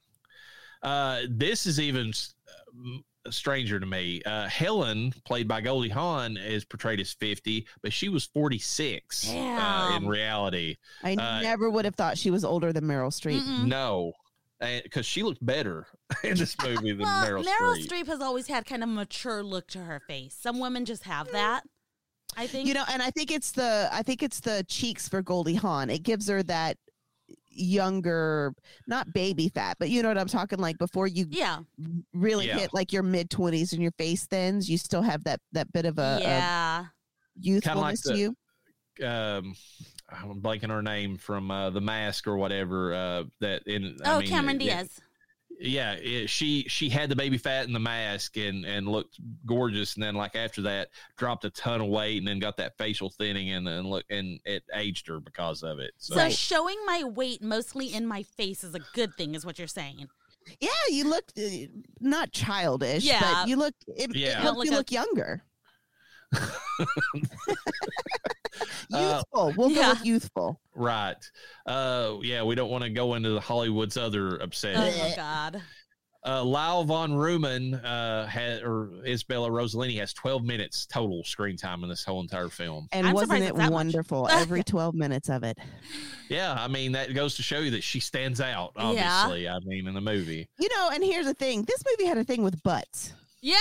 uh, 0.82 1.22
this 1.30 1.66
is 1.66 1.80
even 1.80 2.12
uh, 2.46 3.30
stranger 3.30 3.80
to 3.80 3.86
me. 3.86 4.22
Uh, 4.24 4.46
Helen, 4.46 5.12
played 5.24 5.48
by 5.48 5.60
Goldie 5.60 5.88
Hawn, 5.88 6.36
is 6.36 6.64
portrayed 6.64 7.00
as 7.00 7.12
50, 7.14 7.66
but 7.82 7.92
she 7.92 8.08
was 8.08 8.26
46 8.26 9.30
uh, 9.30 9.94
in 9.96 10.06
reality. 10.06 10.76
i 11.02 11.14
Uh, 11.14 11.40
never 11.42 11.70
would 11.70 11.84
have 11.86 11.96
thought 11.96 12.18
she 12.18 12.30
was 12.30 12.44
older 12.44 12.72
than 12.72 12.84
meryl 12.84 13.08
streep 13.08 13.40
Mm-mm. 13.40 13.66
No, 13.66 14.12
because 14.60 15.06
she 15.06 15.22
looked 15.24 15.44
better 15.44 15.86
in 16.22 16.36
this 16.36 16.54
movie 16.62 16.90
than 16.92 16.98
Well, 17.00 17.24
Meryl, 17.26 17.44
Meryl 17.44 17.76
Streep. 17.78 17.86
Streep 17.88 18.06
has 18.06 18.20
always 18.20 18.46
had 18.46 18.64
kind 18.66 18.82
of 18.84 18.88
mature 18.88 19.42
look 19.42 19.66
to 19.68 19.78
her 19.80 20.00
face. 20.06 20.36
Some 20.38 20.60
women 20.60 20.84
just 20.84 21.02
have 21.04 21.32
that. 21.32 21.64
I 22.36 22.46
think. 22.46 22.68
you 22.68 22.74
know 22.74 22.84
and 22.90 23.02
i 23.02 23.10
think 23.10 23.30
it's 23.30 23.50
the 23.52 23.88
i 23.92 24.02
think 24.02 24.22
it's 24.22 24.40
the 24.40 24.64
cheeks 24.68 25.08
for 25.08 25.22
goldie 25.22 25.54
hawn 25.54 25.88
it 25.90 26.02
gives 26.02 26.28
her 26.28 26.42
that 26.44 26.76
younger 27.50 28.52
not 28.86 29.12
baby 29.12 29.48
fat 29.48 29.76
but 29.80 29.88
you 29.88 30.02
know 30.02 30.08
what 30.08 30.18
i'm 30.18 30.28
talking 30.28 30.58
like 30.58 30.76
before 30.78 31.06
you 31.06 31.26
yeah, 31.30 31.58
really 32.12 32.46
Yeah. 32.48 32.58
hit 32.58 32.74
like 32.74 32.92
your 32.92 33.02
mid 33.02 33.30
20s 33.30 33.72
and 33.72 33.80
your 33.82 33.92
face 33.92 34.26
thins 34.26 34.68
you 34.68 34.76
still 34.78 35.02
have 35.02 35.24
that 35.24 35.40
that 35.52 35.72
bit 35.72 35.86
of 35.86 35.98
a, 35.98 36.18
a 36.18 36.20
yeah. 36.20 36.84
youthfulness 37.40 38.02
the- 38.02 38.12
to 38.12 38.18
you 38.18 38.36
Um, 39.04 39.54
I'm 40.08 40.40
blanking 40.40 40.70
her 40.70 40.82
name 40.82 41.16
from 41.18 41.50
uh, 41.50 41.68
The 41.68 41.82
Mask 41.82 42.26
or 42.26 42.36
whatever. 42.38 42.94
Uh, 42.94 43.24
that 43.40 43.62
in 43.66 43.98
I 44.04 44.14
Oh, 44.14 44.20
mean, 44.20 44.28
Cameron 44.28 44.56
it- 44.56 44.60
Diaz. 44.60 45.00
Yeah, 45.58 45.92
it, 45.92 46.28
she 46.28 46.64
she 46.68 46.88
had 46.88 47.08
the 47.08 47.16
baby 47.16 47.38
fat 47.38 47.66
and 47.66 47.74
the 47.74 47.80
mask 47.80 48.36
and 48.36 48.64
and 48.64 48.86
looked 48.88 49.18
gorgeous, 49.46 49.94
and 49.94 50.02
then 50.02 50.14
like 50.14 50.36
after 50.36 50.62
that 50.62 50.88
dropped 51.16 51.44
a 51.44 51.50
ton 51.50 51.80
of 51.80 51.88
weight, 51.88 52.18
and 52.18 52.26
then 52.28 52.38
got 52.38 52.56
that 52.58 52.76
facial 52.78 53.10
thinning, 53.10 53.50
and 53.52 53.66
and 53.68 53.88
look 53.88 54.04
and 54.10 54.38
it 54.44 54.62
aged 54.74 55.06
her 55.08 55.20
because 55.20 55.62
of 55.62 55.78
it. 55.78 55.92
So, 55.98 56.14
So 56.16 56.30
showing 56.30 56.76
my 56.86 57.04
weight 57.04 57.42
mostly 57.42 57.92
in 57.94 58.06
my 58.06 58.22
face 58.22 58.64
is 58.64 58.74
a 58.74 58.80
good 58.94 59.14
thing, 59.16 59.34
is 59.34 59.44
what 59.46 59.58
you're 59.58 59.68
saying. 59.68 60.08
Yeah, 60.60 60.68
you 60.90 61.08
look 61.08 61.24
uh, 61.38 61.42
not 62.00 62.32
childish, 62.32 63.04
Yeah. 63.04 63.20
but 63.20 63.48
you 63.48 63.56
look 63.56 63.74
it, 63.88 64.14
Yeah. 64.14 64.28
it 64.28 64.34
helps 64.36 64.58
Look 64.58 64.66
you 64.92 65.00
a- 65.00 65.04
look 65.04 66.32
younger. 68.90 69.06
Uh, 69.06 69.16
youthful. 69.16 69.54
we'll 69.56 69.68
go 69.74 69.80
yeah. 69.80 69.90
with 69.90 70.04
youthful. 70.06 70.60
right, 70.74 71.30
uh, 71.66 72.16
yeah, 72.22 72.42
we 72.42 72.54
don't 72.54 72.70
want 72.70 72.84
to 72.84 72.90
go 72.90 73.14
into 73.14 73.30
the 73.30 73.40
Hollywood's 73.40 73.96
other 73.96 74.36
obsession. 74.38 74.82
Oh 74.82 75.12
God. 75.16 75.62
uh, 76.24 76.42
Lyle 76.42 76.82
von 76.84 77.12
Rhoman 77.12 77.74
uh, 77.84 78.26
had, 78.26 78.62
or 78.64 78.90
Isabella 79.06 79.48
Rossellini 79.48 79.98
has 79.98 80.12
12 80.12 80.42
minutes 80.44 80.84
total 80.86 81.22
screen 81.22 81.56
time 81.56 81.84
in 81.84 81.88
this 81.88 82.02
whole 82.04 82.20
entire 82.20 82.48
film. 82.48 82.88
And 82.90 83.06
I'm 83.06 83.14
wasn't 83.14 83.42
it 83.44 83.50
it's 83.50 83.56
that 83.58 83.64
much. 83.64 83.72
wonderful? 83.72 84.28
Every 84.30 84.64
12 84.64 84.94
minutes 84.94 85.28
of 85.28 85.44
it. 85.44 85.56
Yeah, 86.28 86.52
I 86.58 86.66
mean 86.66 86.92
that 86.92 87.14
goes 87.14 87.36
to 87.36 87.42
show 87.44 87.60
you 87.60 87.70
that 87.72 87.84
she 87.84 88.00
stands 88.00 88.40
out. 88.40 88.72
Yeah. 88.76 88.82
Obviously, 88.84 89.48
I 89.48 89.58
mean 89.64 89.86
in 89.86 89.94
the 89.94 90.00
movie, 90.00 90.48
You 90.58 90.68
know, 90.76 90.90
and 90.92 91.04
here's 91.04 91.26
the 91.26 91.34
thing 91.34 91.62
this 91.62 91.82
movie 91.88 92.08
had 92.08 92.18
a 92.18 92.24
thing 92.24 92.42
with 92.42 92.60
butts. 92.64 93.12
Yeah, 93.40 93.56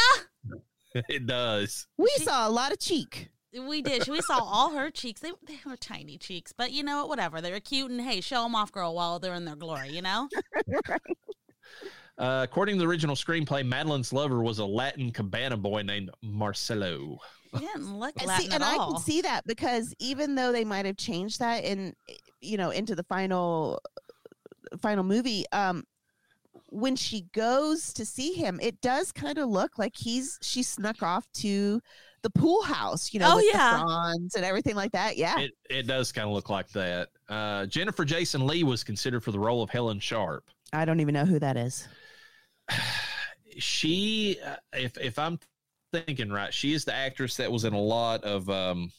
it 1.07 1.27
does. 1.27 1.85
We 1.97 2.09
She- 2.17 2.23
saw 2.23 2.47
a 2.47 2.49
lot 2.49 2.71
of 2.71 2.79
cheek. 2.79 3.29
We 3.67 3.81
did. 3.81 4.07
We 4.07 4.21
saw 4.21 4.39
all 4.39 4.71
her 4.71 4.89
cheeks. 4.89 5.21
They, 5.21 5.31
they 5.45 5.59
were 5.65 5.77
tiny 5.77 6.17
cheeks, 6.17 6.51
but 6.51 6.71
you 6.71 6.83
know 6.83 6.97
what? 6.97 7.09
Whatever. 7.09 7.41
They 7.41 7.51
were 7.51 7.59
cute, 7.59 7.91
and 7.91 8.01
hey, 8.01 8.21
show 8.21 8.43
them 8.43 8.55
off, 8.55 8.71
girl, 8.71 8.95
while 8.95 9.19
they're 9.19 9.33
in 9.33 9.45
their 9.45 9.55
glory. 9.55 9.89
You 9.89 10.01
know. 10.01 10.29
Uh, 12.17 12.41
according 12.49 12.75
to 12.75 12.79
the 12.79 12.87
original 12.87 13.15
screenplay, 13.15 13.65
Madeline's 13.65 14.13
lover 14.13 14.41
was 14.41 14.59
a 14.59 14.65
Latin 14.65 15.11
cabana 15.11 15.57
boy 15.57 15.81
named 15.81 16.09
Marcelo. 16.21 17.17
He 17.51 17.59
didn't 17.59 17.99
look 17.99 18.13
And 18.19 18.27
Latin 18.27 18.45
see, 18.45 18.53
and 18.53 18.63
at 18.63 18.73
I 18.73 18.77
can 18.77 18.97
see 18.99 19.21
that 19.21 19.45
because 19.45 19.93
even 19.99 20.35
though 20.35 20.53
they 20.53 20.63
might 20.63 20.85
have 20.85 20.95
changed 20.95 21.39
that 21.39 21.65
in, 21.65 21.93
you 22.39 22.55
know, 22.55 22.69
into 22.69 22.95
the 22.95 23.03
final, 23.03 23.81
final 24.79 25.03
movie, 25.03 25.43
um, 25.51 25.83
when 26.69 26.95
she 26.95 27.27
goes 27.33 27.93
to 27.93 28.05
see 28.05 28.33
him, 28.33 28.59
it 28.61 28.79
does 28.81 29.11
kind 29.11 29.37
of 29.37 29.49
look 29.49 29.77
like 29.77 29.95
he's 29.95 30.39
she 30.41 30.63
snuck 30.63 31.03
off 31.03 31.25
to 31.33 31.81
the 32.25 32.39
pool 32.39 32.63
house, 32.63 33.13
you 33.13 33.19
know, 33.19 33.33
Oh, 33.33 33.35
with 33.35 33.45
yeah. 33.53 33.73
the 33.77 33.79
fronds 33.83 34.35
and 34.35 34.43
everything 34.43 34.75
like 34.75 34.91
that. 34.93 35.15
Yeah, 35.15 35.39
It 35.39 35.51
it 35.69 35.85
does 35.87 36.11
kind 36.11 36.27
of 36.27 36.33
look 36.33 36.49
like 36.49 36.67
that. 36.69 37.09
Uh, 37.29 37.67
Jennifer 37.67 38.03
Jason 38.03 38.47
Leigh 38.47 38.63
was 38.63 38.83
considered 38.83 39.23
for 39.23 39.31
the 39.31 39.39
role 39.39 39.61
of 39.61 39.69
Helen 39.69 39.99
Sharp. 39.99 40.49
I 40.73 40.85
don't 40.85 40.99
even 40.99 41.13
know 41.13 41.25
who 41.25 41.37
that 41.39 41.55
is. 41.55 41.87
She, 43.57 44.37
uh, 44.45 44.55
if 44.73 44.97
if 44.97 45.17
I'm 45.17 45.39
thinking 45.93 46.29
right, 46.29 46.53
she 46.53 46.73
is 46.73 46.83
the 46.83 46.93
actress 46.93 47.37
that 47.37 47.49
was 47.49 47.63
in 47.63 47.73
a 47.73 47.79
lot 47.79 48.21
of. 48.25 48.49
Um, 48.49 48.91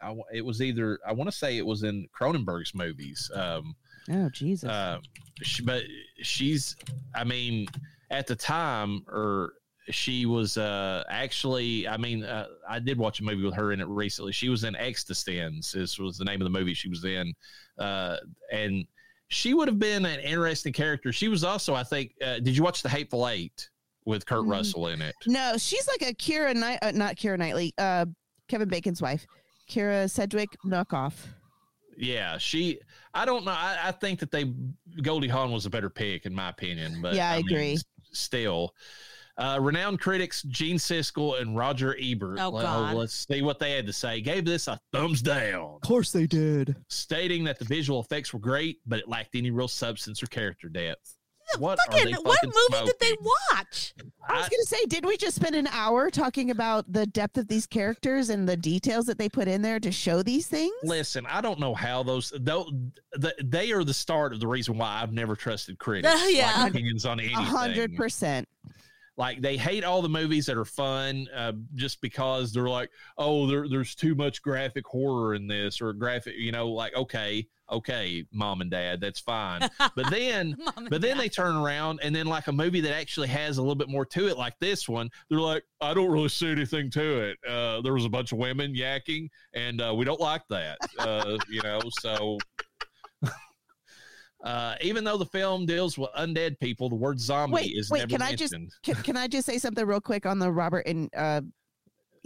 I, 0.00 0.06
w- 0.08 0.24
it 0.32 0.44
was 0.44 0.62
either 0.62 1.00
I 1.06 1.12
want 1.12 1.28
to 1.30 1.36
say 1.36 1.56
it 1.58 1.66
was 1.66 1.82
in 1.82 2.06
Cronenberg's 2.16 2.74
movies. 2.74 3.28
Um, 3.34 3.74
Oh 4.10 4.28
Jesus! 4.28 4.68
uh, 4.68 4.98
she, 5.42 5.62
but 5.64 5.82
she's 6.22 6.76
i 7.14 7.24
mean 7.24 7.66
at 8.10 8.26
the 8.28 8.36
time 8.36 9.02
or 9.08 9.54
she 9.90 10.24
was 10.26 10.56
uh 10.56 11.04
actually 11.10 11.86
i 11.88 11.96
mean 11.96 12.24
uh, 12.24 12.46
i 12.68 12.78
did 12.78 12.96
watch 12.98 13.20
a 13.20 13.22
movie 13.24 13.42
with 13.44 13.54
her 13.54 13.72
in 13.72 13.80
it 13.80 13.86
recently 13.88 14.32
she 14.32 14.48
was 14.48 14.64
in 14.64 14.74
eXistenZ. 14.74 15.72
this 15.72 15.98
was 15.98 16.16
the 16.16 16.24
name 16.24 16.40
of 16.40 16.44
the 16.44 16.58
movie 16.58 16.72
she 16.74 16.88
was 16.88 17.04
in 17.04 17.32
uh 17.78 18.16
and 18.50 18.86
she 19.28 19.52
would 19.52 19.68
have 19.68 19.78
been 19.78 20.06
an 20.06 20.20
interesting 20.20 20.72
character 20.72 21.12
she 21.12 21.28
was 21.28 21.44
also 21.44 21.74
i 21.74 21.82
think 21.82 22.12
uh, 22.24 22.38
did 22.38 22.56
you 22.56 22.62
watch 22.62 22.82
the 22.82 22.88
hateful 22.88 23.28
eight 23.28 23.68
with 24.06 24.24
kurt 24.26 24.44
Mm. 24.44 24.50
russell 24.52 24.86
in 24.88 25.02
it 25.02 25.14
no, 25.26 25.56
she's 25.58 25.86
like 25.88 26.02
a 26.02 26.14
Kira 26.14 26.54
Knight, 26.54 26.78
uh, 26.82 26.90
not 26.92 27.16
Keira 27.16 27.38
Knightley, 27.38 27.72
uh, 27.78 28.04
Kevin 28.48 28.68
Bacon's 28.68 29.00
wife, 29.00 29.26
Kyra 29.70 30.10
Sedgwick 30.10 30.56
knockoff. 30.64 31.14
yeah 31.96 32.36
she 32.38 32.78
i 33.14 33.24
don't 33.24 33.44
know 33.44 33.52
i, 33.52 33.78
I 33.84 33.92
think 33.92 34.18
that 34.20 34.30
they 34.30 34.52
goldie 35.02 35.28
hawn 35.28 35.52
was 35.52 35.64
a 35.66 35.70
better 35.70 35.88
pick 35.90 36.26
in 36.26 36.34
my 36.34 36.48
opinion 36.50 37.00
but 37.02 37.14
Yeah, 37.14 37.30
I 37.30 37.36
mean, 37.36 37.46
agree. 37.46 37.72
s- 37.74 37.84
still 38.12 38.74
uh, 39.36 39.58
renowned 39.60 40.00
critics 40.00 40.42
Gene 40.44 40.76
Siskel 40.76 41.40
and 41.40 41.56
Roger 41.56 41.96
Ebert. 42.00 42.38
Oh, 42.40 42.50
let- 42.50 42.62
God. 42.62 42.94
let's 42.94 43.26
see 43.26 43.42
what 43.42 43.58
they 43.58 43.72
had 43.72 43.86
to 43.86 43.92
say. 43.92 44.20
Gave 44.20 44.44
this 44.44 44.68
a 44.68 44.78
thumbs 44.92 45.22
down, 45.22 45.74
Of 45.76 45.80
course 45.82 46.12
they 46.12 46.26
did. 46.26 46.76
stating 46.88 47.44
that 47.44 47.58
the 47.58 47.64
visual 47.64 48.00
effects 48.00 48.32
were 48.32 48.38
great, 48.40 48.78
but 48.86 48.98
it 49.00 49.08
lacked 49.08 49.34
any 49.34 49.50
real 49.50 49.68
substance 49.68 50.22
or 50.22 50.26
character 50.26 50.68
depth. 50.68 51.16
What 51.58 51.78
are 51.78 51.92
Fucking, 51.92 52.14
what 52.22 52.38
fucking 52.40 52.52
movie 52.70 52.86
did 52.86 52.94
they 53.00 53.14
watch? 53.52 53.92
I 54.26 54.38
was 54.38 54.46
I- 54.46 54.48
gonna 54.48 54.62
say, 54.64 54.86
did 54.86 55.04
we 55.04 55.16
just 55.18 55.36
spend 55.36 55.54
an 55.54 55.66
hour 55.68 56.10
talking 56.10 56.50
about 56.50 56.90
the 56.90 57.06
depth 57.06 57.36
of 57.36 57.48
these 57.48 57.66
characters 57.66 58.30
and 58.30 58.48
the 58.48 58.56
details 58.56 59.04
that 59.06 59.18
they 59.18 59.28
put 59.28 59.46
in 59.46 59.60
there 59.60 59.78
to 59.78 59.92
show 59.92 60.22
these 60.22 60.46
things? 60.46 60.72
Listen, 60.82 61.26
I 61.26 61.42
don't 61.42 61.60
know 61.60 61.74
how 61.74 62.02
those 62.02 62.32
though 62.40 62.70
the, 63.12 63.34
they 63.44 63.72
are 63.72 63.84
the 63.84 63.92
start 63.94 64.32
of 64.32 64.40
the 64.40 64.48
reason 64.48 64.78
why 64.78 65.00
I've 65.02 65.12
never 65.12 65.36
trusted 65.36 65.78
critics. 65.78 66.12
like, 66.24 66.34
yeah. 66.34 66.66
opinions 66.66 67.04
on 67.04 67.20
A 67.20 67.24
anything. 67.24 67.44
hundred 67.44 67.94
percent. 67.94 68.48
Like 69.16 69.40
they 69.40 69.56
hate 69.56 69.84
all 69.84 70.02
the 70.02 70.08
movies 70.08 70.46
that 70.46 70.56
are 70.56 70.64
fun 70.64 71.28
uh, 71.34 71.52
just 71.74 72.00
because 72.00 72.52
they're 72.52 72.68
like 72.68 72.90
oh 73.18 73.46
there, 73.46 73.68
there's 73.68 73.94
too 73.94 74.14
much 74.14 74.42
graphic 74.42 74.86
horror 74.86 75.34
in 75.34 75.46
this 75.46 75.80
or 75.80 75.92
graphic 75.92 76.34
you 76.36 76.52
know 76.52 76.68
like 76.68 76.94
okay 76.94 77.46
okay 77.70 78.24
mom 78.30 78.60
and 78.60 78.70
dad 78.70 79.00
that's 79.00 79.20
fine 79.20 79.68
but 79.78 80.10
then 80.10 80.54
but 80.90 81.00
then 81.00 81.16
Dad. 81.16 81.18
they 81.18 81.28
turn 81.28 81.56
around 81.56 81.98
and 82.02 82.14
then 82.14 82.26
like 82.26 82.46
a 82.48 82.52
movie 82.52 82.80
that 82.80 82.94
actually 82.94 83.28
has 83.28 83.56
a 83.56 83.62
little 83.62 83.74
bit 83.74 83.88
more 83.88 84.04
to 84.04 84.28
it 84.28 84.36
like 84.36 84.58
this 84.58 84.88
one 84.88 85.08
they're 85.30 85.40
like 85.40 85.64
i 85.80 85.94
don't 85.94 86.10
really 86.10 86.28
see 86.28 86.50
anything 86.50 86.90
to 86.90 87.20
it 87.20 87.38
uh, 87.48 87.80
there 87.80 87.94
was 87.94 88.04
a 88.04 88.08
bunch 88.08 88.32
of 88.32 88.38
women 88.38 88.74
yakking 88.74 89.28
and 89.54 89.80
uh, 89.80 89.94
we 89.94 90.04
don't 90.04 90.20
like 90.20 90.42
that 90.50 90.76
uh, 90.98 91.38
you 91.48 91.62
know 91.62 91.80
so 92.00 92.36
Uh, 94.44 94.74
even 94.82 95.04
though 95.04 95.16
the 95.16 95.24
film 95.24 95.64
deals 95.64 95.96
with 95.96 96.10
undead 96.12 96.58
people, 96.60 96.90
the 96.90 96.94
word 96.94 97.18
zombie 97.18 97.54
Wait, 97.54 97.72
is 97.74 97.90
wait, 97.90 98.00
never 98.00 98.10
can 98.10 98.22
I 98.22 98.34
just- 98.34 98.54
Can, 98.82 98.94
can 98.96 99.16
I 99.16 99.26
just 99.26 99.46
say 99.46 99.56
something 99.56 99.86
real 99.86 100.00
quick 100.02 100.26
on 100.26 100.38
the 100.38 100.52
Robert 100.52 100.86
and 100.86 101.08
uh, 101.16 101.40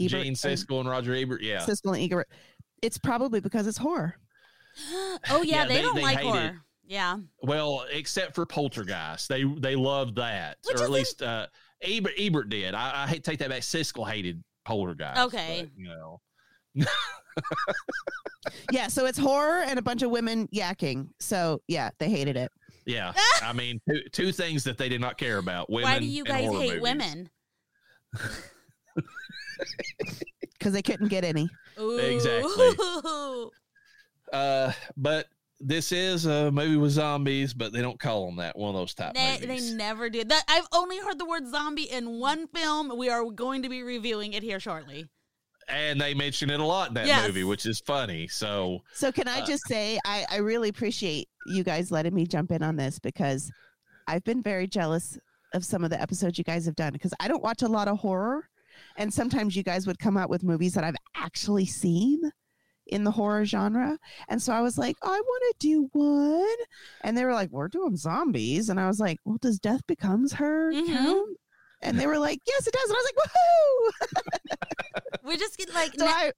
Ebert, 0.01 0.23
Gene 0.25 0.35
Siskel 0.35 0.81
and 0.81 0.89
Roger 0.89 1.15
Ebert. 1.15 1.43
Yeah. 1.43 1.61
Siskel 1.61 1.95
and 1.95 2.03
Ebert? 2.13 2.29
It's 2.83 2.99
probably 2.99 3.41
because 3.41 3.67
it's 3.69 3.79
horror. 3.79 4.17
oh 5.31 5.43
yeah, 5.43 5.63
Yeah, 5.63 5.67
they, 5.67 5.75
they- 5.77 5.83
don't 5.83 5.95
they 5.95 6.03
like 6.03 6.19
hate 6.19 6.27
it. 6.27 6.31
horror. 6.31 6.61
Yeah. 6.87 7.19
Well, 7.43 7.85
except 7.93 8.35
for 8.35 8.47
Poltergeist, 8.47 9.29
they 9.29 9.45
they 9.45 9.77
loved 9.77 10.17
that, 10.17 10.57
Which 10.65 10.81
or 10.81 10.85
at 10.85 10.91
least 10.91 11.21
uh, 11.23 11.47
Ebert 11.83 12.15
Ebert 12.19 12.49
did. 12.49 12.75
I, 12.75 13.05
I 13.05 13.07
hate 13.07 13.23
take 13.25 13.39
that 13.41 13.51
back. 13.51 13.61
Siskel 13.61 14.09
hated 14.09 14.43
Poltergeist. 14.65 15.21
Okay. 15.21 15.61
but, 15.65 15.71
you 15.81 15.89
know. 15.89 16.21
Yeah, 18.73 18.89
so 18.89 19.07
it's 19.07 19.19
horror 19.19 19.63
and 19.63 19.79
a 19.79 19.83
bunch 19.83 20.03
of 20.03 20.11
women 20.11 20.49
yakking. 20.49 21.09
So 21.21 21.63
yeah, 21.69 21.91
they 21.99 22.11
hated 22.11 22.37
it 22.37 22.51
Yeah, 22.87 23.13
I 23.43 23.53
mean, 23.53 23.81
two, 23.89 24.03
two 24.13 24.33
things 24.33 24.65
that 24.65 24.79
they 24.79 24.89
did 24.89 25.01
not 25.01 25.19
care 25.19 25.39
about: 25.39 25.71
women. 25.71 25.91
Why 25.91 25.99
do 25.99 26.07
you 26.07 26.25
guys 26.25 26.45
hate 26.45 26.51
movies. 26.51 26.81
women? 26.81 27.31
because 30.59 30.73
they 30.73 30.83
couldn't 30.83 31.09
get 31.09 31.25
any. 31.25 31.49
Exactly. 31.79 32.77
Uh, 34.33 34.73
but 34.97 35.27
this 35.61 35.91
is 35.93 36.27
a 36.27 36.51
movie 36.51 36.77
with 36.77 36.93
zombies, 36.93 37.55
but 37.55 37.73
they 37.73 37.81
don't 37.81 37.99
call 37.99 38.27
them 38.27 38.37
that. 38.37 38.59
One 38.59 38.75
of 38.75 38.81
those 38.81 38.95
type 38.95 39.15
They, 39.15 39.39
they 39.41 39.61
never 39.73 40.11
did 40.11 40.29
that. 40.29 40.45
I've 40.49 40.69
only 40.73 40.99
heard 40.99 41.19
the 41.19 41.25
word 41.25 41.49
zombie 41.49 41.91
in 41.91 42.19
one 42.19 42.47
film. 42.49 42.97
We 42.99 43.09
are 43.09 43.25
going 43.31 43.63
to 43.63 43.69
be 43.69 43.83
reviewing 43.83 44.35
it 44.35 44.43
here 44.43 44.61
shortly. 44.61 45.07
And 45.69 46.01
they 46.01 46.15
mention 46.15 46.51
it 46.51 46.61
a 46.61 46.65
lot 46.65 46.89
in 46.89 46.95
that 46.95 47.07
Yes. 47.07 47.27
movie, 47.27 47.45
which 47.45 47.67
is 47.67 47.81
funny. 47.81 48.27
So 48.29 48.81
So 48.93 49.13
can 49.13 49.29
I 49.29 49.41
Uh, 49.41 49.47
just 49.47 49.67
say 49.67 49.99
I, 50.05 50.25
I 50.31 50.37
really 50.37 50.69
appreciate 50.69 51.29
you 51.45 51.63
guys 51.65 51.91
letting 51.91 52.15
me 52.15 52.27
jump 52.27 52.51
in 52.53 52.63
on 52.63 52.77
this 52.77 52.99
because 52.99 53.51
I've 54.07 54.25
been 54.25 54.43
very 54.43 54.67
jealous 54.67 55.19
of 55.55 55.65
some 55.65 55.85
of 55.85 55.91
the 55.91 56.01
episodes 56.01 56.37
you 56.39 56.45
guys 56.45 56.67
have 56.67 56.77
done 56.77 56.93
because 56.93 57.13
I 57.21 57.29
don't 57.29 57.43
watch 57.43 57.63
a 57.63 57.69
lot 57.69 57.89
of 57.89 57.99
horror. 57.99 58.49
And 58.97 59.13
sometimes 59.13 59.57
you 59.57 59.63
guys 59.63 59.87
would 59.87 59.99
come 59.99 60.17
out 60.17 60.31
with 60.31 60.43
movies 60.43 60.75
that 60.75 60.85
I've 60.85 60.97
actually 61.15 61.67
seen 61.67 62.21
in 62.87 63.05
the 63.05 63.11
horror 63.11 63.45
genre. 63.45 63.99
And 64.29 64.41
so 64.43 64.53
I 64.53 64.61
was 64.61 64.79
like, 64.79 64.97
I 65.03 65.09
want 65.21 65.43
to 65.51 65.55
do 65.59 65.89
one. 65.93 66.57
And 67.03 67.17
they 67.17 67.25
were 67.25 67.35
like, 67.35 67.51
We're 67.51 67.69
doing 67.69 67.97
zombies. 67.97 68.69
And 68.71 68.79
I 68.81 68.87
was 68.87 68.99
like, 69.01 69.19
Well, 69.25 69.39
does 69.41 69.59
Death 69.59 69.87
Becomes 69.87 70.33
Her 70.35 70.73
Mhm. 70.73 70.87
count? 70.87 71.37
And 71.81 71.99
they 71.99 72.07
were 72.07 72.19
like, 72.19 72.41
Yes, 72.47 72.67
it 72.67 72.73
does. 72.75 72.91
And 72.91 72.97
I 72.97 73.01
was 73.01 73.13
like, 73.17 73.27
Woohoo! 74.11 74.59
We 75.25 75.37
just 75.37 75.59
get 75.59 75.73
like 75.75 75.93
So 75.99 76.05
ne- 76.07 76.11
I, 76.11 76.33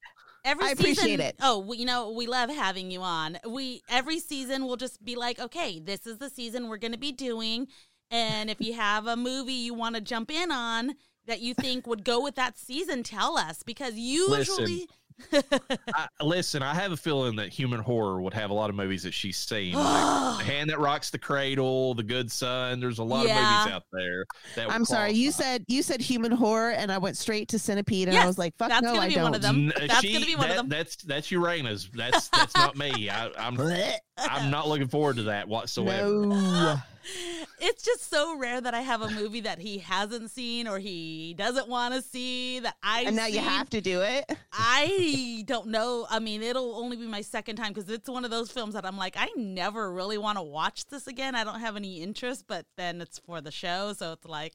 every 0.45 0.65
I 0.65 0.69
season. 0.75 0.85
appreciate 0.93 1.21
it. 1.21 1.37
Oh, 1.41 1.61
we, 1.61 1.79
you 1.79 1.85
know, 1.85 2.11
we 2.11 2.27
love 2.27 2.51
having 2.51 2.91
you 2.91 3.03
on. 3.03 3.39
We 3.47 3.83
every 3.89 4.19
season 4.19 4.67
we'll 4.67 4.77
just 4.77 5.05
be 5.05 5.15
like, 5.17 5.39
okay, 5.39 5.79
this 5.79 6.07
is 6.07 6.19
the 6.19 6.29
season 6.31 6.69
we're 6.69 6.79
going 6.79 6.93
to 6.93 6.99
be 6.99 7.13
doing, 7.13 7.69
and 8.11 8.51
if 8.51 8.61
you 8.61 8.73
have 8.75 9.07
a 9.07 9.17
movie 9.17 9.53
you 9.53 9.75
want 9.75 9.95
to 9.95 10.01
jump 10.01 10.31
in 10.31 10.51
on 10.51 10.95
that 11.27 11.41
you 11.41 11.55
think 11.55 11.87
would 11.87 12.05
go 12.05 12.21
with 12.21 12.35
that 12.35 12.59
season, 12.59 13.03
tell 13.05 13.37
us 13.39 13.63
because 13.63 13.95
usually 13.95 14.89
I, 15.95 16.09
listen, 16.23 16.63
I 16.63 16.75
have 16.75 16.93
a 16.93 16.97
feeling 16.97 17.37
that 17.37 17.49
human 17.49 17.81
horror 17.81 18.21
would 18.23 18.35
have 18.35 18.51
a 18.51 18.55
lot 18.55 18.71
of 18.71 18.77
movies 18.77 19.03
that 19.05 19.13
she's 19.15 19.37
seen. 19.37 19.75
like 19.75 20.39
the 20.39 20.45
Hand 20.53 20.71
That 20.71 20.79
Rocks 20.81 21.11
the 21.11 21.19
Cradle, 21.19 21.95
The 21.95 22.03
Good 22.03 22.31
Son. 22.31 22.81
There's 22.81 22.99
a 22.99 23.05
lot 23.05 23.27
Yeah. 23.27 23.37
of 23.39 23.65
movies 23.65 23.75
out 23.77 23.83
there. 23.93 24.25
That 24.57 24.71
I'm 24.73 24.85
sorry. 24.85 25.13
You 25.13 25.31
said 25.33 25.65
you 25.69 25.83
said 25.83 26.01
human 26.01 26.33
horror, 26.33 26.71
and 26.71 26.91
I 26.93 26.99
went 26.99 27.17
straight 27.17 27.49
to 27.49 27.59
Centipede, 27.59 28.09
and 28.09 28.17
I 28.17 28.27
was 28.27 28.39
like, 28.39 28.57
"Fuck 28.57 28.69
that's 28.71 28.83
no, 28.83 28.91
gonna 28.95 29.03
I 29.03 29.09
be 29.09 29.15
don't." 29.15 29.25
one 29.25 29.35
of 29.35 29.43
them. 29.43 29.57
N- 29.77 29.89
That's 29.89 30.01
she- 30.01 30.13
gonna 30.13 30.27
be 30.27 30.37
one 30.37 30.51
of 30.51 30.57
them. 30.57 30.69
That's 30.69 30.97
that's 30.97 31.31
Uranus. 31.31 31.89
That's 31.95 32.29
that's 32.29 32.55
not 32.57 32.77
me. 32.77 33.09
I, 33.11 33.31
I'm 33.39 33.57
I'm 34.21 34.51
not 34.51 34.69
looking 34.69 34.89
forward 34.89 35.17
to 35.17 35.25
that 35.25 35.49
whatsoever. 35.49 36.27
no. 36.27 36.77
it's 37.61 37.83
just 37.83 38.11
so 38.11 38.37
rare 38.39 38.61
that 38.61 38.75
I 38.75 38.81
have 38.83 39.03
a 39.03 39.11
movie 39.11 39.41
that 39.41 39.59
he 39.59 39.79
hasn't 39.79 40.31
seen 40.31 40.69
or 40.69 40.79
he 40.79 41.35
doesn't 41.37 41.69
want 41.69 41.95
to 41.95 42.03
see 42.03 42.61
that 42.61 42.77
I 42.83 43.03
and 43.03 43.17
now 43.17 43.27
you 43.27 43.41
have 43.41 43.71
to 43.71 43.81
do 43.81 44.03
it. 44.03 44.31
I 44.53 45.45
don't 45.47 45.69
know. 45.69 46.07
I 46.11 46.19
mean, 46.19 46.43
it'll 46.43 46.77
only 46.77 46.97
be 46.97 47.07
my 47.07 47.23
second 47.23 47.57
time 47.57 47.73
because 47.73 47.89
it's 47.89 48.09
one 48.09 48.25
of 48.25 48.31
those 48.31 48.51
films 48.51 48.75
that 48.75 48.85
I'm 48.85 48.97
like, 48.99 49.17
I 49.19 49.29
never 49.37 49.93
really 49.93 50.19
want 50.19 50.39
to 50.39 50.43
watch 50.43 50.87
this 50.87 51.07
again. 51.07 51.35
I 51.35 51.45
don't 51.45 51.61
have 51.61 51.77
any 51.77 52.03
interest, 52.03 52.45
but 52.47 52.67
then 52.77 53.01
it's 53.01 53.19
for 53.19 53.41
the 53.41 53.51
show, 53.51 53.93
so 53.95 54.13
it's 54.13 54.27
like, 54.27 54.55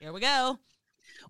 here 0.00 0.12
we 0.12 0.20
go. 0.20 0.58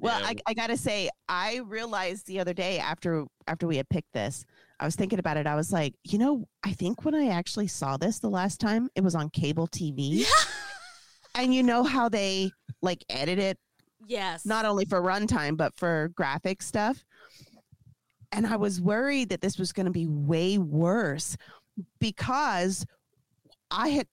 Well, 0.00 0.20
Yeah. 0.20 0.26
I, 0.28 0.36
I 0.46 0.54
gotta 0.54 0.76
say, 0.76 1.10
I 1.28 1.56
realized 1.66 2.26
the 2.26 2.40
other 2.40 2.54
day 2.54 2.78
after 2.78 3.24
after 3.46 3.66
we 3.66 3.76
had 3.76 3.88
picked 3.88 4.12
this, 4.12 4.44
I 4.82 4.84
was 4.84 4.96
thinking 4.96 5.20
about 5.20 5.36
it. 5.36 5.46
I 5.46 5.54
was 5.54 5.70
like, 5.72 5.94
you 6.02 6.18
know, 6.18 6.48
I 6.64 6.72
think 6.72 7.04
when 7.04 7.14
I 7.14 7.28
actually 7.28 7.68
saw 7.68 7.96
this 7.96 8.18
the 8.18 8.28
last 8.28 8.58
time, 8.58 8.88
it 8.96 9.04
was 9.04 9.14
on 9.14 9.30
cable 9.30 9.68
TV. 9.68 9.94
Yeah. 10.26 10.26
And 11.36 11.54
you 11.54 11.62
know 11.62 11.84
how 11.84 12.08
they 12.08 12.50
like 12.82 13.04
edit 13.08 13.38
it 13.38 13.58
Yes. 14.08 14.44
not 14.44 14.64
only 14.64 14.84
for 14.84 15.00
runtime 15.00 15.56
but 15.56 15.72
for 15.76 16.10
graphic 16.16 16.62
stuff. 16.62 17.04
And 18.32 18.44
I 18.44 18.56
was 18.56 18.80
worried 18.80 19.28
that 19.28 19.40
this 19.40 19.56
was 19.56 19.72
going 19.72 19.86
to 19.86 19.92
be 19.92 20.08
way 20.08 20.58
worse 20.58 21.36
because 22.00 22.84
I 23.70 23.88
had 23.88 24.08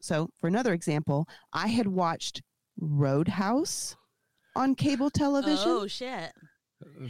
so 0.00 0.30
for 0.40 0.48
another 0.48 0.72
example, 0.72 1.28
I 1.52 1.66
had 1.68 1.86
watched 1.86 2.40
Roadhouse 2.80 3.94
on 4.56 4.74
cable 4.74 5.10
television 5.10 5.68
Oh 5.68 5.86
shit. 5.86 6.32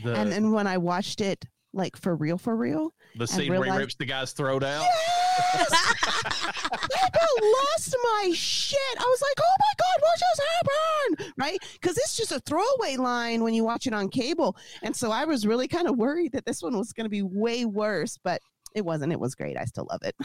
The, 0.03 0.15
and 0.17 0.33
then 0.33 0.51
when 0.51 0.67
I 0.67 0.79
watched 0.79 1.21
it 1.21 1.45
like 1.73 1.97
for 1.97 2.17
real 2.17 2.39
for 2.39 2.57
real, 2.57 2.93
the 3.17 3.27
scene 3.27 3.49
where 3.49 3.57
he 3.59 3.63
realized- 3.63 3.81
rips 3.81 3.95
the 3.97 4.05
guy's 4.07 4.33
throat 4.33 4.63
out. 4.65 4.85
I 5.41 6.53
about 6.91 7.43
lost 7.43 7.97
my 8.03 8.33
shit. 8.35 8.79
I 8.99 9.05
was 9.05 9.23
like, 9.23 9.39
"Oh 9.39 9.57
my 9.61 9.73
god, 9.79 10.01
what 10.01 10.19
just 10.19 10.43
happened?" 10.57 11.33
Right? 11.39 11.59
Because 11.81 11.97
it's 11.99 12.17
just 12.17 12.33
a 12.33 12.41
throwaway 12.41 12.97
line 12.97 13.43
when 13.43 13.55
you 13.55 13.65
watch 13.65 13.87
it 13.87 13.95
on 13.95 14.09
cable, 14.09 14.57
and 14.83 14.95
so 14.95 15.11
I 15.13 15.25
was 15.25 15.47
really 15.47 15.69
kind 15.69 15.89
of 15.89 15.97
worried 15.97 16.33
that 16.33 16.45
this 16.45 16.63
one 16.63 16.77
was 16.77 16.93
going 16.93 17.05
to 17.05 17.11
be 17.11 17.23
way 17.23 17.65
worse, 17.65 18.19
but 18.23 18.41
it 18.75 18.85
wasn't. 18.85 19.13
It 19.13 19.21
was 19.21 19.35
great. 19.35 19.57
I 19.57 19.65
still 19.65 19.87
love 19.91 20.03
it. 20.03 20.17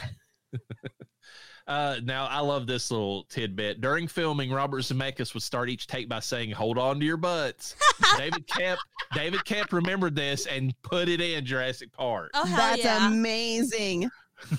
Uh, 1.66 1.96
now 2.02 2.26
I 2.26 2.40
love 2.40 2.66
this 2.66 2.90
little 2.90 3.24
tidbit. 3.24 3.80
During 3.80 4.06
filming, 4.06 4.50
Robert 4.52 4.82
Zemeckis 4.82 5.32
would 5.32 5.42
start 5.42 5.70
each 5.70 5.86
take 5.86 6.08
by 6.08 6.20
saying, 6.20 6.50
"Hold 6.50 6.76
on 6.76 7.00
to 7.00 7.06
your 7.06 7.16
butts." 7.16 7.74
David 8.18 8.46
Koepp, 8.46 8.76
David 9.14 9.40
Koepp 9.40 9.72
remembered 9.72 10.14
this 10.14 10.46
and 10.46 10.74
put 10.82 11.08
it 11.08 11.20
in 11.20 11.46
Jurassic 11.46 11.90
Park. 11.92 12.32
Oh 12.34 12.44
That's 12.44 12.84
yeah. 12.84 13.08
amazing. 13.08 14.10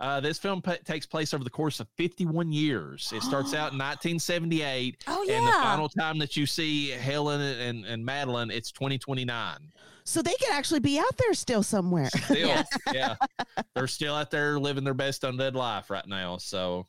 Uh, 0.00 0.20
this 0.20 0.38
film 0.38 0.60
pa- 0.60 0.76
takes 0.84 1.06
place 1.06 1.32
over 1.32 1.44
the 1.44 1.50
course 1.50 1.78
of 1.78 1.88
51 1.96 2.52
years. 2.52 3.12
It 3.14 3.22
starts 3.22 3.54
out 3.54 3.72
in 3.72 3.78
1978, 3.78 5.04
oh 5.06 5.26
and 5.30 5.46
the 5.46 5.52
final 5.52 5.88
time 5.88 6.18
that 6.18 6.36
you 6.36 6.46
see 6.46 6.90
Helen 6.90 7.40
and, 7.40 7.84
and 7.84 8.04
Madeline, 8.04 8.50
it's 8.50 8.72
2029. 8.72 9.72
So 10.06 10.20
they 10.22 10.34
could 10.34 10.50
actually 10.52 10.80
be 10.80 10.98
out 10.98 11.16
there 11.16 11.32
still 11.34 11.62
somewhere. 11.62 12.10
Still, 12.24 12.36
Yes. 12.36 12.68
yeah, 12.92 13.16
they're 13.74 13.86
still 13.86 14.14
out 14.14 14.30
there 14.30 14.58
living 14.58 14.84
their 14.84 14.92
best 14.94 15.22
undead 15.22 15.54
life 15.54 15.88
right 15.88 16.06
now. 16.06 16.36
So, 16.36 16.86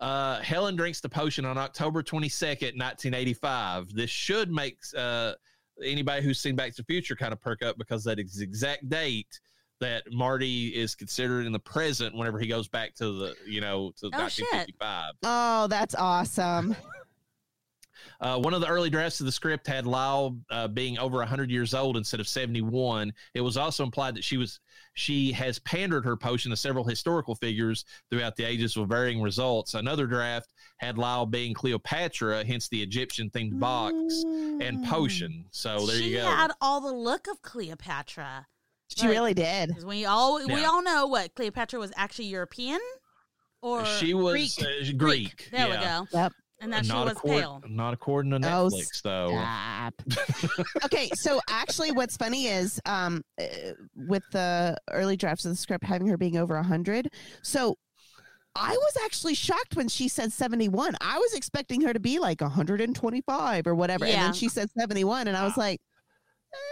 uh, 0.00 0.40
Helen 0.40 0.74
drinks 0.74 1.00
the 1.00 1.08
potion 1.08 1.44
on 1.44 1.56
October 1.56 2.02
22nd, 2.02 2.76
1985. 2.78 3.94
This 3.94 4.10
should 4.10 4.50
make 4.50 4.78
uh, 4.96 5.34
anybody 5.84 6.22
who's 6.22 6.40
seen 6.40 6.56
Back 6.56 6.70
to 6.74 6.82
the 6.82 6.86
Future 6.86 7.14
kind 7.14 7.32
of 7.32 7.40
perk 7.40 7.62
up 7.62 7.78
because 7.78 8.02
that 8.04 8.18
is 8.18 8.34
the 8.36 8.44
exact 8.44 8.88
date 8.88 9.38
that 9.80 10.02
Marty 10.12 10.68
is 10.68 10.94
considered 10.96 11.46
in 11.46 11.52
the 11.52 11.58
present 11.60 12.16
whenever 12.16 12.38
he 12.40 12.46
goes 12.48 12.66
back 12.68 12.94
to 12.96 13.04
the, 13.18 13.34
you 13.46 13.60
know, 13.60 13.92
to 13.98 14.06
Oh, 14.14 14.28
shit. 14.28 14.46
1955. 14.52 15.12
oh, 15.24 15.66
that's 15.68 15.94
awesome. 15.94 16.74
Uh, 18.22 18.38
one 18.38 18.54
of 18.54 18.60
the 18.60 18.68
early 18.68 18.88
drafts 18.88 19.18
of 19.18 19.26
the 19.26 19.32
script 19.32 19.66
had 19.66 19.84
Lyle 19.84 20.38
uh, 20.50 20.68
being 20.68 20.96
over 20.98 21.18
100 21.18 21.50
years 21.50 21.74
old 21.74 21.96
instead 21.96 22.20
of 22.20 22.28
71. 22.28 23.12
It 23.34 23.40
was 23.40 23.56
also 23.56 23.82
implied 23.82 24.14
that 24.14 24.22
she 24.22 24.36
was 24.36 24.60
she 24.94 25.32
has 25.32 25.58
pandered 25.60 26.04
her 26.04 26.16
potion 26.16 26.50
to 26.50 26.56
several 26.56 26.84
historical 26.84 27.34
figures 27.34 27.84
throughout 28.10 28.36
the 28.36 28.44
ages 28.44 28.76
with 28.76 28.88
varying 28.90 29.20
results. 29.22 29.74
Another 29.74 30.06
draft 30.06 30.52
had 30.76 30.98
Lyle 30.98 31.26
being 31.26 31.52
Cleopatra, 31.54 32.44
hence 32.44 32.68
the 32.68 32.80
Egyptian 32.82 33.28
themed 33.30 33.58
box 33.58 33.94
and 34.24 34.78
Mm. 34.78 34.86
potion. 34.88 35.44
So 35.50 35.84
there 35.86 35.96
she 35.96 36.10
you 36.10 36.16
go. 36.18 36.22
She 36.22 36.26
had 36.36 36.52
all 36.60 36.80
the 36.80 36.92
look 36.92 37.26
of 37.26 37.42
Cleopatra. 37.42 38.46
She 38.96 39.06
really 39.08 39.34
did. 39.34 39.82
we 39.84 40.04
all 40.04 40.46
we 40.46 40.64
all 40.64 40.82
know 40.82 41.06
what 41.06 41.34
Cleopatra 41.34 41.78
was 41.80 41.92
actually 41.96 42.26
European 42.26 42.80
or 43.62 43.84
she 43.86 44.12
was 44.14 44.54
Greek. 44.56 44.62
uh, 44.62 44.92
Greek. 44.96 45.48
There 45.50 45.68
yeah. 45.68 45.78
we 45.80 45.84
go. 46.12 46.18
Yep. 46.18 46.32
And 46.62 46.72
that 46.72 46.84
she 46.86 46.92
Not 46.92 47.04
was 47.06 47.12
accord- 47.14 47.40
pale. 47.40 47.62
Not 47.68 47.92
according 47.92 48.30
to 48.30 48.36
Oh, 48.36 48.68
Netflix, 48.70 49.02
though. 49.02 49.30
Stop. 49.30 50.64
okay, 50.84 51.10
so 51.14 51.40
actually, 51.48 51.90
what's 51.90 52.16
funny 52.16 52.46
is 52.46 52.80
um, 52.86 53.22
uh, 53.40 53.44
with 53.96 54.22
the 54.32 54.76
early 54.92 55.16
drafts 55.16 55.44
of 55.44 55.50
the 55.50 55.56
script 55.56 55.82
having 55.84 56.06
her 56.06 56.16
being 56.16 56.36
over 56.36 56.56
hundred. 56.62 57.08
So 57.42 57.76
I 58.54 58.70
was 58.70 58.96
actually 59.04 59.34
shocked 59.34 59.74
when 59.74 59.88
she 59.88 60.06
said 60.06 60.32
seventy-one. 60.32 60.94
I 61.00 61.18
was 61.18 61.34
expecting 61.34 61.80
her 61.80 61.92
to 61.92 62.00
be 62.00 62.20
like 62.20 62.40
hundred 62.40 62.80
and 62.80 62.94
twenty-five 62.94 63.66
or 63.66 63.74
whatever, 63.74 64.04
and 64.04 64.14
then 64.14 64.32
she 64.32 64.48
said 64.48 64.70
seventy-one, 64.78 65.26
and 65.26 65.36
I 65.36 65.44
was 65.44 65.56
like, 65.56 65.80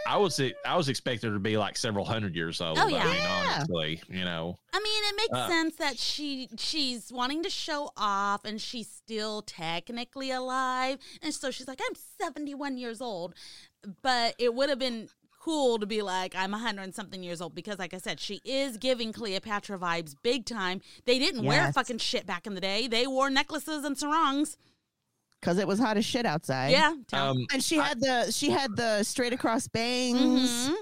I 0.06 0.16
was 0.16 0.40
I 0.64 0.76
was 0.76 0.88
expecting 0.88 1.30
her 1.30 1.36
to 1.36 1.40
be 1.40 1.56
like 1.56 1.76
several 1.76 2.04
hundred 2.04 2.34
years 2.34 2.60
old. 2.60 2.78
Oh, 2.78 2.86
I 2.86 2.88
yeah. 2.88 3.04
mean, 3.04 3.14
Yeah. 3.14 3.42
honestly, 3.56 4.02
you 4.08 4.24
know. 4.24 4.58
I 4.72 4.78
mean, 4.80 5.02
it 5.04 5.16
makes 5.16 5.38
Uh, 5.44 5.48
sense 5.48 5.76
that 5.76 5.98
she 5.98 6.48
she's 6.58 7.12
wanting 7.12 7.42
to 7.44 7.50
show 7.50 7.90
off 7.96 8.44
and 8.44 8.60
she's 8.60 8.88
still 8.88 9.42
technically 9.42 10.30
alive. 10.30 10.98
And 11.22 11.32
so 11.34 11.50
she's 11.50 11.68
like, 11.68 11.80
I'm 11.88 11.94
71 12.20 12.76
years 12.78 13.00
old. 13.00 13.34
But 14.02 14.34
it 14.38 14.54
would 14.54 14.68
have 14.68 14.78
been 14.78 15.08
cool 15.40 15.78
to 15.78 15.86
be 15.86 16.02
like, 16.02 16.34
I'm 16.36 16.50
100 16.50 16.82
and 16.82 16.94
something 16.94 17.22
years 17.22 17.40
old 17.40 17.54
because, 17.54 17.78
like 17.78 17.94
I 17.94 17.98
said, 17.98 18.20
she 18.20 18.40
is 18.44 18.76
giving 18.76 19.12
Cleopatra 19.12 19.78
vibes 19.78 20.14
big 20.22 20.44
time. 20.44 20.82
They 21.06 21.18
didn't 21.18 21.44
wear 21.44 21.72
fucking 21.72 21.98
shit 21.98 22.26
back 22.26 22.46
in 22.46 22.54
the 22.54 22.60
day, 22.60 22.86
they 22.88 23.06
wore 23.06 23.30
necklaces 23.30 23.84
and 23.84 23.96
sarongs. 23.96 24.58
Because 25.40 25.58
it 25.58 25.66
was 25.66 25.78
hot 25.78 25.96
as 25.96 26.04
shit 26.04 26.26
outside. 26.26 26.70
yeah. 26.72 26.94
Um, 27.12 27.46
and 27.52 27.62
she 27.62 27.76
had 27.76 28.00
the 28.00 28.30
she 28.30 28.50
had 28.50 28.76
the 28.76 29.02
straight 29.02 29.32
across 29.32 29.66
bangs. 29.68 30.68
Mhm. 30.68 30.74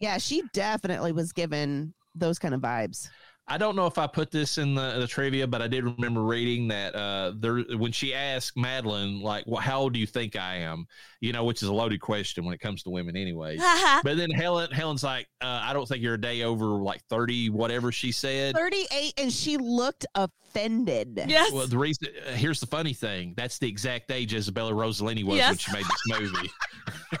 Yeah, 0.00 0.18
she 0.18 0.42
definitely 0.52 1.12
was 1.12 1.32
given 1.32 1.94
those 2.14 2.38
kind 2.38 2.54
of 2.54 2.60
vibes. 2.60 3.08
I 3.50 3.58
don't 3.58 3.74
know 3.74 3.86
if 3.86 3.98
I 3.98 4.06
put 4.06 4.30
this 4.30 4.58
in 4.58 4.76
the, 4.76 5.00
the 5.00 5.08
trivia, 5.08 5.44
but 5.44 5.60
I 5.60 5.66
did 5.66 5.82
remember 5.82 6.22
reading 6.22 6.68
that 6.68 6.94
uh, 6.94 7.32
there 7.36 7.56
when 7.76 7.90
she 7.90 8.14
asked 8.14 8.56
Madeline, 8.56 9.20
like, 9.20 9.42
well, 9.48 9.60
"How 9.60 9.80
old 9.80 9.92
do 9.92 9.98
you 9.98 10.06
think 10.06 10.36
I 10.36 10.58
am?" 10.58 10.86
You 11.20 11.32
know, 11.32 11.42
which 11.42 11.60
is 11.60 11.68
a 11.68 11.72
loaded 11.72 12.00
question 12.00 12.44
when 12.44 12.54
it 12.54 12.60
comes 12.60 12.84
to 12.84 12.90
women, 12.90 13.16
anyway. 13.16 13.56
but 14.04 14.16
then 14.16 14.30
Helen, 14.30 14.70
Helen's 14.70 15.02
like, 15.02 15.26
uh, 15.40 15.62
"I 15.64 15.72
don't 15.72 15.86
think 15.88 16.00
you're 16.00 16.14
a 16.14 16.20
day 16.20 16.44
over 16.44 16.66
like 16.66 17.02
thirty, 17.10 17.50
whatever 17.50 17.90
she 17.90 18.12
said." 18.12 18.54
38 18.54 19.14
and 19.18 19.32
she 19.32 19.56
looked 19.56 20.06
offended. 20.14 21.24
yes. 21.26 21.50
Well, 21.50 21.66
the 21.66 21.76
reason 21.76 22.06
uh, 22.28 22.30
here's 22.32 22.60
the 22.60 22.66
funny 22.66 22.94
thing: 22.94 23.34
that's 23.36 23.58
the 23.58 23.68
exact 23.68 24.12
age 24.12 24.32
Isabella 24.32 24.70
Rossellini 24.70 25.24
was 25.24 25.40
when 25.40 25.56
she 25.56 25.72
made 25.72 25.84
this 25.84 26.20
movie. 26.20 26.50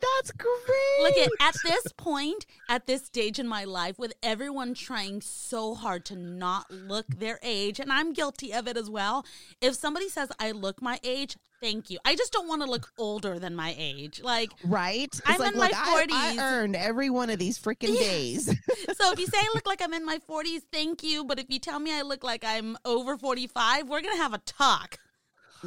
That's 0.00 0.30
great. 0.32 1.02
Look 1.02 1.16
at 1.16 1.30
at 1.40 1.54
this 1.64 1.92
point, 1.96 2.46
at 2.68 2.86
this 2.86 3.04
stage 3.06 3.38
in 3.38 3.48
my 3.48 3.64
life, 3.64 3.98
with 3.98 4.12
everyone 4.22 4.74
trying 4.74 5.20
so 5.20 5.74
hard 5.74 6.04
to 6.06 6.16
not 6.16 6.70
look 6.70 7.06
their 7.08 7.38
age, 7.42 7.80
and 7.80 7.92
I'm 7.92 8.12
guilty 8.12 8.52
of 8.52 8.68
it 8.68 8.76
as 8.76 8.88
well. 8.88 9.24
If 9.60 9.74
somebody 9.74 10.08
says 10.08 10.30
I 10.38 10.52
look 10.52 10.80
my 10.80 11.00
age, 11.02 11.36
thank 11.60 11.90
you. 11.90 11.98
I 12.04 12.14
just 12.14 12.32
don't 12.32 12.46
want 12.46 12.62
to 12.62 12.70
look 12.70 12.92
older 12.98 13.38
than 13.38 13.56
my 13.56 13.74
age. 13.76 14.20
Like, 14.22 14.50
right? 14.64 15.04
It's 15.04 15.20
I'm 15.26 15.38
like, 15.38 15.52
in 15.52 15.58
my 15.58 15.66
look, 15.66 15.76
I- 15.76 16.06
40s. 16.06 16.38
I, 16.38 16.38
earned 16.38 16.76
every 16.76 17.10
one 17.10 17.30
of 17.30 17.38
these 17.38 17.58
freaking 17.58 17.98
days. 17.98 18.46
so 18.96 19.12
if 19.12 19.18
you 19.18 19.26
say 19.26 19.38
I 19.38 19.50
look 19.54 19.66
like 19.66 19.82
I'm 19.82 19.94
in 19.94 20.04
my 20.04 20.18
40s, 20.28 20.62
thank 20.72 21.02
you. 21.02 21.24
But 21.24 21.38
if 21.38 21.46
you 21.48 21.58
tell 21.58 21.80
me 21.80 21.92
I 21.92 22.02
look 22.02 22.22
like 22.22 22.44
I'm 22.44 22.76
over 22.84 23.16
45, 23.16 23.88
we're 23.88 24.00
gonna 24.00 24.16
have 24.16 24.34
a 24.34 24.38
talk. 24.38 24.98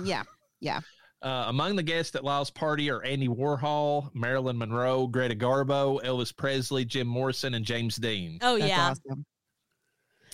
yeah. 0.01 0.23
Yeah. 0.59 0.81
Uh, 1.21 1.45
among 1.49 1.75
the 1.75 1.83
guests 1.83 2.15
at 2.15 2.23
Lyle's 2.23 2.49
party 2.49 2.89
are 2.89 3.03
Andy 3.03 3.27
Warhol, 3.27 4.09
Marilyn 4.15 4.57
Monroe, 4.57 5.05
Greta 5.05 5.35
Garbo, 5.35 6.01
Elvis 6.03 6.35
Presley, 6.35 6.83
Jim 6.83 7.05
Morrison, 7.07 7.53
and 7.53 7.63
James 7.63 7.95
Dean. 7.97 8.39
Oh 8.41 8.57
That's 8.57 8.69
yeah. 8.69 8.89
awesome. 8.89 9.25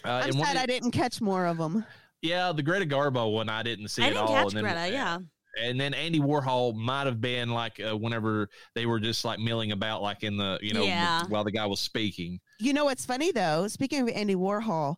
Uh, 0.05 0.09
I'm 0.09 0.29
and 0.29 0.39
sad 0.39 0.55
of- 0.55 0.61
I 0.61 0.65
didn't 0.65 0.91
catch 0.91 1.19
more 1.19 1.45
of 1.45 1.57
them. 1.57 1.85
yeah, 2.21 2.51
the 2.53 2.63
Greta 2.63 2.85
Garbo 2.85 3.33
one 3.33 3.49
I 3.49 3.63
didn't 3.63 3.89
see 3.89 4.01
I 4.03 4.05
at 4.07 4.09
didn't 4.11 4.21
all. 4.23 4.33
catch 4.33 4.45
and 4.47 4.53
then- 4.57 4.63
Greta. 4.63 4.89
Yeah. 4.93 5.17
and 5.61 5.77
then 5.81 5.93
Andy 5.93 6.19
Warhol 6.21 6.73
might 6.75 7.05
have 7.07 7.19
been 7.19 7.49
like 7.49 7.81
uh, 7.81 7.97
whenever 7.97 8.47
they 8.73 8.85
were 8.85 8.99
just 9.01 9.25
like 9.25 9.39
milling 9.39 9.73
about, 9.73 10.01
like 10.01 10.23
in 10.23 10.37
the 10.37 10.57
you 10.61 10.73
know 10.73 10.83
Yeah. 10.83 11.23
while 11.27 11.43
the 11.43 11.51
guy 11.51 11.65
was 11.65 11.81
speaking. 11.81 12.39
You 12.59 12.71
know 12.73 12.85
what's 12.85 13.05
funny 13.05 13.31
though? 13.33 13.67
Speaking 13.67 14.03
of 14.03 14.09
Andy 14.15 14.35
Warhol, 14.35 14.95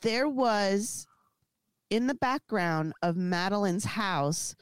there 0.00 0.28
was 0.28 1.06
in 1.90 2.06
the 2.06 2.14
background 2.14 2.92
of 3.02 3.16
Madeline's 3.16 3.84
house, 3.84 4.54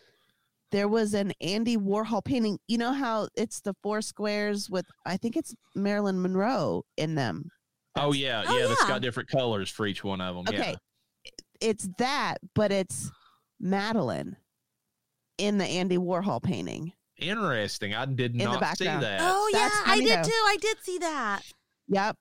there 0.74 0.88
was 0.88 1.14
an 1.14 1.32
Andy 1.40 1.76
Warhol 1.76 2.24
painting. 2.24 2.58
You 2.66 2.78
know 2.78 2.92
how 2.92 3.28
it's 3.36 3.60
the 3.60 3.74
four 3.82 4.02
squares 4.02 4.68
with 4.68 4.84
I 5.06 5.16
think 5.16 5.36
it's 5.36 5.54
Marilyn 5.76 6.20
Monroe 6.20 6.84
in 6.96 7.14
them. 7.14 7.48
Oh 7.96 8.12
yeah, 8.12 8.42
Oh, 8.46 8.58
yeah, 8.58 8.66
that's 8.66 8.82
yeah. 8.82 8.88
got 8.88 9.02
different 9.02 9.28
colors 9.28 9.70
for 9.70 9.86
each 9.86 10.02
one 10.02 10.20
of 10.20 10.34
them. 10.34 10.52
Okay. 10.52 10.74
It's 11.60 11.88
that, 11.98 12.38
but 12.56 12.72
it's 12.72 13.10
Madeline 13.60 14.36
in 15.38 15.58
the 15.58 15.64
Andy 15.64 15.96
Warhol 15.96 16.42
painting. 16.42 16.92
Interesting. 17.18 17.94
I 17.94 18.06
did 18.06 18.34
the 18.34 18.44
not 18.44 18.76
see 18.76 18.84
that. 18.84 19.20
Oh 19.22 19.48
yeah, 19.52 19.58
That's 19.60 19.76
I 19.86 20.00
did 20.00 20.08
though. 20.18 20.22
too. 20.24 20.30
I 20.32 20.56
did 20.60 20.76
see 20.82 20.98
that. 20.98 21.42
Yep. 21.86 22.16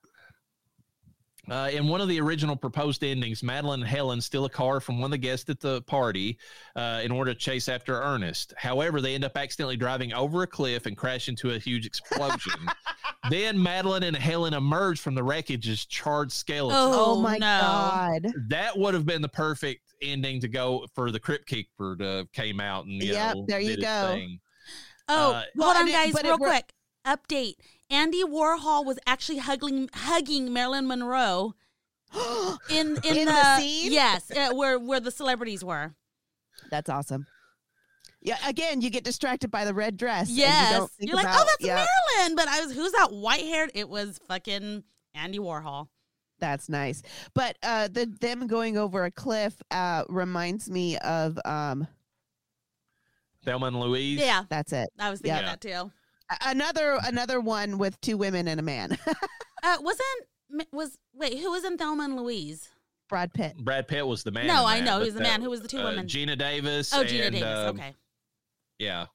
Uh, 1.50 1.68
in 1.72 1.86
one 1.88 2.00
of 2.00 2.08
the 2.08 2.18
original 2.20 2.56
proposed 2.56 3.04
endings, 3.04 3.42
Madeline 3.42 3.80
and 3.80 3.88
Helen 3.88 4.20
steal 4.20 4.44
a 4.46 4.50
car 4.50 4.80
from 4.80 4.96
one 4.98 5.06
of 5.06 5.10
the 5.10 5.18
guests 5.18 5.48
at 5.50 5.60
the 5.60 5.82
party 5.82 6.38
uh, 6.74 7.00
in 7.04 7.10
order 7.12 7.34
to 7.34 7.38
chase 7.38 7.68
after 7.68 8.00
Ernest. 8.00 8.54
However, 8.56 9.00
they 9.00 9.14
end 9.14 9.24
up 9.24 9.36
accidentally 9.36 9.76
driving 9.76 10.12
over 10.14 10.42
a 10.42 10.46
cliff 10.46 10.86
and 10.86 10.96
crash 10.96 11.28
into 11.28 11.50
a 11.50 11.58
huge 11.58 11.84
explosion. 11.86 12.52
then 13.30 13.62
Madeline 13.62 14.04
and 14.04 14.16
Helen 14.16 14.54
emerge 14.54 15.00
from 15.00 15.14
the 15.14 15.22
wreckage 15.22 15.68
as 15.68 15.84
charred 15.84 16.32
skeletons. 16.32 16.78
Oh, 16.80 17.12
Oh, 17.18 17.20
my 17.20 17.36
no. 17.38 17.38
god. 17.40 18.32
That 18.48 18.78
would 18.78 18.94
have 18.94 19.04
been 19.04 19.20
the 19.22 19.28
perfect 19.28 19.82
ending 20.00 20.40
to 20.40 20.48
go 20.48 20.86
for 20.94 21.10
the 21.10 21.20
Crypt 21.20 21.46
Keeper 21.46 21.96
to 21.96 22.26
came 22.32 22.58
out 22.60 22.86
and 22.86 23.02
you 23.02 23.12
Yep, 23.12 23.34
know, 23.34 23.44
there 23.48 23.60
you 23.60 23.76
go. 23.76 24.02
thing. 24.14 24.40
Oh, 25.08 25.32
Uh, 25.32 25.42
hold 25.60 25.76
on, 25.76 25.90
guys, 25.90 26.12
but 26.14 26.24
it 26.24 26.28
real 26.28 26.38
quick. 26.38 26.72
Update: 27.06 27.56
Andy 27.94 28.24
Warhol 28.24 28.84
was 28.84 28.98
actually 29.06 29.38
hugging 29.38 29.88
hugging 29.94 30.52
Marilyn 30.52 30.86
Monroe 30.86 31.54
in 32.70 32.96
in, 33.04 33.16
In 33.16 33.26
the, 33.26 33.32
the 33.32 33.58
scene? 33.58 33.92
Yes, 33.92 34.30
uh, 34.30 34.52
where 34.54 34.78
where 34.78 35.00
the 35.00 35.10
celebrities 35.10 35.64
were. 35.64 35.94
That's 36.70 36.88
awesome. 36.90 37.26
Yeah, 38.20 38.38
again, 38.46 38.80
you 38.80 38.88
get 38.90 39.04
distracted 39.04 39.50
by 39.50 39.64
the 39.66 39.74
red 39.74 39.96
dress. 39.98 40.28
and 40.28 40.38
Yes, 40.38 40.70
you 40.72 40.78
don't 40.78 40.90
think 40.92 41.08
you're 41.10 41.16
like, 41.16 41.26
about- 41.26 41.40
oh, 41.42 41.44
that's 41.44 41.64
yeah, 41.64 41.86
Marilyn. 42.16 42.36
But 42.36 42.48
I 42.48 42.64
was, 42.64 42.72
who's 42.74 42.92
that 42.92 43.12
white 43.12 43.44
haired? 43.44 43.70
It 43.74 43.86
was 43.88 44.18
fucking 44.28 44.82
Andy 45.14 45.38
Warhol. 45.38 45.88
That's 46.38 46.68
nice. 46.70 47.02
But 47.34 47.58
uh, 47.62 47.88
the 47.88 48.06
them 48.06 48.46
going 48.46 48.76
over 48.78 49.04
a 49.04 49.10
cliff 49.10 49.54
uh, 49.70 50.04
reminds 50.08 50.70
me 50.70 50.96
of 50.98 51.38
um, 51.44 51.86
Thelma 53.44 53.66
and 53.66 53.78
Louise. 53.80 54.20
Yeah, 54.20 54.44
that's 54.48 54.72
it. 54.72 54.88
I 54.98 55.10
was 55.10 55.20
thinking 55.20 55.42
Yeah. 55.42 55.50
that 55.56 55.60
too. 55.60 55.92
A- 56.30 56.36
Another 56.50 56.98
another 57.04 57.40
one 57.40 57.78
with 57.78 58.00
two 58.00 58.16
women 58.16 58.48
and 58.48 58.58
a 58.60 58.62
man. 58.62 58.98
Uh, 59.66 59.78
wasn't 59.80 60.68
was 60.72 60.98
wait 61.14 61.38
who 61.38 61.50
was 61.50 61.64
in 61.64 61.78
Thelma 61.78 62.04
and 62.04 62.16
Louise? 62.16 62.68
Brad 63.08 63.32
Pitt. 63.32 63.56
Brad 63.56 63.88
Pitt 63.88 64.06
was 64.06 64.22
the 64.22 64.30
man. 64.30 64.46
No, 64.46 64.66
in 64.66 64.72
I 64.74 64.80
know, 64.80 64.98
but 64.98 65.04
he's 65.06 65.14
the 65.14 65.20
that- 65.20 65.28
man. 65.28 65.40
Who 65.40 65.48
was 65.48 65.62
the 65.62 65.68
two 65.68 65.78
uh, 65.78 65.84
women? 65.84 66.06
Geena 66.06 66.36
Davis. 66.36 66.92
Oh, 66.92 67.02
Geena 67.02 67.28
and, 67.28 67.34
Davis. 67.36 67.48
um, 67.48 67.76
okay. 67.80 67.94
Yeah. 68.78 69.06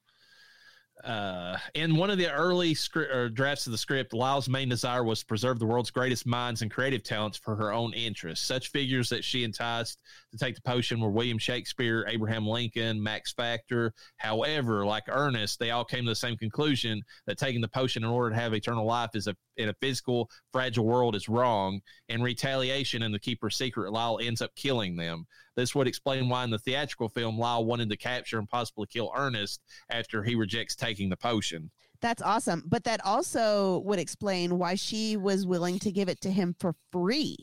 Uh, 1.04 1.56
in 1.74 1.96
one 1.96 2.10
of 2.10 2.18
the 2.18 2.30
early 2.30 2.74
script 2.74 3.34
drafts 3.34 3.66
of 3.66 3.72
the 3.72 3.78
script, 3.78 4.12
Lyle's 4.12 4.48
main 4.48 4.68
desire 4.68 5.02
was 5.02 5.20
to 5.20 5.26
preserve 5.26 5.58
the 5.58 5.66
world's 5.66 5.90
greatest 5.90 6.26
minds 6.26 6.62
and 6.62 6.70
creative 6.70 7.02
talents 7.02 7.38
for 7.38 7.56
her 7.56 7.72
own 7.72 7.94
interests. 7.94 8.46
Such 8.46 8.68
figures 8.68 9.08
that 9.08 9.24
she 9.24 9.44
enticed 9.44 9.98
to 10.32 10.38
take 10.38 10.54
the 10.54 10.60
potion 10.60 11.00
were 11.00 11.10
William 11.10 11.38
Shakespeare, 11.38 12.04
Abraham 12.08 12.46
Lincoln, 12.46 13.02
Max 13.02 13.32
Factor. 13.32 13.94
However, 14.16 14.84
like 14.84 15.04
Ernest, 15.08 15.58
they 15.58 15.70
all 15.70 15.84
came 15.84 16.04
to 16.04 16.10
the 16.10 16.14
same 16.14 16.36
conclusion 16.36 17.02
that 17.26 17.38
taking 17.38 17.60
the 17.60 17.68
potion 17.68 18.04
in 18.04 18.10
order 18.10 18.34
to 18.34 18.40
have 18.40 18.52
eternal 18.52 18.84
life 18.84 19.10
is 19.14 19.26
a 19.26 19.36
in 19.60 19.68
a 19.68 19.74
physical, 19.74 20.30
fragile 20.52 20.84
world 20.84 21.14
is 21.14 21.28
wrong. 21.28 21.80
and 22.08 22.22
retaliation 22.22 23.02
and 23.02 23.14
the 23.14 23.18
keeper's 23.18 23.56
secret, 23.56 23.92
Lyle 23.92 24.18
ends 24.20 24.42
up 24.42 24.54
killing 24.56 24.96
them. 24.96 25.26
This 25.54 25.74
would 25.74 25.86
explain 25.86 26.28
why 26.28 26.44
in 26.44 26.50
the 26.50 26.58
theatrical 26.58 27.08
film, 27.08 27.38
Lyle 27.38 27.64
wanted 27.64 27.90
to 27.90 27.96
capture 27.96 28.38
and 28.38 28.48
possibly 28.48 28.86
kill 28.86 29.12
Ernest 29.14 29.60
after 29.90 30.22
he 30.22 30.34
rejects 30.34 30.74
taking 30.74 31.08
the 31.08 31.16
potion. 31.16 31.70
That's 32.00 32.22
awesome. 32.22 32.64
But 32.66 32.84
that 32.84 33.04
also 33.04 33.80
would 33.80 33.98
explain 33.98 34.58
why 34.58 34.74
she 34.74 35.16
was 35.16 35.46
willing 35.46 35.78
to 35.80 35.92
give 35.92 36.08
it 36.08 36.20
to 36.22 36.30
him 36.30 36.56
for 36.58 36.74
free 36.90 37.36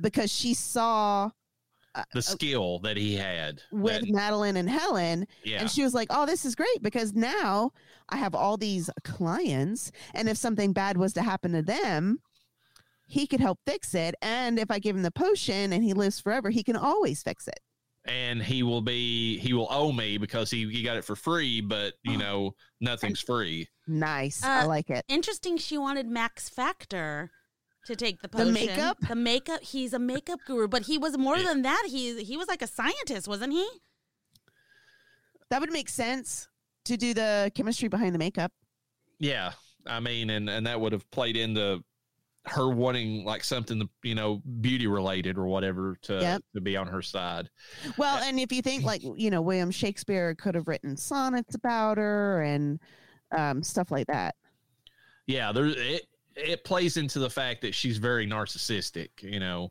because 0.00 0.32
she 0.32 0.54
saw 0.54 1.30
The 2.14 2.22
skill 2.22 2.78
that 2.80 2.96
he 2.96 3.14
had. 3.16 3.60
with 3.72 4.02
that- 4.02 4.10
Madeline 4.10 4.56
and 4.56 4.70
Helen 4.70 5.26
yeah. 5.44 5.60
and 5.60 5.70
she 5.70 5.82
was 5.82 5.92
like, 5.94 6.08
"Oh, 6.10 6.24
this 6.26 6.44
is 6.44 6.54
great 6.54 6.82
because 6.82 7.12
now 7.14 7.72
I 8.08 8.16
have 8.16 8.34
all 8.34 8.56
these 8.56 8.88
clients 9.04 9.90
and 10.14 10.28
if 10.28 10.36
something 10.36 10.72
bad 10.72 10.96
was 10.96 11.12
to 11.14 11.22
happen 11.22 11.52
to 11.52 11.62
them, 11.62 12.20
he 13.06 13.26
could 13.26 13.40
help 13.40 13.58
fix 13.66 13.94
it 13.94 14.14
and 14.22 14.58
if 14.58 14.70
I 14.70 14.78
give 14.78 14.94
him 14.96 15.02
the 15.02 15.10
potion 15.10 15.72
and 15.72 15.82
he 15.82 15.92
lives 15.94 16.20
forever, 16.20 16.50
he 16.50 16.62
can 16.62 16.76
always 16.76 17.22
fix 17.22 17.48
it." 17.48 17.60
and 18.06 18.42
he 18.42 18.62
will 18.62 18.80
be 18.80 19.36
he 19.40 19.52
will 19.52 19.68
owe 19.70 19.92
me 19.92 20.16
because 20.16 20.50
he, 20.50 20.66
he 20.70 20.82
got 20.82 20.96
it 20.96 21.04
for 21.04 21.14
free, 21.14 21.60
but 21.60 21.92
you 22.02 22.16
know, 22.16 22.54
nothing's 22.80 23.20
free. 23.20 23.68
Nice. 23.86 24.42
I 24.42 24.62
Uh, 24.62 24.68
like 24.68 24.88
it. 24.88 25.04
Interesting. 25.08 25.58
She 25.58 25.76
wanted 25.76 26.06
Max 26.06 26.48
Factor 26.48 27.30
to 27.86 27.96
take 27.96 28.20
the 28.20 28.28
potion. 28.28 28.48
The 28.48 28.52
makeup? 28.52 28.98
The 29.08 29.14
makeup. 29.16 29.60
He's 29.62 29.92
a 29.92 29.98
makeup 29.98 30.40
guru, 30.46 30.68
but 30.68 30.82
he 30.82 30.98
was 30.98 31.16
more 31.18 31.36
Yeah. 31.38 31.48
than 31.48 31.62
that. 31.62 31.84
He 31.88 32.22
he 32.22 32.36
was 32.36 32.48
like 32.48 32.62
a 32.62 32.66
scientist, 32.66 33.26
wasn't 33.28 33.52
he? 33.52 33.66
That 35.50 35.60
would 35.60 35.72
make 35.72 35.88
sense 35.88 36.48
to 36.84 36.96
do 36.96 37.12
the 37.14 37.50
chemistry 37.54 37.88
behind 37.88 38.14
the 38.14 38.18
makeup. 38.18 38.52
Yeah. 39.18 39.52
I 39.86 40.00
mean, 40.00 40.30
and, 40.30 40.48
and 40.48 40.66
that 40.66 40.80
would 40.80 40.92
have 40.92 41.10
played 41.10 41.36
into 41.36 41.82
her 42.46 42.68
wanting 42.70 43.24
like 43.24 43.44
something, 43.44 43.88
you 44.02 44.14
know, 44.14 44.42
beauty 44.60 44.86
related 44.86 45.36
or 45.36 45.46
whatever 45.46 45.96
to, 46.02 46.20
Yep. 46.20 46.42
to 46.54 46.60
be 46.60 46.76
on 46.76 46.86
her 46.86 47.02
side. 47.02 47.50
Well, 47.98 48.22
and 48.22 48.38
if 48.38 48.52
you 48.52 48.62
think 48.62 48.84
like, 48.84 49.02
you 49.02 49.30
know, 49.30 49.42
William 49.42 49.70
Shakespeare 49.70 50.34
could 50.34 50.54
have 50.54 50.68
written 50.68 50.96
sonnets 50.96 51.54
about 51.54 51.98
her 51.98 52.42
and 52.42 52.78
um, 53.36 53.62
stuff 53.62 53.90
like 53.90 54.06
that. 54.06 54.34
yeah 55.26 55.52
there 55.52 55.66
it 55.66 56.02
it 56.36 56.64
plays 56.64 56.96
into 56.96 57.18
the 57.18 57.30
fact 57.30 57.60
that 57.62 57.74
she's 57.74 57.98
very 57.98 58.26
narcissistic 58.26 59.08
you 59.22 59.40
know 59.40 59.70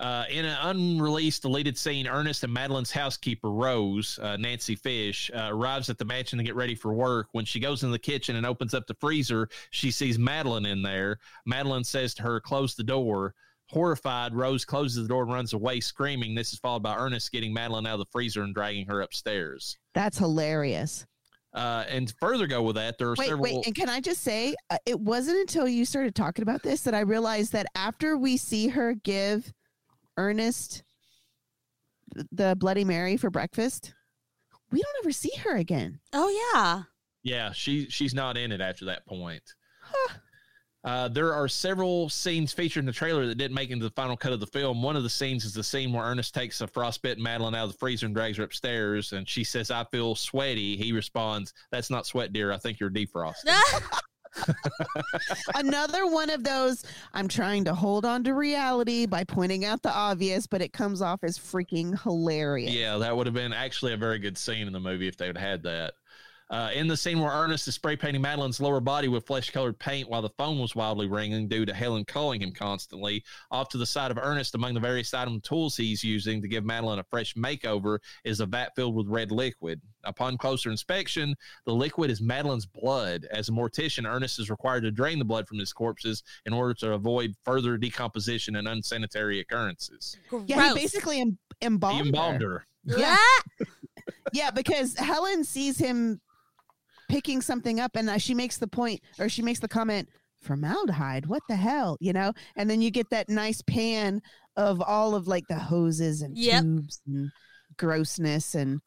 uh, 0.00 0.24
in 0.30 0.46
an 0.46 0.56
unreleased 0.62 1.42
deleted 1.42 1.76
scene, 1.76 2.06
Ernest 2.06 2.42
and 2.42 2.52
Madeline's 2.52 2.90
housekeeper, 2.90 3.50
Rose, 3.50 4.18
uh, 4.22 4.38
Nancy 4.38 4.74
Fish, 4.74 5.30
uh, 5.34 5.48
arrives 5.50 5.90
at 5.90 5.98
the 5.98 6.06
mansion 6.06 6.38
to 6.38 6.44
get 6.44 6.56
ready 6.56 6.74
for 6.74 6.94
work. 6.94 7.28
When 7.32 7.44
she 7.44 7.60
goes 7.60 7.84
in 7.84 7.90
the 7.90 7.98
kitchen 7.98 8.36
and 8.36 8.46
opens 8.46 8.72
up 8.72 8.86
the 8.86 8.94
freezer, 8.94 9.50
she 9.70 9.90
sees 9.90 10.18
Madeline 10.18 10.64
in 10.64 10.80
there. 10.80 11.18
Madeline 11.44 11.84
says 11.84 12.14
to 12.14 12.22
her, 12.22 12.40
Close 12.40 12.74
the 12.74 12.82
door. 12.82 13.34
Horrified, 13.68 14.34
Rose 14.34 14.64
closes 14.64 15.02
the 15.02 15.08
door 15.08 15.22
and 15.22 15.32
runs 15.32 15.52
away, 15.52 15.80
screaming. 15.80 16.34
This 16.34 16.54
is 16.54 16.58
followed 16.58 16.82
by 16.82 16.96
Ernest 16.96 17.30
getting 17.30 17.52
Madeline 17.52 17.86
out 17.86 17.94
of 17.94 17.98
the 18.00 18.10
freezer 18.10 18.42
and 18.42 18.54
dragging 18.54 18.86
her 18.86 19.02
upstairs. 19.02 19.78
That's 19.94 20.18
hilarious. 20.18 21.06
Uh, 21.52 21.84
and 21.88 22.08
to 22.08 22.14
further 22.20 22.46
go 22.46 22.62
with 22.62 22.76
that, 22.76 22.96
there 22.98 23.08
are 23.08 23.14
Wait, 23.18 23.28
several. 23.28 23.42
wait, 23.42 23.66
and 23.66 23.74
can 23.74 23.88
I 23.88 24.00
just 24.00 24.22
say, 24.22 24.54
uh, 24.70 24.78
it 24.86 24.98
wasn't 25.00 25.38
until 25.38 25.66
you 25.66 25.84
started 25.84 26.14
talking 26.14 26.42
about 26.42 26.62
this 26.62 26.82
that 26.82 26.94
I 26.94 27.00
realized 27.00 27.52
that 27.52 27.66
after 27.74 28.16
we 28.16 28.36
see 28.36 28.68
her 28.68 28.94
give 28.94 29.52
Ernest 30.16 30.84
the 32.30 32.54
Bloody 32.56 32.84
Mary 32.84 33.16
for 33.16 33.30
breakfast, 33.30 33.94
we 34.70 34.80
don't 34.80 35.04
ever 35.04 35.12
see 35.12 35.32
her 35.38 35.56
again. 35.56 35.98
Oh 36.12 36.52
yeah. 36.54 36.82
Yeah, 37.22 37.52
she 37.52 37.86
she's 37.90 38.14
not 38.14 38.36
in 38.36 38.52
it 38.52 38.60
after 38.60 38.84
that 38.86 39.04
point. 39.06 39.42
Uh, 40.82 41.08
there 41.08 41.34
are 41.34 41.46
several 41.46 42.08
scenes 42.08 42.52
featured 42.52 42.80
in 42.80 42.86
the 42.86 42.92
trailer 42.92 43.26
that 43.26 43.34
didn't 43.34 43.54
make 43.54 43.70
into 43.70 43.84
the 43.84 43.90
final 43.90 44.16
cut 44.16 44.32
of 44.32 44.40
the 44.40 44.46
film. 44.46 44.82
One 44.82 44.96
of 44.96 45.02
the 45.02 45.10
scenes 45.10 45.44
is 45.44 45.52
the 45.52 45.62
scene 45.62 45.92
where 45.92 46.04
Ernest 46.04 46.34
takes 46.34 46.60
a 46.62 46.66
frostbitten 46.66 47.22
Madeline 47.22 47.54
out 47.54 47.64
of 47.64 47.72
the 47.72 47.78
freezer 47.78 48.06
and 48.06 48.14
drags 48.14 48.38
her 48.38 48.44
upstairs, 48.44 49.12
and 49.12 49.28
she 49.28 49.44
says, 49.44 49.70
"I 49.70 49.84
feel 49.84 50.14
sweaty." 50.14 50.76
He 50.76 50.92
responds, 50.92 51.52
"That's 51.70 51.90
not 51.90 52.06
sweat, 52.06 52.32
dear. 52.32 52.50
I 52.50 52.56
think 52.56 52.80
you're 52.80 52.90
defrosted." 52.90 53.50
Another 55.54 56.06
one 56.06 56.30
of 56.30 56.44
those, 56.44 56.84
I'm 57.12 57.28
trying 57.28 57.64
to 57.64 57.74
hold 57.74 58.04
on 58.04 58.24
to 58.24 58.34
reality 58.34 59.06
by 59.06 59.24
pointing 59.24 59.64
out 59.64 59.82
the 59.82 59.92
obvious, 59.92 60.46
but 60.46 60.62
it 60.62 60.72
comes 60.72 61.02
off 61.02 61.24
as 61.24 61.38
freaking 61.38 62.00
hilarious. 62.02 62.72
Yeah, 62.72 62.98
that 62.98 63.16
would 63.16 63.26
have 63.26 63.34
been 63.34 63.52
actually 63.52 63.92
a 63.92 63.96
very 63.96 64.18
good 64.18 64.38
scene 64.38 64.66
in 64.66 64.72
the 64.72 64.80
movie 64.80 65.08
if 65.08 65.16
they 65.16 65.26
would 65.26 65.36
have 65.36 65.48
had 65.48 65.62
that. 65.64 65.94
Uh, 66.50 66.68
in 66.74 66.88
the 66.88 66.96
scene 66.96 67.20
where 67.20 67.30
Ernest 67.30 67.68
is 67.68 67.76
spray 67.76 67.94
painting 67.94 68.20
Madeline's 68.20 68.60
lower 68.60 68.80
body 68.80 69.06
with 69.06 69.24
flesh 69.24 69.50
colored 69.50 69.78
paint 69.78 70.08
while 70.08 70.20
the 70.20 70.30
phone 70.30 70.58
was 70.58 70.74
wildly 70.74 71.06
ringing 71.06 71.46
due 71.46 71.64
to 71.64 71.72
Helen 71.72 72.04
calling 72.04 72.42
him 72.42 72.50
constantly, 72.50 73.22
off 73.52 73.68
to 73.68 73.78
the 73.78 73.86
side 73.86 74.10
of 74.10 74.18
Ernest, 74.18 74.56
among 74.56 74.74
the 74.74 74.80
various 74.80 75.14
item 75.14 75.34
and 75.34 75.44
tools 75.44 75.76
he's 75.76 76.02
using 76.02 76.42
to 76.42 76.48
give 76.48 76.64
Madeline 76.64 76.98
a 76.98 77.04
fresh 77.04 77.34
makeover, 77.34 78.00
is 78.24 78.40
a 78.40 78.46
vat 78.46 78.72
filled 78.74 78.96
with 78.96 79.06
red 79.06 79.30
liquid. 79.30 79.80
Upon 80.02 80.36
closer 80.36 80.70
inspection, 80.72 81.36
the 81.66 81.74
liquid 81.74 82.10
is 82.10 82.20
Madeline's 82.20 82.66
blood. 82.66 83.26
As 83.30 83.48
a 83.48 83.52
mortician, 83.52 84.04
Ernest 84.04 84.40
is 84.40 84.50
required 84.50 84.82
to 84.82 84.90
drain 84.90 85.20
the 85.20 85.24
blood 85.24 85.46
from 85.46 85.58
his 85.58 85.72
corpses 85.72 86.24
in 86.46 86.52
order 86.52 86.74
to 86.74 86.94
avoid 86.94 87.36
further 87.44 87.76
decomposition 87.76 88.56
and 88.56 88.66
unsanitary 88.66 89.38
occurrences. 89.38 90.16
Yeah, 90.46 90.70
he 90.70 90.74
basically 90.74 91.20
em- 91.20 91.38
He 91.60 91.66
embalmed, 91.66 92.06
embalmed 92.06 92.42
her. 92.42 92.66
her. 92.88 92.98
Yeah. 92.98 93.16
Ah! 93.16 93.42
yeah, 94.32 94.50
because 94.50 94.96
Helen 94.96 95.44
sees 95.44 95.78
him 95.78 96.20
picking 97.10 97.40
something 97.42 97.80
up, 97.80 97.96
and 97.96 98.08
uh, 98.08 98.18
she 98.18 98.34
makes 98.34 98.56
the 98.58 98.68
point, 98.68 99.00
or 99.18 99.28
she 99.28 99.42
makes 99.42 99.60
the 99.60 99.68
comment, 99.68 100.08
"Formaldehyde, 100.40 101.26
what 101.26 101.42
the 101.48 101.56
hell?" 101.56 101.96
You 102.00 102.12
know, 102.12 102.32
and 102.56 102.68
then 102.70 102.80
you 102.82 102.90
get 102.90 103.10
that 103.10 103.28
nice 103.28 103.62
pan 103.62 104.22
of 104.56 104.80
all 104.82 105.14
of 105.14 105.26
like 105.28 105.46
the 105.48 105.58
hoses 105.58 106.22
and 106.22 106.36
Yep. 106.36 106.62
tubes 106.62 107.00
and 107.06 107.30
grossness, 107.76 108.54
and 108.54 108.80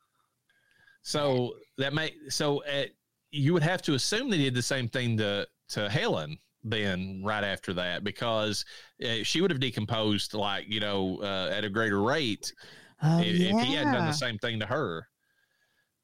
So 1.01 1.53
that 1.77 1.93
may 1.93 2.13
so 2.29 2.63
uh, 2.65 2.85
you 3.31 3.53
would 3.53 3.63
have 3.63 3.81
to 3.83 3.93
assume 3.95 4.29
they 4.29 4.37
did 4.37 4.55
the 4.55 4.61
same 4.61 4.87
thing 4.87 5.17
to 5.17 5.47
to 5.69 5.89
Helen 5.89 6.37
then 6.63 7.21
right 7.25 7.43
after 7.43 7.73
that 7.73 8.03
because 8.05 8.63
uh, 9.03 9.15
she 9.23 9.41
would 9.41 9.51
have 9.51 9.59
decomposed 9.59 10.33
like 10.33 10.65
you 10.69 10.79
know 10.79 11.19
uh, 11.21 11.49
at 11.51 11.65
a 11.65 11.69
greater 11.69 12.01
rate 12.01 12.53
oh, 13.01 13.19
if, 13.19 13.41
if 13.41 13.59
he 13.59 13.73
had 13.73 13.91
done 13.91 14.05
the 14.05 14.13
same 14.13 14.37
thing 14.37 14.59
to 14.59 14.65
her. 14.65 15.07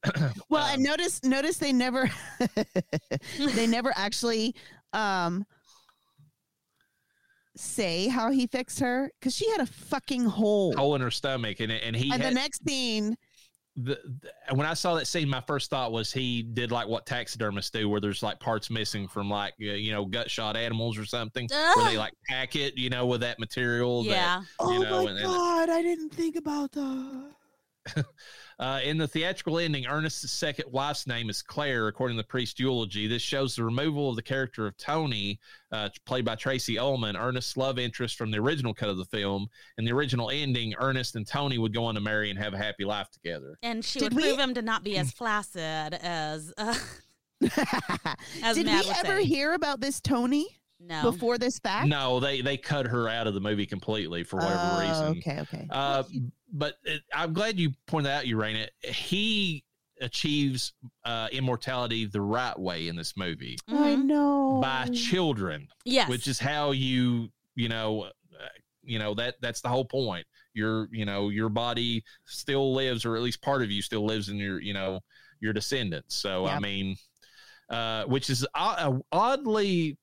Well, 0.49 0.63
Um, 0.65 0.75
and 0.75 0.83
notice 0.83 1.21
notice 1.23 1.57
they 1.57 1.73
never 1.73 2.09
they 3.37 3.67
never 3.67 3.91
actually 3.95 4.55
um 4.93 5.45
say 7.55 8.07
how 8.07 8.31
he 8.31 8.47
fixed 8.47 8.79
her 8.79 9.11
because 9.19 9.35
she 9.35 9.49
had 9.51 9.59
a 9.61 9.65
fucking 9.65 10.25
hole. 10.25 10.73
hole 10.75 10.95
in 10.95 11.01
her 11.01 11.11
stomach 11.11 11.59
and 11.59 11.71
and 11.71 11.95
he 11.95 12.11
and 12.11 12.21
the 12.23 12.31
next 12.31 12.61
scene, 12.67 13.17
the, 13.75 13.97
the- 14.21 14.55
when 14.55 14.65
I 14.65 14.73
saw 14.73 14.95
that 14.95 15.07
scene, 15.07 15.27
my 15.29 15.41
first 15.41 15.69
thought 15.69 15.91
was 15.91 16.11
he 16.11 16.41
did 16.43 16.71
like 16.71 16.87
what 16.87 17.05
taxidermists 17.05 17.71
do, 17.71 17.89
where 17.89 17.99
there's 18.01 18.23
like 18.23 18.39
parts 18.39 18.69
missing 18.69 19.07
from 19.07 19.29
like 19.29 19.53
uh, 19.61 19.65
you 19.73 19.91
know 19.91 20.05
gut 20.05 20.31
shot 20.31 20.55
animals 20.55 20.97
or 20.97 21.05
something, 21.05 21.47
where 21.51 21.89
they 21.89 21.97
like 21.97 22.13
pack 22.27 22.55
it, 22.55 22.77
you 22.77 22.89
know, 22.89 23.05
with 23.05 23.21
that 23.21 23.39
material. 23.39 24.03
that- 24.03 24.09
yeah. 24.09 24.41
oh 24.59 24.77
know, 24.81 25.03
my 25.03 25.09
and- 25.11 25.19
and- 25.19 25.27
god, 25.27 25.69
I 25.69 25.81
didn't 25.81 26.09
think 26.13 26.35
about 26.37 26.71
that. 26.73 27.31
Uh, 28.59 28.81
in 28.83 28.97
the 28.97 29.07
theatrical 29.07 29.57
ending, 29.57 29.85
Ernest's 29.87 30.29
second 30.33 30.65
wife's 30.69 31.07
name 31.07 31.29
is 31.29 31.41
Claire, 31.41 31.87
according 31.87 32.17
to 32.17 32.21
the 32.21 32.27
priest 32.27 32.59
eulogy. 32.59 33.07
This 33.07 33.21
shows 33.21 33.55
the 33.55 33.63
removal 33.63 34.09
of 34.09 34.17
the 34.17 34.21
character 34.21 34.67
of 34.67 34.75
Tony, 34.75 35.39
uh, 35.71 35.87
played 36.05 36.25
by 36.25 36.35
Tracey 36.35 36.77
Ullman, 36.77 37.15
Ernest's 37.15 37.55
love 37.55 37.79
interest 37.79 38.17
from 38.17 38.31
the 38.31 38.37
original 38.37 38.73
cut 38.73 38.89
of 38.89 38.97
the 38.97 39.05
film. 39.05 39.47
In 39.77 39.85
the 39.85 39.93
original 39.93 40.29
ending, 40.29 40.73
Ernest 40.77 41.15
and 41.15 41.25
Tony 41.25 41.57
would 41.57 41.73
go 41.73 41.85
on 41.85 41.95
to 41.95 42.01
marry 42.01 42.31
and 42.31 42.37
have 42.37 42.53
a 42.53 42.57
happy 42.57 42.83
life 42.83 43.09
together. 43.11 43.57
And 43.63 43.85
she 43.85 43.99
Did 43.99 44.13
would 44.13 44.21
we- 44.21 44.27
prove 44.27 44.39
him 44.39 44.53
to 44.55 44.61
not 44.61 44.83
be 44.83 44.97
as 44.97 45.09
flaccid 45.13 45.93
as 46.03 46.53
uh, 46.57 46.75
as 48.43 48.55
Did 48.57 48.65
Matt 48.65 48.83
we 48.83 48.91
ever 48.91 49.21
say. 49.21 49.23
hear 49.25 49.53
about 49.53 49.79
this 49.79 50.01
Tony 50.01 50.47
no. 50.81 51.03
before 51.09 51.37
this 51.37 51.59
fact? 51.59 51.87
No, 51.87 52.19
they 52.19 52.41
they 52.41 52.57
cut 52.57 52.87
her 52.87 53.07
out 53.07 53.25
of 53.27 53.33
the 53.33 53.39
movie 53.41 53.65
completely 53.65 54.23
for 54.23 54.35
whatever 54.37 54.59
Oh, 54.73 54.79
reason. 54.81 55.17
Okay, 55.19 55.39
okay. 55.41 55.67
Uh, 55.69 56.03
but 56.51 56.75
it, 56.83 57.01
I'm 57.13 57.33
glad 57.33 57.59
you 57.59 57.71
pointed 57.87 58.11
out, 58.11 58.25
Llareyna. 58.25 58.67
He 58.83 59.63
achieves 60.01 60.73
uh, 61.05 61.27
immortality 61.31 62.05
the 62.05 62.21
right 62.21 62.57
way 62.57 62.87
in 62.87 62.95
this 62.95 63.17
movie 63.17 63.57
I 63.67 63.95
Mhm. 63.95 64.05
know. 64.05 64.59
by 64.61 64.87
children. 64.93 65.67
Yes. 65.85 66.07
which 66.09 66.27
is 66.27 66.39
how 66.39 66.71
you 66.71 67.29
you 67.55 67.67
know 67.67 68.03
uh, 68.03 68.47
you 68.83 68.97
know 68.99 69.13
that 69.15 69.35
that's 69.41 69.59
the 69.61 69.67
whole 69.69 69.83
point 69.83 70.25
your 70.53 70.87
you 70.91 71.03
know 71.05 71.27
your 71.29 71.49
body 71.49 72.03
still 72.25 72.73
lives 72.73 73.03
or 73.05 73.15
at 73.17 73.21
least 73.21 73.41
part 73.41 73.61
of 73.61 73.69
you 73.71 73.81
still 73.81 74.05
lives 74.05 74.29
in 74.29 74.37
your 74.37 74.61
you 74.61 74.73
know 74.73 74.99
your 75.41 75.51
descendants 75.51 76.15
so 76.15 76.45
i 76.45 76.59
mean 76.59 76.95
uh 77.69 78.03
which 78.05 78.29
is 78.29 78.45
o- 78.55 78.75
a 78.77 79.01
oddly 79.11 79.97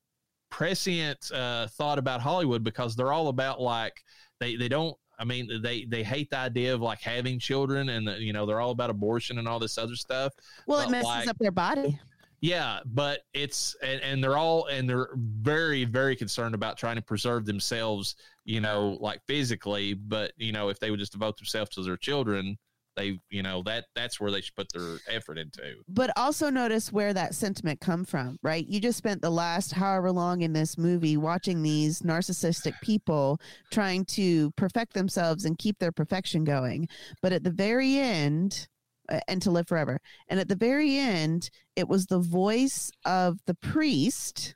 prescient 0.49 1.31
uh 1.31 1.67
thought 1.67 1.97
about 1.99 2.21
hollywood 2.21 2.63
because 2.63 2.95
they're 2.95 3.11
all 3.11 3.27
about 3.29 3.59
like 3.59 3.93
they 4.39 4.55
they 4.55 4.69
don't 4.69 4.95
I 5.19 5.23
mean, 5.23 5.61
they 5.61 5.85
they 5.85 6.03
hate 6.03 6.29
the 6.29 6.37
idea 6.37 6.73
of 6.73 6.81
like 6.81 7.01
having 7.01 7.39
children, 7.39 7.89
and 7.89 8.07
uh, 8.07 8.13
you 8.13 8.33
know 8.33 8.45
they're 8.45 8.59
all 8.59 8.71
about 8.71 8.89
abortion 8.89 9.39
and 9.39 9.47
all 9.47 9.59
this 9.59 9.77
other 9.77 9.95
stuff. 9.95 10.33
well, 10.65 10.79
it 10.79 10.89
messes 10.89 11.05
like- 11.05 11.27
up 11.27 11.37
their 11.39 11.51
body. 11.51 11.99
Yeah, 12.39 12.81
but 12.85 13.21
it's 13.33 13.75
and, 13.81 13.99
and 14.01 14.23
they're 14.23 14.37
all 14.37 14.67
and 14.67 14.87
they're 14.87 15.09
very 15.15 15.85
very 15.85 16.15
concerned 16.15 16.53
about 16.53 16.77
trying 16.77 16.95
to 16.95 17.01
preserve 17.01 17.45
themselves, 17.45 18.15
you 18.45 18.61
know, 18.61 18.97
like 19.01 19.21
physically. 19.25 19.95
But 19.95 20.33
you 20.37 20.51
know, 20.51 20.69
if 20.69 20.79
they 20.79 20.91
would 20.91 20.99
just 20.99 21.13
devote 21.13 21.37
themselves 21.37 21.71
to 21.71 21.81
their 21.81 21.97
children, 21.97 22.57
they 22.97 23.17
you 23.29 23.41
know 23.41 23.63
that 23.63 23.85
that's 23.95 24.19
where 24.19 24.31
they 24.31 24.41
should 24.41 24.55
put 24.55 24.67
their 24.73 24.97
effort 25.09 25.37
into. 25.37 25.75
but 25.87 26.09
also 26.17 26.49
notice 26.49 26.91
where 26.91 27.13
that 27.13 27.33
sentiment 27.33 27.79
come 27.79 28.03
from 28.03 28.37
right 28.41 28.67
you 28.67 28.81
just 28.81 28.97
spent 28.97 29.21
the 29.21 29.29
last 29.29 29.71
however 29.71 30.11
long 30.11 30.41
in 30.41 30.51
this 30.51 30.77
movie 30.77 31.15
watching 31.15 31.61
these 31.61 32.01
narcissistic 32.01 32.73
people 32.81 33.39
trying 33.71 34.03
to 34.03 34.51
perfect 34.51 34.93
themselves 34.93 35.45
and 35.45 35.57
keep 35.57 35.77
their 35.79 35.91
perfection 35.91 36.43
going 36.43 36.87
but 37.21 37.31
at 37.31 37.43
the 37.43 37.51
very 37.51 37.97
end 37.97 38.67
uh, 39.09 39.19
and 39.29 39.41
to 39.41 39.51
live 39.51 39.67
forever 39.67 39.99
and 40.27 40.39
at 40.39 40.49
the 40.49 40.55
very 40.55 40.97
end 40.97 41.49
it 41.75 41.87
was 41.87 42.07
the 42.07 42.19
voice 42.19 42.91
of 43.05 43.37
the 43.45 43.55
priest 43.55 44.55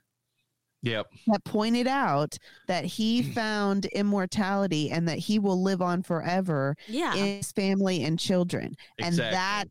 Yep. 0.82 1.06
that 1.28 1.44
pointed 1.44 1.86
out 1.86 2.36
that 2.66 2.84
he 2.84 3.22
found 3.34 3.86
immortality 3.86 4.90
and 4.90 5.06
that 5.08 5.18
he 5.18 5.38
will 5.38 5.62
live 5.62 5.80
on 5.80 6.02
forever 6.02 6.76
yeah. 6.88 7.14
in 7.14 7.36
his 7.36 7.52
family 7.52 8.04
and 8.04 8.18
children 8.18 8.74
and 8.98 9.16
that 9.16 9.64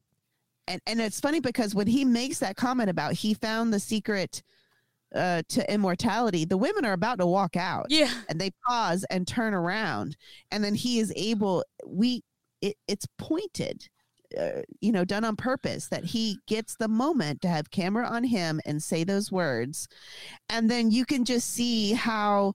and, 0.67 0.81
and 0.87 1.01
it's 1.01 1.19
funny 1.19 1.39
because 1.39 1.75
when 1.75 1.87
he 1.87 2.05
makes 2.05 2.39
that 2.39 2.55
comment 2.55 2.89
about 2.89 3.13
he 3.13 3.33
found 3.33 3.73
the 3.73 3.79
secret 3.79 4.41
uh, 5.13 5.41
to 5.49 5.73
immortality 5.73 6.45
the 6.45 6.57
women 6.57 6.85
are 6.85 6.93
about 6.93 7.19
to 7.19 7.25
walk 7.25 7.57
out 7.57 7.87
yeah. 7.89 8.09
and 8.29 8.39
they 8.39 8.51
pause 8.65 9.05
and 9.09 9.27
turn 9.27 9.53
around 9.53 10.15
and 10.51 10.63
then 10.63 10.73
he 10.73 10.99
is 10.99 11.11
able 11.17 11.65
we 11.85 12.23
it, 12.61 12.77
it's 12.87 13.07
pointed 13.17 13.89
uh, 14.39 14.61
you 14.79 14.91
know 14.91 15.05
done 15.05 15.25
on 15.25 15.35
purpose 15.35 15.87
that 15.87 16.05
he 16.05 16.37
gets 16.47 16.75
the 16.75 16.87
moment 16.87 17.41
to 17.41 17.47
have 17.47 17.71
camera 17.71 18.07
on 18.07 18.23
him 18.23 18.59
and 18.65 18.81
say 18.81 19.03
those 19.03 19.31
words. 19.31 19.87
And 20.49 20.69
then 20.69 20.91
you 20.91 21.05
can 21.05 21.25
just 21.25 21.49
see 21.49 21.93
how 21.93 22.53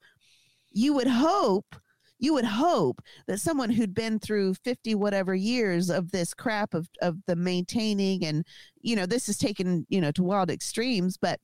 you 0.70 0.92
would 0.94 1.08
hope 1.08 1.76
you 2.18 2.32
would 2.32 2.46
hope 2.46 3.02
that 3.26 3.40
someone 3.40 3.68
who'd 3.70 3.94
been 3.94 4.18
through 4.18 4.54
50 4.64 4.94
whatever 4.94 5.34
years 5.34 5.90
of 5.90 6.10
this 6.12 6.32
crap 6.32 6.74
of 6.74 6.88
of 7.02 7.16
the 7.26 7.36
maintaining 7.36 8.24
and 8.24 8.44
you 8.80 8.96
know 8.96 9.06
this 9.06 9.28
is 9.28 9.36
taken 9.36 9.86
you 9.88 10.00
know 10.00 10.10
to 10.12 10.22
wild 10.22 10.50
extremes 10.50 11.16
but 11.16 11.40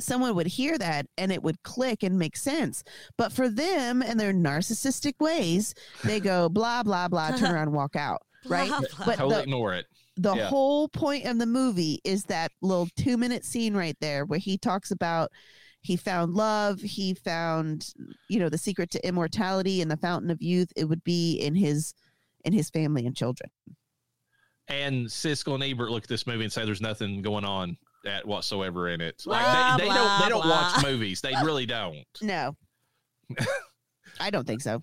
someone 0.00 0.34
would 0.34 0.46
hear 0.46 0.76
that 0.78 1.06
and 1.16 1.32
it 1.32 1.42
would 1.42 1.62
click 1.62 2.02
and 2.02 2.18
make 2.18 2.36
sense. 2.36 2.82
But 3.16 3.32
for 3.32 3.48
them 3.48 4.02
and 4.02 4.18
their 4.18 4.32
narcissistic 4.32 5.14
ways 5.20 5.74
they 6.04 6.20
go 6.20 6.48
blah 6.48 6.82
blah 6.82 7.08
blah 7.08 7.30
turn 7.36 7.52
around 7.54 7.68
and 7.68 7.72
walk 7.72 7.96
out 7.96 8.22
right 8.46 8.68
Blah, 8.68 8.80
blah. 8.80 9.06
but 9.06 9.16
Totally 9.16 9.34
the, 9.36 9.42
ignore 9.42 9.74
it. 9.74 9.86
the 10.16 10.34
Yeah. 10.34 10.46
whole 10.48 10.88
point 10.88 11.24
of 11.26 11.38
the 11.38 11.46
movie 11.46 12.00
is 12.04 12.24
that 12.24 12.52
little 12.60 12.88
two 12.96 13.16
minute 13.16 13.44
scene 13.44 13.74
right 13.74 13.96
there 14.00 14.24
where 14.24 14.38
he 14.38 14.58
talks 14.58 14.90
about 14.90 15.30
he 15.80 15.96
found 15.96 16.34
love 16.34 16.80
he 16.80 17.14
found 17.14 17.92
you 18.28 18.38
know 18.38 18.48
the 18.48 18.58
secret 18.58 18.90
to 18.92 19.06
immortality 19.06 19.80
and 19.82 19.90
the 19.90 19.96
fountain 19.96 20.30
of 20.30 20.40
youth 20.42 20.72
it 20.76 20.84
would 20.84 21.02
be 21.04 21.36
in 21.38 21.54
his 21.54 21.94
in 22.44 22.52
his 22.52 22.70
family 22.70 23.04
and 23.06 23.16
children 23.16 23.50
And 24.68 25.06
Siskel 25.06 25.54
and 25.54 25.62
Ebert 25.64 25.90
look 25.90 26.04
at 26.04 26.08
this 26.08 26.26
movie 26.26 26.44
and 26.44 26.52
say 26.52 26.64
there's 26.64 26.80
nothing 26.80 27.20
going 27.22 27.44
on 27.44 27.76
at 28.06 28.26
whatsoever 28.26 28.88
in 28.88 29.00
it. 29.00 29.22
Blah, 29.24 29.36
Like 29.36 29.78
they, 29.78 29.84
they 29.84 29.88
blah, 29.90 29.96
don't 29.96 30.22
they 30.22 30.28
don't 30.28 30.48
watch 30.48 30.82
movies. 30.84 31.20
They 31.20 31.34
really 31.44 31.66
don't. 31.66 32.04
no 32.20 32.56
i 34.20 34.28
don't 34.30 34.46
think 34.46 34.60
so 34.60 34.82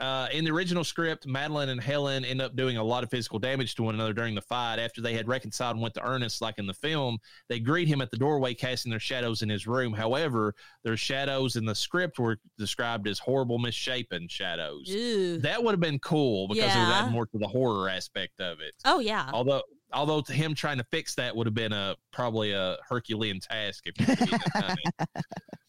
Uh, 0.00 0.28
in 0.32 0.44
the 0.44 0.50
original 0.50 0.82
script, 0.82 1.26
Madeline 1.26 1.68
and 1.68 1.80
Helen 1.80 2.24
end 2.24 2.40
up 2.40 2.56
doing 2.56 2.78
a 2.78 2.82
lot 2.82 3.04
of 3.04 3.10
physical 3.10 3.38
damage 3.38 3.74
to 3.74 3.82
one 3.82 3.94
another 3.94 4.12
during 4.14 4.34
the 4.34 4.40
fight. 4.40 4.78
After 4.78 5.00
they 5.02 5.12
had 5.12 5.28
reconciled 5.28 5.74
and 5.76 5.82
went 5.82 5.94
to 5.94 6.02
Ernest, 6.06 6.40
like 6.40 6.58
in 6.58 6.66
the 6.66 6.72
film, 6.74 7.18
they 7.48 7.60
greet 7.60 7.86
him 7.86 8.00
at 8.00 8.10
the 8.10 8.16
doorway, 8.16 8.54
casting 8.54 8.88
their 8.90 8.98
shadows 8.98 9.42
in 9.42 9.48
his 9.48 9.66
room. 9.66 9.92
However, 9.92 10.54
their 10.84 10.96
shadows 10.96 11.56
in 11.56 11.64
the 11.66 11.74
script 11.74 12.18
were 12.18 12.38
described 12.58 13.06
as 13.08 13.18
horrible, 13.18 13.58
misshapen 13.58 14.26
shadows. 14.28 14.88
Ew. 14.88 15.38
That 15.38 15.62
would 15.62 15.72
have 15.72 15.80
been 15.80 15.98
cool 15.98 16.48
because 16.48 16.64
it 16.64 16.78
would 16.78 16.88
Yeah. 16.88 17.04
add 17.04 17.12
more 17.12 17.26
to 17.26 17.38
the 17.38 17.48
horror 17.48 17.88
aspect 17.90 18.40
of 18.40 18.60
it. 18.60 18.74
Oh 18.86 19.00
yeah. 19.00 19.28
Although, 19.34 19.62
although 19.92 20.22
to 20.22 20.32
him 20.32 20.54
trying 20.54 20.78
to 20.78 20.84
fix 20.84 21.14
that 21.16 21.36
would 21.36 21.46
have 21.46 21.54
been 21.54 21.72
a 21.72 21.94
probably 22.12 22.52
a 22.52 22.76
Herculean 22.88 23.38
task 23.40 23.84
if 23.86 23.96
he 23.96 24.04
hadn't 24.04 24.42
done 24.54 24.76
it. 24.84 25.24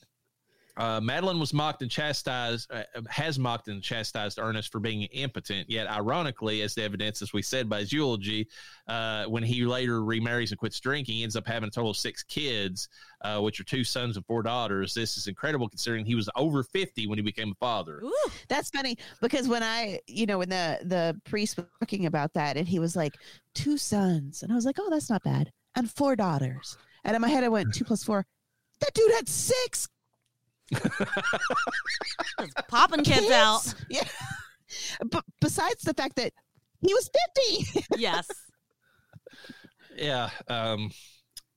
Uh, 0.78 1.00
Madeline 1.02 1.40
was 1.40 1.54
mocked 1.54 1.82
and 1.82 1.92
chastised, 1.92 2.72
uh, 2.72 2.84
has 3.10 3.38
mocked 3.38 3.68
and 3.68 3.82
chastised 3.84 4.40
Ernest 4.40 4.72
for 4.72 4.80
being 4.80 5.04
impotent. 5.04 5.70
Yet, 5.70 5.88
ironically, 5.88 6.62
as 6.62 6.76
the 6.76 6.84
evidence, 6.84 7.22
as 7.22 7.34
we 7.34 7.42
said 7.42 7.70
by 7.70 7.80
his 7.80 7.92
eulogy, 7.92 8.48
uh, 8.88 9.26
when 9.26 9.44
he 9.44 9.66
later 9.66 10.04
remarries 10.04 10.52
and 10.52 10.60
quits 10.60 10.80
drinking, 10.80 11.16
he 11.16 11.24
ends 11.24 11.36
up 11.36 11.48
having 11.48 11.68
a 11.68 11.72
total 11.72 11.92
of 11.92 11.98
six 11.98 12.24
kids, 12.24 12.90
uh, 13.22 13.40
which 13.40 13.60
are 13.60 13.64
two 13.64 13.84
sons 13.84 14.16
and 14.16 14.26
four 14.26 14.44
daughters. 14.44 14.94
This 14.94 15.18
is 15.18 15.28
incredible 15.28 15.68
considering 15.68 16.06
he 16.06 16.16
was 16.16 16.30
over 16.36 16.64
50 16.64 17.08
when 17.08 17.18
he 17.18 17.24
became 17.24 17.52
a 17.52 17.56
father. 17.56 18.02
Ooh. 18.04 18.32
that's 18.48 18.70
funny 18.70 18.98
because 19.22 19.48
when 19.48 19.64
i 19.64 20.00
you 20.08 20.26
know 20.26 20.40
when 20.40 20.50
the 20.50 20.80
the 20.84 21.20
priest 21.26 21.58
was 21.58 21.66
talking 21.80 22.06
about 22.06 22.34
that 22.34 22.58
and 22.58 22.68
he 22.68 22.80
was 22.80 22.96
like 22.96 23.14
two 23.56 23.78
sons 23.78 24.44
and 24.44 24.52
i 24.52 24.56
was 24.56 24.66
like 24.66 24.78
oh 24.80 24.90
that's 24.90 25.10
not 25.10 25.24
bad 25.24 25.52
and 25.76 25.90
four 25.92 26.16
daughters 26.16 26.78
and 27.04 27.16
in 27.16 27.22
my 27.22 27.30
head 27.30 27.44
i 27.44 27.50
went 27.50 27.74
two 27.74 27.84
plus 27.84 28.04
four 28.04 28.26
that 28.80 28.94
dude 28.94 29.12
had 29.14 29.28
six 29.28 29.88
Just 30.72 32.68
popping 32.70 33.04
kids 33.04 33.30
out. 33.32 33.74
Yeah. 33.90 34.04
But 35.10 35.26
besides 35.42 35.82
the 35.82 35.94
fact 35.94 36.16
that 36.16 36.32
he 36.80 36.94
was 36.94 37.10
50. 37.74 37.86
Yes. 37.98 38.26
yeah. 39.98 40.30
Um, 40.48 40.92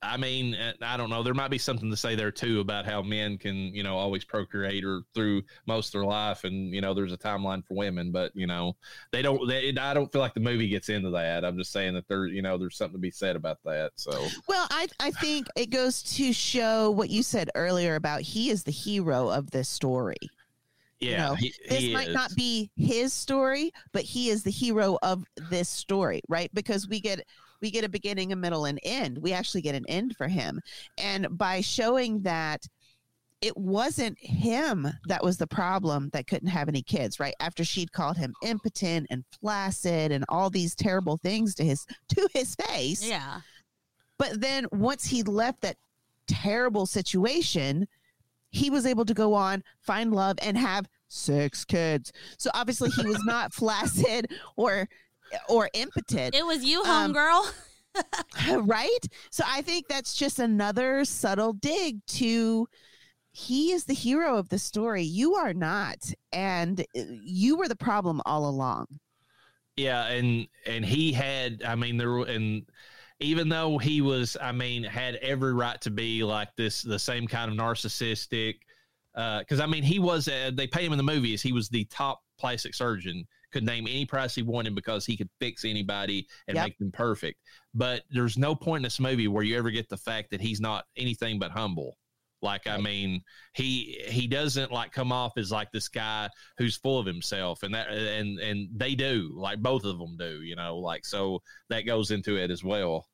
I 0.01 0.17
mean, 0.17 0.53
uh, 0.55 0.73
I 0.81 0.97
don't 0.97 1.09
know. 1.09 1.23
There 1.23 1.33
might 1.33 1.49
be 1.49 1.57
something 1.57 1.89
to 1.89 1.97
say 1.97 2.15
there 2.15 2.31
too 2.31 2.59
about 2.59 2.85
how 2.85 3.01
men 3.01 3.37
can, 3.39 3.73
you 3.73 3.81
know, 3.81 3.97
always 3.97 4.23
procreate 4.23 4.83
or 4.85 5.01
through 5.15 5.41
most 5.65 5.87
of 5.87 5.93
their 5.93 6.05
life, 6.05 6.43
and 6.43 6.73
you 6.73 6.81
know, 6.81 6.93
there's 6.93 7.13
a 7.13 7.17
timeline 7.17 7.65
for 7.65 7.73
women, 7.75 8.11
but 8.11 8.31
you 8.35 8.45
know, 8.45 8.75
they 9.11 9.21
don't. 9.21 9.47
They, 9.47 9.73
I 9.75 9.93
don't 9.93 10.11
feel 10.11 10.21
like 10.21 10.33
the 10.35 10.39
movie 10.41 10.67
gets 10.67 10.89
into 10.89 11.09
that. 11.11 11.43
I'm 11.43 11.57
just 11.57 11.71
saying 11.71 11.95
that 11.95 12.07
there, 12.07 12.27
you 12.27 12.41
know, 12.43 12.57
there's 12.57 12.77
something 12.77 12.93
to 12.97 13.01
be 13.01 13.09
said 13.11 13.35
about 13.35 13.57
that. 13.65 13.93
So, 13.95 14.11
Well, 14.47 14.67
I 14.69 14.87
I 14.99 15.11
think 15.11 15.47
it 15.55 15.71
goes 15.71 16.03
to 16.15 16.31
show 16.33 16.91
what 16.91 17.09
you 17.09 17.23
said 17.23 17.49
earlier 17.55 17.95
about 17.95 18.21
he 18.21 18.49
is 18.49 18.63
the 18.63 18.71
hero 18.71 19.29
of 19.29 19.49
this 19.51 19.69
story. 19.69 20.17
yeah, 20.99 21.17
know, 21.29 21.35
he, 21.35 21.53
This 21.67 21.79
he 21.79 21.93
might 21.93 22.09
is. 22.09 22.13
not 22.13 22.35
be 22.35 22.69
his 22.75 23.13
story, 23.13 23.71
but 23.91 24.03
he 24.03 24.29
is 24.29 24.43
the 24.43 24.51
hero 24.51 24.97
of 25.03 25.25
this 25.49 25.69
story, 25.69 26.21
right? 26.29 26.49
Because 26.53 26.87
we 26.87 26.99
get 26.99 27.25
we 27.65 27.71
get 27.71 27.83
a 27.83 27.89
beginning, 27.89 28.31
a 28.31 28.35
middle, 28.35 28.65
and 28.65 28.79
end. 28.83 29.17
We 29.17 29.33
actually 29.33 29.63
get 29.63 29.73
an 29.73 29.85
end 29.87 30.15
for 30.15 30.27
him, 30.27 30.61
and 30.99 31.27
by 31.35 31.61
showing 31.61 32.21
that 32.21 32.67
it 33.41 33.57
wasn't 33.57 34.17
him 34.19 34.87
that 35.07 35.23
was 35.23 35.37
the 35.37 35.47
problem 35.47 36.09
that 36.13 36.27
couldn't 36.27 36.47
have 36.49 36.69
any 36.69 36.83
kids, 36.83 37.19
right? 37.19 37.33
After 37.39 37.65
she'd 37.65 37.91
called 37.91 38.17
him 38.17 38.35
impotent 38.43 39.07
and 39.09 39.23
flaccid 39.41 40.11
and 40.11 40.23
all 40.29 40.51
these 40.51 40.75
terrible 40.75 41.17
things 41.17 41.55
to 41.55 41.63
his 41.63 41.87
to 42.09 42.27
his 42.35 42.53
face, 42.53 43.03
Yeah. 43.03 43.41
but 44.19 44.39
then 44.41 44.67
once 44.71 45.05
he 45.07 45.23
left 45.23 45.61
that 45.61 45.77
terrible 46.27 46.85
situation, 46.85 47.87
he 48.51 48.69
was 48.69 48.85
able 48.85 49.05
to 49.05 49.13
go 49.15 49.33
on, 49.33 49.63
find 49.81 50.13
love, 50.13 50.37
and 50.43 50.55
have 50.55 50.87
six 51.07 51.65
kids. 51.65 52.13
So 52.37 52.51
obviously 52.53 52.89
he 52.91 53.05
was 53.07 53.23
not 53.25 53.53
flaccid 53.59 54.31
or 54.55 54.87
or 55.49 55.69
impotent, 55.73 56.35
It 56.35 56.45
was 56.45 56.63
you, 56.63 56.81
Um, 56.83 57.13
homegirl. 57.13 57.53
right? 58.67 58.99
So 59.31 59.43
I 59.47 59.61
think 59.61 59.87
that's 59.87 60.15
just 60.15 60.39
another 60.39 61.05
subtle 61.05 61.53
dig 61.53 62.05
to 62.07 62.67
he 63.31 63.71
is 63.71 63.83
the 63.85 63.93
hero 63.93 64.37
of 64.37 64.47
the 64.49 64.59
story. 64.59 65.03
You 65.03 65.35
are 65.35 65.53
not, 65.53 65.97
and 66.31 66.79
uh, 66.79 67.01
you 67.21 67.57
were 67.57 67.67
the 67.67 67.75
problem 67.75 68.21
all 68.25 68.47
along. 68.49 68.87
Yeah, 69.75 70.05
and 70.07 70.47
and 70.65 70.85
he 70.85 71.11
had, 71.11 71.61
I 71.63 71.75
mean, 71.75 71.97
there 71.97 72.11
were- 72.11 72.25
and 72.25 72.63
even 73.19 73.49
though 73.49 73.77
he 73.77 74.01
was, 74.01 74.35
I 74.41 74.51
mean, 74.51 74.83
had 74.83 75.15
every 75.15 75.53
right 75.53 75.79
to 75.81 75.89
be 75.89 76.23
like 76.23 76.49
this, 76.55 76.81
the 76.81 76.99
same 76.99 77.27
kind 77.27 77.51
of 77.51 77.57
narcissistic. 77.57 78.55
Because 79.13 79.59
I 79.61 79.65
mean, 79.65 79.83
he 79.83 79.99
was. 79.99 80.27
Uh, 80.27 80.51
they 80.53 80.67
pay 80.67 80.85
him 80.85 80.91
in 80.91 80.97
the 80.97 81.03
movies. 81.03 81.41
He 81.41 81.51
was 81.53 81.69
the 81.69 81.85
top 81.85 82.21
plastic 82.37 82.73
surgeon. 82.73 83.25
Could 83.55 83.63
name 83.63 83.87
any 83.87 84.05
price 84.05 84.35
he 84.35 84.41
wanted 84.41 84.75
because 84.75 85.05
he 85.05 85.15
could 85.15 85.29
fix 85.39 85.63
anybody 85.63 86.27
and 86.49 86.55
Yep. 86.55 86.65
make 86.65 86.77
them 86.77 86.91
perfect. 86.91 87.39
But 87.73 88.03
there's 88.09 88.37
no 88.37 88.53
point 88.53 88.79
in 88.79 88.83
this 88.83 88.99
movie 88.99 89.29
where 89.29 89.43
you 89.45 89.57
ever 89.57 89.71
get 89.71 89.87
the 89.87 89.95
fact 89.95 90.29
that 90.31 90.41
he's 90.41 90.59
not 90.59 90.83
anything 90.97 91.39
but 91.39 91.51
humble. 91.51 91.97
Like 92.41 92.67
I 92.67 92.75
mean, 92.77 93.21
he 93.53 94.03
he 94.09 94.27
doesn't 94.27 94.73
like 94.73 94.91
come 94.91 95.13
off 95.13 95.37
as 95.37 95.53
like 95.53 95.71
this 95.71 95.87
guy 95.87 96.29
who's 96.57 96.75
full 96.75 96.99
of 96.99 97.05
himself, 97.05 97.63
and 97.63 97.73
that 97.73 97.87
and 97.87 98.39
and 98.39 98.67
they 98.75 98.93
do 98.93 99.31
like 99.33 99.59
both 99.61 99.85
of 99.85 99.97
them 99.99 100.17
do, 100.17 100.41
you 100.41 100.57
know, 100.57 100.77
like 100.77 101.05
so 101.05 101.41
that 101.69 101.85
goes 101.85 102.11
into 102.11 102.35
it 102.35 102.51
as 102.51 102.61
well. 102.61 103.07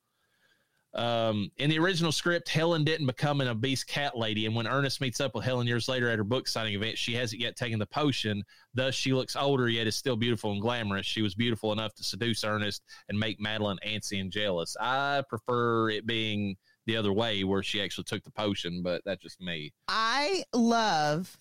Um, 0.94 1.50
in 1.56 1.70
the 1.70 1.78
original 1.78 2.12
script, 2.12 2.48
Helen 2.48 2.84
didn't 2.84 3.06
become 3.06 3.40
an 3.40 3.48
obese 3.48 3.82
cat 3.82 4.16
lady, 4.16 4.46
and 4.46 4.54
when 4.54 4.66
Ernest 4.66 5.00
meets 5.00 5.20
up 5.20 5.34
with 5.34 5.44
Helen 5.44 5.66
years 5.66 5.88
later 5.88 6.10
at 6.10 6.18
her 6.18 6.24
book 6.24 6.46
signing 6.46 6.74
event, 6.74 6.98
she 6.98 7.14
hasn't 7.14 7.40
yet 7.40 7.56
taken 7.56 7.78
the 7.78 7.86
potion. 7.86 8.44
Thus, 8.74 8.94
she 8.94 9.12
looks 9.12 9.34
older 9.34 9.68
yet 9.68 9.86
is 9.86 9.96
still 9.96 10.16
beautiful 10.16 10.52
and 10.52 10.60
glamorous. 10.60 11.06
She 11.06 11.22
was 11.22 11.34
beautiful 11.34 11.72
enough 11.72 11.94
to 11.94 12.04
seduce 12.04 12.44
Ernest 12.44 12.82
and 13.08 13.18
make 13.18 13.40
Madeline 13.40 13.78
antsy 13.86 14.20
and 14.20 14.30
jealous. 14.30 14.76
I 14.80 15.22
prefer 15.28 15.88
it 15.90 16.06
being 16.06 16.56
the 16.86 16.96
other 16.96 17.12
way, 17.12 17.44
where 17.44 17.62
she 17.62 17.80
actually 17.80 18.04
took 18.04 18.22
the 18.24 18.30
potion, 18.30 18.82
but 18.82 19.02
that's 19.04 19.22
just 19.22 19.40
me. 19.40 19.72
I 19.88 20.44
love 20.52 21.36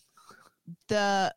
the 0.88 1.34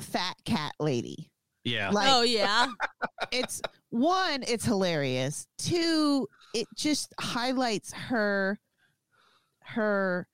fat 0.00 0.36
cat 0.44 0.74
lady. 0.78 1.30
Yeah, 1.64 1.90
Like 1.90 2.08
oh 2.10 2.22
yeah. 2.22 2.68
it's 3.32 3.60
one, 3.90 4.44
it's 4.46 4.64
hilarious. 4.64 5.46
Two, 5.58 6.26
it 6.54 6.66
just 6.76 7.12
highlights 7.18 7.92
her 7.92 8.58
her 9.60 10.26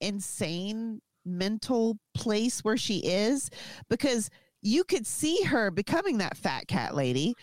insane 0.00 1.00
mental 1.24 1.98
place 2.14 2.64
where 2.64 2.76
she 2.76 2.98
is 2.98 3.50
because 3.88 4.30
you 4.62 4.82
could 4.84 5.06
see 5.06 5.42
her 5.44 5.70
becoming 5.70 6.18
that 6.18 6.36
fat 6.36 6.66
cat 6.66 6.94
lady 6.94 7.34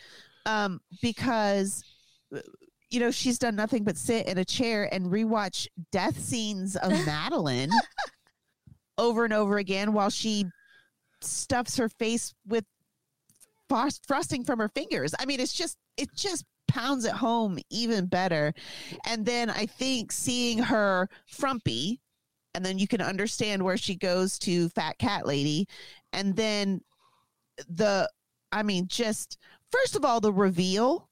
um 0.45 0.81
because 1.01 1.83
you 2.89 2.99
know 2.99 3.11
she's 3.11 3.37
done 3.37 3.55
nothing 3.55 3.83
but 3.83 3.95
sit 3.95 4.27
in 4.27 4.37
a 4.37 4.45
chair 4.45 4.89
and 4.93 5.05
rewatch 5.05 5.67
death 5.91 6.19
scenes 6.19 6.75
of 6.75 6.91
Madeline 7.05 7.69
over 8.97 9.23
and 9.23 9.33
over 9.33 9.57
again 9.57 9.93
while 9.93 10.09
she 10.09 10.45
stuffs 11.21 11.77
her 11.77 11.89
face 11.89 12.33
with 12.47 12.65
frost- 13.67 14.05
frosting 14.05 14.43
from 14.43 14.59
her 14.59 14.69
fingers. 14.69 15.13
I 15.17 15.25
mean, 15.25 15.39
it's 15.39 15.53
just 15.53 15.77
it 15.97 16.09
just 16.15 16.45
pounds 16.69 17.05
it 17.05 17.11
home 17.11 17.59
even 17.69 18.05
better. 18.05 18.53
And 19.05 19.25
then 19.25 19.49
I 19.49 19.65
think 19.65 20.11
seeing 20.11 20.59
her 20.59 21.09
frumpy, 21.27 21.99
and 22.53 22.65
then 22.65 22.79
you 22.79 22.87
can 22.87 23.01
understand 23.01 23.63
where 23.63 23.77
she 23.77 23.95
goes 23.95 24.39
to 24.39 24.69
fat 24.69 24.97
cat 24.97 25.25
lady, 25.25 25.67
and 26.13 26.35
then 26.35 26.81
the 27.67 28.09
I 28.51 28.63
mean, 28.63 28.87
just 28.87 29.37
first 29.71 29.95
of 29.95 30.03
all, 30.03 30.19
the 30.19 30.33
reveal 30.33 31.09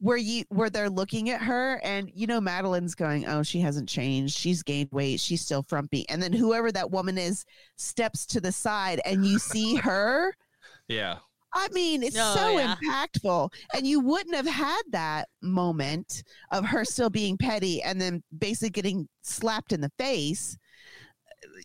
where 0.00 0.16
you 0.16 0.44
where 0.48 0.70
they're 0.70 0.90
looking 0.90 1.30
at 1.30 1.40
her 1.40 1.80
and 1.82 2.10
you 2.14 2.26
know 2.26 2.40
Madeline's 2.40 2.94
going, 2.94 3.26
Oh, 3.26 3.42
she 3.42 3.60
hasn't 3.60 3.88
changed. 3.88 4.36
She's 4.36 4.62
gained 4.62 4.90
weight, 4.92 5.20
she's 5.20 5.40
still 5.40 5.62
frumpy. 5.62 6.08
And 6.08 6.22
then 6.22 6.32
whoever 6.32 6.70
that 6.72 6.90
woman 6.90 7.16
is 7.16 7.44
steps 7.76 8.26
to 8.26 8.40
the 8.40 8.52
side 8.52 9.00
and 9.04 9.24
you 9.26 9.38
see 9.38 9.76
her 9.76 10.34
yeah, 10.88 11.18
I 11.54 11.68
mean, 11.72 12.02
it's 12.02 12.16
Oh, 12.18 12.34
so 12.34 12.58
yeah. 12.58 12.74
impactful. 12.76 13.52
And 13.74 13.86
you 13.86 14.00
wouldn't 14.00 14.34
have 14.34 14.46
had 14.46 14.82
that 14.90 15.28
moment 15.42 16.24
of 16.50 16.64
her 16.66 16.84
still 16.84 17.10
being 17.10 17.36
petty 17.38 17.82
and 17.82 18.00
then 18.00 18.22
basically 18.38 18.70
getting 18.70 19.08
slapped 19.22 19.72
in 19.72 19.80
the 19.80 19.90
face, 19.98 20.56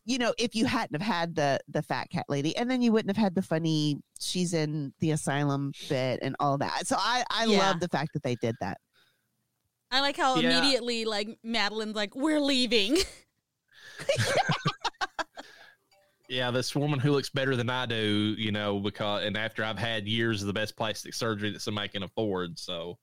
you 0.06 0.18
know, 0.18 0.34
if 0.38 0.56
you 0.56 0.66
hadn't 0.66 1.02
have 1.02 1.16
had 1.16 1.36
the 1.36 1.60
the 1.70 1.82
fat 1.82 2.10
cat 2.10 2.26
lady. 2.30 2.56
And 2.57 2.70
then 2.70 2.82
you 2.82 2.91
wouldn't 2.91 3.16
have 3.16 3.22
had 3.24 3.34
the 3.36 3.41
funny 3.41 3.98
she's 4.20 4.53
in 4.53 4.94
the 4.99 5.11
asylum 5.11 5.72
bit 5.88 6.20
and 6.22 6.36
all 6.40 6.57
that. 6.60 6.86
So 6.86 6.95
I, 6.99 7.24
I 7.30 7.45
Yeah. 7.45 7.57
love 7.70 7.80
the 7.80 7.88
fact 7.90 8.14
that 8.14 8.24
they 8.24 8.36
did 8.36 8.56
that. 8.61 8.78
I 9.91 10.02
like 10.02 10.18
how 10.18 10.40
Yeah. 10.40 10.49
immediately 10.52 11.06
like 11.06 11.30
Madeline's 11.44 11.95
like, 11.95 12.16
We're 12.16 12.40
leaving. 12.41 12.98
yeah. 16.30 16.51
This 16.51 16.76
woman 16.76 16.99
who 16.99 17.11
looks 17.11 17.30
better 17.30 17.56
than 17.56 17.69
I 17.69 17.85
do, 17.85 18.35
you 18.38 18.51
know, 18.51 18.80
because 18.80 19.23
and 19.26 19.35
after 19.35 19.64
I've 19.64 19.77
had 19.80 20.07
years 20.07 20.41
of 20.41 20.47
the 20.47 20.53
best 20.53 20.76
plastic 20.77 21.14
surgery 21.14 21.51
that 21.51 21.61
somebody 21.61 21.89
can 21.89 22.03
afford, 22.03 22.57
so 22.57 22.97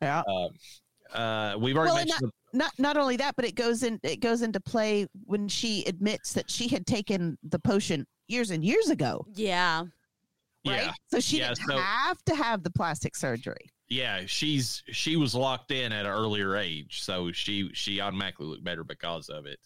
Yeah. 0.00 0.22
um, 0.28 0.50
uh, 1.12 1.56
we've 1.58 1.76
already 1.76 1.90
Well, 1.92 1.96
and 2.02 2.08
mentioned. 2.10 2.32
the- 2.52 2.58
Not 2.58 2.72
not 2.78 2.96
only 2.96 3.16
that, 3.16 3.34
but 3.36 3.44
it 3.44 3.54
goes 3.54 3.82
in 3.82 3.98
it 4.02 4.20
goes 4.20 4.42
into 4.42 4.60
play 4.60 5.06
when 5.24 5.48
she 5.48 5.84
admits 5.84 6.32
that 6.34 6.50
she 6.50 6.68
had 6.68 6.86
taken 6.86 7.36
the 7.42 7.58
potion 7.58 8.06
years 8.28 8.50
and 8.50 8.64
years 8.64 8.88
ago. 8.90 9.26
Yeah. 9.34 9.80
Right. 10.66 10.82
yeah, 10.86 10.92
So 11.08 11.20
she 11.20 11.38
Yeah, 11.38 11.50
didn't 11.54 11.68
so- 11.68 11.78
have 11.78 12.22
to 12.24 12.34
have 12.34 12.62
the 12.64 12.70
plastic 12.70 13.14
surgery. 13.14 13.70
yeah, 13.88 14.22
she's 14.26 14.82
she 14.90 15.14
was 15.16 15.32
locked 15.34 15.70
in 15.70 15.92
at 15.92 16.06
an 16.06 16.10
earlier 16.12 16.56
age, 16.56 17.02
so 17.02 17.30
she 17.30 17.70
she 17.72 18.00
automatically 18.00 18.46
looked 18.46 18.64
better 18.64 18.82
because 18.82 19.28
of 19.28 19.46
it. 19.46 19.60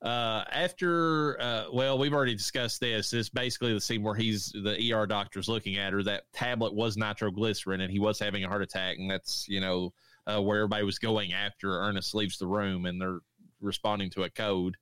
Uh, 0.00 0.44
after, 0.52 1.40
uh, 1.40 1.64
well, 1.72 1.98
we've 1.98 2.12
already 2.12 2.34
discussed 2.36 2.80
this. 2.80 3.10
This 3.10 3.20
is 3.26 3.28
basically 3.30 3.74
the 3.74 3.80
scene 3.80 4.02
where 4.02 4.14
he's 4.14 4.52
the 4.52 4.92
ER 4.92 5.06
doctor's 5.06 5.48
looking 5.48 5.76
at 5.76 5.92
her. 5.92 6.02
That 6.04 6.22
tablet 6.32 6.72
was 6.74 6.96
nitroglycerin, 6.96 7.80
and 7.80 7.90
he 7.90 7.98
was 7.98 8.18
having 8.18 8.44
a 8.44 8.48
heart 8.48 8.62
attack, 8.62 8.98
and 8.98 9.10
that's 9.10 9.46
you 9.48 9.60
know 9.60 9.92
uh, 10.26 10.40
where 10.40 10.58
everybody 10.58 10.84
was 10.84 10.98
going 11.00 11.32
after 11.32 11.80
Ernest 11.80 12.14
leaves 12.14 12.38
the 12.38 12.46
room, 12.46 12.86
and 12.86 13.00
they're 13.00 13.18
responding 13.60 14.08
to 14.10 14.22
a 14.22 14.30
code. 14.30 14.76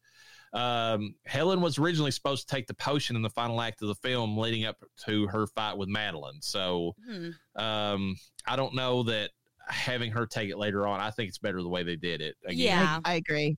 Um, 0.52 1.14
Helen 1.26 1.60
was 1.60 1.78
originally 1.78 2.10
supposed 2.10 2.46
to 2.48 2.54
take 2.54 2.66
the 2.66 2.74
potion 2.74 3.16
in 3.16 3.22
the 3.22 3.30
final 3.30 3.60
act 3.60 3.80
of 3.82 3.88
the 3.88 3.94
film, 3.96 4.36
leading 4.38 4.64
up 4.64 4.76
to 5.06 5.26
her 5.28 5.46
fight 5.48 5.76
with 5.78 5.88
Madeline. 5.88 6.40
So 6.40 6.94
Hmm. 7.06 7.30
um, 7.56 8.16
I 8.46 8.56
don't 8.56 8.74
know 8.74 9.02
that 9.04 9.30
having 9.68 10.10
her 10.12 10.26
take 10.26 10.48
it 10.50 10.56
later 10.58 10.86
on. 10.86 11.00
I 11.00 11.10
think 11.10 11.28
it's 11.28 11.38
better 11.38 11.60
the 11.62 11.68
way 11.68 11.82
they 11.82 11.96
did 11.96 12.20
it. 12.20 12.36
Again, 12.44 12.58
Yeah. 12.58 13.00
I, 13.04 13.12
I 13.12 13.14
agree. 13.16 13.56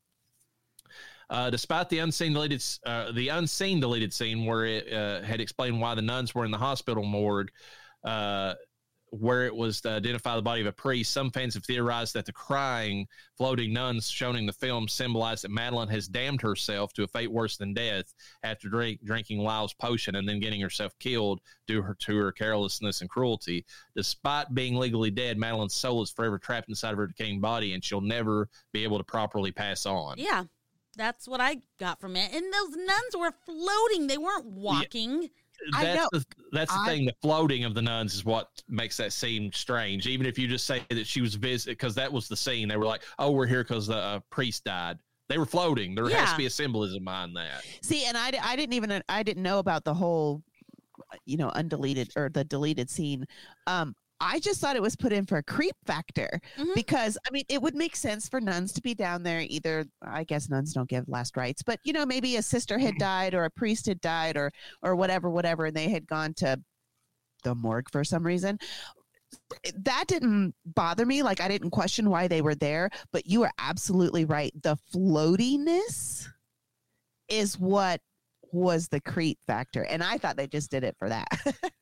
Uh, 1.31 1.51
despite 1.51 1.89
the 1.89 1.99
unseen 1.99 2.33
deleted, 2.33 2.65
uh, 2.87 3.13
the 3.13 3.29
unseen 3.29 3.81
deleted 3.81 4.13
scene 4.13 4.47
where 4.47 4.65
it 4.65 4.93
uh, 4.93 5.23
had 5.23 5.41
explained 5.41 5.81
why 5.81 5.95
the 5.95 6.03
nuns 6.03 6.35
were 6.35 6.45
in 6.45 6.51
the 6.51 6.59
hospital 6.59 7.05
morgue, 7.05 7.51
uh, 8.05 8.55
where 9.11 9.47
it 9.47 9.55
was 9.55 9.81
to 9.81 9.91
identify 9.91 10.37
the 10.37 10.43
body 10.43 10.61
of 10.61 10.67
a 10.67 10.73
priest. 10.73 11.13
Some 11.13 11.31
fans 11.31 11.55
have 11.55 11.65
theorized 11.65 12.15
that 12.15 12.27
the 12.27 12.33
crying, 12.33 13.07
floating 13.37 13.73
nuns 13.73 14.09
shown 14.09 14.37
in 14.37 14.47
the 14.47 14.53
film 14.53 14.89
symbolize 14.89 15.43
that 15.43 15.51
Madeline 15.51 15.89
has 15.89 16.09
damned 16.09 16.43
herself 16.43 16.93
to 16.95 17.05
a 17.05 17.09
fate 17.09 17.31
worse 17.31 17.57
than 17.57 17.73
death 17.73 18.13
after 18.43 18.69
drink, 18.69 19.01
drinking 19.05 19.41
Lyle's 19.41 19.75
potion 19.75 20.17
and 20.17 20.29
then 20.29 20.41
getting 20.41 20.61
herself 20.61 20.93
killed 20.99 21.41
due 21.67 21.83
her, 21.83 21.95
to 22.01 22.17
her 22.17 22.33
carelessness 22.33 23.01
and 23.01 23.09
cruelty. 23.09 23.65
Despite 23.97 24.53
being 24.55 24.77
legally 24.77 25.11
dead, 25.11 25.39
Madeline's 25.39 25.75
soul 25.75 26.03
is 26.03 26.11
forever 26.11 26.39
trapped 26.39 26.69
inside 26.69 26.93
of 26.93 26.99
her 26.99 27.07
decaying 27.07 27.41
body, 27.41 27.73
and 27.75 27.85
she'll 27.85 28.01
never 28.01 28.49
be 28.73 28.85
able 28.85 28.99
to 28.99 29.05
properly 29.05 29.53
pass 29.53 29.87
on. 29.87 30.17
Yeah, 30.19 30.45
that's 30.99 31.27
what 31.27 31.41
I 31.41 31.59
got 31.79 32.01
from 32.01 32.17
it. 32.17 32.35
And 32.35 32.45
those 32.53 32.77
nuns 32.77 33.17
were 33.19 33.33
floating; 33.47 34.07
they 34.07 34.19
weren't 34.19 34.47
walking. 34.47 35.29
I 35.73 35.85
that's 35.85 36.01
know. 36.01 36.09
the 36.13 36.25
that's 36.53 36.73
the 36.73 36.81
I- 36.81 36.87
thing. 36.87 37.07
The 37.07 37.15
floating 37.23 37.65
of 37.65 37.75
the 37.75 37.83
nuns 37.83 38.15
is 38.15 38.25
what 38.25 38.49
makes 38.69 38.97
that 38.99 39.13
seem 39.13 39.53
strange. 39.53 40.07
Even 40.07 40.27
if 40.27 40.39
you 40.39 40.47
just 40.47 40.67
say 40.67 40.83
that 40.91 41.07
she 41.07 41.21
was 41.21 41.35
visit, 41.35 41.71
because 41.71 41.95
that 41.95 42.13
was 42.13 42.29
the 42.29 42.37
scene. 42.37 42.69
They 42.69 42.77
were 42.77 42.87
like, 42.87 43.03
"Oh, 43.19 43.31
we're 43.31 43.47
here 43.47 43.65
because 43.65 43.87
the 43.87 43.97
uh, 43.97 44.21
priest 44.31 44.65
died." 44.65 44.99
They 45.29 45.37
were 45.37 45.47
floating. 45.47 45.95
There 45.95 46.09
has 46.09 46.33
to 46.33 46.39
be 46.39 46.47
a 46.47 46.51
symbolism 46.51 47.05
behind 47.05 47.37
that. 47.37 47.63
See, 47.83 48.05
and 48.07 48.17
I, 48.17 48.33
I 48.43 48.57
didn't 48.57 48.73
even 48.73 49.03
I 49.09 49.23
didn't 49.23 49.43
know 49.43 49.59
about 49.59 49.85
the 49.85 49.93
whole, 49.93 50.43
you 51.27 51.37
know, 51.37 51.51
undeleted 51.51 52.17
or 52.17 52.31
the 52.31 52.45
deleted 52.45 52.89
scene. 52.89 53.27
Um, 53.67 53.95
I 54.21 54.41
just 54.41 54.61
thought 54.61 54.75
it 54.77 54.83
was 54.83 54.97
put 54.97 55.13
in 55.13 55.27
for 55.27 55.39
a 55.39 55.43
creep 55.43 55.77
factor 55.87 56.41
Mhm. 56.57 56.75
because 56.75 57.17
I 57.27 57.31
mean 57.31 57.45
it 57.49 57.63
would 57.63 57.75
make 57.77 57.95
sense 57.95 58.29
for 58.29 58.41
nuns 58.41 58.73
to 58.73 58.83
be 58.83 58.95
down 58.95 59.23
there. 59.23 59.41
Either 59.49 59.85
I 60.03 60.25
guess 60.25 60.49
nuns 60.49 60.73
don't 60.73 60.89
give 60.89 61.09
last 61.09 61.37
rites, 61.37 61.63
but 61.63 61.79
you 61.85 61.93
know 61.93 62.05
maybe 62.05 62.37
a 62.37 62.43
sister 62.43 62.79
had 62.79 62.95
died 62.99 63.35
or 63.35 63.45
a 63.45 63.51
priest 63.51 63.87
had 63.87 64.01
died 64.01 64.37
or 64.37 64.51
or 64.83 64.97
whatever 64.97 65.31
whatever, 65.31 65.67
and 65.67 65.77
they 65.77 65.89
had 65.89 66.07
gone 66.07 66.35
to 66.35 66.61
the 67.45 67.55
morgue 67.55 67.91
for 67.91 68.03
some 68.05 68.25
reason. 68.27 68.59
That 69.75 70.05
didn't 70.09 70.55
bother 70.65 71.05
me. 71.07 71.23
Like 71.23 71.41
I 71.41 71.49
didn't 71.49 71.71
question 71.71 72.11
why 72.11 72.27
they 72.29 72.41
were 72.43 72.55
there, 72.55 72.91
but 73.13 73.27
you 73.27 73.43
are 73.45 73.53
absolutely 73.59 74.25
right. 74.25 74.53
The 74.63 74.77
floatiness 74.93 76.27
is 77.29 77.59
what 77.59 78.01
was 78.53 78.89
the 78.89 79.01
creep 79.01 79.39
factor, 79.47 79.83
and 79.85 80.03
I 80.03 80.19
thought 80.19 80.37
they 80.37 80.47
just 80.47 80.71
did 80.71 80.83
it 80.83 80.97
for 80.99 81.09
that. 81.09 81.29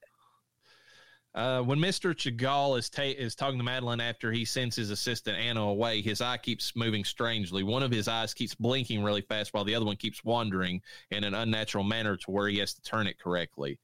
Uh, 1.36 1.60
when 1.60 1.78
Mister 1.78 2.14
Chagall 2.14 2.78
is 2.78 2.88
ta- 2.88 3.02
is 3.02 3.34
talking 3.34 3.58
to 3.58 3.64
Madeline 3.64 4.00
after 4.00 4.32
he 4.32 4.46
sends 4.46 4.74
his 4.74 4.90
assistant 4.90 5.36
Anna 5.36 5.60
away, 5.60 6.00
his 6.00 6.22
eye 6.22 6.38
keeps 6.38 6.74
moving 6.74 7.04
strangely. 7.04 7.62
One 7.62 7.82
of 7.82 7.90
his 7.90 8.08
eyes 8.08 8.32
keeps 8.32 8.54
blinking 8.54 9.04
really 9.04 9.20
fast, 9.20 9.52
while 9.52 9.62
the 9.62 9.74
other 9.74 9.84
one 9.84 9.96
keeps 9.96 10.24
wandering 10.24 10.80
in 11.10 11.24
an 11.24 11.34
unnatural 11.34 11.84
manner 11.84 12.16
to 12.16 12.30
where 12.30 12.48
he 12.48 12.56
has 12.60 12.72
to 12.72 12.80
turn 12.80 13.06
it 13.06 13.20
correctly. 13.20 13.78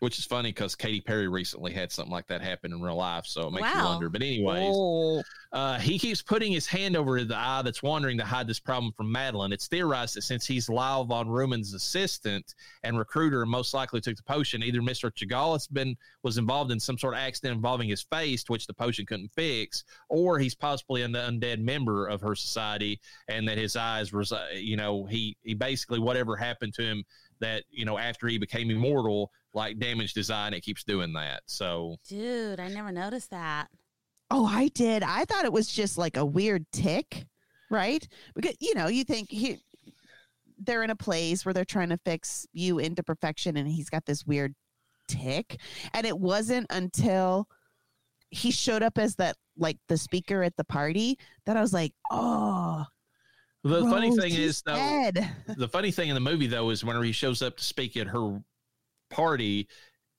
Which 0.00 0.18
is 0.18 0.26
funny 0.26 0.50
because 0.50 0.74
Katy 0.74 1.00
Perry 1.00 1.26
recently 1.26 1.72
had 1.72 1.90
something 1.90 2.12
like 2.12 2.26
that 2.26 2.42
happen 2.42 2.70
in 2.70 2.82
real 2.82 2.96
life, 2.96 3.24
so 3.24 3.48
it 3.48 3.52
makes 3.52 3.74
you 3.74 3.82
wonder. 3.82 4.10
But 4.10 4.20
anyways, 4.20 4.68
Oh. 4.70 5.22
uh, 5.52 5.78
he 5.78 5.98
keeps 5.98 6.20
putting 6.20 6.52
his 6.52 6.66
hand 6.66 6.98
over 6.98 7.24
the 7.24 7.34
eye 7.34 7.62
that's 7.62 7.82
wandering 7.82 8.18
to 8.18 8.24
hide 8.24 8.46
this 8.46 8.60
problem 8.60 8.92
from 8.92 9.10
Madeline. 9.10 9.52
It's 9.54 9.68
theorized 9.68 10.14
that 10.16 10.22
since 10.22 10.46
he's 10.46 10.68
Lyle 10.68 11.04
von 11.06 11.28
Rhoman's 11.28 11.72
assistant 11.72 12.54
and 12.82 12.98
recruiter, 12.98 13.40
and 13.40 13.50
most 13.50 13.72
likely 13.72 14.02
took 14.02 14.16
the 14.18 14.22
potion, 14.22 14.62
either 14.62 14.82
Mister 14.82 15.10
Chagall 15.10 15.54
has 15.54 15.66
been 15.66 15.96
was 16.22 16.36
involved 16.36 16.72
in 16.72 16.78
some 16.78 16.98
sort 16.98 17.14
of 17.14 17.20
accident 17.20 17.56
involving 17.56 17.88
his 17.88 18.02
face, 18.02 18.44
which 18.48 18.66
the 18.66 18.74
potion 18.74 19.06
couldn't 19.06 19.32
fix, 19.32 19.84
or 20.10 20.38
he's 20.38 20.54
possibly 20.54 21.02
an 21.02 21.12
undead 21.14 21.60
member 21.60 22.06
of 22.06 22.20
her 22.20 22.34
society, 22.34 23.00
and 23.28 23.48
that 23.48 23.56
his 23.56 23.76
eyes 23.76 24.12
uh, 24.12 24.46
you 24.54 24.76
know, 24.76 25.06
he 25.06 25.38
he 25.42 25.54
basically 25.54 26.00
whatever 26.00 26.36
happened 26.36 26.74
to 26.74 26.82
him 26.82 27.02
that 27.40 27.64
you 27.70 27.84
know 27.84 27.98
after 27.98 28.26
he 28.28 28.38
became 28.38 28.70
immortal, 28.70 29.30
like 29.54 29.78
damage 29.78 30.14
design, 30.14 30.52
it 30.54 30.62
keeps 30.62 30.84
doing 30.84 31.12
that. 31.14 31.42
So 31.46 31.96
Dude, 32.08 32.60
I 32.60 32.68
never 32.68 32.92
noticed 32.92 33.30
that. 33.30 33.68
Oh, 34.30 34.46
I 34.46 34.68
did. 34.68 35.02
I 35.02 35.24
thought 35.24 35.44
it 35.44 35.52
was 35.52 35.68
just 35.68 35.98
like 35.98 36.16
a 36.16 36.24
weird 36.24 36.66
tick, 36.72 37.26
right? 37.70 38.06
Because 38.34 38.56
you 38.60 38.74
know, 38.74 38.88
you 38.88 39.04
think 39.04 39.30
he 39.30 39.58
they're 40.58 40.82
in 40.82 40.90
a 40.90 40.96
place 40.96 41.44
where 41.44 41.52
they're 41.52 41.64
trying 41.64 41.90
to 41.90 41.98
fix 41.98 42.46
you 42.52 42.78
into 42.78 43.02
perfection 43.02 43.56
and 43.56 43.68
he's 43.68 43.90
got 43.90 44.06
this 44.06 44.24
weird 44.26 44.54
tick. 45.06 45.60
And 45.92 46.06
it 46.06 46.18
wasn't 46.18 46.66
until 46.70 47.46
he 48.30 48.50
showed 48.50 48.82
up 48.82 48.98
as 48.98 49.16
that 49.16 49.36
like 49.56 49.78
the 49.88 49.96
speaker 49.96 50.42
at 50.42 50.56
the 50.56 50.64
party 50.64 51.18
that 51.44 51.56
I 51.56 51.60
was 51.60 51.72
like, 51.72 51.92
"Oh, 52.10 52.84
the 53.68 53.82
funny 53.82 54.14
thing 54.16 54.32
is 54.34 54.62
though. 54.62 54.74
dead." 54.74 55.28
the 55.56 55.68
funny 55.68 55.90
thing 55.90 56.08
in 56.08 56.14
the 56.14 56.20
movie 56.20 56.46
though 56.46 56.70
is 56.70 56.84
whenever 56.84 57.04
he 57.04 57.12
shows 57.12 57.42
up 57.42 57.56
to 57.56 57.64
speak 57.64 57.96
at 57.96 58.06
her 58.06 58.38
party 59.10 59.68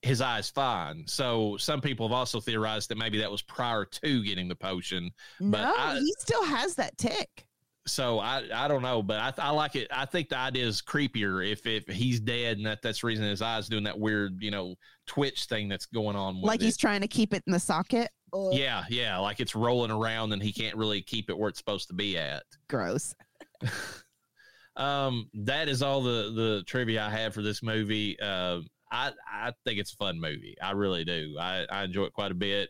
his 0.04 0.22
eye's 0.22 0.50
fine 0.50 1.04
so 1.08 1.58
some 1.58 1.82
people 1.82 2.08
have 2.08 2.14
also 2.14 2.40
theorized 2.40 2.90
that 2.90 2.98
maybe 2.98 3.18
that 3.18 3.30
was 3.32 3.42
prior 3.42 3.84
to 3.84 4.24
getting 4.24 4.48
the 4.48 4.56
potion 4.56 5.10
But 5.40 5.64
no, 5.64 5.74
I- 5.76 6.00
he 6.00 6.14
still 6.20 6.46
has 6.46 6.76
that 6.76 6.98
tick. 6.98 7.46
so 7.88 8.20
i 8.20 8.44
i 8.54 8.68
don't 8.68 8.82
know 8.84 9.02
but 9.02 9.20
i, 9.40 9.48
I 9.48 9.50
like 9.50 9.76
it 9.76 9.88
i 9.92 10.06
think 10.06 10.30
the 10.30 10.38
idea 10.38 10.66
is 10.66 10.82
creepier 10.82 11.46
if 11.52 11.66
if 11.66 11.88
he's 11.88 12.20
dead 12.20 12.58
and 12.58 12.66
that 12.68 12.82
that's 12.82 13.02
the 13.02 13.08
reason 13.08 13.26
his 13.26 13.42
eyes 13.42 13.68
doing 13.68 13.84
that 13.86 13.98
weird 14.00 14.42
you 14.42 14.52
know 14.52 14.76
twitch 15.08 15.46
thing 15.46 15.68
that's 15.68 15.86
going 15.88 16.16
on 16.16 16.36
with 16.36 16.44
Like 16.46 16.62
it. 16.62 16.66
he's 16.66 16.78
trying 16.78 17.02
to 17.02 17.08
keep 17.08 17.34
it 17.34 17.44
in 17.48 17.54
the 17.54 17.60
socket. 17.60 18.10
Oh, 18.34 18.52
yeah 18.54 18.84
yeah 18.90 19.18
like 19.18 19.40
it's 19.40 19.56
rolling 19.56 19.90
around 19.90 20.32
and 20.34 20.44
he 20.44 20.52
can't 20.52 20.76
really 20.76 21.02
keep 21.02 21.30
it 21.30 21.38
where 21.38 21.50
it's 21.50 21.58
supposed 21.60 21.88
to 21.88 21.94
be 21.94 22.18
at 22.18 22.44
gross. 22.70 23.16
um 24.76 25.30
that 25.34 25.68
is 25.68 25.82
all 25.82 26.02
the 26.02 26.32
the 26.36 26.64
trivia 26.68 27.04
i 27.04 27.10
have 27.10 27.34
for 27.34 27.42
this 27.42 27.64
movie 27.64 28.20
uh 28.20 28.60
i 28.92 29.12
i 29.32 29.52
think 29.66 29.80
it's 29.80 29.94
a 29.94 29.96
fun 29.96 30.20
movie 30.20 30.56
i 30.62 30.72
really 30.72 31.04
do 31.04 31.36
i 31.40 31.66
i 31.72 31.84
enjoy 31.84 32.04
it 32.04 32.14
quite 32.14 32.32
a 32.32 32.36
bit 32.36 32.70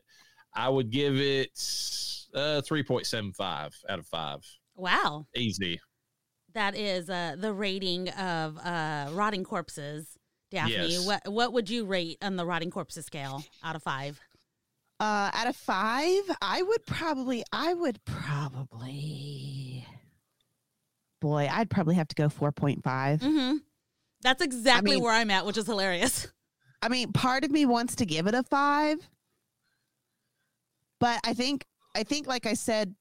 i 0.54 0.70
would 0.70 0.90
give 0.90 1.16
it 1.18 1.50
uh 2.34 2.62
3.75 2.62 3.74
out 3.90 4.00
of 4.00 4.08
5 4.08 4.40
Wow. 4.76 5.26
easy 5.36 5.80
That 6.54 6.76
is 6.76 7.10
uh, 7.10 7.36
the 7.38 7.52
rating 7.54 8.10
of 8.10 8.58
uh, 8.58 9.10
rotting 9.12 9.44
corpses. 9.44 10.18
Daphney, 10.52 10.70
Yes. 10.70 11.06
what 11.06 11.28
what 11.28 11.54
would 11.54 11.70
you 11.70 11.86
rate 11.86 12.18
on 12.22 12.36
the 12.36 12.46
rotting 12.46 12.72
corpses 12.72 13.06
scale 13.06 13.44
out 13.64 13.76
of 13.76 13.84
five? 13.84 14.20
Uh, 15.00 15.30
out 15.34 15.48
of 15.48 15.56
five, 15.56 16.24
I 16.42 16.62
would 16.64 16.86
probably, 16.88 17.44
I 17.52 17.74
would 17.76 18.00
probably, 18.06 19.67
boy, 21.28 21.50
I'd 21.52 21.70
probably 21.70 21.96
have 21.96 22.08
to 22.08 22.16
go 22.16 22.30
4.5. 22.30 22.82
Mm-hmm. 22.82 23.58
That's 24.22 24.42
exactly 24.42 24.92
mean- 24.92 25.04
where 25.04 25.14
I'm 25.14 25.30
at, 25.30 25.46
which 25.46 25.58
is 25.58 25.66
hilarious. 25.66 26.28
I 26.82 26.90
mean, 26.90 27.12
part 27.12 27.44
of 27.44 27.52
me 27.52 27.66
wants 27.66 27.96
to 27.96 28.06
give 28.06 28.28
it 28.28 28.36
a 28.36 28.44
five, 28.44 28.98
but 31.00 31.20
I 31.26 31.34
think, 31.34 31.66
I 31.96 32.04
think, 32.04 32.28
like 32.28 32.46
I 32.46 32.54
said, 32.54 32.94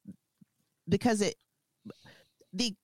because 0.88 1.20
it, 1.20 1.34
the, 2.54 2.74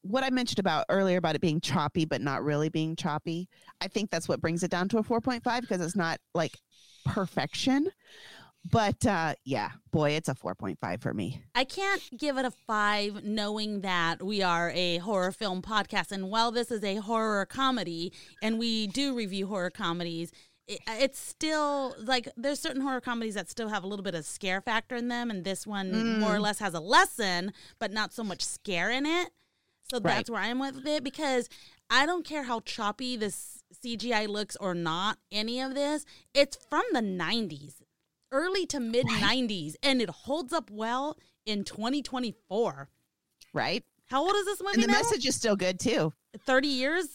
what 0.00 0.24
I 0.24 0.30
mentioned 0.30 0.58
about 0.58 0.86
earlier 0.88 1.18
about 1.18 1.34
it 1.34 1.42
being 1.42 1.60
choppy, 1.60 2.06
but 2.06 2.22
not 2.22 2.42
really 2.42 2.70
being 2.70 2.96
choppy, 2.96 3.48
I 3.82 3.88
think 3.88 4.10
that's 4.10 4.26
what 4.26 4.40
brings 4.40 4.62
it 4.62 4.70
down 4.70 4.88
to 4.88 4.98
a 4.98 5.02
4.5 5.02 5.60
because 5.60 5.82
it's 5.82 5.96
not 5.96 6.18
like 6.34 6.58
perfection. 7.04 7.88
But 8.70 9.06
uh, 9.06 9.34
yeah, 9.44 9.70
boy, 9.92 10.12
it's 10.12 10.28
a 10.28 10.34
4.5 10.34 11.00
for 11.00 11.14
me. 11.14 11.42
I 11.54 11.64
can't 11.64 12.02
give 12.16 12.36
it 12.38 12.44
a 12.44 12.50
five, 12.50 13.22
knowing 13.24 13.82
that 13.82 14.22
we 14.22 14.42
are 14.42 14.70
a 14.74 14.98
horror 14.98 15.32
film 15.32 15.62
podcast. 15.62 16.10
And 16.12 16.30
while 16.30 16.50
this 16.50 16.70
is 16.70 16.82
a 16.82 16.96
horror 16.96 17.46
comedy, 17.46 18.12
and 18.42 18.58
we 18.58 18.86
do 18.88 19.14
review 19.14 19.46
horror 19.46 19.70
comedies, 19.70 20.32
it, 20.66 20.80
it's 20.88 21.18
still 21.18 21.94
like 22.02 22.28
there's 22.36 22.58
certain 22.58 22.80
horror 22.82 23.00
comedies 23.00 23.34
that 23.34 23.48
still 23.50 23.68
have 23.68 23.84
a 23.84 23.86
little 23.86 24.02
bit 24.02 24.14
of 24.14 24.24
scare 24.24 24.60
factor 24.60 24.96
in 24.96 25.08
them, 25.08 25.30
and 25.30 25.44
this 25.44 25.66
one 25.66 26.18
more 26.18 26.34
or 26.34 26.40
less 26.40 26.58
has 26.58 26.74
a 26.74 26.80
lesson, 26.80 27.52
but 27.78 27.92
not 27.92 28.12
so 28.12 28.24
much 28.24 28.42
scare 28.42 28.90
in 28.90 29.06
it. 29.06 29.30
So 29.88 29.98
Right. 30.00 30.16
that's 30.16 30.30
where 30.30 30.40
I 30.40 30.48
am 30.48 30.58
with 30.58 30.84
it 30.84 31.04
because 31.04 31.48
I 31.88 32.06
don't 32.06 32.24
care 32.24 32.42
how 32.42 32.58
choppy 32.60 33.16
this 33.16 33.62
CGI 33.84 34.26
looks 34.26 34.56
or 34.56 34.74
not, 34.74 35.18
any 35.30 35.60
of 35.60 35.74
this. 35.74 36.04
It's 36.34 36.56
from 36.68 36.82
the 36.92 37.00
90s, 37.00 37.74
early 38.32 38.66
to 38.66 38.80
mid 38.80 39.06
90s, 39.06 39.74
and 39.82 40.00
it 40.02 40.10
holds 40.10 40.52
up 40.52 40.70
well 40.70 41.16
in 41.44 41.64
2024. 41.64 42.88
Right. 43.52 43.84
How 44.06 44.22
old 44.22 44.34
is 44.36 44.44
this 44.44 44.60
movie 44.60 44.74
And 44.74 44.82
the 44.82 44.86
now? 44.88 44.94
message 44.94 45.26
is 45.26 45.34
still 45.34 45.56
good 45.56 45.80
too. 45.80 46.12
30 46.46 46.68
years? 46.68 47.06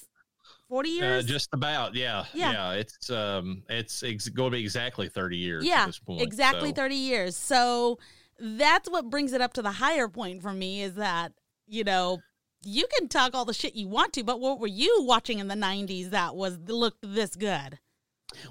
40 0.69 0.89
uh, 0.89 0.93
years? 0.93 1.25
just 1.25 1.49
about 1.53 1.95
yeah, 1.95 2.25
Yeah. 2.33 2.51
yeah 2.51 2.71
it's 2.73 3.09
um 3.09 3.63
it's 3.69 4.03
ex- 4.03 4.29
going 4.29 4.51
to 4.51 4.57
be 4.57 4.61
exactly 4.63 5.09
30 5.09 5.37
years 5.37 5.65
yeah, 5.65 5.81
at 5.83 5.85
this 5.87 5.99
point 5.99 6.21
exactly 6.21 6.69
so. 6.69 6.75
30 6.75 6.95
years. 6.95 7.35
So 7.37 7.99
that's 8.39 8.89
what 8.89 9.09
brings 9.09 9.33
it 9.33 9.41
up 9.41 9.53
to 9.53 9.61
the 9.61 9.71
higher 9.71 10.07
point 10.07 10.41
for 10.41 10.53
me 10.53 10.81
is 10.81 10.95
that, 10.95 11.33
you 11.67 11.83
know, 11.83 12.19
you 12.63 12.87
can 12.97 13.07
talk 13.07 13.33
all 13.35 13.45
the 13.45 13.53
shit 13.53 13.75
you 13.75 13.87
want 13.87 14.13
to, 14.13 14.23
but 14.23 14.39
what 14.39 14.59
were 14.59 14.67
you 14.67 15.03
watching 15.03 15.39
in 15.39 15.47
the 15.47 15.55
90s 15.55 16.09
that 16.11 16.35
was 16.35 16.57
looked 16.67 16.99
this 17.01 17.35
good? 17.35 17.77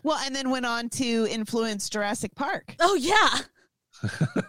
Well, 0.03 0.19
and 0.25 0.35
then 0.35 0.51
went 0.51 0.67
on 0.67 0.89
to 0.91 1.27
influence 1.31 1.89
Jurassic 1.89 2.35
Park. 2.35 2.75
Oh 2.81 2.95
yeah. 2.95 3.39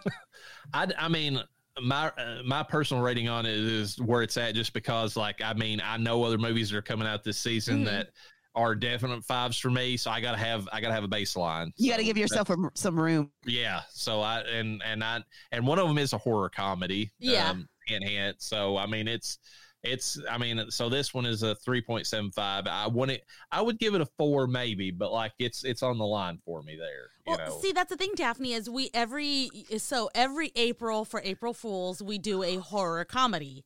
I, 0.74 0.88
I 0.98 1.08
mean, 1.08 1.40
my 1.80 2.06
uh, 2.18 2.42
my 2.44 2.62
personal 2.62 3.02
rating 3.02 3.28
on 3.28 3.46
it 3.46 3.54
is 3.56 4.00
where 4.00 4.22
it's 4.22 4.36
at, 4.36 4.54
just 4.54 4.72
because, 4.72 5.16
like, 5.16 5.40
I 5.42 5.54
mean, 5.54 5.80
I 5.84 5.96
know 5.96 6.22
other 6.24 6.38
movies 6.38 6.70
that 6.70 6.76
are 6.76 6.82
coming 6.82 7.06
out 7.06 7.24
this 7.24 7.38
season 7.38 7.82
Mhm. 7.82 7.86
that 7.86 8.08
are 8.54 8.74
definite 8.74 9.24
fives 9.24 9.58
for 9.58 9.70
me. 9.70 9.96
So 9.96 10.10
I 10.10 10.20
gotta 10.20 10.36
have 10.36 10.68
I 10.72 10.80
gotta 10.80 10.92
have 10.94 11.04
a 11.04 11.08
baseline. 11.08 11.70
You 11.76 11.90
got 11.90 11.96
to 11.96 12.02
So 12.02 12.06
give 12.06 12.18
yourself 12.18 12.50
a, 12.50 12.56
some 12.74 12.98
room. 13.00 13.30
yeah. 13.46 13.80
So 13.90 14.20
I 14.20 14.40
and 14.40 14.82
and 14.84 15.02
I 15.02 15.20
and 15.52 15.66
one 15.66 15.78
of 15.78 15.88
them 15.88 15.96
is 15.96 16.12
a 16.12 16.18
horror 16.18 16.50
comedy. 16.50 17.10
Yeah. 17.18 17.48
Um, 17.50 17.66
hint 17.86 18.04
hint. 18.04 18.42
So 18.42 18.76
I 18.76 18.84
mean 18.86 19.08
it's 19.08 19.38
it's 19.84 20.18
I 20.30 20.38
mean 20.38 20.70
so 20.70 20.88
this 20.88 21.12
one 21.12 21.26
is 21.26 21.42
a 21.42 21.54
three 21.56 21.80
point 21.82 22.06
seven 22.06 22.30
five. 22.30 22.66
I 22.66 22.86
want 22.86 23.10
it. 23.10 23.22
I 23.50 23.60
would 23.62 23.78
give 23.78 23.94
it 23.94 24.00
a 24.00 24.06
four 24.18 24.46
maybe, 24.46 24.90
but 24.90 25.12
like 25.12 25.32
it's 25.38 25.64
it's 25.64 25.82
on 25.82 25.98
the 25.98 26.04
line 26.06 26.38
for 26.44 26.62
me 26.62 26.76
there. 26.76 27.10
You 27.26 27.36
Well, 27.38 27.48
know. 27.48 27.58
see, 27.60 27.72
that's 27.72 27.90
the 27.90 27.96
thing, 27.96 28.12
Daphney, 28.16 28.56
is 28.56 28.70
we 28.70 28.90
every 28.94 29.48
so 29.78 30.08
every 30.14 30.52
April 30.56 31.04
for 31.04 31.20
April 31.24 31.52
Fools 31.54 32.02
we 32.02 32.18
do 32.18 32.42
a 32.42 32.56
horror 32.56 33.04
comedy 33.04 33.64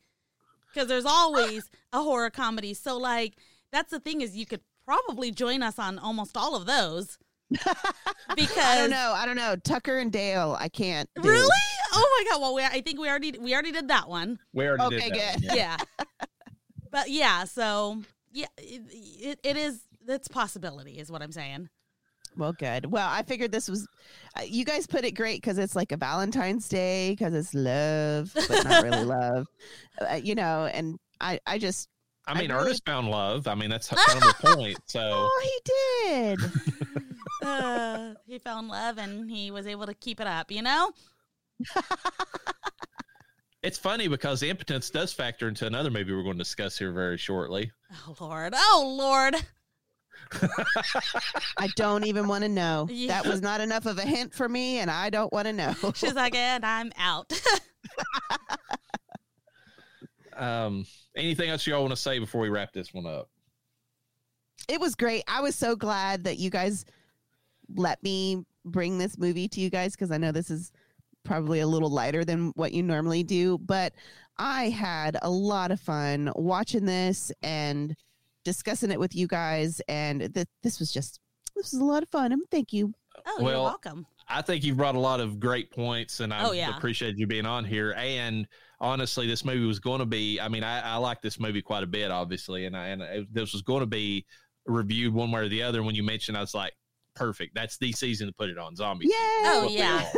because 0.72 0.88
there's 0.88 1.06
always 1.06 1.70
a 1.92 2.02
horror 2.02 2.30
comedy. 2.30 2.72
So 2.74 2.96
like 2.96 3.34
that's 3.72 3.90
the 3.90 4.00
thing 4.00 4.20
is 4.22 4.36
you 4.36 4.46
could 4.46 4.60
probably 4.86 5.30
join 5.32 5.62
us 5.62 5.78
on 5.78 5.98
almost 5.98 6.36
all 6.36 6.54
of 6.56 6.64
those 6.66 7.18
because 7.50 8.56
I 8.58 8.76
don't 8.78 8.90
know. 8.90 9.12
I 9.16 9.26
don't 9.26 9.36
know. 9.36 9.56
Tucker 9.56 9.98
and 9.98 10.10
Dale, 10.10 10.56
I 10.58 10.68
can't. 10.68 11.08
do. 11.20 11.28
Really? 11.28 11.50
Oh 11.98 12.24
my 12.24 12.30
god! 12.30 12.40
Well, 12.40 12.54
we 12.54 12.62
I 12.62 12.80
think 12.82 13.00
we 13.00 13.08
already 13.08 13.32
we 13.38 13.52
already 13.54 13.72
did 13.72 13.88
that 13.88 14.08
one. 14.08 14.38
we 14.52 14.66
already 14.66 14.96
Okay, 14.96 15.10
did 15.10 15.18
that. 15.20 15.40
good. 15.40 15.48
one, 15.48 15.56
Yeah, 15.56 15.76
but 16.90 17.10
yeah, 17.10 17.44
so 17.44 18.02
yeah, 18.32 18.46
it, 18.58 18.82
it, 18.92 19.38
it 19.42 19.56
is. 19.56 19.80
It's 20.08 20.28
possibility, 20.28 20.98
is 20.98 21.10
what 21.10 21.22
I'm 21.22 21.32
saying. 21.32 21.68
Well, 22.36 22.52
good. 22.52 22.86
Well, 22.92 23.08
I 23.10 23.22
figured 23.22 23.50
this 23.50 23.68
was. 23.68 23.88
Uh, 24.38 24.42
you 24.42 24.64
guys 24.64 24.86
put 24.86 25.04
it 25.04 25.12
great 25.12 25.40
because 25.40 25.56
it's 25.58 25.74
like 25.74 25.90
a 25.90 25.96
Valentine's 25.96 26.68
Day 26.68 27.10
because 27.10 27.34
it's 27.34 27.54
love, 27.54 28.30
but 28.34 28.64
not 28.64 28.82
really 28.84 29.04
love. 29.18 29.46
Uh, 30.00 30.14
you 30.22 30.34
know, 30.34 30.66
and 30.66 30.98
I, 31.20 31.40
I 31.46 31.58
just. 31.58 31.88
I 32.28 32.32
I 32.32 32.40
mean, 32.40 32.50
really- 32.52 32.66
Ernest 32.66 32.84
found 32.84 33.08
love. 33.08 33.46
I 33.48 33.54
mean, 33.54 33.70
that's 33.70 33.88
kind 33.88 34.22
of 34.22 34.36
the 34.40 34.54
point. 34.56 34.78
So 34.86 35.00
Oh, 35.02 35.42
he 35.44 36.14
did. 36.26 36.40
Uh, 37.42 38.14
he 38.26 38.38
found 38.38 38.68
love 38.68 38.98
and 38.98 39.30
he 39.30 39.50
was 39.50 39.66
able 39.66 39.86
to 39.86 39.94
keep 39.94 40.20
it 40.20 40.26
up. 40.26 40.50
You 40.50 40.62
know. 40.62 40.90
It's 43.62 43.78
funny 43.78 44.08
because 44.08 44.42
impotence 44.42 44.90
does 44.90 45.12
factor 45.12 45.48
into 45.48 45.66
another 45.66 45.90
movie 45.90 46.12
we're 46.14 46.22
going 46.22 46.34
to 46.36 46.42
discuss 46.44 46.78
here 46.78 46.92
very 46.92 47.16
shortly. 47.18 47.70
Oh 48.06 48.14
Lord! 48.20 48.54
Oh 48.56 48.96
Lord! 48.98 49.36
I 51.56 51.68
don't 51.76 52.04
even 52.04 52.26
want 52.28 52.42
to 52.42 52.48
know. 52.48 52.88
Yeah. 52.96 53.22
That 53.22 53.26
was 53.26 53.40
not 53.42 53.60
enough 53.60 53.86
of 53.86 53.98
a 53.98 54.02
hint 54.02 54.34
for 54.34 54.48
me, 54.48 54.78
and 54.78 54.90
I 54.90 55.10
don't 55.10 55.32
want 55.32 55.46
to 55.46 55.52
know. 55.52 55.74
She's 55.94 56.14
like, 56.14 56.34
and 56.34 56.64
I'm 56.64 56.92
out. 56.98 57.32
Um, 60.36 60.84
anything 61.16 61.48
else 61.48 61.66
y'all 61.66 61.80
want 61.80 61.92
to 61.92 61.96
say 61.96 62.18
before 62.18 62.42
we 62.42 62.48
wrap 62.50 62.72
this 62.72 62.92
one 62.92 63.06
up? 63.06 63.30
it 64.68 64.80
was 64.80 64.94
great. 64.94 65.22
I 65.28 65.40
was 65.40 65.54
so 65.54 65.76
glad 65.76 66.24
that 66.24 66.38
you 66.38 66.50
guys 66.50 66.84
let 67.74 68.02
me 68.02 68.44
bring 68.64 68.98
this 68.98 69.16
movie 69.16 69.48
to 69.48 69.60
you 69.60 69.70
guys 69.70 69.92
because 69.92 70.10
I 70.10 70.18
know 70.18 70.32
this 70.32 70.50
is 70.50 70.72
probably 71.26 71.60
a 71.60 71.66
little 71.66 71.90
lighter 71.90 72.24
than 72.24 72.52
what 72.56 72.72
you 72.72 72.82
normally 72.82 73.22
do, 73.22 73.58
but 73.58 73.92
I 74.38 74.68
had 74.70 75.18
a 75.22 75.30
lot 75.30 75.70
of 75.70 75.80
fun 75.80 76.30
watching 76.36 76.84
this 76.86 77.32
and 77.42 77.94
discussing 78.44 78.90
it 78.90 79.00
with 79.00 79.14
you 79.14 79.26
guys, 79.26 79.80
and 79.88 80.32
th- 80.34 80.46
this 80.62 80.78
was 80.78 80.92
just 80.92 81.20
this 81.54 81.72
was 81.72 81.80
a 81.80 81.84
lot 81.84 82.02
of 82.02 82.08
fun. 82.08 82.32
And 82.32 82.42
thank 82.50 82.72
you. 82.72 82.92
Oh, 83.26 83.34
you're 83.38 83.44
Well, 83.46 83.64
welcome. 83.64 84.06
I 84.28 84.42
think 84.42 84.62
you've 84.64 84.76
brought 84.76 84.94
a 84.94 85.00
lot 85.00 85.20
of 85.20 85.40
great 85.40 85.70
points, 85.70 86.20
and 86.20 86.34
I 86.34 86.44
Oh, 86.44 86.52
yeah. 86.52 86.76
appreciate 86.76 87.16
you 87.16 87.26
being 87.26 87.46
on 87.46 87.64
here. 87.64 87.94
And 87.96 88.46
honestly, 88.80 89.26
this 89.26 89.44
movie 89.44 89.64
was 89.64 89.78
going 89.78 90.00
to 90.00 90.06
be. 90.06 90.38
I 90.40 90.48
mean, 90.48 90.64
I, 90.64 90.80
I 90.80 90.96
like 90.96 91.22
this 91.22 91.40
movie 91.40 91.62
quite 91.62 91.82
a 91.82 91.86
bit, 91.86 92.10
obviously, 92.10 92.66
and 92.66 92.76
I, 92.76 92.88
and 92.88 93.02
it, 93.02 93.32
this 93.32 93.52
was 93.52 93.62
going 93.62 93.80
to 93.80 93.86
be 93.86 94.26
reviewed 94.66 95.14
one 95.14 95.30
way 95.30 95.42
or 95.42 95.48
the 95.48 95.62
other. 95.62 95.82
When 95.82 95.94
you 95.94 96.02
mentioned, 96.02 96.36
I 96.36 96.40
was 96.40 96.54
like, 96.54 96.72
perfect. 97.14 97.54
That's 97.54 97.78
the 97.78 97.92
season 97.92 98.26
to 98.26 98.32
put 98.34 98.50
it 98.50 98.58
on. 98.58 98.76
Zombie. 98.76 99.06
Yay! 99.06 99.12
Oh, 99.14 99.68
yeah. 99.70 100.10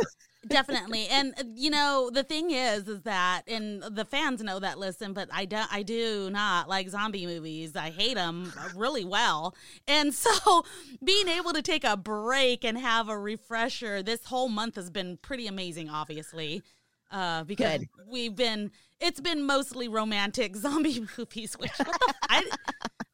Definitely. 0.47 1.07
And 1.07 1.33
uh, 1.37 1.43
you 1.53 1.69
know, 1.69 2.09
the 2.13 2.23
thing 2.23 2.51
is 2.51 2.87
is 2.87 3.01
that 3.01 3.41
and 3.47 3.83
the 3.83 4.05
fans 4.05 4.41
know 4.41 4.57
that 4.59 4.79
listen, 4.79 5.11
but 5.11 5.27
I 5.33 5.43
don't 5.43 5.67
I 5.71 5.83
do 5.83 6.29
not 6.31 6.69
like 6.69 6.87
zombie 6.89 7.25
movies. 7.25 7.75
I 7.75 7.89
hate 7.89 8.15
them 8.15 8.53
really 8.73 9.03
well. 9.03 9.53
And 9.85 10.13
so 10.13 10.63
being 11.03 11.27
able 11.27 11.51
to 11.51 11.61
take 11.61 11.83
a 11.83 11.97
break 11.97 12.63
and 12.63 12.77
have 12.77 13.09
a 13.09 13.19
refresher 13.19 14.01
this 14.01 14.23
whole 14.25 14.47
month 14.47 14.75
has 14.75 14.89
been 14.89 15.17
pretty 15.17 15.45
amazing 15.47 15.89
obviously. 15.89 16.63
Uh 17.11 17.43
because 17.43 17.79
Good. 17.79 17.89
we've 18.09 18.35
been 18.35 18.71
it's 19.01 19.19
been 19.19 19.43
mostly 19.43 19.89
romantic 19.89 20.55
zombie 20.55 21.05
movies 21.17 21.55
which 21.59 21.71
what 21.79 21.99
the, 21.99 22.13
I 22.29 22.43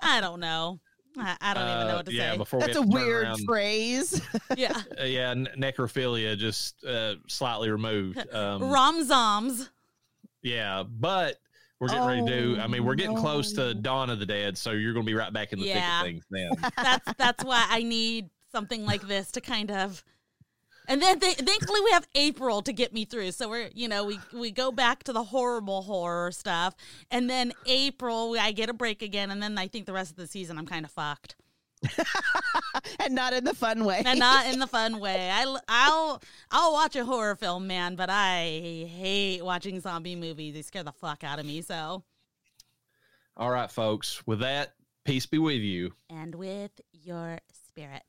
I 0.02 0.22
don't 0.22 0.40
know. 0.40 0.80
I, 1.18 1.36
I 1.42 1.54
don't 1.54 1.64
even 1.64 1.88
know 1.88 1.94
Uh, 1.94 1.96
what 1.98 2.06
to 2.08 2.14
yeah, 2.14 2.32
say. 2.32 2.38
before 2.38 2.60
That's 2.62 2.76
a 2.78 2.82
we 2.82 2.86
have 2.88 2.92
to 2.92 2.98
turn 2.98 3.08
weird 3.08 3.24
around- 3.24 3.46
phrase. 3.46 4.22
yeah. 4.58 4.82
uh, 5.00 5.04
yeah, 5.04 5.34
ne- 5.34 5.50
necrophilia 5.58 6.38
just 6.38 6.84
uh, 6.86 7.16
slightly 7.28 7.70
removed. 7.70 8.20
Um, 8.34 8.64
Rom 8.64 9.08
zoms. 9.08 9.70
Yeah, 10.42 10.84
but 10.88 11.38
we're 11.80 11.88
getting 11.90 12.06
ready 12.08 12.26
to 12.26 12.56
do. 12.56 12.62
I 12.62 12.68
mean, 12.68 12.84
we're 12.86 12.96
getting 12.96 13.18
close 13.18 13.54
to. 13.54 13.74
Dawn 13.74 14.10
of 14.10 14.20
the 14.20 14.26
Dead, 14.26 14.58
so 14.58 14.72
you're 14.72 14.94
going 14.94 15.06
to 15.06 15.10
be 15.10 15.16
right 15.16 15.32
back 15.34 15.54
in 15.54 15.60
the 15.60 15.66
Yeah. 15.66 16.02
thick 16.04 16.18
of 16.18 16.24
things 16.24 16.26
then. 16.30 16.72
that's 16.78 17.14
that's 17.18 17.44
why 17.44 17.66
I 17.70 17.84
need 17.84 18.30
something 18.52 18.86
like 18.86 19.02
this 19.08 19.32
to 19.32 19.42
kind 19.42 19.72
of. 19.72 20.04
And 20.88 21.02
then 21.02 21.20
th- 21.20 21.38
thankfully 21.38 21.82
we 21.82 21.92
have 21.92 22.08
April 22.16 22.62
to 22.62 22.72
get 22.74 22.94
me 22.94 23.06
through. 23.06 23.32
So 23.32 23.50
we're 23.50 23.70
you 23.74 23.88
know 23.88 24.06
we 24.06 24.20
we 24.34 24.52
go 24.52 24.72
back 24.72 25.04
to 25.06 25.14
the 25.14 25.24
horrible 25.24 25.82
horror 25.84 26.32
stuff, 26.32 26.76
and 27.12 27.30
then 27.30 27.54
April 27.66 28.36
I 28.40 28.52
get 28.52 28.70
a 28.70 28.74
break 28.74 29.02
again, 29.02 29.32
and 29.32 29.42
then 29.42 29.58
I 29.58 29.68
think 29.68 29.86
the 29.86 29.94
rest 29.94 30.12
of 30.12 30.18
the 30.18 30.28
season 30.28 30.58
I'm 30.58 30.66
kind 30.68 30.86
of 30.86 30.92
fucked, 30.92 31.36
and 33.00 33.16
not 33.16 33.34
in 33.34 33.44
the 33.44 33.54
fun 33.56 33.84
way. 33.86 34.02
and 34.06 34.20
not 34.20 34.46
in 34.48 34.60
the 34.60 34.68
fun 34.68 35.00
way. 35.00 35.30
I 35.32 35.58
I'll 35.68 36.22
I'll 36.52 36.74
watch 36.74 36.96
a 36.96 37.04
horror 37.06 37.36
film, 37.36 37.68
man, 37.68 37.96
but 37.96 38.10
I 38.10 38.88
hate 38.90 39.42
watching 39.44 39.80
zombie 39.80 40.16
movies. 40.16 40.54
They 40.54 40.62
scare 40.62 40.84
the 40.84 40.92
fuck 40.94 41.24
out 41.24 41.40
of 41.40 41.46
me. 41.46 41.62
So 41.62 42.04
All 43.38 43.50
right, 43.50 43.72
folks. 43.72 44.26
With 44.28 44.40
that, 44.42 44.74
peace 45.04 45.26
be 45.26 45.38
with 45.40 45.62
you. 45.62 45.94
and 46.10 46.36
with 46.36 46.80
your 46.92 47.40
spirit. 47.68 48.04